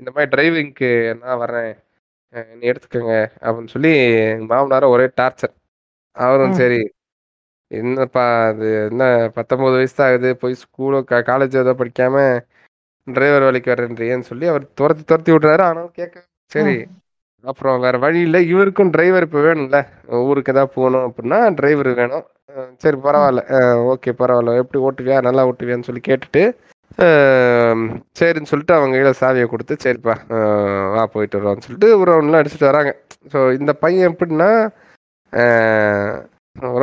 இந்த 0.00 0.10
மாதிரி 0.14 0.30
டிரைவிங்க்கு 0.34 0.90
நான் 1.22 1.40
வரேன் 1.44 1.70
என்னை 2.34 2.66
எடுத்துக்கோங்க. 2.70 3.14
அப்படின்னு 3.44 3.74
சொல்லி 3.74 3.92
எங்க 4.32 4.46
மாமனார 4.52 4.88
ஒரே 4.94 5.06
டார்ச்சர் 5.20 5.54
அவரும். 6.16 6.56
சரி 6.62 6.80
என்னப்பா 7.70 8.24
அது 8.48 8.68
என்ன 8.90 9.04
பத்தொன்பது 9.38 9.76
வயசு 9.78 9.96
தான் 9.96 10.10
ஆகுது. 10.10 10.30
போய் 10.42 10.60
ஸ்கூலோ 10.64 11.00
காலேஜ் 11.30 11.60
ஏதோ 11.62 11.74
படிக்காம 11.82 12.16
டிரைவர் 13.06 13.46
வேலைக்கு 13.46 13.72
வரேன்றேன்னு 13.72 14.28
சொல்லி 14.30 14.46
அவர் 14.52 14.64
துரத்தி 14.80 15.02
துரத்தி 15.10 15.32
விட்றாரு 15.32 15.62
ஆனாலும் 15.68 15.96
கேட்க 16.00 16.16
சரி 16.52 16.76
அப்புறம் 17.44 17.82
வேற 17.84 17.96
வழி 18.04 18.20
இல்லை. 18.26 18.40
இவருக்கும் 18.52 18.92
டிரைவர் 18.94 19.24
இப்போ 19.26 19.40
வேணும்ல. 19.46 19.78
ஊருக்கு 20.28 20.52
ஏதாவது 20.52 20.74
போகணும் 20.76 21.06
அப்படின்னா 21.08 21.38
டிரைவர் 21.58 21.90
வேணும். 21.98 22.24
சரி 22.82 22.98
பரவாயில்ல. 23.06 23.42
ஓகே 23.92 24.12
பரவாயில்ல. 24.20 24.52
எப்படி 24.62 24.78
ஓட்டுவியா? 24.88 25.16
நல்லா 25.26 25.42
ஓட்டுவியான்னு 25.50 25.88
சொல்லி 25.88 26.02
கேட்டுட்டு 26.08 26.42
சரின்னு 28.18 28.50
சொல்லிட்டு 28.50 28.74
அவங்க 28.76 28.94
கையில் 28.96 29.18
சாவியை 29.20 29.46
கொடுத்து 29.52 29.74
சரிப்பா 29.84 30.14
வா 30.94 31.02
போயிட்டு 31.14 31.38
வருவான்னு 31.38 31.64
சொல்லிட்டு 31.66 31.88
ஒரு 32.00 32.08
ரவுண்ட்லாம் 32.12 32.42
அடிச்சுட்டு 32.42 32.70
வராங்க. 32.70 32.90
ஸோ 33.32 33.38
இந்த 33.58 33.72
பையன் 33.84 34.10
எப்படின்னா 34.10 34.50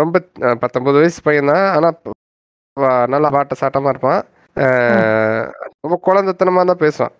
ரொம்ப 0.01 0.15
அஹ் 0.47 0.57
பத்தொன்பது 0.63 0.97
வயசு 1.01 1.21
பையன் 1.27 1.51
தான். 1.53 1.67
ஆனால் 1.75 3.09
நல்லா 3.13 3.29
பாட்ட 3.37 3.55
சாட்டமாக 3.63 3.93
இருப்பான். 3.95 4.21
ரொம்ப 5.83 5.95
குழந்தைத்தனமா 6.07 6.63
தான் 6.71 6.83
பேசுவான். 6.85 7.13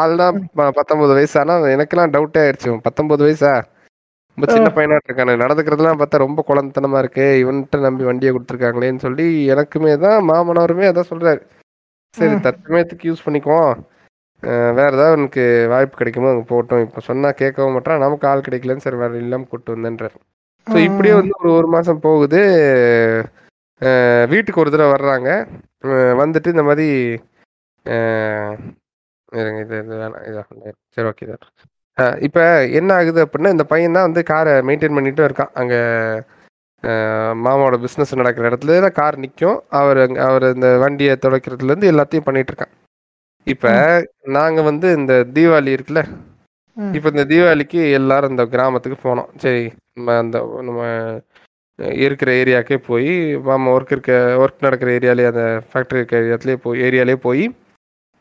ஆள் 0.00 0.14
தான் 0.22 0.38
பத்தொன்பது 0.78 1.12
வயசு. 1.18 1.36
ஆனா 1.42 1.54
எனக்கெல்லாம் 1.74 2.14
டவுட்டே 2.16 2.42
ஆயிடுச்சு. 2.44 2.74
பத்தொன்பது 2.88 3.22
வயசா? 3.26 3.52
ரொம்ப 4.38 4.46
சின்ன 4.54 4.68
பையனா 4.76 4.98
இருக்கானு. 5.08 5.32
நடந்துக்கிறதுலாம் 5.42 6.00
பார்த்தா 6.00 6.24
ரொம்ப 6.24 6.40
குழந்தைத்தனமா 6.50 6.98
இருக்கு. 7.04 7.26
இவன்கிட்ட 7.42 7.78
நம்பி 7.86 8.04
வண்டியை 8.08 8.30
கொடுத்துருக்காங்களேன்னு 8.34 9.04
சொல்லி 9.06 9.26
எனக்குமே 9.54 9.94
தான் 10.04 10.18
மாமனாருமே 10.30 10.86
அதான் 10.90 11.10
சொல்றாரு. 11.12 11.40
சரி 12.14 12.36
தற்சமயத்துக்கு 12.46 13.08
யூஸ் 13.10 13.24
பண்ணிக்குவோம். 13.26 13.72
வேற 14.78 14.90
ஏதாவது 14.96 15.16
உனக்கு 15.18 15.42
வாய்ப்பு 15.72 15.98
கிடைக்குமோ 15.98 16.30
அங்கே 16.32 16.46
போட்டோம் 16.52 16.84
இப்போ 16.84 17.00
சொன்னா 17.08 17.28
கேட்கவும் 17.40 17.74
மாட்டான். 17.76 18.02
நமக்கு 18.04 18.24
ஆள் 18.30 18.46
கிடைக்கலன்னு 18.46 18.84
சரி 18.86 18.98
வேற 19.02 19.12
இல்லாம 19.24 19.46
கூட்டு 19.52 19.74
வந்தேன்றார். 19.74 20.16
ஸோ 20.66 20.76
இப்படியே 20.88 21.14
வந்து 21.18 21.34
ஒரு 21.40 21.50
ஒரு 21.58 21.68
மாசம் 21.76 22.02
போகுது. 22.06 22.40
வீட்டுக்கு 24.32 24.62
ஒரு 24.64 24.72
தடவை 24.74 24.90
வர்றாங்க. 24.96 25.30
வந்துட்டு 26.20 26.48
இந்த 26.48 26.62
மாதிரி 26.62 26.86
இருங்க 29.32 29.58
இது 29.60 29.76
இது 29.78 29.94
வேணாம் 29.94 30.24
இதா 30.30 30.42
சரி 30.94 31.08
ஓகே 31.08 31.26
தான் 31.28 31.44
இப்போ 32.18 32.42
என்ன 32.72 32.90
ஆகுது 32.94 33.20
அப்படின்னா 33.24 33.50
இந்த 33.50 33.64
பையன் 33.64 33.96
தான் 33.96 34.06
வந்து 34.08 34.22
காரை 34.24 34.52
மெயின்டைன் 34.68 34.96
பண்ணிட்டு 34.96 35.22
இருக்கான். 35.28 35.52
அங்கே 35.54 35.80
மாமாவோட 37.44 37.76
பிஸ்னஸ் 37.84 38.18
நடக்கிற 38.20 38.48
இடத்துல 38.50 38.78
தான் 38.80 38.98
கார் 39.00 39.18
நிற்கும் 39.18 39.58
அவர் 39.70 39.98
அங்க- 39.98 40.22
அவர் 40.28 40.46
இந்த 40.54 40.68
வண்டியை 40.78 41.14
துடைக்கிறதுலேருந்து 41.16 41.90
எல்லாத்தையும் 41.92 42.26
பண்ணிட்டு 42.28 42.52
இருக்கான். 42.52 42.72
இப்போ 43.46 43.70
நாங்கள் 44.36 44.64
வந்து 44.64 44.88
இந்த 44.92 45.12
தீபாவளி 45.36 45.76
இருக்குல்ல. 45.76 46.02
இப்போ 46.96 47.08
இந்த 47.08 47.24
தீபாவளிக்கு 47.24 47.80
எல்லாரும் 47.92 48.30
இந்த 48.30 48.44
கிராமத்துக்கு 48.46 48.98
போனோம். 49.06 49.30
சரி 49.36 49.64
நம்ம 49.94 50.16
அந்த 50.18 50.36
நம்ம 50.68 50.80
இருக்கிற 51.78 52.30
ஏரியாக்கே 52.32 52.76
போய் 52.86 53.10
மாமா 53.40 53.72
ஒர்க் 53.72 53.90
இருக்க 53.90 54.12
ஒர்க் 54.38 54.64
நடக்கிற 54.64 54.90
ஏரியாலே 54.92 55.26
அந்த 55.26 55.44
ஃபேக்ட்ரி 55.68 55.96
இருக்க 55.96 56.22
ஏரியாத்துலேயே 56.22 56.58
போய் 56.62 56.82
ஏரியாலே 56.82 57.14
போய் 57.20 57.44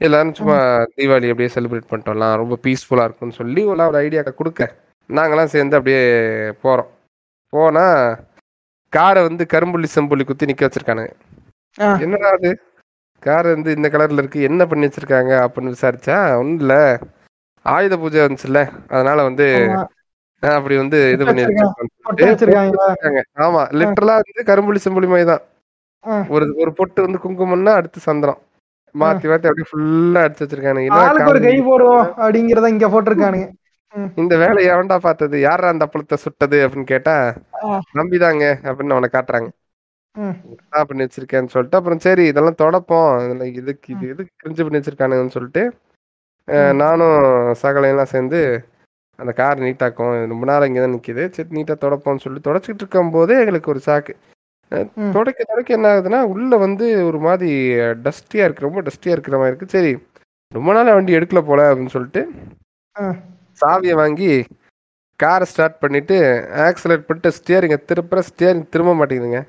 எல்லாரும் 0.02 0.34
சும்மா 0.34 0.56
தீபாவளி 0.96 1.32
அப்படியே 1.32 1.52
செலிப்ரேட் 1.56 1.90
பண்ணிட்டோம்லாம் 1.90 2.36
ரொம்ப 2.36 2.56
பீஸ்ஃபுல்லாக 2.64 3.08
இருக்கும்னு 3.08 3.40
சொல்லி 3.40 3.62
ஒரு 3.64 3.84
ஒரு 3.88 3.98
ஐடியா 3.98 4.22
கொடுக்க. 4.32 4.62
நாங்களாம் 5.10 5.54
சேர்ந்து 5.54 5.78
அப்படியே 5.78 6.02
போகிறோம் 6.64 6.90
போனால் 7.54 8.18
காரை 8.94 9.22
வந்து 9.24 9.44
கரும்புள்ளி 9.54 9.88
செம்புள்ளி 9.96 10.24
குத்தி 10.24 10.50
நிற்க 10.50 10.68
வச்சிருக்கானுங்க. 10.68 11.12
என்னடா 12.06 12.30
அது? 12.38 12.52
கார் 13.24 13.48
வந்து 13.48 13.70
இந்த 13.78 13.88
கலர்ல 13.90 14.22
இருக்கு 14.24 14.42
என்ன 14.42 14.62
பண்ணி 14.66 14.88
வச்சிருக்காங்க 14.88 15.34
அப்படின்னு 15.44 15.74
விசாரிச்சா 15.76 16.18
ஒன்றும் 16.40 16.62
இல்லை. 16.62 16.82
ஆயுத 17.66 17.96
பூஜை 17.98 18.22
வந்துச்சுல்ல 18.22 18.62
அதனால 18.88 19.20
வந்து 19.30 19.46
அப்படி 20.44 20.76
வந்து 20.78 21.00
இது 21.14 21.24
பொட்டு 21.26 21.91
ஆமா 23.46 23.62
லிட்டரலா 23.80 24.16
வந்து 24.20 24.44
கரும்புலி 24.50 24.80
செம்புலி 24.86 25.10
மாதிரி 25.14 25.28
தான். 25.32 25.44
ஒரு 26.36 26.46
ஒரு 26.62 26.72
பொட்டு 26.80 27.00
வந்து 27.06 27.20
குங்குமம்னா 27.26 27.74
அடுத்து 27.80 28.00
சந்திரம். 28.10 28.40
மாத்தி 28.96 29.26
மாத்தி 29.32 29.50
அப்படியே 29.50 29.68
ஃபுல்லா 29.72 30.22
அடிச்சு 30.26 30.44
வச்சிருக்கானுங்க. 30.44 30.96
ஒரு 31.32 31.40
கை. 31.46 31.56
போடுவோம் 31.70 32.06
அப்படிங்கறத 32.24 32.72
இங்க 32.76 32.88
போட்டிருக்கானுங்க. 32.94 33.48
இந்த 34.22 34.34
வேலையை 34.42 34.68
எவன்டா 34.74 34.98
பார்த்தது? 35.06 35.36
யாரா 35.48 35.70
அந்த 35.74 35.84
அப்பளத்தை 35.88 36.18
சுட்டது 36.26 36.58
அப்படின்னு 36.66 36.92
கேட்டா. 36.92 37.16
நம்பிதாங்க 38.00 38.44
அப்படின்னு 38.68 38.96
அவனை 38.96 39.10
காட்டுறாங்க. 39.16 39.50
என்ன 40.16 40.84
பண்ணி 40.88 41.06
வச்சிருக்கேன்னு 41.06 41.54
சொல்லிட்டு 41.54 41.80
அப்புறம் 41.80 42.04
சரி 42.06 42.24
இதெல்லாம் 42.32 42.62
தொடப்போம். 42.64 43.12
இதுக்கு 43.60 43.94
இது 43.96 44.06
எதுக்கு 44.14 44.34
கிரிஞ்சு 44.42 44.64
பண்ணி 44.66 44.80
வச்சிருக்கானுங்கன்னு 44.80 45.36
சொல்லிட்டு 45.38 45.64
நானும் 46.82 47.18
சகலையெல்லாம் 47.62 48.14
சேர்ந்து 48.14 48.40
அந்த 49.22 49.32
கார் 49.40 49.64
நீட்டாக்கும் 49.66 50.14
ரொம்ப 50.32 50.44
நேரம் 50.50 50.70
இங்கே 50.70 50.82
தான் 50.84 50.94
நிற்கிது 50.96 51.24
சரி 51.36 51.50
நீட்டாக 51.58 51.78
தொடப்போம்னு 51.84 52.24
சொல்லி 52.26 52.40
தொடச்சிக்கிட்டு 52.48 52.84
இருக்கும் 52.84 53.14
போதே 53.16 53.38
எங்களுக்கு 53.44 53.72
ஒரு 53.74 53.82
சாக்கு. 53.88 54.14
துடைக்க 55.16 55.42
துடைக்க 55.50 55.78
என்ன 55.78 55.90
ஆகுதுன்னா 55.94 56.20
உள்ள 56.34 56.58
வந்து 56.66 56.86
ஒரு 57.10 57.20
மாதிரி 57.28 57.52
டஸ்டியா 58.06 58.46
இருக்கு 58.46 58.68
ரொம்ப 58.68 58.82
டஸ்டியா 58.88 59.16
இருக்கிற 59.16 59.38
மாதிரி 59.42 59.54
இருக்கு. 59.54 59.74
சரி 59.76 59.92
ரொம்ப 60.52 60.70
நாள் 60.78 60.96
வண்டி 60.98 61.18
எடுக்கல 61.18 61.42
போல 61.50 61.68
அப்படின்னு 61.70 61.96
சொல்லிட்டு. 61.96 62.22
சாவியை 63.62 63.96
வாங்கி 64.02 64.32
காரை 65.20 65.46
ஸ்டார்ட் 65.50 65.82
பண்ணிட்டு 65.82 66.16
ஆக்சலேட் 66.68 67.08
பண்ணிட்டு 67.08 67.32
ஸ்டியரிங்கை 67.38 67.80
திருப்புற 67.90 68.22
ஸ்டியரிங் 68.30 68.70
திரும்ப 68.76 68.94
மாட்டேங்குதுங்க. 69.00 69.42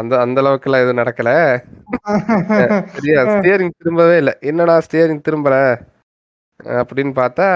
அந்த 0.00 0.20
அந்த 0.20 0.38
அளவுக்குலாம் 0.42 0.82
எதுவும் 0.84 1.00
நடக்கல. 1.02 1.30
சரியா 2.94 3.20
ஸ்டியரிங் 3.32 3.74
திரும்பவே 3.80 4.16
இல்லை. 4.16 4.34
என்னடா 4.40 4.74
ஸ்டியரிங் 4.86 5.24
திரும்பல? 5.28 5.56
அப்படின்னு 6.80 7.12
பார்த்தா 7.20 7.46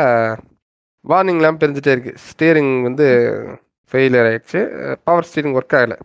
வார்னிங்லாம் 1.05 1.61
தெரிஞ்சுட்டே 1.63 1.95
இருக்கு. 1.95 2.13
ஸ்டியரிங் 2.29 2.75
வந்து 2.83 3.07
ஃபெயிலியர் 3.91 4.29
ஆயிடுச்சு. 4.31 4.61
பவர் 5.07 5.29
ஸ்டியரிங் 5.31 5.57
ஒர்க் 5.61 5.77
ஆகலை. 5.81 5.99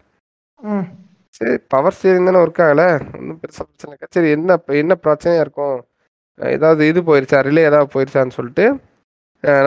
சரி 1.37 1.53
பவர் 1.67 1.95
ஸ்டியரிங் 1.97 2.27
தானே 2.29 2.41
ஒர்க் 2.45 2.63
ஆகலை. 2.65 2.87
ஒன்றும் 3.19 3.39
பெருசாக 3.41 3.65
பிரச்சனை 3.69 3.93
இல்லை. 3.95 4.07
சரி 4.15 4.29
என்ன 4.37 4.57
என்ன 4.83 4.95
பிரச்சனையா 5.03 5.43
இருக்கும்? 5.45 5.77
ஏதாவது 6.39 6.81
இது 6.87 6.99
போயிருச்சா? 7.01 7.39
ரிலே 7.47 7.67
ஏதாவது 7.69 7.91
போயிருச்சான்னு 7.95 8.37
சொல்லிட்டு 8.37 8.65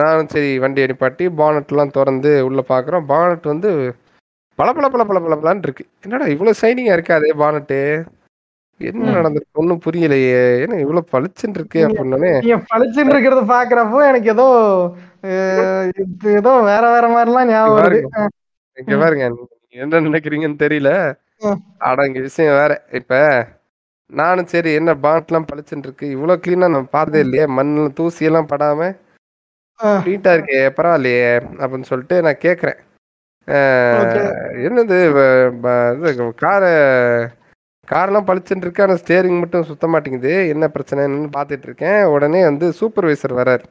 நானும் 0.01 0.31
சரி 0.33 0.49
வண்டி 0.63 0.81
அடிப்பாட்டி 0.85 1.25
பானட்லாம் 1.39 1.93
திறந்து 1.97 2.31
உள்ளே 2.47 2.63
பார்க்குறோம் 2.71 3.05
பானட் 3.11 3.47
வந்து 3.53 3.69
பல 4.59 4.67
பல 4.73 4.87
பல 4.89 5.03
பல 5.05 5.19
பல 5.35 5.53
இருக்கு. 5.63 5.83
என்னடா 6.03 6.25
இவ்வளோ 6.33 6.51
ஷைனிங்காக 6.61 6.97
இருக்காதே 6.97 7.31
பானட்டு 7.41 7.79
என்ன. 8.79 9.11
நடந்திருக்கு? 9.17 9.59
ஒன்றும் 9.61 9.81
புரியலையே. 9.85 10.39
ஏன்னா 10.63 10.77
இவ்வளோ 10.83 11.01
பளிச்சுன்னு 11.11 11.57
இருக்கு 11.59 11.79
அப்படின்னே 11.85 12.31
பளிச்சுன்னு 12.71 13.13
இருக்கிறத 13.13 13.43
பாக்குறப்போ 13.53 13.99
எனக்கு 14.09 14.29
ஏதோ 14.29 14.47
ஏதோ 16.39 16.53
வேற 16.69 16.83
வேற 16.91 17.05
மாதிரிலாம் 17.15 17.49
ஞாபகம் 17.51 17.79
வருது. 17.79 18.29
இங்க 18.77 18.95
பாருங்க. 18.97 19.25
என்ன 19.75 19.99
நினைக்கிறீங்கன்னு 19.99 20.63
தெரியல. 20.63 20.89
ஆனா 21.87 22.01
இங்க 22.03 22.19
விஷயம் 22.19 22.57
வேற. 22.61 22.71
இப்ப 22.91 23.13
நானும் 24.09 24.51
சரி 24.53 24.71
என்ன 24.73 24.91
பாண்ட்லாம் 25.05 25.47
பளிச்சுன்னு 25.49 25.87
இருக்கு? 25.87 26.05
இவ்வளவு 26.09 26.41
கிளீனா 26.43 26.67
நான் 26.69 26.93
பார்த்ததே 26.95 27.21
இல்லையே. 27.25 27.45
மண்ணுல 27.57 27.93
தூசி 27.93 28.29
எல்லாம் 28.29 28.51
படாம. 28.51 28.89
நீட்டா 30.05 30.31
இருக்கே 30.35 30.59
பரவாயில்லையே 30.77 31.23
அப்படின்னு 31.61 31.89
சொல்லிட்டு 31.91 32.17
நான் 32.21 32.43
கேக்குறேன். 32.45 32.79
என்னது 33.47 34.99
இது 36.07 36.33
காரை 36.35 36.71
காரெல்லாம் 37.91 38.27
பளிச்சுன்னு 38.27 38.55
இருக்கு 38.55 38.83
ஆனா 38.83 38.93
ஸ்டேரிங் 38.93 39.39
மட்டும் 39.39 39.63
சுத்த 39.63 39.87
மாட்டேங்குது. 39.87 40.47
என்ன 40.47 40.69
பிரச்சனைன்னு 40.73 41.29
பார்த்துட்டு 41.37 41.63
இருக்கேன். 41.63 42.03
உடனே 42.03 42.43
வந்து 42.43 42.69
சூப்பர்வைசர் 42.69 43.35
வராரு. 43.35 43.63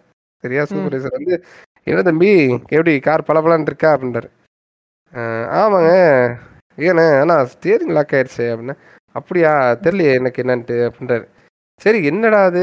சரியா? 0.43 0.63
சூப்பர்வைசர் 0.63 1.07
வந்து 1.11 1.45
என்ன 1.85 2.03
தம்பி 2.03 2.49
எப்படி 2.69 2.99
கார் 2.99 3.25
பளபளன்னு 3.29 3.61
இருக்கா? 3.61 3.97
அப்படின்றாரு. 3.97 4.29
"அஹ், 5.15 5.47
ஆமாங்க. 5.61 5.93
ஏண்ணே 6.79 7.21
ஆனா 7.21 7.43
ஸ்டியரிங் 7.43 7.95
லாக் 7.97 8.13
ஆயிடுச்சு 8.13 8.39
அப்படின்னா 8.39 8.75
அப்படியா? 9.13 9.73
தெரியலையே 9.83 10.13
எனக்கு 10.13 10.43
என்னன்ட்டு 10.43 10.91
அப்படின்றாரு. 10.91 11.27
சரி 11.81 12.05
என்னடா 12.05 12.45
அது? 12.45 12.63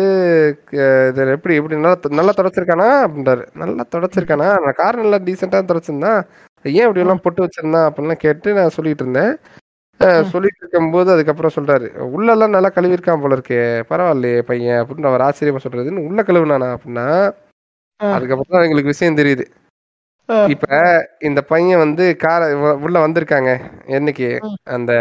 இது 0.71 1.27
எப்படி 1.29 1.55
எப்படி 1.55 1.75
நல்லா 1.75 1.99
நல்லா 2.09 2.31
தொடச்சிருக்கானா? 2.37 2.89
அப்படின்றாரு. 3.07 3.47
நல்லா 3.53 3.83
தொடச்சிருக்கானா? 3.91 4.49
நான் 4.61 4.73
கார் 4.75 4.95
நல்லா 4.95 5.15
டீசெண்டாக 5.15 5.63
தொடச்சிருந்தான். 5.71 6.21
ஏன் 6.65 6.85
இப்படி 6.85 7.03
எல்லாம் 7.03 7.23
பொட்டு 7.23 7.43
வச்சிருந்தான் 7.43 7.87
அப்படின்லாம் 7.87 8.23
கேட்டு 8.23 8.57
நான் 8.57 8.75
சொல்லிட்டு 8.77 9.03
இருந்தேன் 9.05 9.33
சொல்லிட்டு 10.31 10.61
இருக்கும்போது 10.61 11.09
அதுக்கப்புறம் 11.13 11.55
சொல்றாரு 11.55 11.87
உள்ளெல்லாம் 12.13 12.55
நல்லா 12.55 12.69
கழுவிருக்கான் 12.75 13.23
போல 13.23 13.37
இருக்கே 13.37 13.59
பரவாயில்லையே 13.89 14.41
பையன் 14.49 14.79
அப்படின்னு 14.81 15.09
அவர் 15.11 15.25
ஆச்சரியமா 15.25 15.61
சொல்றது 15.63 15.89
"இன்னும் 15.91 16.07
உள்ள 16.09 16.21
கழுவுனானா 16.23 16.69
அப்படின்னா. 16.75 17.07
அதுக்கப்புறம் 17.99 18.53
தான் 18.53 18.65
எங்களுக்கு 18.65 18.93
விஷயம் 18.93 19.19
தெரியுது. 19.19 19.45
இப்ப 20.49 20.67
இந்த 21.23 21.41
பையன் 21.51 21.83
வந்து 21.83 22.05
கார 22.23 22.41
உள்ள 22.85 22.97
வந்திருக்காங்க 23.05 23.51
என்னைக்கு. 23.97 24.29
அந்த 24.71 24.91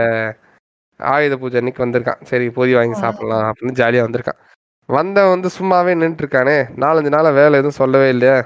ஆயுத 1.00 1.34
பூஜை 1.40 1.59
அன்னைக்கு 1.61 1.84
வந்திருக்கான் 1.84 2.22
சரி 2.30 2.46
பொதி 2.56 2.72
வாங்கி. 2.76 2.96
சாப்பிடலாம் 3.02 3.46
அப்படின்னு 3.50 3.80
ஜாலியா 3.80 4.06
வந்திருக்கான் 4.06 4.40
வந்தவன் 4.88 5.34
வந்து 5.34 5.50
சும்மாவே 5.56 5.92
நின்றுட்டு 5.94 6.24
இருக்கானே 6.24 6.54
நாலஞ்சு 6.82 7.11
நாளா 7.14 7.30
வேலை 7.38 7.59
எதுவும் 7.61 7.80
சொல்லவே 7.80 8.09
இல்லையா 8.14 8.36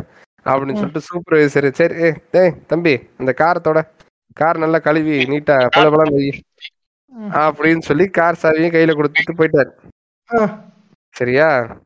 அப்படின்னு. 0.44 0.74
சொல்லிட்டு 0.74 1.00
சூப்பர்வைசர் 1.00 1.70
சரி 1.70 1.94
ஏய் 1.94 2.12
டேய் 2.30 2.54
தம்பி 2.66 3.08
இந்த 3.18 3.34
காரத்தோட 3.36 3.82
கார் 4.32 4.58
நல்லா 4.58 4.78
கழுவி 4.78 5.24
நீட்டா 5.24 5.66
பல 5.70 5.90
பலம் 5.90 6.14
வை. 6.14 6.42
ம். 7.06 7.30
அப்படின்னு 7.32 7.78
சொல்லி 7.78 8.06
கார் 8.08 8.38
சாவியும் 8.42 8.74
கையில 8.74 8.94
கொடுத்துட்டு 8.94 9.38
போயிட்டாரு. 9.38 9.70
சரியா? 11.10 11.76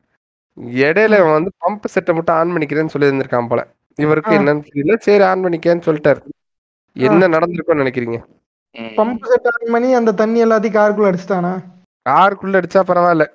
இடையில 0.72 1.32
வந்து 1.32 1.52
பம்ப் 1.60 1.84
செட்டை 1.84 2.14
மட்டும் 2.14 2.34
ஆன் 2.36 2.48
பண்ணிக்கிறேன்னு 2.48 2.86
சொல்லி 2.86 3.16
இருந்திருக்கான் 3.16 3.48
போல. 3.48 3.66
இவருக்கு. 3.94 4.30
என்னன்னு 4.30 4.64
தெரியல. 4.74 4.96
சரி 4.98 5.24
ஆன் 5.24 5.44
பண்ணிக்கேன்னு 5.44 5.86
சொல்லிட்டாரு. 5.86 6.20
என்ன 6.92 7.28
நடந்திருக்கும்னு 7.28 7.82
நினைக்கிறீங்க? 7.82 8.24
பம்ப் 8.78 9.24
செட் 9.24 9.46
ஆன் 9.46 9.72
பண்ணி 9.72 9.92
அந்த 9.92 10.12
தண்ணி 10.12 10.44
எல்லாத்தையும் 10.44 10.78
காருக்குள்ள 10.78 11.12
அடிச்சிட்டானா? 11.12 11.58
காருக்குள்ள 12.08 12.62
அடிச்சா 12.62 12.82
பரவாயில்ல. 12.86 13.26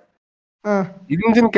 இன்ஜின் 1.14 1.50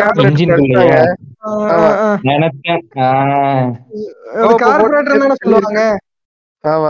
ஆமா. 6.63 6.89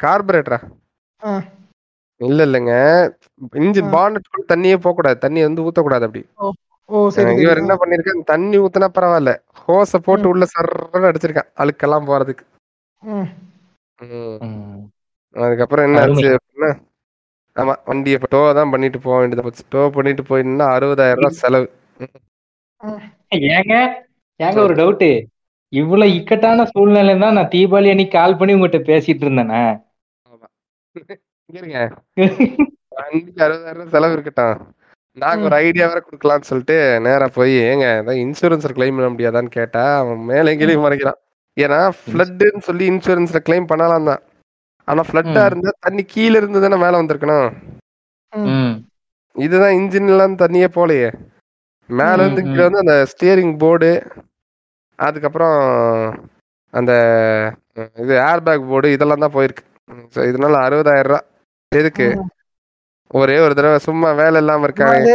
கார்பரேட்டர். 0.00 0.64
இல்ல 2.20 2.44
இல்லைங்க. 2.44 2.74
இன்ஜின். 3.54 3.90
பானட்டுக்குள்ள 3.92 4.44
தண்ணியே 4.48 4.76
போக 4.76 4.94
கூடாது 4.94 5.18
தண்ணி 5.18 5.42
வந்து 5.42 5.62
அப்படி. 6.02 6.22
சரி 6.36 6.52
அஹ் 6.88 7.10
சரி. 7.10 7.32
இவர் 7.36 7.56
என்ன 7.56 7.74
பண்ணிருக்கான் 7.74 8.24
தண்ணி 8.24 8.58
ஊத்துனா 8.58 8.88
பரவாயில்ல. 8.94 9.32
ஹோஸ 9.68 9.96
போட்டு 10.02 10.28
உள்ள 10.28 10.46
சர்றன்னு 10.54 11.08
அடிச்சிருக்கான். 11.10 11.50
அழுக்கெல்லாம் 11.56 12.08
போறதுக்கு. 12.08 12.44
ம். 13.02 13.28
ம். 13.98 14.38
ம். 14.40 14.82
அதுக்கப்புறம் 15.36 15.86
என்ன. 15.86 16.00
ஆச்சு 16.00 16.28
அப்படின்னா 16.36 16.70
ஆமா 17.56 17.74
வண்டியை 17.88 18.16
இப்போ 18.18 18.28
டோ 18.34 18.40
தான் 18.58 18.72
பண்ணிட்டு 18.72 18.98
போக 19.04 19.18
வேண்டியது 19.20 19.64
டோ 19.74 19.82
பண்ணிட்டு 19.96 20.22
போயிருந்தா 20.30 20.66
அறுபதாயிரம் 20.76 21.22
ரூபாய் 21.22 21.40
செலவு. 21.44 21.66
ஏங்க 23.56 23.74
ஏங்க 24.40 24.58
ஒரு 24.66 24.74
டவுட் 24.80 25.08
இவ்வளவு 25.72 26.16
இக்கட்டான 26.18 26.66
சூழ்நிலை 26.72 27.14
தான் 27.22 27.36
நான் 27.38 27.52
தீபாவளி 27.54 27.88
அன்னைக்கு 27.92 28.16
கால் 28.18 28.38
பண்ணி 28.40 28.56
உங்ககிட்ட 28.56 28.80
பேசிட்டு 28.90 29.24
இருந்தேனே. 29.26 29.62
இருங்க. 31.58 31.78
வண்டிக்கு 32.98 33.42
அறுபதாயிரம் 33.46 33.80
ரூபாய் 33.80 33.94
செலவு 33.96 34.14
இருக்கட்டும். 34.16 34.60
நாங்க 35.16 35.42
ஒரு 35.48 35.56
ஐடியா 35.64 35.84
வேற 35.90 36.00
கொடுக்கலாம்னு 36.06 36.48
சொல்லிட்டு 36.50 36.76
நேரா 37.06 37.26
போய் 37.36 37.54
ஏங்க 37.68 37.86
ஏதாவது 37.98 38.22
இன்சூரன்ஸ்ல 38.26 38.72
கிளைம் 38.78 38.96
பண்ண 38.98 39.08
முடியாதான்னு 39.14 39.56
கேட்டா 39.58 39.84
அவன் 40.00 40.22
மேலே 40.30 40.52
எங்கேயும் 40.54 40.86
மறைக்கிறான். 40.86 41.20
ஏன்னா 41.56 41.78
ஃப்ளட்டுன்னு 42.00 42.66
சொல்லி 42.68 42.84
இன்சூரன்ஸ்ல 42.92 43.40
கிளைம் 43.46 43.70
பண்ணலாம் 43.72 44.08
தான். 44.10 44.22
ஆனா 44.88 45.02
ஃப்ளட்டா. 45.06 45.42
இருந்தா 45.46 45.70
தண்ணி 45.80 46.02
கீழ 46.06 46.32
இருந்து 46.36 46.64
தானே 46.64 46.76
மேல 46.78 47.00
வந்திருக்கணும். 47.00 47.48
ம். 48.32 48.74
இதுதான் 49.36 49.76
இன்ஜின் 49.78 50.12
எல்லாம் 50.12 50.40
தண்ணியே 50.42 50.68
போலையே. 50.76 51.08
மேல 51.90 52.22
இருந்து 52.22 52.42
கீழே 52.44 52.62
வந்து 52.64 52.82
அந்த 52.84 52.94
ஸ்டியரிங் 53.10 53.54
போர்டு 53.58 53.90
அதுக்கப்புறம் 54.98 55.56
அந்த 56.74 56.92
இது 57.96 58.12
ஏர் 58.24 58.44
பேக் 58.46 58.70
போர்டு 58.70 58.88
இதெல்லாம் 58.94 59.24
தான் 59.24 59.36
போயிருக்கு. 59.36 59.64
ஸோ 60.14 60.20
இதனால 60.28 60.60
அறுபதாயிரம் 60.66 61.10
ரூபாய் 61.10 61.26
எதுக்கு? 61.72 62.06
ஒரே 63.10 63.36
ஒரு 63.38 63.54
தடவை 63.54 63.78
சும்மா 63.84 64.08
வேலை 64.20 64.38
இல்லாம 64.42 64.66
இருக்காங்க. 64.68 65.10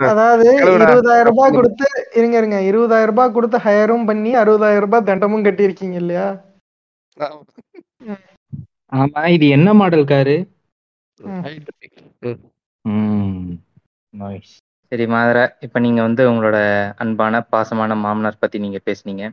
அதாவது. 0.00 0.44
இருபதாயிரம் 0.62 1.28
ரூபாய் 1.30 1.56
கொடுத்து 1.56 1.86
இருங்க 2.18 2.36
இருங்க. 2.38 2.58
இருபதாயிரம் 2.70 3.12
ரூபாய் 3.12 3.34
கொடுத்து 3.34 3.58
ஹயரும் 3.66 4.06
பண்ணி 4.06 4.30
அறுபதாயிரம் 4.42 4.84
ரூபாய் 4.86 5.08
தண்டமும் 5.08 5.46
கட்டியிருக்கீங்க 5.46 5.98
இல்லையா? 6.02 6.28
ஆமா 8.92 9.22
இது 9.34 9.46
என்ன 9.56 9.68
மாடல் 9.74 10.06
காரு 10.06 10.36
ம். 11.20 12.38
ம் 12.84 13.52
நைஸ் 14.14 14.52
சரி 14.92 15.04
மாதரா 15.10 15.44
இப்ப 15.66 15.80
நீங்க 15.80 16.00
வந்து 16.02 16.22
உங்களோட 16.30 16.58
அன்பான 17.02 17.40
பாசமான 17.52 17.94
மாமனார் 18.00 18.40
பத்தி 18.40 18.56
நீங்க 18.60 18.78
பேசுனீங்க. 18.84 19.24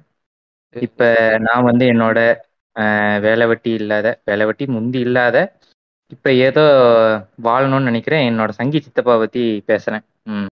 இப்ப 0.76 1.02
நான் 1.46 1.68
வந்து 1.70 1.86
என்னோட 1.92 2.20
வேலை 3.26 3.46
வெட்டி 3.52 3.72
இல்லாத 3.80 4.08
வேலை 4.24 4.44
வெட்டி 4.50 4.66
முந்தி 4.76 5.00
இல்லாத 5.02 5.38
இப்ப 6.12 6.28
ஏதோ 6.42 6.64
வாழணும்னு 7.46 7.90
நினைக்கிறேன். 7.90 8.28
என்னோட 8.30 8.52
சங்கி 8.60 8.80
சித்தப்பா 8.86 9.16
பத்தி 9.22 9.42
பேசுறேன். 9.70 10.04
ம். 10.28 10.48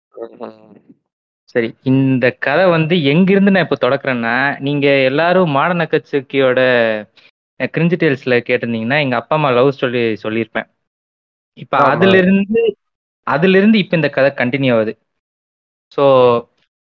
சரி 1.55 1.69
இந்த 1.91 2.27
கதை 2.41 2.65
வந்து 2.75 2.95
எங்கிருந்து 3.11 3.53
நான் 3.53 3.67
இப்போ 3.67 3.79
தொடக்குறேன்னா 3.81 4.35
நீங்க 4.67 4.87
எல்லாரும் 5.11 5.53
மாடர்ன் 5.57 5.85
அக்கச்சுக்கியோட 5.85 6.61
கிரிஞ்சு 7.73 7.97
டேல்ஸ்ல 7.99 8.37
கேட்டிருந்தீங்கன்னா 8.47 8.99
எங்க 9.05 9.17
அப்பா 9.21 9.35
அம்மா 9.35 9.51
லவ் 9.57 9.75
ஸ்டோரி 9.75 10.03
சொல்லியிருப்பேன். 10.25 10.69
இப்ப. 11.59 11.75
அதுல 11.91 12.15
இருந்து 12.23 12.63
அதுல 13.27 13.59
இருந்து 13.59 13.79
இப்ப 13.83 13.95
இந்த 13.99 14.09
கதை 14.13 14.31
கண்டினியூ 14.39 14.73
ஆகுது. 14.77 14.93
ஸோ 15.93 16.03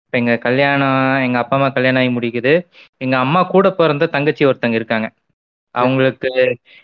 இப்போ 0.02 0.18
எங்க 0.18 0.34
கல்யாணம் 0.40 0.96
எங்க 1.26 1.38
அப்பா 1.40 1.56
அம்மா 1.56 1.68
கல்யாணம் 1.70 2.00
ஆகி 2.02 2.10
முடிக்குது. 2.14 2.52
எங்க 3.00 3.16
அம்மா 3.20 3.40
கூட 3.52 3.66
பிறந்த 3.76 4.10
தங்கச்சி 4.14 4.42
ஒருத்தங்க 4.46 4.78
இருக்காங்க. 4.80 5.08
அவங்களுக்கு 5.74 6.30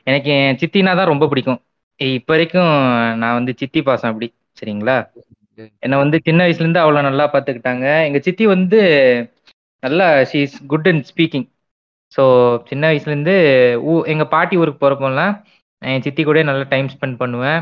எனக்கு 0.06 0.30
என் 0.38 0.60
சித்தினா 0.62 0.92
தான் 0.94 1.12
ரொம்ப 1.12 1.26
பிடிக்கும். 1.28 1.60
இப்ப 2.00 2.30
வரைக்கும் 2.32 2.72
நான் 3.20 3.38
வந்து 3.38 3.52
சித்தி 3.60 3.80
பாசம் 3.82 4.10
அப்படி 4.10 4.28
சரிங்களா? 4.56 4.96
என்னை 5.82 5.96
வந்து 6.02 6.16
சின்ன 6.26 6.40
வயசுல 6.44 6.64
இருந்து 6.64 6.82
அவ்வளோ 6.82 7.02
நல்லா 7.06 7.26
பார்த்துக்கிட்டாங்க 7.32 7.86
எங்க 8.06 8.18
சித்தி 8.26 8.44
வந்து 8.52 8.80
நல்லா 9.82 10.06
she 10.30 10.40
is 10.42 10.56
good 10.72 10.88
and 10.90 11.04
speaking 11.10 11.46
so 12.12 12.22
சின்ன 12.68 12.82
வயசுல 12.88 13.12
இருந்து 13.12 13.34
ஊ 13.84 13.94
எங்க 14.06 14.24
பாட்டி 14.28 14.54
ஊருக்கு 14.56 14.82
போறப்போலாம் 14.82 15.34
என் 15.82 16.04
சித்தி 16.06 16.22
கூட 16.24 16.42
நல்லா 16.44 16.66
டைம் 16.68 16.88
ஸ்பெண்ட் 16.94 17.18
பண்ணுவேன். 17.18 17.60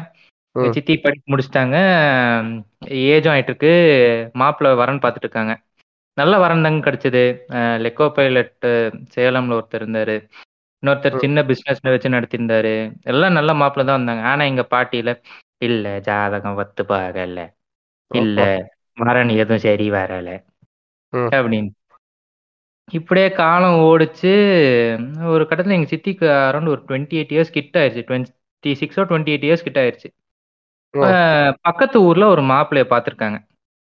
ம். 0.56 0.72
சித்தி 0.74 0.94
படிப்பு 0.98 1.32
முடிச்சிட்டாங்க. 1.32 1.76
ஏஜும் 3.06 3.32
ஆயிட்டு 3.32 3.52
இருக்கு 3.52 3.72
மாப்பிள்ளை 4.34 4.70
வரன் 4.74 5.02
பார்த்துட்டு 5.02 5.28
இருக்காங்க 5.28 5.54
நல்ல 6.16 6.34
வரன் 6.38 6.64
தாங்க 6.64 6.80
கிடைச்சது. 6.82 7.22
லெக்கோ 7.84 8.06
பைலட் 8.16 8.66
சேலம்ல 9.14 9.56
ஒருத்தர் 9.58 9.82
இருந்தாரு. 9.82 10.16
இன்னொருத்தர். 10.82 11.16
சின்ன 11.22 11.38
பிசினஸ் 11.48 11.82
வச்சு 11.86 12.14
நடத்தியிருந்தாரு. 12.14 12.74
எல்லாம் 13.04 13.36
நல்ல 13.38 13.52
மாப்பிள்ள 13.54 13.84
தான் 13.84 13.98
வந்தாங்க. 13.98 14.22
ஆனா 14.32 14.42
எங்க 14.44 14.64
பாட்டியில 14.70 15.12
இல்ல 15.60 15.86
ஜாதகம் 16.06 16.58
ஒத்து 16.60 16.82
பார்க்கல 16.88 17.42
இல்ல 18.10 18.40
வரன் 18.98 19.30
எதுவும் 19.36 19.64
சரி 19.64 19.86
வரல. 19.94 20.28
அப்படின்னு. 21.32 21.70
இப்படியே 22.88 23.32
காலம் 23.32 23.78
ஓடிச்சு. 23.82 24.32
ஒரு 25.26 25.44
கட்டத்துல 25.44 25.70
எங்க 25.70 25.88
சித்திக்கு 25.90 26.26
அரௌண்ட் 26.40 26.68
ஒரு 26.68 26.82
டுவெண்ட்டி 26.88 27.16
எயிட் 27.18 27.32
இயர்ஸ் 27.32 27.50
கிட்ட 27.50 27.84
டுவெண்ட்டி 28.00 28.32
சிக்ஸோ 28.80 29.02
டுவெண்ட்டி 29.04 29.32
எயிட் 29.32 29.46
இயர்ஸ் 29.46 29.62
கிட்ட 29.62 29.80
ஆயிடுச்சு 29.80 30.08
ம். 30.94 31.04
அஹ் 31.04 31.52
பக்கத்து 31.62 32.02
ஊர்ல 32.02 32.26
ஒரு 32.26 32.42
மாப்பிள்ளைய 32.42 32.86
பாத்திருக்காங்க. 32.90 33.38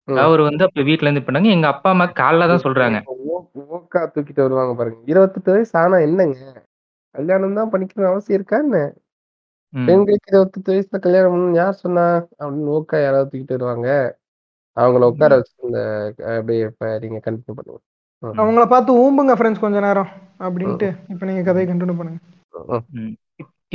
ம். 0.09 0.17
அவர் 0.17 0.41
வந்து 0.41 0.65
அப்ப 0.65 0.83
வீட்ல 0.83 1.09
இருந்து 1.09 1.27
பண்ணாங்க 1.27 1.51
எங்க 1.51 1.67
அப்பா 1.67 1.91
அம்மா 1.91 2.07
காலைல 2.13 2.49
தான் 2.49 2.65
சொல்றாங்க. 2.65 2.99
ஓ- 3.29 3.45
ஓக்கா 3.69 4.01
தூக்கிட்டு 4.15 4.41
வருவாங்க 4.41 4.75
பாருங்க. 4.75 5.01
இருபத்தெட்டு 5.07 5.53
வயசு 5.53 5.79
ஆனா 5.79 5.97
என்னங்க? 5.99 6.39
கல்யாணம் 7.15 7.55
தான் 7.55 7.71
பண்ணிக்கணும் 7.71 8.07
அவசியம் 8.07 8.39
இருக்கா 8.39 8.57
என்ன? 8.59 8.79
ம். 9.73 9.87
பெண்களுக்கு 9.87 10.31
இருபத்தெட்டு 10.31 10.73
வயசுல 10.73 10.99
கல்யாணம் 10.99 11.33
பண்ணணும்னு 11.33 11.55
யார் 11.55 11.73
சொன்னா 11.75 12.05
அப்படின்னு 12.41 12.75
ஓக்கா 12.77 13.03
யாராவது 13.03 13.31
தூக்கிட்டு 13.31 13.57
வருவாங்க. 13.59 13.89
அவங்கள 14.77 15.05
உட்கார 15.05 15.35
வச்சு 15.35 15.55
இந்த 15.63 15.79
அப்படியே 16.33 16.61
இப்ப 16.65 16.99
நீங்க 16.99 17.21
கண்டினியூ 17.25 17.55
பண்ணுங்க. 17.55 17.81
அவங்கள 18.23 18.65
பார்த்து 18.67 19.01
ஊம்புங்க 19.03 19.35
ஃப்ரெண்ட்ஸ் 19.37 19.63
கொஞ்ச 19.63 19.79
நேரம் 19.81 20.11
அப்படின்ட்டு 20.41 20.89
இப்ப 21.13 21.27
நீங்க 21.27 21.43
கதையை 21.43 21.67
கண்டினியூ 21.69 21.97
பண்ணுங்க. 21.99 22.21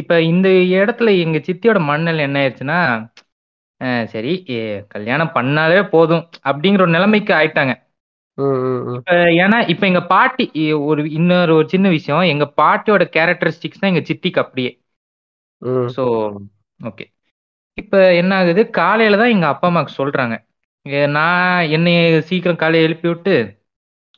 இப்ப 0.02 0.14
இந்த 0.24 0.48
இடத்துல 0.78 1.10
எங்க 1.24 1.38
சித்தியோட 1.48 1.80
மண்ணல் 1.86 2.26
என்ன 2.26 2.40
ஆயிடுச்சுன்னா 2.42 2.80
சரி 4.12 4.34
ஏ, 4.50 4.60
கல்யாணம் 4.94 5.34
பண்ணாலே 5.36 5.80
போதும் 5.90 6.24
அப்படிங்கிற 6.50 6.84
ஒரு 6.86 6.96
நிலைமைக்கு 6.96 7.34
ஆயிட்டாங்க. 7.38 7.74
ஏன்னா 9.44 9.58
இப்ப 9.74 9.84
எங்க 9.88 10.02
பாட்டி 10.08 10.46
ஒரு 10.88 11.02
இன்னொரு 11.18 11.52
ஒரு 11.56 11.68
சின்ன 11.70 11.88
விஷயம் 11.90 12.32
எங்க 12.34 12.46
பாட்டியோட 12.62 13.04
கேரக்டரிஸ்டிக்ஸ் 13.16 13.82
தான் 13.82 13.92
எங்க 13.94 14.04
சித்திக்கு 14.10 14.44
அப்படியே. 14.44 14.72
ஸோ 15.96 16.04
ஓகே 16.80 17.06
இப்ப 17.78 17.94
என்ன 18.16 18.32
ஆகுது? 18.36 18.62
காலையில 18.78 19.18
தான் 19.22 19.34
எங்க 19.36 19.48
அப்பா 19.54 19.68
அம்மாவுக்கு 19.68 19.94
சொல்றாங்க. 20.00 20.36
நான் 21.16 21.40
என்னைய 21.76 22.00
சீக்கிரம் 22.30 22.62
காலையில 22.62 22.88
எழுப்பி 22.88 23.08
விட்டு 23.12 23.36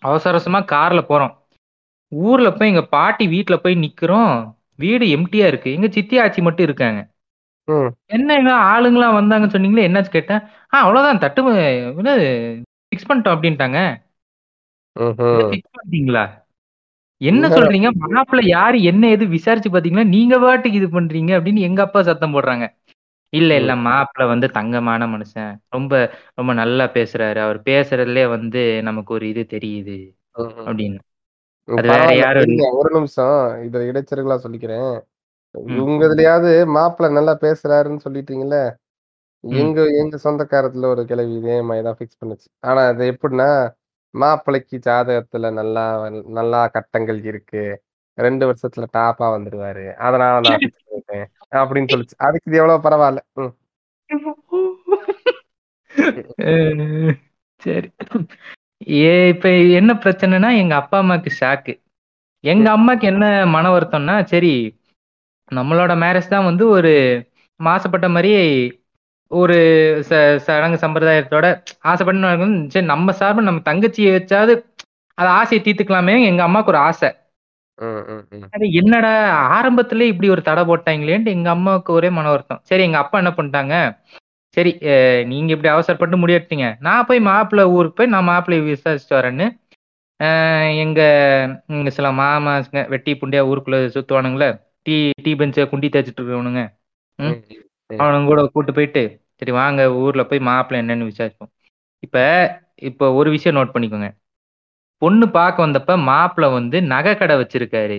அவசர 0.02 0.30
அவசரமா 0.30 0.62
கார்ல 0.66 1.02
போறோம். 1.10 1.34
ஊர்ல 2.12 2.52
போய் 2.52 2.70
எங்க 2.70 2.84
பாட்டி 2.86 3.28
வீட்ல 3.28 3.58
போய் 3.58 3.76
நிக்கிறோம். 3.76 4.32
வீடு 4.76 5.06
எம்டியா 5.08 5.46
இருக்கு. 5.46 5.74
எங்க 5.74 5.88
சித்தி 5.88 6.20
ஆச்சி 6.20 6.42
மட்டும் 6.42 6.66
இருக்காங்க. 6.66 7.00
ம். 7.68 7.90
என்னங்க 8.06 8.52
ஆளுங்களாம் 8.68 9.18
வந்தாங்கன்னு 9.20 9.54
சொன்னீங்களே 9.56 9.88
என்னாச்சு 9.88 10.10
கேட்டேன். 10.10 10.42
ஆ 10.74 10.82
அவ்வளவுதான் 10.82 11.20
தட்டு 11.20 11.42
ஃபிக்ஸ் 12.92 13.10
பண்ணிட்டோம் 13.10 13.36
அப்படின்ட்டாங்க. 13.36 13.80
ஃபிக்ஸ் 15.50 15.74
பண்ணிட்டீங்களா? 15.76 16.24
என்ன. 17.22 17.48
சொல்றீங்க? 17.48 17.90
மாப்பிள்ளை 17.94 18.48
யாரு? 18.50 18.82
என்ன 18.84 19.10
எது 19.10 19.28
விசாரிச்சு 19.28 19.70
பாத்தீங்களா 19.70 20.06
நீங்க 20.08 20.40
பாட்டுக்கு 20.40 20.78
இது 20.78 21.02
பண்றீங்க 21.02 21.32
அப்படின்னு 21.38 21.60
எங்க 21.60 21.82
அப்பா 21.82 22.04
சத்தம் 22.04 22.34
போடுறாங்க. 22.34 22.66
இல்ல 23.34 23.56
இல்ல. 23.56 23.76
மாப்பிள்ளை 23.76 24.30
வந்து 24.30 24.48
தங்கமான 24.50 25.08
மனுஷன். 25.08 25.60
ரொம்ப 25.70 25.94
ரொம்ப 26.36 26.54
நல்லா 26.54 26.84
பேசுறாரு. 26.94 27.38
அவர் 27.38 27.62
பேசுறதுலயே 27.62 28.30
வந்து 28.30 28.84
நமக்கு 28.84 29.14
ஒரு 29.14 29.30
இது 29.30 29.46
தெரியுது 29.50 29.98
ம்ஹும். 30.36 30.66
அப்படின்னு. 30.68 31.00
ம், 31.68 31.78
அது 31.78 31.88
வேற 31.88 31.98
பரவாயில்ல. 31.98 32.20
யாரும் 32.20 32.42
இல்ல. 32.42 32.54
இருங்க, 32.54 32.72
ஒரு 32.78 32.90
நிமிஷம். 32.94 33.64
இத 33.64 33.80
இடைச்சர்களா 33.80 34.38
சொல்லிக்கிறேன். 34.38 34.92
ம். 35.56 35.80
உங்க 35.80 36.06
இதுலயாவது 36.06 36.66
மாப்பிள்ளை 36.68 37.14
நல்லா 37.14 37.38
பேசுறாருன்னு 37.42 38.06
சொல்லிட்டீங்கல்ல? 38.06 38.58
ம். 39.44 39.54
எங்க 39.54 39.84
எங்க 39.98 40.18
சொந்தக்காரத்துல 40.24 40.86
ஒரு 40.86 41.06
கிழவி 41.06 41.36
இதே 41.36 41.62
மாதிரி 41.62 41.86
தான் 41.86 41.98
ஃபிக்ஸ் 42.00 42.20
பண்ணுச்சு. 42.22 42.48
ஆனா 42.60 42.88
அது 42.88 43.12
எப்படின்னா 43.12 43.50
மாப்பிள்ளைக்கு 44.14 44.80
ஜாதகத்துல 44.86 45.54
நல்லா 45.54 45.84
நல்லா 46.30 46.68
கட்டங்கள் 46.68 47.24
இருக்கு. 47.24 47.64
ரெண்டு 48.18 48.54
வருஷத்துல 48.54 48.86
டாப்பா 48.94 49.28
வந்துருவாரு. 49.36 49.94
அதனால 49.98 50.40
நான் 50.40 50.60
ஃபிக்ஸ் 50.60 50.86
பண்ணிட்டேன். 50.88 51.28
அப்படின்னு 51.52 51.92
சொல்லிச்சு. 51.94 52.16
அதுக்கு 52.26 52.50
இது 52.50 52.60
எவ்வளவு 52.62 52.86
பரவாயில்ல. 52.86 53.22
சரி. 57.62 57.88
ஏ 59.02 59.14
இப்ப 59.30 59.48
என்ன 59.80 59.92
பிரச்சனைனா 60.04 60.50
எங்க 60.62 60.74
அப்பா 60.82 60.98
அம்மாக்கு 60.98 61.32
ஷாக்கு 61.38 61.74
எங்க 62.44 62.68
அம்மாக்கு 62.72 63.06
என்ன 63.06 63.24
மன 63.56 63.66
வருத்தம்னா 63.74 64.16
சரி 64.32 64.52
நம்மளோட 65.52 65.92
மேரேஜ் 66.04 66.28
தான் 66.28 66.48
வந்து 66.50 66.64
ஒரு 66.76 66.92
மாசப்பட்ட 67.60 68.08
மாதிரி 68.10 68.32
ஒரு 69.32 69.56
ச 70.08 70.12
சடங்கு 70.46 70.78
சம்பிரதாயத்தோட 70.84 71.46
ஆசைப்பட்டு 71.84 72.34
சரி 72.74 72.86
நம்ம 72.88 73.16
சார்பு 73.20 73.48
நம்ம 73.50 73.62
தங்கச்சியை 73.66 74.12
வச்சாவது 74.16 74.54
அதை 75.18 75.30
ஆசையை 75.40 75.62
தீர்த்துக்கலாமே 75.62 76.16
எங்க 76.30 76.42
அம்மாவுக்கு 76.44 76.74
ஒரு 76.74 76.82
ஆசை. 76.88 77.10
அது 78.54 78.66
என்னடா 78.80 79.12
ஆரம்பத்திலே 79.58 80.06
இப்படி 80.12 80.28
ஒரு 80.30 80.42
தடை 80.42 80.64
போட்டாங்களேன்ட்டு 80.64 81.34
எங்க 81.38 81.50
அம்மாவுக்கு 81.50 81.92
ஒரே 81.94 82.10
மன 82.10 82.30
வருத்தம். 82.30 82.62
சரி 82.64 82.84
எங்க 82.84 82.98
அப்பா 82.98 83.18
என்ன 83.20 83.32
பண்ணிட்டாங்க? 83.38 83.76
சரி 84.58 84.72
நீங்க 85.28 85.50
இப்படி 85.54 85.70
அவசரப்பட்டு 85.74 86.18
முடிவெடுத்தீங்க. 86.18 86.68
நான் 86.80 87.08
போய் 87.08 87.20
மாப்பிள்ளை 87.30 87.66
ஊருக்கு 87.76 87.96
போய் 87.96 88.14
நான் 88.16 88.30
மாப்பிள்ளை 88.32 88.60
விசாரிச்சுட்டு 88.68 89.20
வரேன்னு 89.20 89.48
எங்க 90.84 91.00
இங்க 91.74 91.90
சில 91.90 92.08
மாமாங்க 92.14 92.82
வெட்டி 92.94 93.12
புண்டியா 93.22 93.42
ஊருக்குள்ள 93.50 93.80
சுத்துவானுங்களே 93.96 94.50
டீ 94.86 94.96
டீ 95.26 95.32
பெஞ்சை 95.36 95.66
குண்டி 95.72 95.88
தேய்ச்சிட்டு 95.90 96.22
இருக்கவனுங்க. 96.22 96.64
அவனுங்க 97.90 98.28
கூட 98.28 98.42
கூட்டு 98.56 98.72
போயிட்டு 98.74 99.04
சரி 99.40 99.52
வாங்க 99.60 99.82
ஊர்ல 100.02 100.24
போய் 100.30 100.48
மாப்பிள்ளை 100.50 100.80
என்னன்னு 100.84 101.10
விசாரிப்போம். 101.12 101.52
இப்ப 102.04 102.18
இப்ப 102.82 103.12
ஒரு 103.14 103.30
விஷயம் 103.30 103.58
நோட் 103.58 103.74
பண்ணிக்கோங்க. 103.76 104.10
பொண்ணு 105.02 105.26
பார்க்க 105.30 105.66
வந்தப்ப 105.66 105.96
மாப்பிள்ளை 106.10 106.50
வந்து 106.52 106.78
நகை 106.94 107.14
கடை 107.16 107.36
வச்சிருக்காரு. 107.38 107.98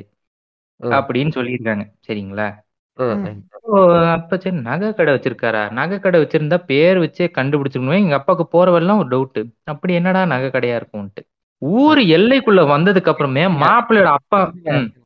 அப்படின்னு 0.81 1.33
சொல்லியிருக்காங்க. 1.37 1.85
சரிங்களா? 2.07 2.49
அப்ப 4.17 4.37
சரி 4.37 4.57
நகை 4.69 4.89
கடை 4.93 5.11
வச்சிருக்காரா? 5.15 5.63
நகை 5.71 5.97
கடை 5.99 6.19
வச்சிருந்தா 6.23 6.59
பேர் 6.71 6.99
வச்சே 6.99 7.27
கண்டுபிடிச்சிருக்கணும். 7.39 8.03
எங்க 8.05 8.15
அப்பாவுக்கு 8.15 8.47
போறவெல்லாம் 8.55 9.01
ஒரு 9.03 9.09
டவுட் 9.09 9.41
அப்படி 9.73 9.93
என்னடா 9.95 10.23
நகை 10.35 10.49
கடையா 10.51 10.79
இருக்கும்ட்டு 10.81 11.23
ஊர் 11.63 12.01
எல்லைக்குள்ள 12.17 12.63
வந்ததுக்கு 12.73 13.11
அப்புறமே 13.13 13.45
மாப்பிள்ளையோட 13.63 14.11
அப்பா 14.19 14.41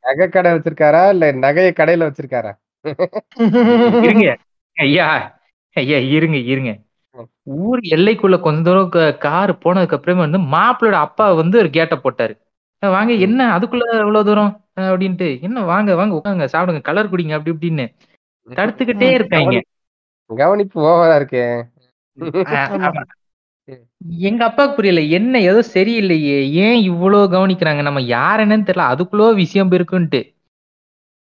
நகை 0.07 0.27
கடை 0.29 0.51
வச்சிருக்காரா? 0.55 1.03
இல்ல 1.15 1.25
நகையை 1.45 1.73
கடையில 1.75 2.09
வச்சிருக்காரா? 2.09 2.53
இருங்க. 4.07 4.27
ஐயா 4.77 5.07
ஐயா 5.77 5.99
இருங்க 6.17 6.39
இருங்க. 6.53 6.73
ஊர் 7.47 7.81
எல்லைக்குள்ள 7.95 8.37
கொஞ்ச 8.41 8.61
தூரம் 8.63 8.91
கார் 9.25 9.53
போனதுக்கு 9.65 9.97
அப்புறமே 9.97 10.21
வந்து 10.21 10.39
மாப்பிள்ளோட 10.55 10.97
அப்பா 11.07 11.27
வந்து 11.33 11.57
ஒரு 11.59 11.71
கேட்ட 11.71 11.95
போட்டாரு. 11.97 12.35
வாங்க 12.83 13.13
என்ன? 13.27 13.41
அதுக்குள்ள 13.57 13.85
இவ்வளவு 14.01 14.25
தூரம்? 14.25 14.53
அப்படின்ட்டு. 14.85 15.29
என்ன 15.41 15.65
வாங்க 15.65 15.95
வாங்க 15.95 16.15
உட்காங்க 16.15 16.47
சாப்பிடுங்க 16.53 16.83
கலர் 16.83 17.11
குடிங்க 17.11 17.37
அப்படி 17.39 17.55
இப்படின்னு. 17.55 17.87
தடுத்துக்கிட்டே 18.49 19.09
இருக்காங்க 19.11 19.59
கவனிப்பு 20.31 20.79
ஓவரா 20.83 21.17
இருக்கே. 21.21 21.45
எங்க 24.29 24.43
அப்பாவுக்கு 24.45 24.77
புரியல. 24.77 25.01
என்ன 25.11 25.35
ஏதோ 25.43 25.61
சரியில்லையே. 25.75 26.37
ஏன் 26.65 26.79
இவ்வளவு 26.83 27.33
கவனிக்கிறாங்க? 27.35 27.83
நம்ம 27.83 28.01
யார் 28.11 28.41
என்னன்னு 28.41 28.67
தெரியல. 28.69 28.89
அதுக்குள்ளோ 28.93 29.27
விஷயம் 29.35 29.71
இருக்குன்ட்டு 29.73 30.21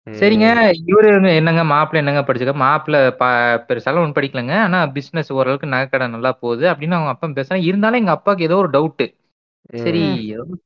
சரிங்க. 0.07 0.47
இவரு 0.87 1.09
என்னங்க 1.37 1.63
மாப்பிள்ளை 1.65 2.01
என்னங்க 2.03 2.23
படிச்சுக்க 2.27 2.55
மாப்பிள்ளை 2.63 3.01
பெருசாலும் 3.69 4.03
ஒன்றும் 4.03 4.17
படிக்கலங்க. 4.17 4.55
ஆனா 4.61 4.79
பிசினஸ் 4.97 5.31
ஓரளவுக்கு 5.33 5.73
நகைக்கடை 5.75 6.09
நல்லா 6.11 6.33
போகுது 6.41 6.65
அப்படின்னு 6.69 6.99
அவங்க 6.99 7.13
அப்பா 7.15 7.29
பேசுறாங்க. 7.39 7.65
இருந்தாலும் 7.65 8.01
எங்க 8.03 8.11
அப்பாவுக்கு 8.11 8.45
ஏதோ 8.45 8.57
ஒரு 8.57 8.71
டவுட் 8.71 9.05
சரி 9.83 10.03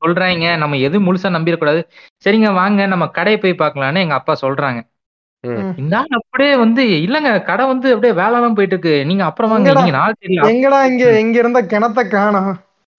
சொல்றாங்க. 0.01 0.45
நம்ம 0.57 0.77
எதுவும் 0.79 1.07
முழுசா 1.07 1.29
நம்பிடக்கூடாது. 1.35 1.81
சரிங்க 2.25 2.49
வாங்க. 2.53 2.87
நம்ம 2.87 3.07
கடையை 3.09 3.39
போய் 3.39 3.61
பார்க்கலான்னு 3.61 4.03
எங்க 4.05 4.15
அப்பா 4.15 4.33
சொல்றாங்க. 4.41 4.79
இந்த 5.81 5.93
ஆள் 5.97 6.17
அப்படியே 6.19 6.53
வந்து 6.57 6.83
இல்லங்க. 7.05 7.29
கடை 7.49 7.65
வந்து 7.65 7.87
அப்படியே 7.93 8.13
வேலைலாம் 8.21 8.55
போயிட்டு 8.55 8.75
இருக்கு 8.75 8.93
நீங்க 9.05 9.23
அப்புறம் 9.23 9.51
வாங்க? 9.53 9.69
நீங்க 9.79 9.93
நாள் 9.97 10.19
தெரியல 10.21 10.49
எங்கடா 10.51 10.79
இங்க? 10.91 11.05
எங்க 11.21 11.37
இருந்த 11.37 11.61
கிணத்த 11.73 12.01
காணோம். 12.07 12.51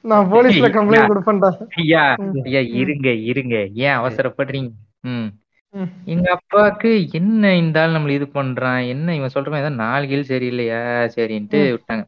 நான் 0.05 0.29
போலீஸ்ல 0.33 0.69
கம்ப்ளைண்ட் 0.77 1.11
கொடுப்பேன்டா. 1.11 1.51
ஐயா. 1.83 2.05
ஐயா. 2.47 2.61
இருங்க 2.83 3.09
இருங்க. 3.31 3.55
ஏன் 3.85 3.97
அவசரப்படுறீங்க? 3.99 4.71
ம். 5.11 5.29
ம். 5.75 5.89
எங்க 6.07 6.29
அப்பாவுக்கு 6.35 6.91
என்ன 7.19 7.51
இந்த 7.59 7.77
ஆள் 7.81 7.95
நம்மள 7.95 8.13
இது 8.13 8.27
பண்றான் 8.35 8.83
என்ன 8.93 9.17
இவன் 9.17 9.35
சொல்றவன் 9.35 9.61
ஏதாவது 9.61 9.83
நாலு 9.83 10.05
கீழ் 10.11 10.31
சரியில்லையா 10.31 10.81
சரின்ட்டு 11.15 11.61
ம். 11.63 11.73
விட்டாங்க 11.75 12.05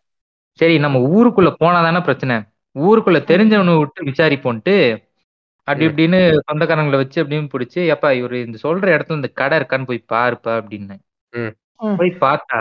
சரி 0.58 0.76
நம்ம 0.84 0.98
ஊருக்குள்ள 1.10 1.50
போனாதானே 1.60 2.00
பிரச்சனை 2.06 2.36
ஊருக்குள்ள 2.76 3.20
தெரிஞ்சவனை 3.30 3.74
விட்டு 3.78 4.08
விசாரிப்போன்ட்டு 4.08 4.74
அப்படி 5.68 5.84
ம். 5.84 5.88
இப்படின்னு 5.90 6.18
சொந்தக்காரங்களை 6.46 6.98
வச்சு 7.00 7.18
அப்படின்னு 7.22 7.52
பிடிச்சி 7.52 7.80
எப்பா 7.94 8.10
இவரு 8.18 8.36
இந்த 8.46 8.58
சொல்ற 8.62 8.86
இடத்துல 8.94 9.20
இந்த 9.20 9.30
கடை 9.34 9.58
இருக்கான்னு 9.60 9.88
போய் 9.90 10.08
பாருப்பா 10.12 10.52
அப்படின்னு 10.60 10.96
ம். 11.34 11.52
ம். 11.80 11.96
போய் 11.98 12.12
பார்த்தா 12.22 12.60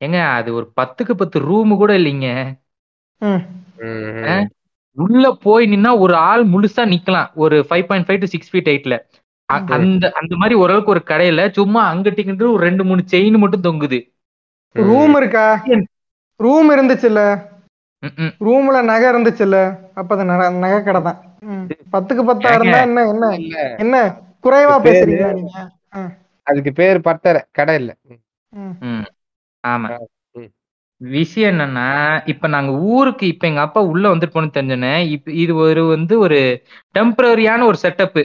ஏங்க 0.00 0.18
அது 0.34 0.50
ஒரு 0.54 0.66
பத்துக்கு 0.76 1.14
பத்து 1.16 1.38
ரூம் 1.46 1.72
கூட 1.78 1.92
இல்லைங்க 1.98 2.28
ம். 3.22 3.40
ம், 3.80 4.24
ஆ? 4.26 4.34
ம். 4.36 4.46
உள்ள 4.96 5.24
போய் 5.42 5.64
நின்னா 5.66 5.90
ஒரு 6.04 6.14
ஆள் 6.28 6.44
முழுசா 6.52 6.84
நிக்கலாம் 6.92 7.28
ஒரு 7.36 7.56
five 7.66 7.84
point 7.88 8.06
five 8.06 8.20
to 8.22 8.30
six 8.32 8.50
feet 8.50 8.70
ஹைட்ல. 8.70 8.94
அந்த 9.76 10.04
அந்த 10.14 10.34
மாதிரி 10.36 10.54
ஓரளவுக்கு 10.54 10.90
ஒரு 10.90 11.02
கடையில 11.06 11.42
சும்மா 11.50 11.80
அங்கிட்டு 11.90 12.22
இங்கிட்டு 12.22 12.52
ஒரு 12.52 12.62
ரெண்டு 12.62 12.84
மூணு 12.84 13.02
செயின் 13.12 13.38
மட்டும் 13.38 13.66
தொங்குது 13.66 14.00
ரூம் 14.76 15.14
இருக்கா 15.16 15.46
ரூம் 16.40 16.68
இருந்துச்சுல்ல. 16.70 17.22
ரூம்ல 18.40 18.82
நகை 18.82 19.08
இருந்துச்சுல்ல 19.10 19.56
அப்ப 19.94 20.14
அது 20.14 20.24
நகை 20.58 20.78
கடை 20.82 21.00
தான். 21.02 21.18
பத்துக்கு 21.92 22.22
பத்தா? 22.24 22.50
இருந்தா 22.54 22.80
என்ன 22.80 23.04
என்ன 23.06 23.26
என்ன 23.78 23.96
குறைவா 24.44 24.76
ஆ. 25.94 26.02
அதுக்கு 26.46 26.72
பேர் 26.72 27.00
பட்டறை 27.00 27.40
கடை 27.52 27.74
இல்ல 27.74 27.90
ம். 28.08 28.20
ம். 28.52 28.74
ம். 28.82 29.04
ஆமா. 29.64 29.88
விஷயம் 31.00 31.50
என்னன்னா 31.50 31.86
இப்ப 32.24 32.48
நாங்க 32.48 32.72
ஊருக்கு 32.88 33.26
இப்ப 33.26 33.46
எங்க 33.46 33.60
அப்பா 33.60 33.80
உள்ள 33.82 34.04
வந்துட்டு 34.08 34.30
போன 34.30 34.50
தெரிஞ்சோன்னே 34.52 34.94
இப்ப 35.08 35.32
இது 35.34 35.54
ஒரு 35.56 35.86
வந்து 35.86 36.18
ஒரு 36.18 36.38
டெம்பரரியான 36.94 37.64
ஒரு 37.64 37.78
செட்டப். 37.82 38.20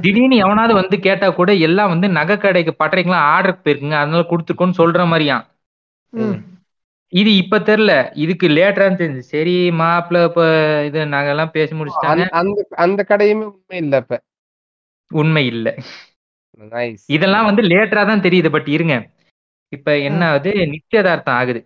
திடீர்னு 0.00 0.36
எவனாவது 0.36 0.74
வந்து 0.74 0.98
கேட்டா 0.98 1.30
கூட 1.30 1.54
எல்லாம் 1.66 1.88
வந்து 1.88 2.08
நகை 2.08 2.36
கடைக்கு 2.36 2.72
பட்டறைக்கெல்லாம் 2.78 3.26
ஆர்டர் 3.32 3.60
போயிருக்குங்க. 3.64 3.98
அதனால 4.02 4.22
கொடுத்துருக்கோன்னு 4.22 4.78
சொல்ற 4.78 5.06
மாதிரியா. 5.06 5.36
இது 7.12 7.36
இப்ப 7.36 7.58
தெரியல 7.58 7.92
இதுக்கு 8.14 8.48
லேட்டரா 8.48 8.86
தெரிஞ்சு 9.00 9.22
சரி 9.32 9.70
மாப்பிள்ள 9.70 10.24
இப்ப 10.24 10.42
இது 10.86 11.04
நகைலாம் 11.06 11.50
பேசி 11.50 11.72
முடிச்சிட்டாங்க. 11.74 12.24
அந்த- 12.40 12.66
அந்த 12.84 13.04
கடையுமே 13.08 13.44
உண்மை 13.48 13.78
இல்ல 13.78 13.96
இப்ப. 13.96 14.18
உண்மை 15.10 15.46
இல்ல. 15.46 15.68
நைஸ் 16.72 17.04
இதெல்லாம் 17.06 17.44
வந்து 17.44 17.62
லேட்டரா 17.62 18.06
தான் 18.06 18.20
தெரியுது. 18.20 18.50
பட் 18.50 18.68
இருங்க. 18.68 18.94
இப்ப 19.72 19.98
என்ன 19.98 20.28
ஆகுது 20.28 20.50
நிச்சயதார்த்தம் 20.66 21.34
ஆகுது. 21.34 21.60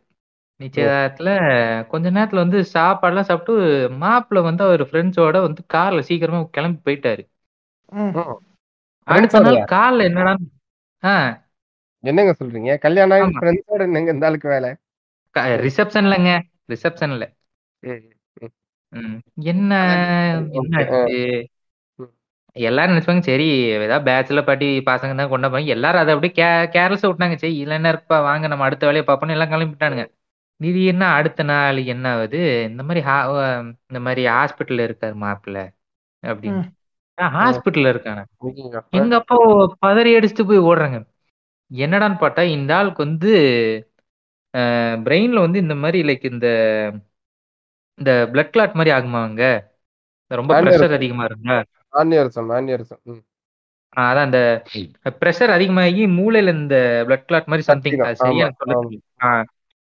நிச்சயதார்த்தத்துல 0.60 1.30
கொஞ்ச 1.86 2.10
நேரத்துல 2.10 2.42
வந்து 2.44 2.58
சாப்பாடுலாம் 2.74 3.28
சாப்பிட்டு 3.30 3.54
மாப்பிள்ள 4.02 4.42
வந்து 4.42 4.64
அவர் 4.64 4.82
ஃப்ரெண்ட்ஸோட 4.82 5.40
வந்து 5.40 5.62
கார்ல 5.74 6.00
சீக்கிரமா 6.00 6.40
கிளம்பி 6.50 6.80
போயிட்டாரு. 6.86 7.22
கார்ல 9.74 10.02
என்னடா 10.10 10.32
ஆஹ் 11.02 11.32
என்னங்க 12.04 12.32
சொல்றீங்க? 12.40 12.70
கல்யாணம். 12.84 13.34
ஃப்ரெண்ட்ஸோட 13.36 13.82
என்னங்க 13.88 14.10
இந்த 14.12 14.26
ஆளுக்கு 14.28 14.48
வேலை? 14.48 14.70
ரிசப்ஷன்லங்க 15.66 16.30
ரிசப்ஷன்ல. 16.72 17.24
என்ன. 19.52 19.72
எல்லாரும் 22.56 22.92
நினைச்சுப்பாங்க 22.92 23.24
சரி 23.28 23.46
ஏதாவது 23.76 24.06
பேச்சுலர் 24.08 24.46
பார்ட்டி 24.48 24.68
பசங்க 24.86 25.14
தான் 25.16 25.32
கொண்டு 25.32 25.48
போய் 25.54 25.72
எல்லாரும் 25.74 26.02
அதை 26.02 26.12
அப்படியே 26.14 26.34
கே 26.38 26.46
கேர்லெஸ்ஸா 26.76 27.08
விட்டாங்க. 27.10 27.36
சரி 27.42 27.56
இல்ல 27.62 27.74
என்ன 27.78 27.90
இருப்பா 27.94 28.18
வாங்க 28.28 28.46
நம்ம 28.52 28.64
அடுத்த 28.68 28.86
வேலையை 28.88 29.04
பார்ப்போம்னு 29.08 29.36
எல்லாம் 29.36 29.52
கிளம்பிட்டானுங்க. 29.54 30.04
திடீர்னு 30.60 31.06
அடுத்த 31.18 31.42
நாள் 31.50 31.78
என்ன 31.94 32.06
ஆகுது? 32.14 32.40
இந்த 32.70 32.82
மாதிரி 32.88 33.00
இந்த 33.90 34.00
மாதிரி 34.06 34.22
ஹாஸ்பிட்டல்ல 34.36 34.86
இருக்காரு 34.88 35.16
மாப்பிள்ள 35.24 35.58
அப்படின்னு. 36.22 36.64
ஹாஸ்பிட்டல்ல 37.20 37.90
இருக்கானே. 37.92 38.24
எங்க 38.90 39.16
அப்பா 39.16 39.36
பதறி 39.86 40.12
அடிச்சுட்டு 40.16 40.46
போய் 40.46 40.58
ஓடுறாங்க. 40.58 41.06
என்னடான்னு 41.74 42.16
பார்த்தா 42.20 42.42
இந்த 42.42 42.76
ஆளுக்கு 42.76 43.04
வந்து 43.04 43.32
பிரெயின்ல 45.04 45.40
வந்து 45.40 45.58
இந்த 45.58 45.74
மாதிரி 45.74 46.08
லைக் 46.08 46.32
இந்த 46.32 46.48
இந்த 47.94 48.28
பிளட் 48.32 48.50
கிளாட் 48.50 48.72
மாதிரி 48.72 48.96
ஆகுமாங்க 48.96 49.42
ரொம்ப. 50.26 50.54
ப்ரெஷர் 50.62 50.92
அதிகமா. 50.92 51.24
ஆஹ் 51.24 51.64
அதான் 53.96 54.16
அந்த 54.16 54.62
ப்ரெஷர் 55.20 55.48
அதிகமாகி 55.48 56.06
மூளையில 56.06 56.52
இந்த 56.52 57.04
பிளட் 57.08 57.24
கிளாட் 57.24 57.44
மாதிரி 57.44 57.62
சம்திங். 57.62 58.14
சரியா 58.14 58.46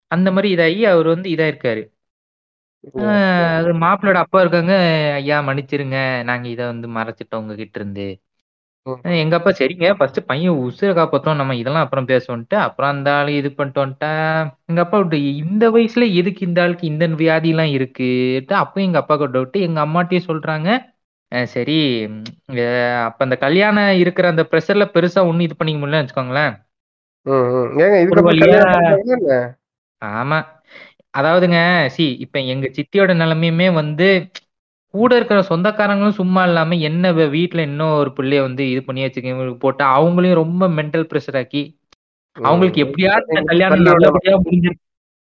அந்த 0.08 0.32
மாதிரி 0.32 0.56
இதாகி 0.56 0.82
அவர் 0.84 1.08
வந்து 1.08 1.30
இதாயிருக்காரு. 1.30 1.84
அது 3.56 3.72
மாப்பிள்ளோட 3.84 4.20
அப்பா 4.24 4.40
இருக்காங்க. 4.42 4.74
ஐயா 5.20 5.38
மன்னிச்சிருங்க. 5.48 5.98
நாங்க 6.30 6.48
இதை 6.48 6.64
வந்து 6.66 6.88
மறைச்சிட்டோம் 6.98 7.42
உங்ககிட்ட 7.44 7.78
இருந்து 7.80 8.06
எங்க 9.16 9.36
அப்பா 9.38 9.52
சரிங்க. 9.52 9.88
ஃபர்ஸ்ட் 9.98 10.20
பையன் 10.26 10.56
உசுரை 10.62 10.94
காப்பாத்தோம் 10.94 11.38
நம்ம 11.38 11.56
இதெல்லாம் 11.56 11.86
அப்புறம் 11.86 12.08
பேசுவோன்ட்டு 12.08 12.56
அப்புறம் 12.64 12.92
அந்த 12.94 13.10
ஆளு 13.18 13.32
இது 13.40 13.50
பண்ணிட்டு 13.52 13.84
வந்துட்டா 13.84 14.10
எங்க 14.70 14.82
அப்பா 14.82 14.98
விட்டு 15.02 15.18
இந்த 15.44 15.66
வயசுல 15.76 16.06
எதுக்கு 16.20 16.42
இந்த 16.48 16.62
ஆளுக்கு 16.64 16.86
இந்த 16.88 17.08
வியாதி 17.22 17.52
எல்லாம் 17.54 17.74
இருக்குட்டு 17.78 18.56
அப்பயும் 18.62 18.88
எங்க 18.88 19.00
அப்பாவுக்கு 19.02 19.34
டவுட் 19.36 19.58
எங்க 19.68 19.80
அம்மாட்டையும் 19.86 20.30
சொல்றாங்க. 20.30 20.70
சரி 21.54 21.78
அப்ப 23.06 23.20
அந்த 23.26 23.36
கல்யாணம் 23.38 23.92
இருக்கிற 24.02 24.26
அந்த 24.28 24.44
ப்ரெஷர்ல 24.52 24.86
பெருசா 24.96 25.22
ஒண்ணும் 25.30 25.48
இது 25.48 25.56
பண்ணிக்க 25.56 25.80
முடியலன்னு 25.82 26.04
வச்சுக்கோங்களேன்? 26.04 26.54
ஆமா. 30.02 30.40
அதாவதுங்க 31.14 31.60
சி 31.90 32.06
இப்ப 32.24 32.40
எங்க 32.48 32.66
சித்தியோட 32.76 33.12
நிலைமையுமே 33.16 33.68
வந்து 33.74 34.08
கூட 34.94 35.12
இருக்கிற 35.16 35.40
சொந்தக்காரங்களும் 35.50 36.18
சும்மா 36.18 36.42
இல்லாம 36.44 36.78
என்ன 36.84 37.12
வ- 37.14 37.30
வீட்ல 37.32 37.62
இன்னும் 37.62 37.98
ஒரு 37.98 38.10
பிள்ளைய 38.18 38.42
வந்து 38.42 38.64
இது 38.70 38.82
பண்ணி 38.84 39.04
வச்சுக்க 39.04 39.34
போட்டு 39.62 39.84
அவங்களையும் 39.92 40.40
ரொம்ப 40.40 40.68
மென்டல் 40.78 41.06
ப்ரெஷர் 41.12 41.38
ஆக்கி 41.38 41.64
அவங்களுக்கு. 42.36 42.80
எப்படியாவது 42.82 43.26
இந்த 43.32 43.42
கல்யாணம் 43.52 43.78
தள்ளி. 43.78 43.90
நல்லபடியா 43.92 44.36
முடிஞ்சிரு 44.42 44.76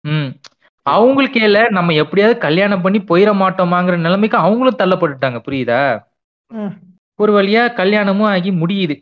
ம் 0.04 0.30
அவங்களுக்கே 0.86 1.42
இல்ல 1.42 1.60
நம்ம 1.70 1.94
எப்படியாவது 1.94 2.36
கல்யாணம் 2.40 2.82
பண்ணி 2.82 3.00
போயிட 3.04 3.30
மாட்டோமாங்கிற 3.40 3.96
நிலைமைக்கு 4.00 4.36
அவங்களும் 4.38 4.80
தள்ளப்பட்டுட்டாங்க 4.80 5.40
புரியுதா 5.46 5.80
ம். 6.50 6.72
ஒரு 7.18 7.32
வழியா 7.32 7.62
கல்யாணமும் 7.74 8.30
ஆகி 8.30 8.50
முடியுது 8.60 8.96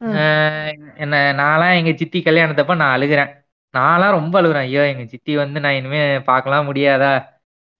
ம். 0.00 0.14
ஆஹ் 0.18 0.72
என்ன 0.96 1.14
நான்லாம் 1.34 1.76
எங்க 1.76 1.92
சித்தி 1.96 2.20
கல்யாணத்தப்ப 2.22 2.76
நான் 2.76 2.94
அழுகிறேன் 2.96 3.30
நான்லாம் 3.74 4.16
ரொம்ப 4.18 4.34
அழுகுறேன். 4.40 4.66
ஐயோ 4.68 4.82
எங்க 4.92 5.04
சித்தி 5.12 5.32
வந்து 5.42 5.58
நான் 5.64 5.78
இனிமே 5.80 6.00
பார்க்கலாம் 6.30 6.68
முடியாதா? 6.70 7.12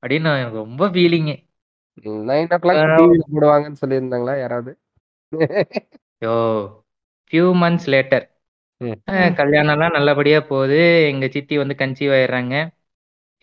அப்படின்னு 0.02 0.30
எனக்கு 0.42 0.62
ரொம்ப 0.66 0.86
ஃபீலிங்கு 0.94 1.36
நைன் 2.28 2.52
ஓ 2.54 2.58
கிளாக் 2.62 3.32
போடுவாங்கன்னு 3.34 3.80
சொல்லியிருந்தாங்களா 3.82 4.34
யாராவது? 4.42 4.70
யோ 6.24 6.36
ஃபியூ 7.32 7.46
மந்த்ஸ் 7.62 7.88
லேட்டர். 7.94 8.24
கல்யாணம்லாம் 9.40 9.96
நல்லபடியா 9.96 10.38
போகுது. 10.50 10.80
எங்க 11.10 11.24
சித்தி 11.34 11.54
வந்து 11.62 11.74
கன்சீவ் 11.82 12.14
ஆயிடுறாங்க. 12.16 12.54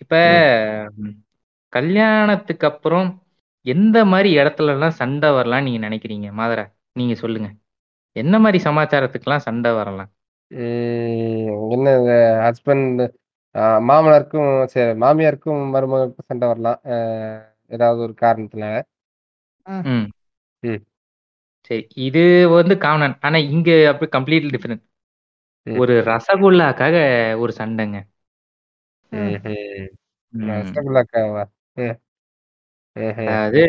இப்ப 0.01 0.15
கல்யாணத்துக்கு 1.73 2.65
அப்புறம் 2.71 3.07
எந்த 3.65 3.97
மாதிரி 4.11 4.29
இடத்துல 4.37 4.73
எல்லாம் 4.75 4.97
சண்டை 5.01 5.29
வரலாம் 5.37 5.65
நீங்க 5.67 5.79
நினைக்கிறீங்க? 5.87 6.27
மாதரா 6.39 6.65
நீங்க 6.99 7.15
சொல்லுங்க. 7.23 7.49
என்ன 8.15 8.35
மாதிரி 8.43 8.59
சமாச்சாரத்துக்கெல்லாம் 8.67 9.45
சண்டை 9.47 9.71
வரலாம்? 9.79 10.11
என்ன 11.71 11.87
ஹஸ்பண்ட் 12.45 13.01
மாமனாருக்கும் 13.85 14.51
சரி 14.65 14.91
மாமியாருக்கும் 14.99 15.61
மருமகளுக்கும் 15.73 16.27
சண்டை 16.27 16.47
வரலாம் 16.47 16.79
அஹ், 16.91 17.39
ஏதாவது 17.71 17.99
ஒரு 18.01 18.13
காரணத்துல 18.21 18.65
ம் 19.89 20.05
ம். 20.63 20.79
சரி 21.71 21.81
இது 22.03 22.21
வந்து 22.53 22.75
காமன் 22.77 23.15
ஆனா 23.21 23.37
இங்க 23.49 23.69
அப்படி 23.87 24.09
கம்ப்ளீட்லி 24.11 24.51
டிஃபரெண்ட். 24.55 24.83
ஒரு 25.67 25.93
ரசகுல்லாக்காக 26.07 26.95
ஒரு 27.39 27.53
சண்டைங்க. 27.59 27.97
ரசகுல்லாக்காவா. 30.33 31.43
அதாவது 33.21 33.59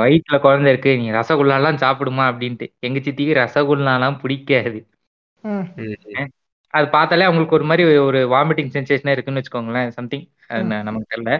வயிற்றுல 0.00 0.36
குழந்தை 0.40 0.70
இருக்கு 0.72 0.90
நீ 0.98 1.06
ரசகுல்லாலாம் 1.12 1.82
சாப்பிடுமா 1.82 2.24
அப்படின்ட்டு 2.30 2.66
எங்க 2.80 2.98
சித்திக்கு 3.00 3.34
ரசகுல்லாலாம் 3.38 4.20
பிடிக்காது 4.22 4.78
ம். 4.78 4.84
ம்ஹும். 4.84 5.01
அது 6.74 6.86
பார்த்தாலே 6.88 7.24
அவங்களுக்கு 7.24 7.56
ஒரு 7.56 7.64
மாதிரி 7.64 7.84
ஒரு 7.98 8.20
வாமிட்டிங் 8.30 8.72
சென்சேஷனே 8.74 9.14
இருக்குன்னு 9.14 9.40
வச்சுக்கோங்களேன் 9.40 9.94
சம்திங் 9.96 10.26
நமக்கு 10.88 11.12
தெரியல. 11.12 11.32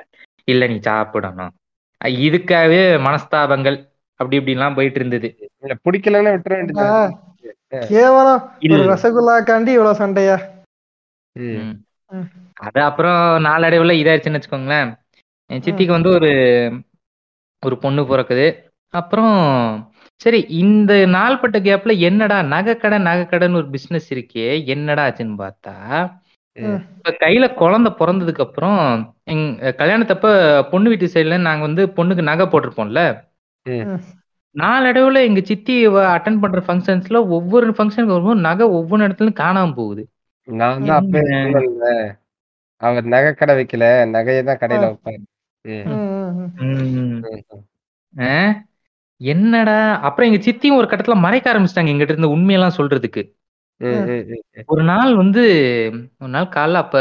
இல்ல 0.45 0.67
நீ 0.67 0.77
சாப்பிடணும். 0.79 1.53
இதுக்காகவே 2.25 2.81
மனஸ்தாபங்கள் 3.07 3.79
அப்படி 4.21 4.39
இப்படிலாம் 4.39 4.75
போயிட்டு 4.75 4.99
இருந்தது. 4.99 5.29
இல்ல 5.63 5.75
பிடிக்கலன்னா 5.85 6.33
விட்டுற 6.35 6.55
வேண்டியது 6.57 7.87
கேவலம். 7.89 8.43
ஒரு 8.73 8.83
ரசகுல்லாக்காண்டி 8.91 9.73
இவ்வளவு 9.77 10.01
சண்டையா. 10.01 10.37
அது 12.67 12.81
அப்புறம் 12.83 13.21
நாளடைவுல 13.45 13.95
இதாயிருச்சுன்னு 14.01 14.41
வச்சுக்கோங்களேன். 14.41 14.91
என் 15.51 15.65
சித்திக்கு 15.67 15.97
வந்து 15.97 16.11
ஒரு 16.11 16.31
ஒரு 17.63 17.77
பொண்ணு 17.79 18.03
பிறக்குது. 18.03 18.47
அப்புறம் 18.95 19.35
சரி 20.21 20.41
இந்த 20.57 20.93
நாள்பட்ட 21.15 21.59
கேப்ல 21.61 21.93
என்னடா 22.01 22.37
நகைக்கடை 22.53 22.99
நகைக்கடைன்னு 23.07 23.61
ஒரு 23.61 23.69
பிசினஸ் 23.71 24.09
இருக்கே 24.13 24.45
என்னடா 24.75 25.05
ஆச்சுன்னு 25.07 25.37
பார்த்தா. 25.39 25.75
இப்ப 26.97 27.13
கையில 27.21 27.45
குழந்தை 27.55 27.91
பிறந்ததுக்கு 27.93 28.45
அப்புறம் 28.47 28.81
எங்க 29.27 29.73
கல்யாணத்தப்ப 29.81 30.27
பொண்ணு 30.73 30.91
வீட்டு 30.91 31.13
சைடுல 31.15 31.39
நாங்க 31.43 31.63
வந்து 31.63 31.85
பொண்ணுக்கு 31.97 32.29
நகை 32.31 32.47
போட்டிருப்போம்ல. 32.47 33.03
நாளடைவுல 34.55 35.19
எங்க 35.25 35.41
சித்தி 35.43 35.75
அட்டன் 36.15 36.41
பண்ற 36.41 36.61
ஃபங்க்ஷன்ஸ்ல 36.67 37.19
ஒவ்வொரு 37.37 37.75
ஃபங்க்ஷனுக்கு 37.77 38.17
வரும்போது 38.17 38.47
நகை 38.49 38.67
ஒவ்வொரு 38.79 39.07
இடத்துலயும் 39.07 39.41
காணாம 39.41 39.75
போகுது. 39.75 40.03
நான் 40.49 40.87
தான் 40.87 41.09
அவர் 42.83 43.07
நகை 43.13 43.31
கடை 43.35 43.55
வைக்கல 43.59 43.85
நகையை 44.15 44.43
தான் 44.43 44.61
கடையில 44.63 44.85
வைப்பாரு? 44.91 45.21
என்னடா? 49.27 49.77
அப்புறம் 50.07 50.29
எங்க 50.29 50.41
சித்தியும் 50.45 50.79
ஒரு 50.79 50.89
கட்டத்துல 50.89 51.17
மறைக்க 51.25 51.47
ஆரம்பிச்சிட்டாங்க 51.53 51.93
எங்கிட்ட 51.93 52.15
இருந்து 52.15 52.35
உண்மையெல்லாம் 52.37 52.79
சொல்றதுக்கு. 52.79 53.23
ஒரு 54.69 54.83
நாள் 54.91 55.13
வந்து 55.17 55.43
ஒரு 56.21 56.31
நாள் 56.31 56.53
காலைல 56.55 56.83
அப்ப 56.85 56.99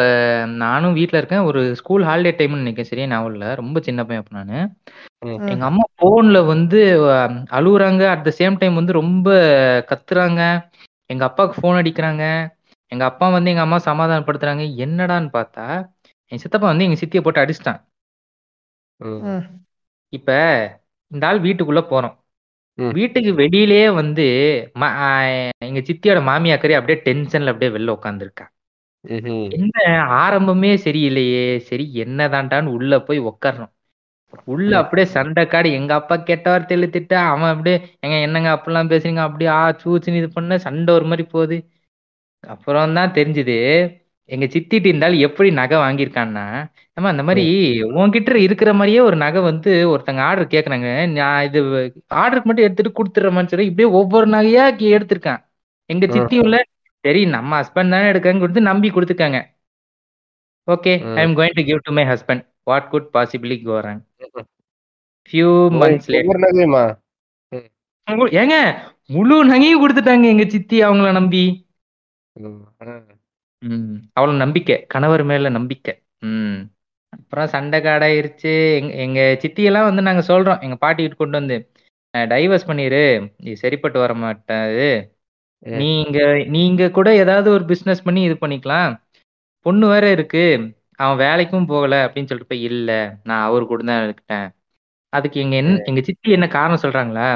நானும் 0.62 0.94
வீட்ல 0.94 1.20
இருக்கேன். 1.20 1.46
ஒரு 1.50 1.62
ஸ்கூல் 1.76 2.04
ஹாலிடே 2.04 2.32
டைம்னு 2.40 2.62
நினைக்கிறேன். 2.64 2.90
சரியா 2.90 3.08
ஞாபகம் 3.08 3.34
இல்ல. 3.34 3.48
ரொம்ப 3.62 3.78
சின்ன 3.82 4.06
பையன் 4.06 4.24
அப்ப 4.24 4.36
நானு. 4.40 4.60
எங்க 5.50 5.66
அம்மா 5.66 5.86
போன்ல 6.02 6.38
வந்து 6.46 6.80
அஹ், 7.12 7.30
அழுவுறாங்க. 7.52 8.04
அட் 8.14 8.24
த 8.24 8.34
சேம் 8.40 8.60
டைம் 8.60 8.76
வந்து 8.76 8.94
ரொம்ப 8.94 9.28
கத்துறாங்க. 9.92 10.42
எங்க 11.10 11.24
அப்பாவுக்கு 11.28 11.60
ஃபோன் 11.60 11.80
அடிக்கிறாங்க. 11.82 12.24
எங்க 12.92 13.04
அப்பா 13.06 13.28
வந்து 13.30 13.52
எங்க 13.52 13.62
அம்மா 13.62 13.80
சமாதானப்படுத்துறாங்க. 13.86 14.64
என்னடான்னு 14.86 15.30
பார்த்தா 15.34 15.66
என் 16.32 16.42
சித்தப்பா 16.44 16.68
வந்து 16.68 16.84
எங்க 16.84 16.98
சித்தியை 17.02 17.24
போட்டு 17.24 17.44
அடிச்சிட்டான். 17.44 17.80
இப்ப 20.14 20.30
இந்த 21.12 21.24
ஆள் 21.30 21.40
வீட்டுக்குள்ள 21.46 21.82
போறோம். 21.90 22.16
வீட்டுக்கு 22.78 23.32
வெளியிலேயே 23.40 23.88
வந்து 24.00 24.26
எங்க 25.66 25.80
சித்தியோட 25.88 26.20
மாமியாக்கறி 26.30 26.74
அப்படியே 26.78 26.98
டென்ஷன்ல 27.08 27.52
அப்படியே 27.54 27.74
வெளில 27.76 27.96
உட்காந்துருக்கா. 27.98 28.46
என்ன 29.58 29.76
ஆரம்பமே 30.18 30.72
சரியில்லையே 30.84 31.46
சரி 31.70 31.86
என்னதான்டான்னு 32.04 32.76
உள்ள 32.78 33.00
போய் 33.08 33.20
உட்காரணும் 33.30 33.74
உள்ள. 34.48 34.72
அப்படியே 34.82 35.06
சண்டை 35.16 35.44
காடு 35.48 35.70
எங்க 35.80 35.92
அப்பா 36.00 36.16
கெட்ட 36.22 36.46
வார்த்தையில 36.52 36.88
திட்ட 36.92 37.14
அவன் 37.32 37.52
அப்படியே 37.54 37.76
எங்க 38.04 38.16
என்னங்க 38.26 38.50
அப்படிலாம் 38.56 38.92
பேசுறீங்க 38.94 39.22
அப்படியே 39.28 39.50
ஆ 39.56 39.64
சூச்சுன்னு 39.82 40.22
இது 40.22 40.30
பண்ண 40.32 40.58
சண்டை 40.66 40.92
ஒரு 40.98 41.08
மாதிரி 41.10 41.26
போகுது 41.34 41.58
அப்புறம் 42.44 42.96
தான் 42.98 43.16
தெரிஞ்சுது 43.18 43.58
எங்க 44.32 44.46
சித்திட்டு 44.46 44.86
இருந்தாலும் 44.86 45.18
எப்படி 45.20 45.52
நகை 45.52 45.78
வாங்கியிருக்கான்னா 45.78 46.44
நம்ம 46.94 47.10
அந்த 47.10 47.24
மாதிரி 47.24 47.44
உன்கிட்ட 47.84 48.36
இருக்கிற 48.36 48.74
மாதிரியே 48.74 49.00
ஒரு 49.00 49.16
நகை 49.16 49.42
வந்து 49.42 49.72
ஒருத்தங்க 49.90 50.20
ஆர்டர் 50.20 50.48
கேக்குறாங்க. 50.48 51.12
நான் 51.12 51.46
இது 51.46 51.64
ஆர்டருக்கு 52.14 52.44
மட்டும் 52.44 52.66
எடுத்துட்டு 52.66 52.94
கொடுத்துட்றேன்னு 52.96 53.46
சொல்லி 53.46 53.66
இப்படியே 53.66 53.94
ஒவ்வொரு 53.94 54.28
நகையா 54.30 54.66
கே- 54.76 54.94
எடுத்திருக்கான். 54.98 55.42
எங்க 55.86 56.08
ம். 56.08 56.10
சித்தியும் 56.10 56.44
இல்ல 56.44 56.58
சரி 57.00 57.26
நம்ம 57.26 57.62
ஹஸ்பண்ட் 57.62 57.90
தானே 57.90 58.10
எடுக்காங்க 58.12 58.40
கொடுத்து 58.40 58.62
நம்பி 58.62 58.90
கொடுத்துருக்காங்க. 58.90 59.40
Okay. 60.68 61.16
I 61.16 61.24
am 61.24 61.36
going 61.38 61.54
to 61.54 61.64
give 61.64 61.80
to 61.82 61.94
my 61.94 62.04
husband 62.04 62.46
what 62.64 62.90
could 62.90 63.10
possibly 63.14 63.58
go wrong 63.66 64.02
ம்ஹும். 64.20 64.48
ஃபியூ 65.30 65.48
மந்த்ஸ் 65.80 66.10
ஏங்க 68.32 68.56
முழு 69.08 69.36
நகையும் 69.46 69.82
கொடுத்துட்டாங்க 69.82 70.24
எங்க 70.24 70.44
சித்தி 70.48 70.84
அவங்கள 70.84 71.12
நம்பி. 71.12 71.44
ம். 73.62 73.96
அவ்வளவு 74.14 74.38
நம்பிக்கை. 74.38 74.86
கணவர் 74.88 75.24
மேல 75.24 75.50
நம்பிக்கை. 75.50 75.94
ம். 76.24 76.58
அப்புறம் 77.14 77.48
சண்டை 77.48 77.80
காடாயிருச்சு. 77.80 78.52
எங்க 78.80 78.94
எங்க 78.98 79.20
சித்தியெல்லாம் 79.44 79.84
வந்து 79.84 80.02
நாங்க 80.02 80.24
சொல்றோம். 80.28 80.62
எங்க 80.62 80.76
பாட்டி 80.76 81.02
கிட்ட 81.04 81.16
கொண்டு 81.16 81.40
வந்து 81.40 81.58
டைவர்ஸ் 82.14 82.68
பண்ணிரு. 82.68 83.04
இது 83.40 83.56
சரிப்பட்டு 83.58 84.00
வர 84.00 84.14
மாட்டாது. 84.16 84.88
ம். 85.64 85.78
நீங்க 85.78 86.20
நீங்க 86.48 86.90
கூட 86.90 87.10
ஏதாவது 87.16 87.50
ஒரு 87.52 87.66
பிசினஸ் 87.66 88.04
பண்ணி 88.04 88.22
இது 88.24 88.38
பண்ணிக்கலாம். 88.42 88.92
பொண்ணு 89.66 89.88
வேற 89.88 90.06
இருக்கு. 90.12 90.46
அவன் 90.96 91.20
வேலைக்கும் 91.26 91.68
போகல. 91.68 91.96
அப்படின்னு 92.06 92.30
சொல்லிட்டு 92.30 92.54
போய் 92.54 92.64
இல்ல 92.64 92.92
நான் 93.24 93.44
அவர் 93.44 93.66
கூட 93.66 93.84
தான் 93.84 94.04
இருக்கேன். 94.04 94.48
அதுக்கு 95.14 95.40
எங்க 95.40 95.56
என்ன 95.56 95.80
எங்க 95.84 96.02
சித்தி 96.02 96.32
என்ன 96.32 96.48
காரணம் 96.50 96.84
சொல்றாங்களா? 96.84 97.30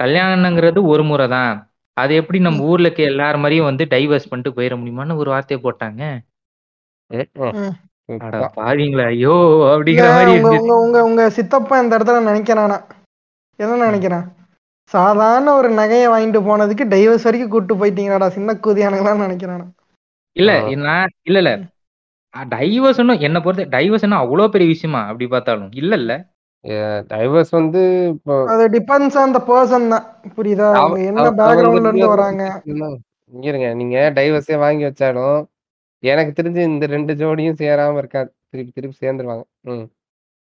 கல்யாணங்கிறது 0.00 0.80
ஒரு 0.86 1.02
முறை 1.04 1.28
தான். 1.28 1.54
அது 1.96 2.12
எப்படி 2.14 2.38
நம்ம 2.38 2.64
ஊர்ல 2.64 2.86
இருக்க 2.86 3.02
எல்லார் 3.04 3.36
மாதிரியும் 3.36 3.64
வந்து 3.64 3.84
டைவர்ஸ் 3.90 4.28
பண்ணிட்டு 4.28 4.56
போயிட 4.56 4.74
முடியுமான்னு 4.76 5.16
ஒரு 5.16 5.30
வார்த்தையை 5.30 5.60
போட்டாங்க. 5.62 6.02
பாவீங்களா 8.58 9.04
ஐயோ 9.06 9.36
அப்படிங்கிற 9.72 10.08
மாதிரி 10.10 10.32
உங்க 10.38 10.50
உங்க 10.78 10.98
உங்க 11.04 11.22
சித்தப்பா 11.30 11.76
இந்த 11.82 11.98
இடத்துல 11.98 12.20
நினைக்கிறானா 12.28 12.78
என்ன 13.58 13.78
நினைக்கிறான்? 13.84 14.26
சாதாரண 14.90 15.52
ஒரு 15.54 15.68
நகையை 15.72 16.08
வாங்கிட்டு 16.08 16.40
போனதுக்கு 16.48 16.84
டைவர்ஸ் 16.86 17.24
வரைக்கும் 17.24 17.50
கூட்டு 17.50 17.74
போயிட்டீங்களாடா 17.74 18.28
சின்ன 18.28 18.58
கூதியானுங்களான்னு 18.64 19.26
நினைக்கிறானா 19.26 19.66
இல்ல. 20.36 20.50
நான் 20.84 21.10
இல்ல 21.22 21.38
இல்ல. 21.38 21.52
டைவர்ஸ் 22.34 23.00
என்ன 23.28 23.38
பொறுத்த 23.40 23.70
டைவர்ஸ் 23.76 24.06
அவ்வளவு 24.20 24.50
பெரிய 24.50 24.68
விஷயமா 24.68 25.00
அப்படி 25.06 25.26
பார்த்தாலும். 25.26 25.70
இல்ல 25.74 25.94
இல்ல. 25.96 26.12
டைவர்ஸ் 26.64 27.46
வந்து 27.50 28.08
இப்போ 28.08 28.44
அது 28.46 28.68
டிபெண்ட்ஸ் 28.68 29.14
ஆன் 29.14 29.32
த 29.32 29.42
பர்சன் 29.46 29.88
தான். 29.88 30.04
புரியுதா? 30.36 30.72
அவ- 30.72 30.78
அவங்க 30.78 31.02
என்ன 31.02 31.30
பேக்ரவுண்ட்ல 31.30 31.80
இருந்து 31.80 32.08
வராங்க. 32.08 32.62
இருங்க. 33.40 33.74
நீங்க 33.74 34.12
டைவர்ஸே 34.14 34.58
வாங்கி 34.58 34.84
வச்சாலும் 34.84 35.44
எனக்கு 35.98 36.42
தெரிஞ்சு 36.42 36.56
இந்த 36.56 36.86
ரெண்டு 36.86 37.14
ஜோடியும் 37.14 37.54
சேராம 37.58 37.96
இருக்காது 37.96 38.34
திருப்பி 38.48 38.72
திருப்பி 38.72 39.06
சேர்ந்துருவாங்க. 39.06 39.42
ம். 39.60 39.70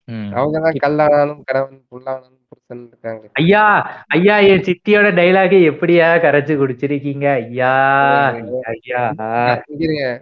ம். 0.04 0.32
அவங்கதான் 0.34 0.74
கல்லானாலும் 0.86 1.40
கணவன் 1.44 1.84
புல்லானாலும் 1.90 2.40
புருஷன் 2.48 2.86
இருக்காங்க. 2.86 3.28
ஐயா 3.32 3.90
ஐயா 4.06 4.38
என் 4.38 4.60
சித்தியோட 4.60 5.14
டைலாக 5.14 5.56
எப்படியா 5.56 6.26
கரைச்சு 6.26 6.56
குடிச்சிருக்கீங்க? 6.56 7.32
ஐயா 7.32 8.34
ஐயா. 8.62 9.62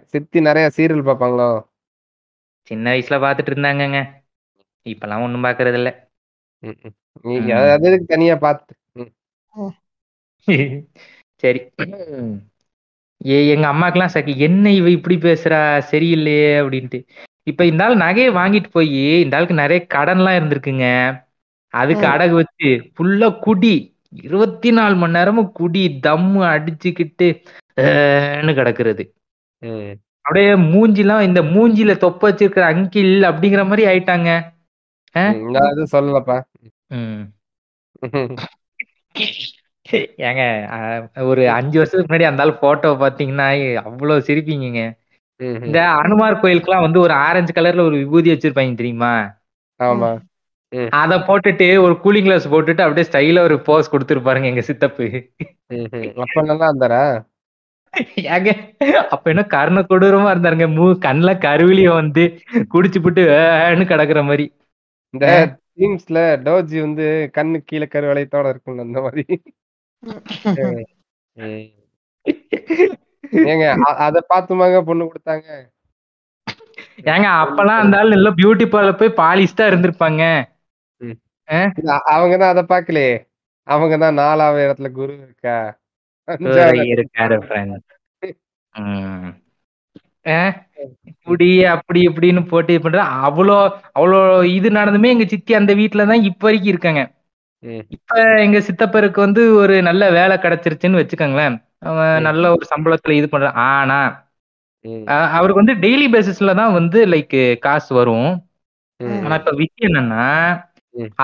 சித்தி 0.05 0.41
நிறைய 0.41 0.69
சீரியல் 0.77 1.07
பார்ப்பாங்களோ? 1.07 1.63
சின்ன 2.61 2.93
வயசுல 2.93 3.21
பாத்துட்டு 3.21 3.51
இருந்தாங்கங்க. 3.51 4.05
இப்பெல்லாம் 4.85 5.23
ஒண்ணும் 5.23 5.43
பாக்குறது 5.43 5.73
இல்ல 5.73 5.89
தனியா 8.11 8.35
பார்த்து. 8.37 8.73
சரி. 11.43 11.59
ஏ 13.21 13.47
எங்க 13.47 13.65
அம்மாக்கெல்லாம் 13.71 14.13
சரி 14.13 14.33
என்ன 14.39 14.71
இவ 14.71 14.87
இப்படி 14.89 15.15
பேசுறா? 15.19 15.59
சரியில்லையே 15.91 16.47
அப்படின்ட்டு. 16.61 16.99
இப்ப 17.47 17.65
இந்த 17.65 17.81
ஆள் 17.85 17.95
நகையை 17.97 18.29
வாங்கிட்டு 18.39 18.69
போய் 18.71 18.89
இந்த 19.23 19.37
ஆளுக்கு 19.37 19.55
நிறைய 19.55 19.79
கடன்லாம் 19.93 20.37
இருந்திருக்குங்க. 20.39 20.85
அதுக்கு. 21.73 22.05
அடகு 22.07 22.35
வச்சு 22.39 22.67
ஃபுல்லா 22.93 23.29
குடி. 23.39 23.73
இருபத்தி 24.23 24.69
நாலு 24.71 24.95
மணி 24.95 25.13
நேரமும் 25.13 25.51
குடி. 25.51 25.83
தம்மு 26.07 26.41
அடிச்சுக்கிட்டு 26.53 27.27
கிடக்குறது. 28.57 29.03
அப்படியே 30.25 30.49
மூஞ்சிலாம் 30.71 31.25
இந்த 31.27 31.41
மூஞ்சில 31.53 31.91
தொப்ப 31.97 32.29
வச்சிருக்கிற 32.29 32.63
அங்கிள் 32.71 33.11
அப்படிங்கிற 33.29 33.61
மாதிரி 33.67 33.83
ஆயிட்டாங்க. 33.91 34.29
நான் 35.15 35.71
எதுவும் 35.71 35.93
சொல்லலப்பா. 35.93 36.37
ஏங்க 40.21 40.43
ஒரு 41.23 41.41
அஞ்சு 41.49 41.77
வருஷத்துக்கு 41.77 42.09
முன்னாடி 42.09 42.27
அந்த 42.27 42.43
ஆள் 42.43 42.59
போட்டோ 42.59 42.89
பாத்தீங்கன்னா 42.99 43.47
அவ்வளவு 43.81 44.85
ம். 45.39 45.61
இந்த 45.63 45.79
அனுமார் 46.01 46.41
கோயிலுக்குலாம் 46.41 46.85
வந்து 46.85 46.99
ஒரு 46.99 47.13
ஆரஞ்சு 47.21 47.53
கலர்ல 47.53 47.81
ஒரு 47.81 47.95
விபூதி 47.95 48.29
வச்சிருப்பாங்க 48.31 48.75
தெரியுமா? 48.75 49.13
ஆமா. 49.79 50.09
அத 50.97 51.13
போட்டுட்டு 51.19 51.67
ஒரு 51.81 51.93
கூலிங் 52.03 52.21
கிளாஸ் 52.21 52.45
போட்டுட்டு 52.49 52.81
அப்படியே 52.81 53.05
ஸ்டைலா 53.07 53.41
ஒரு 53.41 53.57
போஸ் 53.61 53.91
கொடுத்துருப்பாருங்க 53.91 54.45
எங்க 54.45 54.61
சித்தப்பு. 54.61 55.07
அப்ப 56.23 56.41
நல்லா 56.43 56.67
இருந்தாரா? 56.69 57.01
ஏங்க 58.29 58.49
அப்ப 59.09 59.25
என்ன 59.29 59.43
கருண 59.47 59.79
கொடூரமா 59.83 60.29
இருந்தாருங்க. 60.33 60.67
மூ 60.75 60.85
கண்ணுல 61.05 61.31
கருவிலிய 61.39 61.89
வந்து 61.93 62.23
குடிச்சு 62.73 62.99
புட்டு 62.99 63.23
வேன்னு 63.31 63.85
கிடக்குற 63.85 64.21
மாதிரி. 64.23 64.45
இந்த 65.13 65.27
டீம்ஸ்ல 65.77 66.19
டோஜி 66.45 66.77
வந்து 66.79 67.05
கண்ணு 67.37 67.57
கீழே 67.69 67.87
கருவளையத்தோட 67.89 68.45
இருக்கும்ல 68.51 68.85
அந்த 68.87 69.01
மாதிரி. 69.01 69.25
ஏங்க 73.51 73.65
அத 74.05 74.23
பாத்துமாங்க 74.29 74.79
பொண்ணு 74.81 75.05
கொடுத்தாங்க. 75.05 75.47
ஏங்க 77.11 77.27
அப்பெல்லாம் 77.41 77.81
அந்த 77.83 77.99
ஆள் 77.99 78.13
நல்ல 78.15 78.29
பியூட்டி 78.31 78.65
பார்லர் 78.69 78.99
போய் 79.01 79.19
பாலிஸ்டா 79.21 79.65
இருந்திருப்பாங்க. 79.71 80.23
இல்ல, 81.77 81.91
அவங்கதான் 82.13 82.51
அத 82.53 82.61
பாக்கலையே 82.63 83.13
அவங்கதான் 83.67 84.19
நாலாவது 84.19 84.61
இடத்துல 84.67 84.89
குரு 84.91 85.13
இருக்கா? 85.23 85.55
இருக்காரு? 86.91 87.37
இப்படி 91.27 91.45
அப்படி 91.73 91.99
இப்படின்னு 92.07 92.41
போட்டு 92.47 92.73
இது 92.73 92.83
பண்ற 92.83 92.99
அவ்வளோ 93.25 93.55
அவ்வளோ 93.95 94.19
இது 94.57 94.69
நடந்துமே 94.71 95.11
எங்க 95.15 95.25
சித்தி 95.27 95.53
அந்த 95.53 95.71
வீட்டுல 95.81 96.05
தான் 96.07 96.25
இப்ப 96.29 96.47
வரைக்கும் 96.47 96.73
இருக்காங்க. 96.73 97.01
இப்ப 97.95 98.13
எங்க 98.45 98.59
சித்தப்பருக்கு 98.67 99.19
வந்து 99.19 99.41
ஒரு 99.55 99.75
நல்ல 99.89 100.03
வேலை 100.11 100.35
கிடைச்சிருச்சுன்னு 100.37 101.01
வச்சுக்கோங்களேன். 101.01 101.55
அவன். 101.89 102.15
நல்ல 102.27 102.43
ஒரு 102.55 102.65
சம்பளத்துல 102.73 103.17
இது 103.19 103.27
பண்றான். 103.27 103.57
ஆனா 103.71 103.99
அவருக்கு 105.35 105.61
வந்து 105.63 105.75
டெய்லி 105.83 106.07
பேசிஸ்ல 106.13 106.53
தான் 106.59 106.75
வந்து 106.79 106.99
லைக் 107.13 107.35
காசு 107.65 107.91
வரும். 107.99 108.31
ஆனா 109.23 109.35
இப்ப 109.41 109.53
விஷயம் 109.61 109.89
என்னன்னா. 109.91 110.25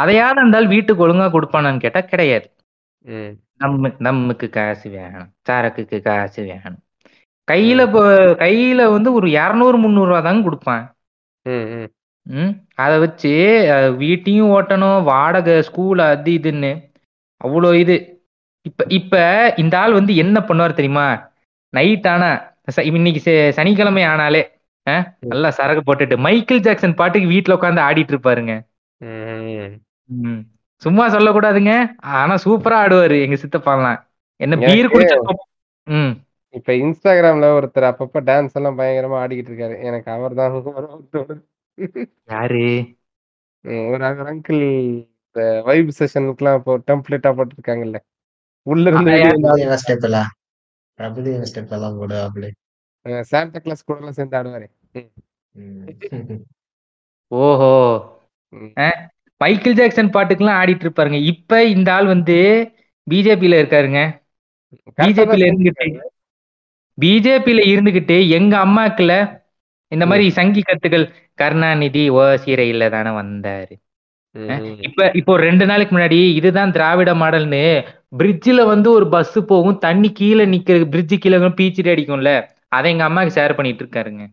அதையாவது 0.02 0.40
இருந்தால் 0.41 0.72
வீட்டுக்கு 0.74 1.06
ஒழுங்கா 1.06 1.28
கொடுப்பானான்னு 1.34 1.84
கேட்டா 1.86 2.02
கிடையாது. 2.11 2.48
நம்ம 3.61 3.90
நமக்கு 4.07 4.48
காசு 4.52 4.88
வேணும். 4.95 5.30
சரக்குக்கு 5.48 5.98
காசு 6.07 6.41
வேணும். 6.49 6.82
கையில. 7.48 7.80
இப்போ 7.88 8.02
கையில 8.41 8.82
வந்து 8.91 9.10
ஒரு 9.14 9.28
200, 9.38 9.78
300 9.84 10.22
தாங்க 10.22 10.41
குடுப்பான். 10.44 10.84
ம். 12.26 12.52
அத 12.76 12.94
வச்சு 12.99 13.32
வீட்டையும் 13.99 14.52
ஓட்டணும், 14.52 14.99
வாடகை, 15.03 15.56
ஸ்கூல் 15.68 16.02
அது 16.07 16.32
இதுன்னு. 16.34 16.72
அவ்ளோ 17.41 17.69
இது. 17.80 17.95
இப்ப 18.65 18.84
இப்ப 18.98 19.15
இந்த 19.57 19.76
ஆள் 19.78 19.94
வந்து 19.94 20.14
என்ன 20.15 20.38
பண்ணுவாரு 20.48 20.74
தெரியுமா? 20.74 21.07
நைட் 21.74 22.07
ஆனா 22.07 22.30
இன்னைக்கு 22.91 23.22
சனிக்கிழமை 23.57 24.03
ஆனாலே. 24.07 24.41
நல்லா 25.26 25.49
சரக்கு 25.57 25.82
போட்டுட்டு 25.84 26.15
மைக்கேல் 26.26 26.65
ஜாக்சன் 26.65 26.98
பாட்டுக்கு 26.99 27.28
வீட்ல 27.28 27.57
உட்கார்ந்து 27.57 27.86
ஆடிட்டு 27.88 28.14
இருப்பாருங்க. 28.14 28.53
சும்மா 30.82 31.06
சொல்லக்கூடாதுங்க. 31.14 31.74
ஆனா 32.18 32.34
சூப்பரா 32.45 32.78
ஆடுவாரு 32.84 33.18
எங்க 33.26 33.38
சித்தப்பாலாம். 33.44 33.99
என்ன 34.40 34.56
பீர் 34.65 34.91
குடிச்ச 34.94 35.14
ம். 35.88 36.14
இப்ப 36.57 36.73
Instagramல 36.81 37.47
ஒருத்தர் 37.57 37.89
அப்பப்ப 37.89 38.21
டான்ஸ் 38.29 38.55
எல்லாம் 38.55 38.77
பயங்கரமா 38.79 39.17
ஆடிக்கிட்டு 39.21 39.51
இருக்காரு. 39.51 39.75
எனக்கு 39.84 40.09
அவர்தான் 40.11 40.53
தோணுது. 41.13 41.35
யாரு? 42.29 42.63
ஒரு 43.65 44.03
ஒரு 44.13 44.27
அங்கிள் 44.27 44.61
இந்த 45.27 45.39
வைப் 45.65 45.91
செஷனுக்குலாம் 45.99 46.57
இப்போ 46.59 46.73
டெம்ப்ளேட்டா 46.88 47.31
போட்டுருக்காங்கல்ல. 47.38 47.99
உள்ள 48.67 48.85
இருந்து 48.89 49.11
ஸ்டெப்ல 49.77 50.17
பிரபுதேவா 50.99 51.45
ஸ்டெப் 51.45 51.67
எல்லாம் 51.67 52.55
சாண்டா 53.29 53.59
கிளாஸ் 53.59 53.88
கூடலாம் 53.88 54.17
சேர்ந்து 54.17 54.38
ஆடுவாரே. 54.38 54.67
ஓஹோ! 57.31 57.71
மைக்கேல் 59.41 59.77
ஜாக்சன் 59.77 60.13
பாட்டுக்கெல்லாம் 60.13 60.59
ஆடிட்டு 60.59 60.85
இருப்பாருங்க. 60.85 61.19
இப்ப 61.31 61.59
இந்த 61.67 61.89
ஆள் 61.93 62.07
வந்து 62.07 62.38
பிஜேபில 63.07 63.59
இருக்காருங்க. 63.61 63.99
கரெக்ட்டா 64.97 65.25
தான் 65.25 65.41
பிஜேபில 66.98 67.60
இருந்துகிட்டு 67.72 68.18
எங்க 68.38 68.53
அம்மாக்குல 68.65 69.14
இந்த 69.91 70.03
ம். 70.06 70.10
மாரி 70.11 70.26
சங்கி 70.38 70.61
கத்துகள் 70.64 71.06
கருணாநிதி 71.40 72.03
ஓ 72.14 72.24
சிறையில 72.44 72.86
தானே 72.90 73.11
வந்தாரு. 73.19 73.74
இப்ப 74.88 74.99
இப்போ 75.19 75.34
2 75.40 75.65
நாளைக்கு 75.69 75.94
முன்னாடி 75.95 76.19
இதுதான் 76.40 76.74
திராவிட 76.76 77.11
மாடல்னு 77.22 77.64
பிரிட்ஜ்ல 78.19 78.61
வந்து 78.69 78.90
ஒரு 78.98 79.06
பஸ் 79.10 79.38
போகும். 79.49 79.80
தண்ணி 79.86 80.10
கீழ 80.19 80.40
நிக்கிற 80.53 80.65
பிரிட்ஜ் 80.94 81.15
கீழ 81.24 81.36
பீச்சிட்டு 81.60 81.94
அடிக்கும்ல. 81.94 82.32
அத 82.69 82.84
எங்க 82.94 83.03
அம்மாக்கு 83.10 83.36
ஷேர் 83.38 83.57
பண்ணிட்டு 83.57 83.84
இருக்காருங்க. 83.84 84.24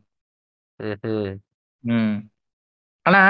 ஆனா 3.07 3.21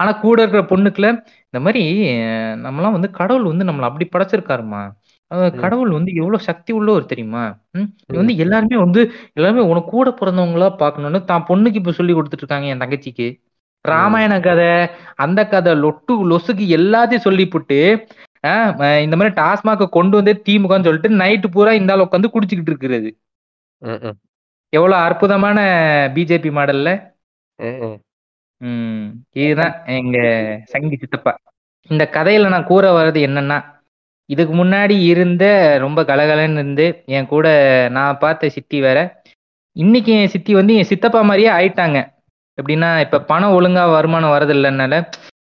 ஆனா 0.00 0.10
கூட 0.22 0.38
இருக்கிற 0.42 0.62
பொண்ணுக்குள்ள 0.70 1.08
இந்த 1.48 1.58
மாரி 1.64 1.82
நம்மலாம் 2.64 2.96
வந்து 2.96 3.10
கடவுள் 3.18 3.50
வந்து 3.50 3.66
நம்மள 3.68 3.88
அப்படி 3.90 4.06
படைச்சிருக்காரும்மா. 4.12 4.82
கடவுள் 5.56 5.90
வந்து 5.90 6.10
எவ்வளோ 6.14 6.38
சக்தி 6.46 6.70
உள்ளவர் 6.72 7.06
தெரியுமா? 7.06 7.42
இது. 7.74 7.82
வந்து 8.12 8.34
எல்லாருமே 8.36 8.76
வந்து 8.76 9.00
எல்லாருமே 9.36 9.64
உனக்கு 9.70 9.90
கூட 9.90 10.10
பொறந்தவங்களா 10.20 10.68
பார்க்கணும்னு 10.76 11.20
தான் 11.24 11.46
பொண்ணுக்கு 11.48 11.80
இப்ப 11.80 11.92
சொல்லிக் 11.92 12.16
குடுத்துட்டு 12.16 12.44
இருக்காங்க 12.44 12.66
என் 12.66 12.82
தங்கச்சிக்கு. 12.84 13.28
ராமாயண 13.84 14.34
கதை, 14.40 14.70
அந்த 15.16 15.40
கதை, 15.46 15.72
லொட்டு 15.82 16.14
லொசுக்கு 16.30 16.64
எல்லாத்தையும் 16.78 17.26
சொல்லிப்புட்டு, 17.26 17.78
ம 18.78 18.88
இந்த 19.04 19.14
மாரி 19.16 19.30
டாஸ்மாக்க 19.38 19.88
கொண்டு 19.96 20.16
வந்தே 20.18 20.34
திமுகன்னு 20.46 20.88
சொல்லிட்டு 20.88 21.20
நைட்டு 21.22 21.48
பூரா 21.48 21.72
இந்த 21.80 21.92
ஆள் 21.92 22.04
உட்கார்ந்து 22.04 22.32
குடிச்சுக்கிட்டு 22.34 22.72
இருக்கிறது. 22.72 23.10
ம்ஹ்ம். 23.82 24.16
எவ்வளோ 24.72 24.96
அற்புதமான 25.06 25.58
பிஜேபி 26.16 26.50
மாடல்ல. 26.58 26.90
இதுதான் 29.40 29.74
எங்க 29.98 30.16
சங்கி 30.72 30.96
சித்தப்பா. 30.96 31.32
இந்த 31.90 32.04
கதையில 32.16 32.48
நான் 32.54 32.70
கூற 32.70 32.86
வர்றது 32.92 33.20
என்னன்னா, 33.28 33.58
இதுக்கு 34.28 34.54
முன்னாடி 34.54 34.96
இருந்த 35.04 35.44
ரொம்ப 35.78 36.02
கலகலன்னு 36.02 36.52
இருந்து 36.52 36.86
என் 37.06 37.26
கூட 37.26 37.46
நான் 37.90 38.18
பார்த்த 38.18 38.48
சித்தி 38.48 38.80
வேற. 38.80 38.98
இன்னைக்கு 39.76 40.12
என் 40.12 40.28
சித்தி 40.28 40.52
வந்து 40.54 40.72
என் 40.74 40.84
சித்தப்பா 40.84 41.20
மாதிரியே 41.20 41.50
ஆயிட்டாங்க. 41.50 41.98
எப்படின்னா, 42.58 43.00
இப்ப 43.00 43.20
பணம் 43.22 43.54
ஒழுங்கா 43.58 43.84
வருமானம் 43.90 44.30
வரதில்லைனால 44.30 44.94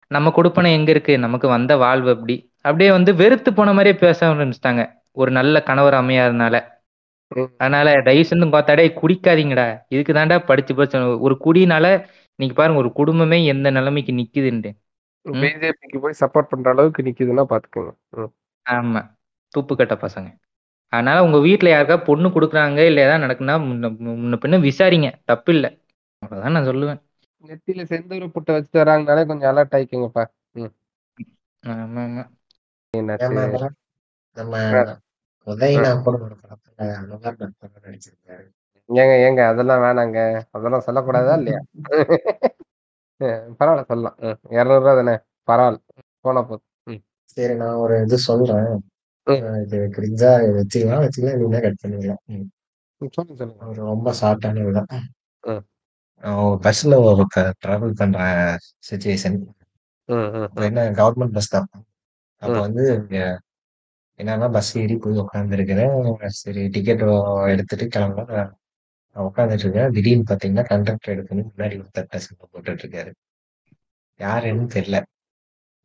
நம்ம 0.07 0.32
குடுப்பனை 0.36 0.72
எங்க 0.72 0.90
இருக்கு? 0.91 1.20
நமக்கு 1.20 1.48
வந்த 1.48 1.78
வாழ்வு 1.78 2.10
அப்படி. 2.10 2.36
அப்படியே 2.62 2.90
வந்து 2.91 3.12
வெறுத்து 3.16 3.53
போன 3.53 3.74
மாதிரியே 3.74 3.95
பேச 3.99 4.20
ஆரம்பிச்சிட்டாங்க 4.28 4.84
ஒரு 5.12 5.32
நல்ல 5.32 5.64
கணவர் 5.64 5.94
அமையாதனால. 5.94 6.56
அதனால 7.57 8.02
தயவு 8.02 8.30
செஞ்சு 8.30 8.48
பார்த்தாடே 8.56 8.86
குடிக்காதீங்கடா. 9.02 9.68
இதுக்கு 9.90 10.14
தாண்டா 10.14 10.38
படிச்சு 10.45 10.76
படிச்சு 10.76 11.20
ஒரு 11.20 11.36
குடினால 11.45 11.86
இன்னைக்கு 12.40 12.57
பாருங்க 12.62 12.80
ஒரு 12.80 12.91
குடும்பமே 12.91 13.45
எந்த 13.45 13.68
நிலைமைக்கு 13.72 14.12
நிக்குதுன்ட்டு. 14.12 14.72
பிஜேபிக்கு 15.26 15.99
போய் 16.02 16.20
சப்போர்ட் 16.20 16.49
பண்ற 16.49 16.72
அளவுக்கு 16.72 17.02
நிக்குதுன்னா 17.02 17.45
பாத்துக்கோங்க. 17.49 17.91
ஆமா. 18.66 19.02
துப்பு 19.54 19.74
கட்ட 19.76 19.96
பசங்க. 19.98 20.28
அதனால 20.94 21.18
உங்க 21.26 21.38
வீட்ல 21.46 21.68
யாருக்கா 21.72 21.98
பொண்ணு 22.08 22.28
குடுக்குறாங்க, 22.30 22.80
இல்ல 22.86 23.00
ஏதாவது 23.02 23.26
நடக்குன்னா 23.26 23.56
முன்ன 23.66 23.92
முன்ன 24.16 24.40
பின்ன 24.44 24.60
விசாரிங்க. 24.66 25.10
தப்பில்ல. 25.28 25.66
அவ்வளவுதான் 26.22 26.56
நான் 26.56 26.70
சொல்லுவேன். 26.70 27.02
நெத்தியில 27.44 27.84
செந்தூர 27.90 28.28
புட்ட 28.36 28.50
வச்சுட்டு 28.54 28.82
வராங்கனாலே 28.82 29.24
கொஞ்சம் 29.30 29.52
அலர்ட் 29.52 29.76
ஆயிக்கோங்கப்பா. 29.78 30.26
ம். 30.58 30.74
ஆமாமா. 31.64 32.24
என்னாச்சு? 32.94 33.26
ஏமா 33.28 33.44
அப்புறம் 33.46 33.74
நம்ம 34.38 34.54
அ. 34.74 34.84
உதயனா 35.48 35.90
ம். 35.92 36.04
கூட 36.06 36.16
ஒரு 36.26 36.36
படத்துல 36.42 36.80
நுகர் 37.10 37.40
நட்புன்னு 37.42 37.84
நடிச்சிருக்காரு. 37.86 38.46
ஏங்க 38.90 39.14
ஏங்க 39.26 39.42
அதெல்லாம் 39.52 39.84
வேணாங்க. 39.86 40.18
அதெல்லாம் 40.52 40.86
சொல்லக்கூடாதா 40.88 41.36
இல்லையா? 41.42 41.60
அ 43.22 43.28
பரவால்ல 43.60 43.84
சொல்லலாம். 43.86 44.16
ம். 44.22 44.38
ரூ. 44.44 44.54
200 44.54 44.74
தானே. 44.98 45.16
பரவால்ல. 45.48 45.80
போனா 46.26 46.42
போதும். 46.44 46.66
சரி 47.38 47.56
நான் 47.56 47.76
ஒரு 47.76 48.02
இது 48.03 48.18
சொல்றேன். 48.18 48.68
இது 49.64 49.78
கிரிஞ்சா 49.95 50.30
வச்சுக்கலாம், 50.57 51.02
வச்சுக்கலாம் 51.06 51.36
இல்லைன்னா 51.38 51.62
கட் 51.62 51.82
பண்ணிடலாம். 51.84 52.22
ம். 52.26 52.44
ம். 53.02 53.07
சொல்லுங்க, 53.12 53.40
சொல்லுங்க. 53.41 53.66
ஒரு 53.66 53.82
ரொம்ப 53.91 54.14
ஷார்ட்டான 54.22 54.62
இதுதான். 54.62 54.90
ஒரு 56.24 56.60
பஸ்ல 56.66 56.95
ஒரு 57.10 57.26
டிராவல் 57.66 57.91
பண்ற 57.95 58.20
சிச்சுவேஷன். 58.90 59.38
என்ன 60.70 60.91
கவர்மெண்ட் 60.91 61.36
பஸ் 61.38 61.53
தான். 61.56 61.68
அப்ப. 62.41 62.60
வந்து 62.60 62.84
என்னன்னா 64.20 64.52
பஸ் 64.52 64.78
ஏறி 64.78 64.95
போய் 64.98 65.20
உட்காந்துருக்கிறேன். 65.20 66.26
சரி 66.41 66.68
டிக்கெட் 66.70 67.03
எடுத்துட்டு 67.48 67.88
கிளம்பலாம். 67.88 68.52
நான் 69.16 69.30
உட்காந்துட்டு 69.30 69.64
இருக்கேன். 69.64 69.91
திடீர்னு 69.91 70.24
பார்த்தீங்கன்னா, 70.30 70.66
கண்டக்டர் 70.66 71.18
எடுக்கணும் 71.18 71.49
முன்னாடி 71.57 71.76
ஒருத்தர்ட்ட 71.82 72.18
சண்டை 72.18 72.45
போட்டுட்டு 72.53 72.84
இருக்காரு. 72.86 73.12
யாருன்னு 74.20 74.68
தெரியல. 74.74 74.98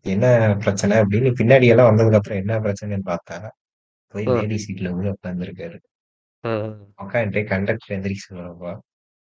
என்ன 0.03 0.57
பிரச்சனை 0.59 0.97
அப்படின்னு 0.97 1.35
பின்னாடி 1.39 1.65
எல்லாம் 1.65 1.97
வந்ததுக்கப்புறம் 1.97 2.35
என்ன 2.35 2.61
பிரச்சனைன்னு 2.61 3.01
பார்த்தா, 3.05 3.51
போய். 4.09 4.25
லேடி 4.25 4.65
சீட்ல 4.67 4.93
போய் 4.93 5.15
உட்காந்துருக்காரு. 5.15 5.79
உட்காந்துட்டு 6.99 7.45
கண்டக்டர் 7.47 8.01
எந்திரிக்க 8.01 8.19
சொல்றப்போ, 8.31 8.79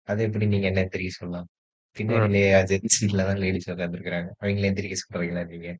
அது 0.03 0.23
எப்படி 0.23 0.47
நீங்க 0.47 0.67
என்ன 0.67 0.81
எந்திரிக்க 0.81 1.07
சொல்லலாம்? 1.07 1.47
பின்னாடி 1.97 2.63
ஜென்ஸ் 2.63 3.03
சீட்ல 3.03 3.17
தான் 3.17 3.37
லேடிஸ் 3.37 3.69
உட்காந்துருக்காங்க. 3.69 4.29
அவங்கள 4.41 4.65
எந்திரிக்க 4.69 4.95
சொல்றீங்களா 5.13 5.47
நீங்க? 5.47 5.77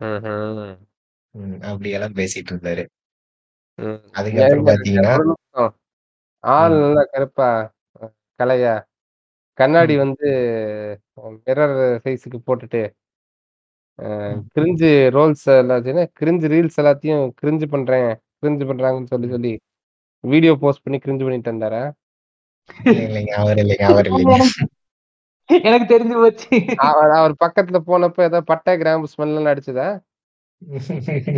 ம்ஹ்ம். 0.00 0.78
ம். 1.30 1.60
அப்படியெல்லாம் 1.60 2.12
பேசிட்டு 2.12 2.50
இருந்தாரு. 2.50 2.86
அதுக்கப்புறம் 4.12 4.64
நிமிஷம். 4.64 5.76
ஆள். 6.38 6.70
நல்லா 6.70 7.02
கருப்பா, 7.10 7.72
கலையா, 8.38 8.84
கண்ணாடி. 9.52 9.96
வந்து 9.96 10.28
மிரர் 11.16 12.00
சைஸ்க்கு 12.04 12.38
போட்டுட்டு. 12.46 12.90
கிரிஞ்சு 14.54 15.10
ரோல்ஸ் 15.10 15.50
எல்லாத்தையும் 15.50 16.08
கிரிஞ்சு 16.20 16.48
ரீல்ஸ் 16.48 16.76
எல்லாத்தையும் 16.76 17.30
கிரிஞ்சு 17.42 17.66
பண்றேன், 17.66 18.20
கிரிஞ்சு 18.42 18.56
பண்றாங்கன்னு 18.66 19.04
சொல்லி. 19.04 19.28
சொல்லி 19.28 19.60
வீடியோ 20.20 20.54
போஸ்ட் 20.54 20.82
பண்ணி 20.82 20.98
கிரிஞ்சு 20.98 21.12
பண்ணிட்டு 21.18 21.52
இருந்தாரா? 21.52 21.92
இல்ல, 22.84 23.00
இல்லைங்க. 23.00 23.26
அவர் 23.26 23.56
இல்லைங்க, 23.56 23.82
அவர் 23.82 24.06
இல்லைங்க. 24.06 24.38
எனக்கு 25.62 25.98
தெரிஞ்சு 25.98 26.12
போச்சு. 26.12 26.76
அவர் 26.76 27.10
அவர் 27.10 27.34
பக்கத்துல 27.44 27.80
போனப்ப 27.86 28.22
ஏதோ 28.22 28.40
பட்டை, 28.40 28.76
கிராம்பு 28.76 29.08
ஸ்மெல்லாம் 29.16 29.52
அடிச்சதா? 29.52 30.00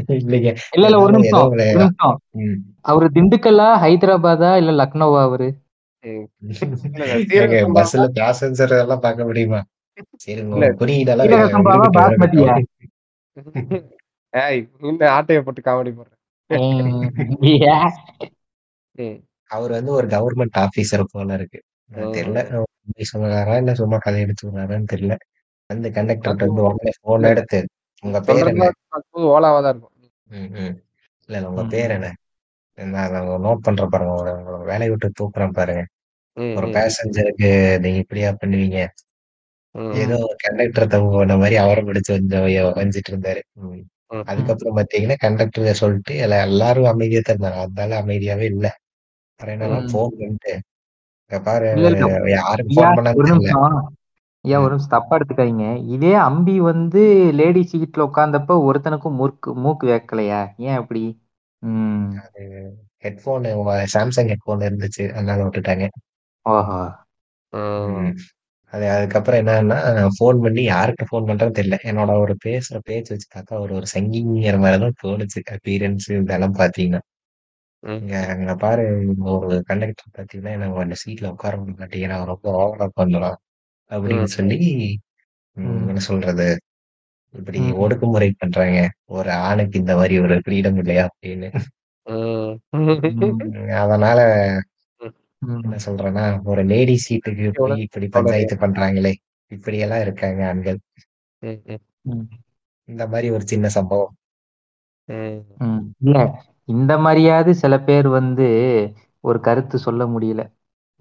இல்லைங்க. 0.09 0.57
இல்ல, 0.73 0.73
இல்ல. 0.73 1.01
ஒரு 1.01 1.13
நிமிஷம். 1.13 2.21
அவரு 2.81 3.11
திண்டுக்கல்லா, 3.15 3.79
ஹைதராபாதா, 3.79 4.57
இல்ல 4.57 4.85
லக்னோவா 4.85 5.23
அவரு? 5.23 5.61
பஸ்ல 6.05 8.11
பேசஞ்சர் 8.15 8.81
எல்லாம் 8.81 9.01
பார்க்க 9.01 9.25
முடியுமா? 9.25 9.63
ஆட்டைய 15.17 15.41
போட்டு 15.41 15.61
காமெடி 15.61 15.93
போடுறேன். 15.93 16.19
அவர் 19.51 19.71
வந்து 19.71 19.93
ஒரு 19.93 20.07
கவர்மெண்ட் 20.07 20.55
ஆபீசர் 20.55 21.05
போல 21.11 21.35
இருக்கு. 21.35 21.63
தெரியல. 21.91 22.65
சொன்னாரா? 23.03 23.57
இல்ல 23.57 23.75
சும்மா 23.75 23.99
கதை 23.99 24.25
சொன்னாரான்னு 24.25 24.93
தெரியல. 24.93 25.17
அந்த 25.71 25.89
கண்டக்டர்ட்ட 25.89 26.29
அது 26.29 26.47
வந்து 26.47 26.63
உடனே 26.63 26.93
இல்ல 27.15 27.29
எடுத்து, 27.29 27.67
உங்க 28.03 28.21
பேர் 28.21 28.45
ஓலாவா 29.27 29.63
தான் 29.63 29.73
இருக்கும். 29.73 29.91
இல்ல, 30.31 30.75
இல்ல 31.29 31.49
உங்க. 31.49 31.65
பேர் 31.65 31.91
என்ன? 31.91 32.15
நான் 32.75 33.47
நோட் 33.47 33.57
பண்றேன் 33.57 33.89
பாருங்க. 33.89 34.13
உங்கள 34.13 34.65
வேலைய 34.65 34.91
விட்டு 34.91 35.11
தூக்குறேன் 35.21 35.51
பாருங்க. 35.51 35.85
ஒரு. 36.57 36.67
பேசஞ்சருக்கு 36.67 37.81
நீங்க 37.81 37.99
இப்படியா 37.99 38.37
பண்ணுவீங்க? 38.41 38.87
ஏதோ. 39.97 40.17
கண்டக்டர் 40.39 40.87
தப்பு 40.87 41.11
பண்ண 41.13 41.37
மாரி 41.37 41.57
அவர 41.57 41.81
பிடிச்சு 41.83 42.11
கொஞ்சம் 42.11 42.47
வஞ்சிட்டு 42.79 43.11
இருந்தாரு. 43.13 43.43
அதுக்கப்புறம் 44.27 44.77
பார்த்தீங்கன்னா, 44.77 45.17
கண்டக்டர் 45.19 45.75
சொல்லிட்டு 45.75 46.17
எல்லா 46.17 46.43
எல்லாரும் 46.43 46.85
அமைதியா. 46.85 47.21
அந்த 47.35 47.83
ஆளு 47.83 47.95
அமைதியாவே 48.03 48.47
இல்ல. 48.51 48.67
அப்புறம் 49.41 49.55
என்னன்னா 49.55 49.81
ம். 49.81 49.89
ஃபோன் 49.89 50.13
பண்ணிட்டு, 50.19 50.53
பாரு 51.31 51.69
யாருக்கு 52.29 52.29
ஐயா 52.29 52.43
ஃபோன் 52.71 52.97
பண்ணான்னு 52.97 54.61
ஒரு 54.61 54.77
தப்பா 54.89 55.17
எடுத்துக்காதீங்க 55.17 55.67
இதே 55.89 56.15
அம்பி 56.21 56.61
வந்து 56.61 57.03
லேடி 57.33 57.61
சீட்ல 57.73 58.07
உட்கார்ந்தப்ப 58.07 58.57
ஒருத்தனுக்கும் 58.65 59.17
மூக்கு 59.17 59.55
மூக்கு 59.55 59.87
வைக்கலையா 59.87 60.41
ஏன் 60.59 60.77
அப்படி 60.77 61.03
ஹெட்ஃபோன் 63.05 63.47
சாம்சங் 63.95 64.31
ஹெட்ஃபோன் 64.33 64.67
இருந்துச்சு 64.67 65.05
அதனால 65.13 65.45
விட்டுட்டாங்க 65.45 65.87
ஓஹோ. 66.47 66.79
அது 68.73 68.85
அதுக்கப்புறம் 68.91 69.41
என்னன்னா 69.41 69.79
ஃபோன் 70.15 70.39
பண்ணி 70.43 70.63
யாருக்கு 70.67 71.05
ஃபோன் 71.09 71.27
பண்றதுன்னு 71.29 71.59
தெரியல 71.59 71.79
என்னோட 71.91 72.13
ஒரு 72.21 72.35
பேசுற 72.45 72.77
பேச்சு 72.85 73.13
வச்சு 73.15 73.29
பார்த்தா 73.35 73.59
ஒரு 73.59 73.73
ஒரு 73.75 73.87
சங்கிங்கிற 73.93 74.59
மாதிரி 74.59 74.79
தான் 74.85 74.99
தோணுச்சு 75.03 75.41
அப்பீரன்ஸ் 75.55 76.07
இதெல்லாம் 76.15 76.57
பாத்தீங்கன்னா 76.59 77.01
ம். 77.83 77.99
இங்க 77.99 78.17
அங்க 78.33 78.53
பாரு 78.57 78.83
இங்க 79.07 79.25
ஒரு 79.39 79.57
கண்டக்டர் 79.67 80.17
பாத்தீங்கன்னா 80.19 80.53
எனக்கு 80.57 80.85
அந்த 80.85 80.99
சீட்ல 81.03 81.33
உட்கார 81.33 81.55
விட 81.59 81.73
மாட்டேங்கிறான் 81.75 82.19
அவன் 82.19 82.33
ரொம்ப 82.33 82.49
ஓவரா 82.61 82.89
பண்ணுறான் 82.97 83.39
அப்படின்னு 83.91 84.25
ம். 84.25 84.35
சொல்லி 84.37 84.59
ம், 85.57 85.65
ம். 85.71 85.87
என்ன 85.89 86.03
சொல்றது 86.07 86.49
இப்படி 87.35 87.61
ம். 87.63 87.75
ஒடுக்குமுறை 87.83 88.31
பண்றாங்க 88.35 88.79
ஒரு 89.13 89.31
ஆணுக்கு 89.45 89.77
இந்த 89.79 89.95
மாதிரி 89.97 90.17
ஒரு 90.19 90.37
ஃப்ரீடம் 90.43 90.79
இல்லையா 90.79 91.05
அப்படின்னு 91.09 91.49
ம். 92.07 92.53
ம், 92.79 93.39
அதனால. 93.83 94.21
என்ன 95.43 95.77
சொல்றேன்னா 95.87 96.23
ஒரு 96.45 96.63
லேடி 96.69 96.95
சீட்டுக்கு 97.05 97.47
போய் 97.59 97.83
இப்படி 97.87 98.07
பஞ்சாயத்து 98.17 98.57
பண்றாங்களே 98.59 99.13
இப்படி 99.51 99.79
எல்லாம் 99.79 100.05
இருக்காங்க 100.05 100.41
ஆண்கள் 100.49 100.79
ம். 101.43 101.61
ம். 101.69 101.83
ம். 102.13 102.27
இந்த 102.89 103.05
மாதிரி 103.09 103.29
ஒரு 103.31 103.45
சின்ன 103.47 103.67
சம்பவம் 103.77 104.13
ம். 105.09 105.39
ம். 105.65 105.83
இல்ல 106.01 106.19
இந்த 106.69 106.93
மாதிரியாவது 107.05 107.53
சில 107.63 107.75
பேர் 107.85 108.09
வந்து 108.19 108.47
ஒரு 109.25 109.39
கருத்து 109.43 109.77
சொல்ல 109.81 110.03
முடியல 110.09 110.43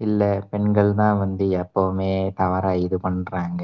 இல்ல 0.00 0.22
பெண்கள் 0.50 0.90
தான் 0.94 1.16
வந்து 1.20 1.44
எப்பவுமே 1.60 2.10
தவறா 2.38 2.72
இது 2.84 2.96
பண்றாங்க 3.00 3.62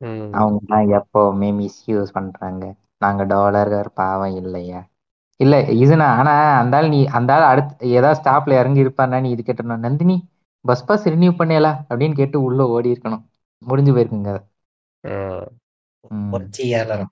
ம். 0.00 0.28
அவங்க 0.34 0.60
தான் 0.66 0.86
எப்பவுமே 0.98 1.48
மிஸ்யூஸ் 1.58 2.14
பண்றாங்க 2.14 2.62
நாங்க 2.98 3.22
டாலர் 3.32 3.72
பாவம் 3.94 4.36
இல்லையா 4.40 4.80
இல்ல 5.40 5.54
இதுனா 5.82 6.06
ஆனா 6.18 6.32
அந்த 6.60 6.74
ஆள் 6.76 6.88
நீ 6.88 7.00
அந்த 7.18 7.30
ஆள் 7.34 7.44
அடுத்து 7.50 7.90
ஏதாவது 7.90 8.18
ஸ்டாப்ல 8.20 8.58
இறங்கி 8.60 8.84
இருப்பானா 8.84 9.18
நீ 9.20 9.30
இது 9.30 9.42
கேட்டணும் 9.44 9.84
நந்தினி 9.86 10.16
பஸ் 10.64 10.86
பாஸ் 10.86 11.04
ரினியூ 11.08 11.32
பண்ணியலா? 11.38 11.72
அப்படின்னு 11.88 12.16
கேட்டு 12.16 12.38
உள்ள 12.42 12.60
ஓடி 12.68 12.88
இருக்கணும். 12.94 13.24
முடிஞ்சு 13.62 13.92
போயிருக்குங்க 13.92 14.30
அது. 14.32 14.42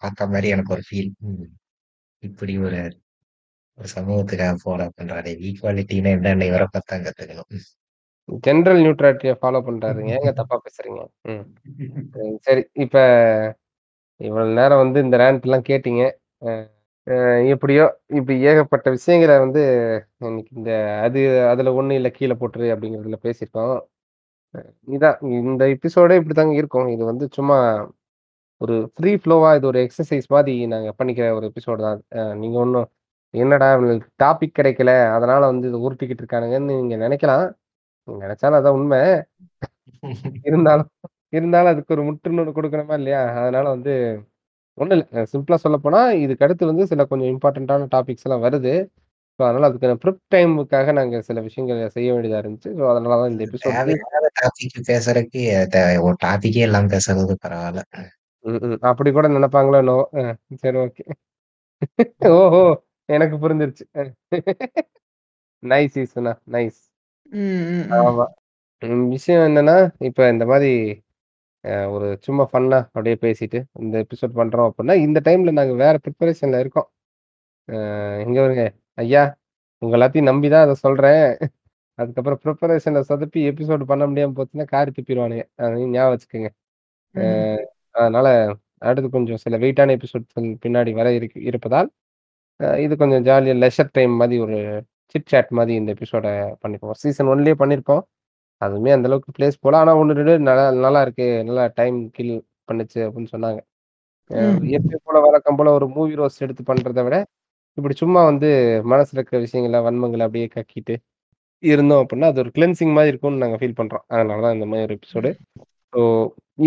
பார்த்த 0.02 0.26
மாதிரி 0.26 0.48
எனக்கு 0.48 0.74
ஒரு 0.76 0.84
ஃபீல் 0.86 1.10
இப்படி 2.22 2.54
ஒரு 2.60 2.80
ஒரு 3.78 3.88
சமூகத்துக்காக 3.92 4.54
போரா 4.62 4.86
பண்றாரு. 4.92 5.32
ஈக்குவாலிட்டினா 5.46 6.12
என்னன்னு 6.16 6.48
இவரை 6.50 6.66
பார்த்தா 6.68 6.96
கத்துக்கணும் 7.00 7.50
ஜெனரல் 8.44 8.80
நியூட்ராலிட்டியை 8.80 9.34
ஃபாலோ 9.38 9.60
பண்றாருங்க. 9.66 10.12
ஏங்க 10.16 10.30
தப்பா 10.40 10.56
பேசுறீங்க? 10.64 11.00
ம். 11.24 11.44
ம், 12.18 12.38
சரி. 12.46 12.62
இப்ப 12.84 12.96
இவ்வளவு 14.20 14.56
நேரம் 14.58 14.82
வந்து 14.82 14.98
இந்த 15.04 15.16
ரேண்ட் 15.18 15.46
எல்லாம் 15.46 15.68
கேட்டீங்க 15.68 16.02
எப்படியோ 17.52 17.84
இப்படி 18.18 18.34
ஏகப்பட்ட 18.48 18.86
விஷயங்களை 18.94 19.34
வந்து 19.42 19.60
இன்னைக்கு 20.22 20.52
இந்த 20.58 20.70
அது 21.06 21.20
அதுல 21.50 21.72
ஒண்ணு 21.78 21.98
இல்ல 21.98 22.08
கீழே 22.16 22.34
போட்டுரு 22.40 22.68
அப்படிங்கிறதுல 22.74 23.18
பேசியிருக்கோம். 23.24 23.76
இதான். 24.88 25.18
இந்த 25.42 25.64
எபிசோடே 25.74 26.16
இப்படிதாங்க 26.20 26.54
இருக்கும். 26.60 26.88
இது 26.94 27.04
வந்து 27.10 27.26
சும்மா 27.38 27.58
ஒரு 28.60 28.76
ஃப்ரீ 28.94 29.12
ஃப்ளோவா 29.20 29.50
இது 29.58 29.68
ஒரு 29.70 29.80
எக்ஸசைஸ் 29.84 30.28
மாதிரி 30.34 30.54
நாங்க 30.72 30.90
பண்ணிக்கிற 30.98 31.26
ஒரு 31.38 31.46
எபிசோடு 31.50 31.82
தான். 31.86 32.00
அஹ், 32.18 32.34
நீங்க 32.42 32.56
ஒன்றும் 32.64 32.88
என்னடா 33.34 33.68
டாபிக் 34.20 34.56
கிடைக்கல 34.58 34.90
அதனால 35.16 35.42
வந்து 35.50 35.66
இது 35.70 35.78
உருட்டிக்கிட்டு 35.86 36.22
இருக்கானுங்கன்னு 36.24 36.70
நீங்க 36.74 36.96
நினைக்கலாம். 37.04 37.46
நினைச்சாலும் 38.08 38.60
அதான் 38.60 38.78
உண்மை. 38.78 39.00
இருந்தாலும் 40.48 40.90
இருந்தாலும் 41.32 41.72
அதுக்கு 41.72 41.94
ஒரு 41.96 42.04
முற்றுநூறு 42.08 42.50
கொடுக்கணுமா 42.56 42.96
இல்லையா? 43.00 43.20
அதனால 43.40 43.66
வந்து 43.74 43.92
ஒன்றும் 44.78 44.96
இல்லை. 44.96 45.06
சிம்பிளாக 45.32 45.60
சொல்ல 45.60 45.76
போனா 45.78 46.00
இதுக்கு 46.22 46.44
அடுத்து 46.46 46.64
வந்து 46.66 46.84
சில 46.86 47.04
கொஞ்சம் 47.06 47.30
இம்பார்ட்டண்ட்டான 47.32 47.88
டாபிக்ஸ் 47.92 48.26
எல்லாம் 48.26 48.44
வருது. 48.46 48.72
ஸோ 49.40 49.44
அதனால 49.46 49.68
அதுக்கு 49.68 49.98
ப்ரிப் 50.02 50.20
டைமுக்காக 50.34 50.92
நாங்கள் 50.94 51.24
சில 51.24 51.40
விஷயங்கள் 51.46 51.80
செய்ய 51.94 52.08
வேண்டியதா 52.14 52.40
இருந்துச்சு. 52.42 52.70
ஸோ 52.78 52.84
அதனால 52.92 53.18
தான் 53.20 53.32
இந்த 53.32 53.42
எபிசோட் 53.46 53.74
டாபிக் 54.40 54.76
பேசுறதுக்கு 54.88 55.42
ஒரு 56.02 56.16
டாபிக்கே 56.24 56.64
எல்லாம் 56.68 56.90
பேசுறது 56.94 57.36
பரவாயில்ல. 57.44 57.82
அப்படி 58.86 59.10
கூட 59.12 59.26
நினைப்பாங்களோ 59.30 59.78
அஹ், 60.20 60.34
சரி 60.62 60.78
ஓகே 60.78 61.04
ஓஹோ 62.34 62.62
எனக்கு 63.08 63.36
புரிஞ்சிருச்சு. 63.38 63.84
நைஸ் 65.62 65.96
ஈஸ்வனா 65.98 66.32
நைஸ் 66.54 66.80
ம், 67.32 67.40
ம், 67.66 67.84
ம். 67.86 67.86
ஆமா. 67.98 68.24
ம், 68.82 69.04
விஷயம் 69.10 69.44
என்னன்னா 69.48 69.76
இப்ப 70.08 70.28
இந்த 70.30 70.44
மாதிரி 70.46 70.72
ஒரு 71.94 72.06
சும்மா 72.26 72.44
ஃபன்னா 72.50 72.78
அப்படியே 72.94 73.16
பேசிட்டு 73.24 73.58
இந்த 73.82 73.94
எபிசோட் 74.04 74.34
பண்றோம் 74.40 74.68
அப்படின்னா 74.70 74.94
இந்த 75.06 75.18
டைம்ல 75.28 75.52
நாங்க 75.58 75.74
வேற 75.84 75.94
ப்ரிப்பரேஷன்ல 76.04 76.58
இருக்கோம். 76.64 76.88
இங்க 78.26 78.38
வருங்க 78.44 78.64
ஐயா 79.02 79.22
உங்க 79.82 79.94
எல்லாத்தையும் 79.98 80.28
நம்பி 80.30 80.48
தான் 80.54 80.64
அதை 80.66 80.74
சொல்றேன். 80.84 81.24
அதுக்கப்புறம் 81.98 82.40
ப்ரிப்பரேஷன்ல 82.44 83.00
சொதப்பி 83.10 83.40
எபிசோடு 83.50 83.84
பண்ண 83.92 84.04
முடியாம 84.10 84.34
போச்சுன்னா 84.38 84.66
காரி 84.74 84.90
துப்பிடுவானுங்க. 84.96 85.44
அதையும் 85.64 85.92
ஞாபகம் 85.96 86.14
வச்சுக்கோங்க. 86.14 86.50
அதனால 88.00 88.28
அடுத்து 88.88 89.08
கொஞ்சம் 89.16 89.40
சில 89.44 89.56
வெயிட்டான 89.62 89.94
எபிசோட்ஸ் 89.98 90.32
பின்னாடி 90.64 90.90
வர 91.00 91.08
இருக்கு 91.18 91.38
இருப்பதால் 91.50 91.88
இது 92.84 92.94
கொஞ்சம் 93.02 93.24
ஜாலியாக 93.28 93.60
லெஷர் 93.62 93.94
டைம் 93.96 94.12
மாதிரி 94.20 94.36
ஒரு 94.44 94.58
சிட் 95.14 95.30
சாட் 95.32 95.50
மாதிரி 95.58 95.72
இந்த 95.80 95.90
எபிசோட 95.96 96.26
பண்ணிப்போம். 96.62 96.96
சீசன் 97.02 97.30
ஒன்லயே 97.32 97.56
பண்ணியிருப்போம் 97.62 98.02
அதுவுமே 98.62 98.90
அந்த 98.96 99.08
அளவுக்கு 99.08 99.34
பிளேஸ் 99.36 99.62
போல. 99.64 99.78
ஆனா 99.82 99.92
ஒன்று 100.00 100.18
ரெண்டு 100.20 100.34
நல்லா 100.48 100.64
நல்லா 100.84 101.00
இருக்கு. 101.06 101.26
நல்லா 101.48 101.64
டைம் 101.80 101.98
கில் 102.16 102.34
பண்ணுச்சு 102.68 103.00
அப்படின்னு 103.06 103.32
சொன்னாங்க. 103.34 103.60
எப்பயும் 104.76 105.04
போல 105.08 105.18
வழக்கம் 105.26 105.58
போல 105.58 105.72
ஒரு 105.78 105.86
மூவி 105.96 106.14
ரோஸ் 106.20 106.42
எடுத்து 106.46 106.62
பண்றதை 106.70 107.02
விட 107.08 107.16
இப்படி 107.78 107.94
சும்மா 108.00 108.20
வந்து 108.30 108.48
மனசுல 108.92 109.18
இருக்கிற 109.18 109.38
விஷயங்களை 109.44 109.78
வன்மங்களை 109.86 110.24
அப்படியே 110.26 110.46
கக்கிட்டு 110.54 110.94
இருந்தோம் 111.62 112.02
அப்படின்னா 112.02 112.28
அது 112.32 112.40
ஒரு 112.44 112.50
கிளென்சிங் 112.56 112.94
மாதிரி 112.96 113.10
இருக்கும்னு 113.12 113.42
நாங்கள் 113.44 113.60
ஃபீல் 113.60 113.78
பண்றோம். 113.80 114.04
அதனால 114.14 114.42
தான் 114.46 114.56
இந்த 114.56 114.66
மாதிரி 114.70 114.86
ஒரு 114.86 114.94
எபிசோடு 114.98 115.30
ஸோ 115.94 116.00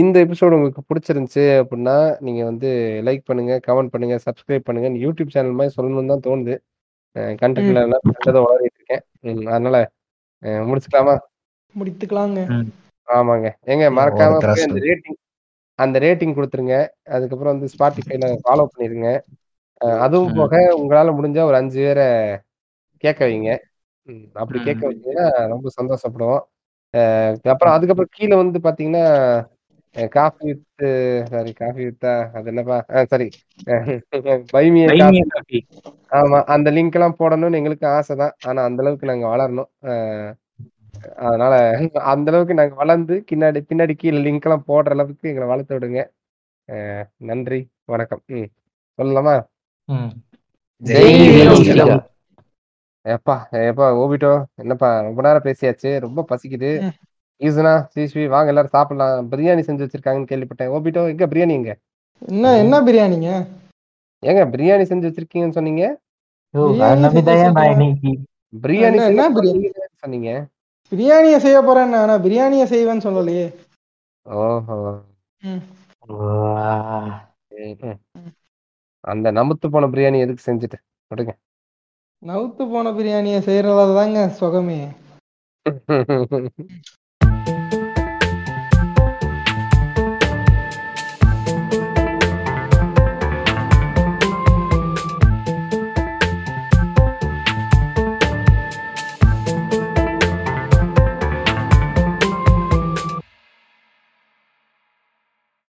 இந்த 0.01 0.15
எபிசோடு 0.25 0.55
உங்களுக்கு 0.57 0.81
பிடிச்சிருந்துச்சு 0.89 1.43
அப்படின்னா 1.61 1.95
நீங்க 2.25 2.41
வந்து 2.49 2.69
லைக் 3.07 3.23
பண்ணுங்க 3.29 3.53
கமெண்ட் 3.67 3.91
பண்ணுங்க 3.93 4.15
சப்ஸ்கிரைப் 4.27 4.67
பண்ணுங்க. 4.67 4.89
யூடியூப் 5.05 5.33
சேனல் 5.35 5.57
மாதிரி 5.59 5.75
சொல்லணும்னு 5.77 6.13
தான் 6.13 6.25
தோணுது. 6.27 6.55
கண்டென்ட்ல 7.41 7.83
வளரிட்டு 8.47 8.79
இருக்கேன். 8.79 9.03
அதனால 9.53 9.77
முடிச்சுக்கலாமா? 10.69 11.15
முடித்துக்கலாங்க. 11.75 12.39
ஆமாங்க. 13.07 13.47
ஏங்க 13.71 13.85
மறக்காம 13.97 14.39
அந்த. 14.61 14.79
ரேட்டிங் 14.85 15.17
அந்த 15.79 15.97
ரேட்டிங் 15.99 16.35
கொடுத்துருங்க. 16.35 16.75
அதுக்கப்புறம் 17.15 17.53
வந்து 17.53 17.67
ஸ்பாட்டிஃபைல 17.73 18.29
ஃபாலோ 18.43 18.65
பண்ணிருங்க. 18.71 19.09
அதுவும். 20.03 20.35
போக 20.37 20.53
உங்களால 20.79 21.09
முடிஞ்சா 21.17 21.43
ஒரு 21.43 21.57
அஞ்சு 21.59 21.79
பேரை 21.81 22.07
கேட்க 23.03 23.21
வைங்க. 23.25 23.51
அப்படி. 24.35 24.59
கேட்க 24.61 24.81
வச்சீங்கன்னா 24.87 25.25
ரொம்ப 25.53 25.67
சந்தோஷப்படுவோம். 25.77 26.43
அப்புறம் 27.53 27.75
அதுக்கப்புறம் 27.75 28.13
கீழே 28.15 28.35
வந்து 28.35 28.59
பாத்தீங்கன்னா 28.65 29.03
காஃபி 30.11 30.45
வித் 30.49 30.83
சாரி 31.29 31.51
காஃபி 31.55 31.81
வித்தா 31.85 32.13
அது 32.37 32.49
என்னப்பா 32.51 32.77
சாரி 33.05 33.27
பைமிய 34.53 34.85
ஆமா 36.19 36.37
அந்த 36.53 36.69
லிங்க் 36.71 36.95
எல்லாம் 36.97 37.17
போடணும்னு 37.17 37.59
எங்களுக்கு 37.59 37.85
ஆசை 37.89 38.13
தான். 38.15 38.33
ஆனா 38.41 38.59
அந்த 38.67 38.79
அளவுக்கு 38.83 39.09
நாங்க 39.09 39.25
வளரணும். 39.27 39.69
அதனால 41.27 41.53
அந்த 42.11 42.27
அளவுக்கு 42.31 42.57
நாங்க 42.59 42.75
வளர்ந்து 42.81 43.15
பின்னாடி 43.31 43.59
பின்னாடி 43.69 43.93
கீழே 44.01 44.19
லிங்க் 44.25 44.47
எல்லாம் 44.47 44.67
போடுற 44.67 44.95
அளவுக்கு 44.97 45.29
எங்களை 45.31 45.47
வளர்த்து 45.51 45.77
விடுங்க. 45.77 46.01
நன்றி 47.29 47.59
வணக்கம். 47.93 48.21
ம் 48.29 48.49
சொல்லலாமா. 48.99 49.35
எப்பா 53.05 53.35
எப்பா 53.69 53.85
ஓபிட்டோ 54.01 54.31
என்னப்பா 54.61 54.89
ரொம்ப 55.07 55.19
நேரம் 55.25 55.45
பேசியாச்சு 55.47 55.91
ரொம்ப 56.05 56.25
பசிக்குது. 56.31 56.71
ஈசனா 57.41 57.73
சிஸ்வி 57.93 58.23
வாங்க 58.33 58.51
எல்லாரும் 58.53 58.75
சாப்பிடலாம். 58.75 59.29
பிரியாணி 59.31 59.61
செஞ்சு 59.67 59.85
வச்சிருக்காங்கன்னு 59.85 60.31
கேள்விப்பட்டேன். 60.31 60.71
ஓபிட்டோ 60.77 61.03
எங்க 61.13 61.25
பிரியாணி 61.33 61.55
எங்க 61.59 61.71
என்ன 62.21 62.45
என்ன 62.63 62.75
பிரியாணிங்க? 62.87 63.29
ஏங்க 64.23 64.41
பிரியாணி 64.53 64.85
செஞ்சு 64.89 65.07
வச்சிருக்கீங்கன்னு 65.09 65.57
சொன்னீங்க? 65.57 65.83
பிரியாணி 68.63 68.97
சொன்னீங்க? 70.03 70.31
பிரியாணிய 70.91 71.39
செய்ய 71.39 71.57
போறேன் 71.61 71.93
ஆனா 71.93 72.15
பிரியாணிய 72.17 72.63
செய்வேன்னு 72.65 73.05
சொல்லலையே. 73.07 73.47
ஓஹோ. 74.25 74.77
அந்த 79.03 79.31
நமுத்து 79.31 79.67
போன 79.71 79.87
பிரியாணி 79.87 80.19
எதுக்கு 80.19 80.43
செஞ்சுட்டு? 80.47 80.77
விடுங்க 81.11 81.33
நவுத்து 82.21 82.63
போன 82.71 82.91
பிரியாணிய 82.91 83.37
செய்யறதுல 83.39 83.93
தாங்க 83.95 84.19
சுகமே. 84.39 84.79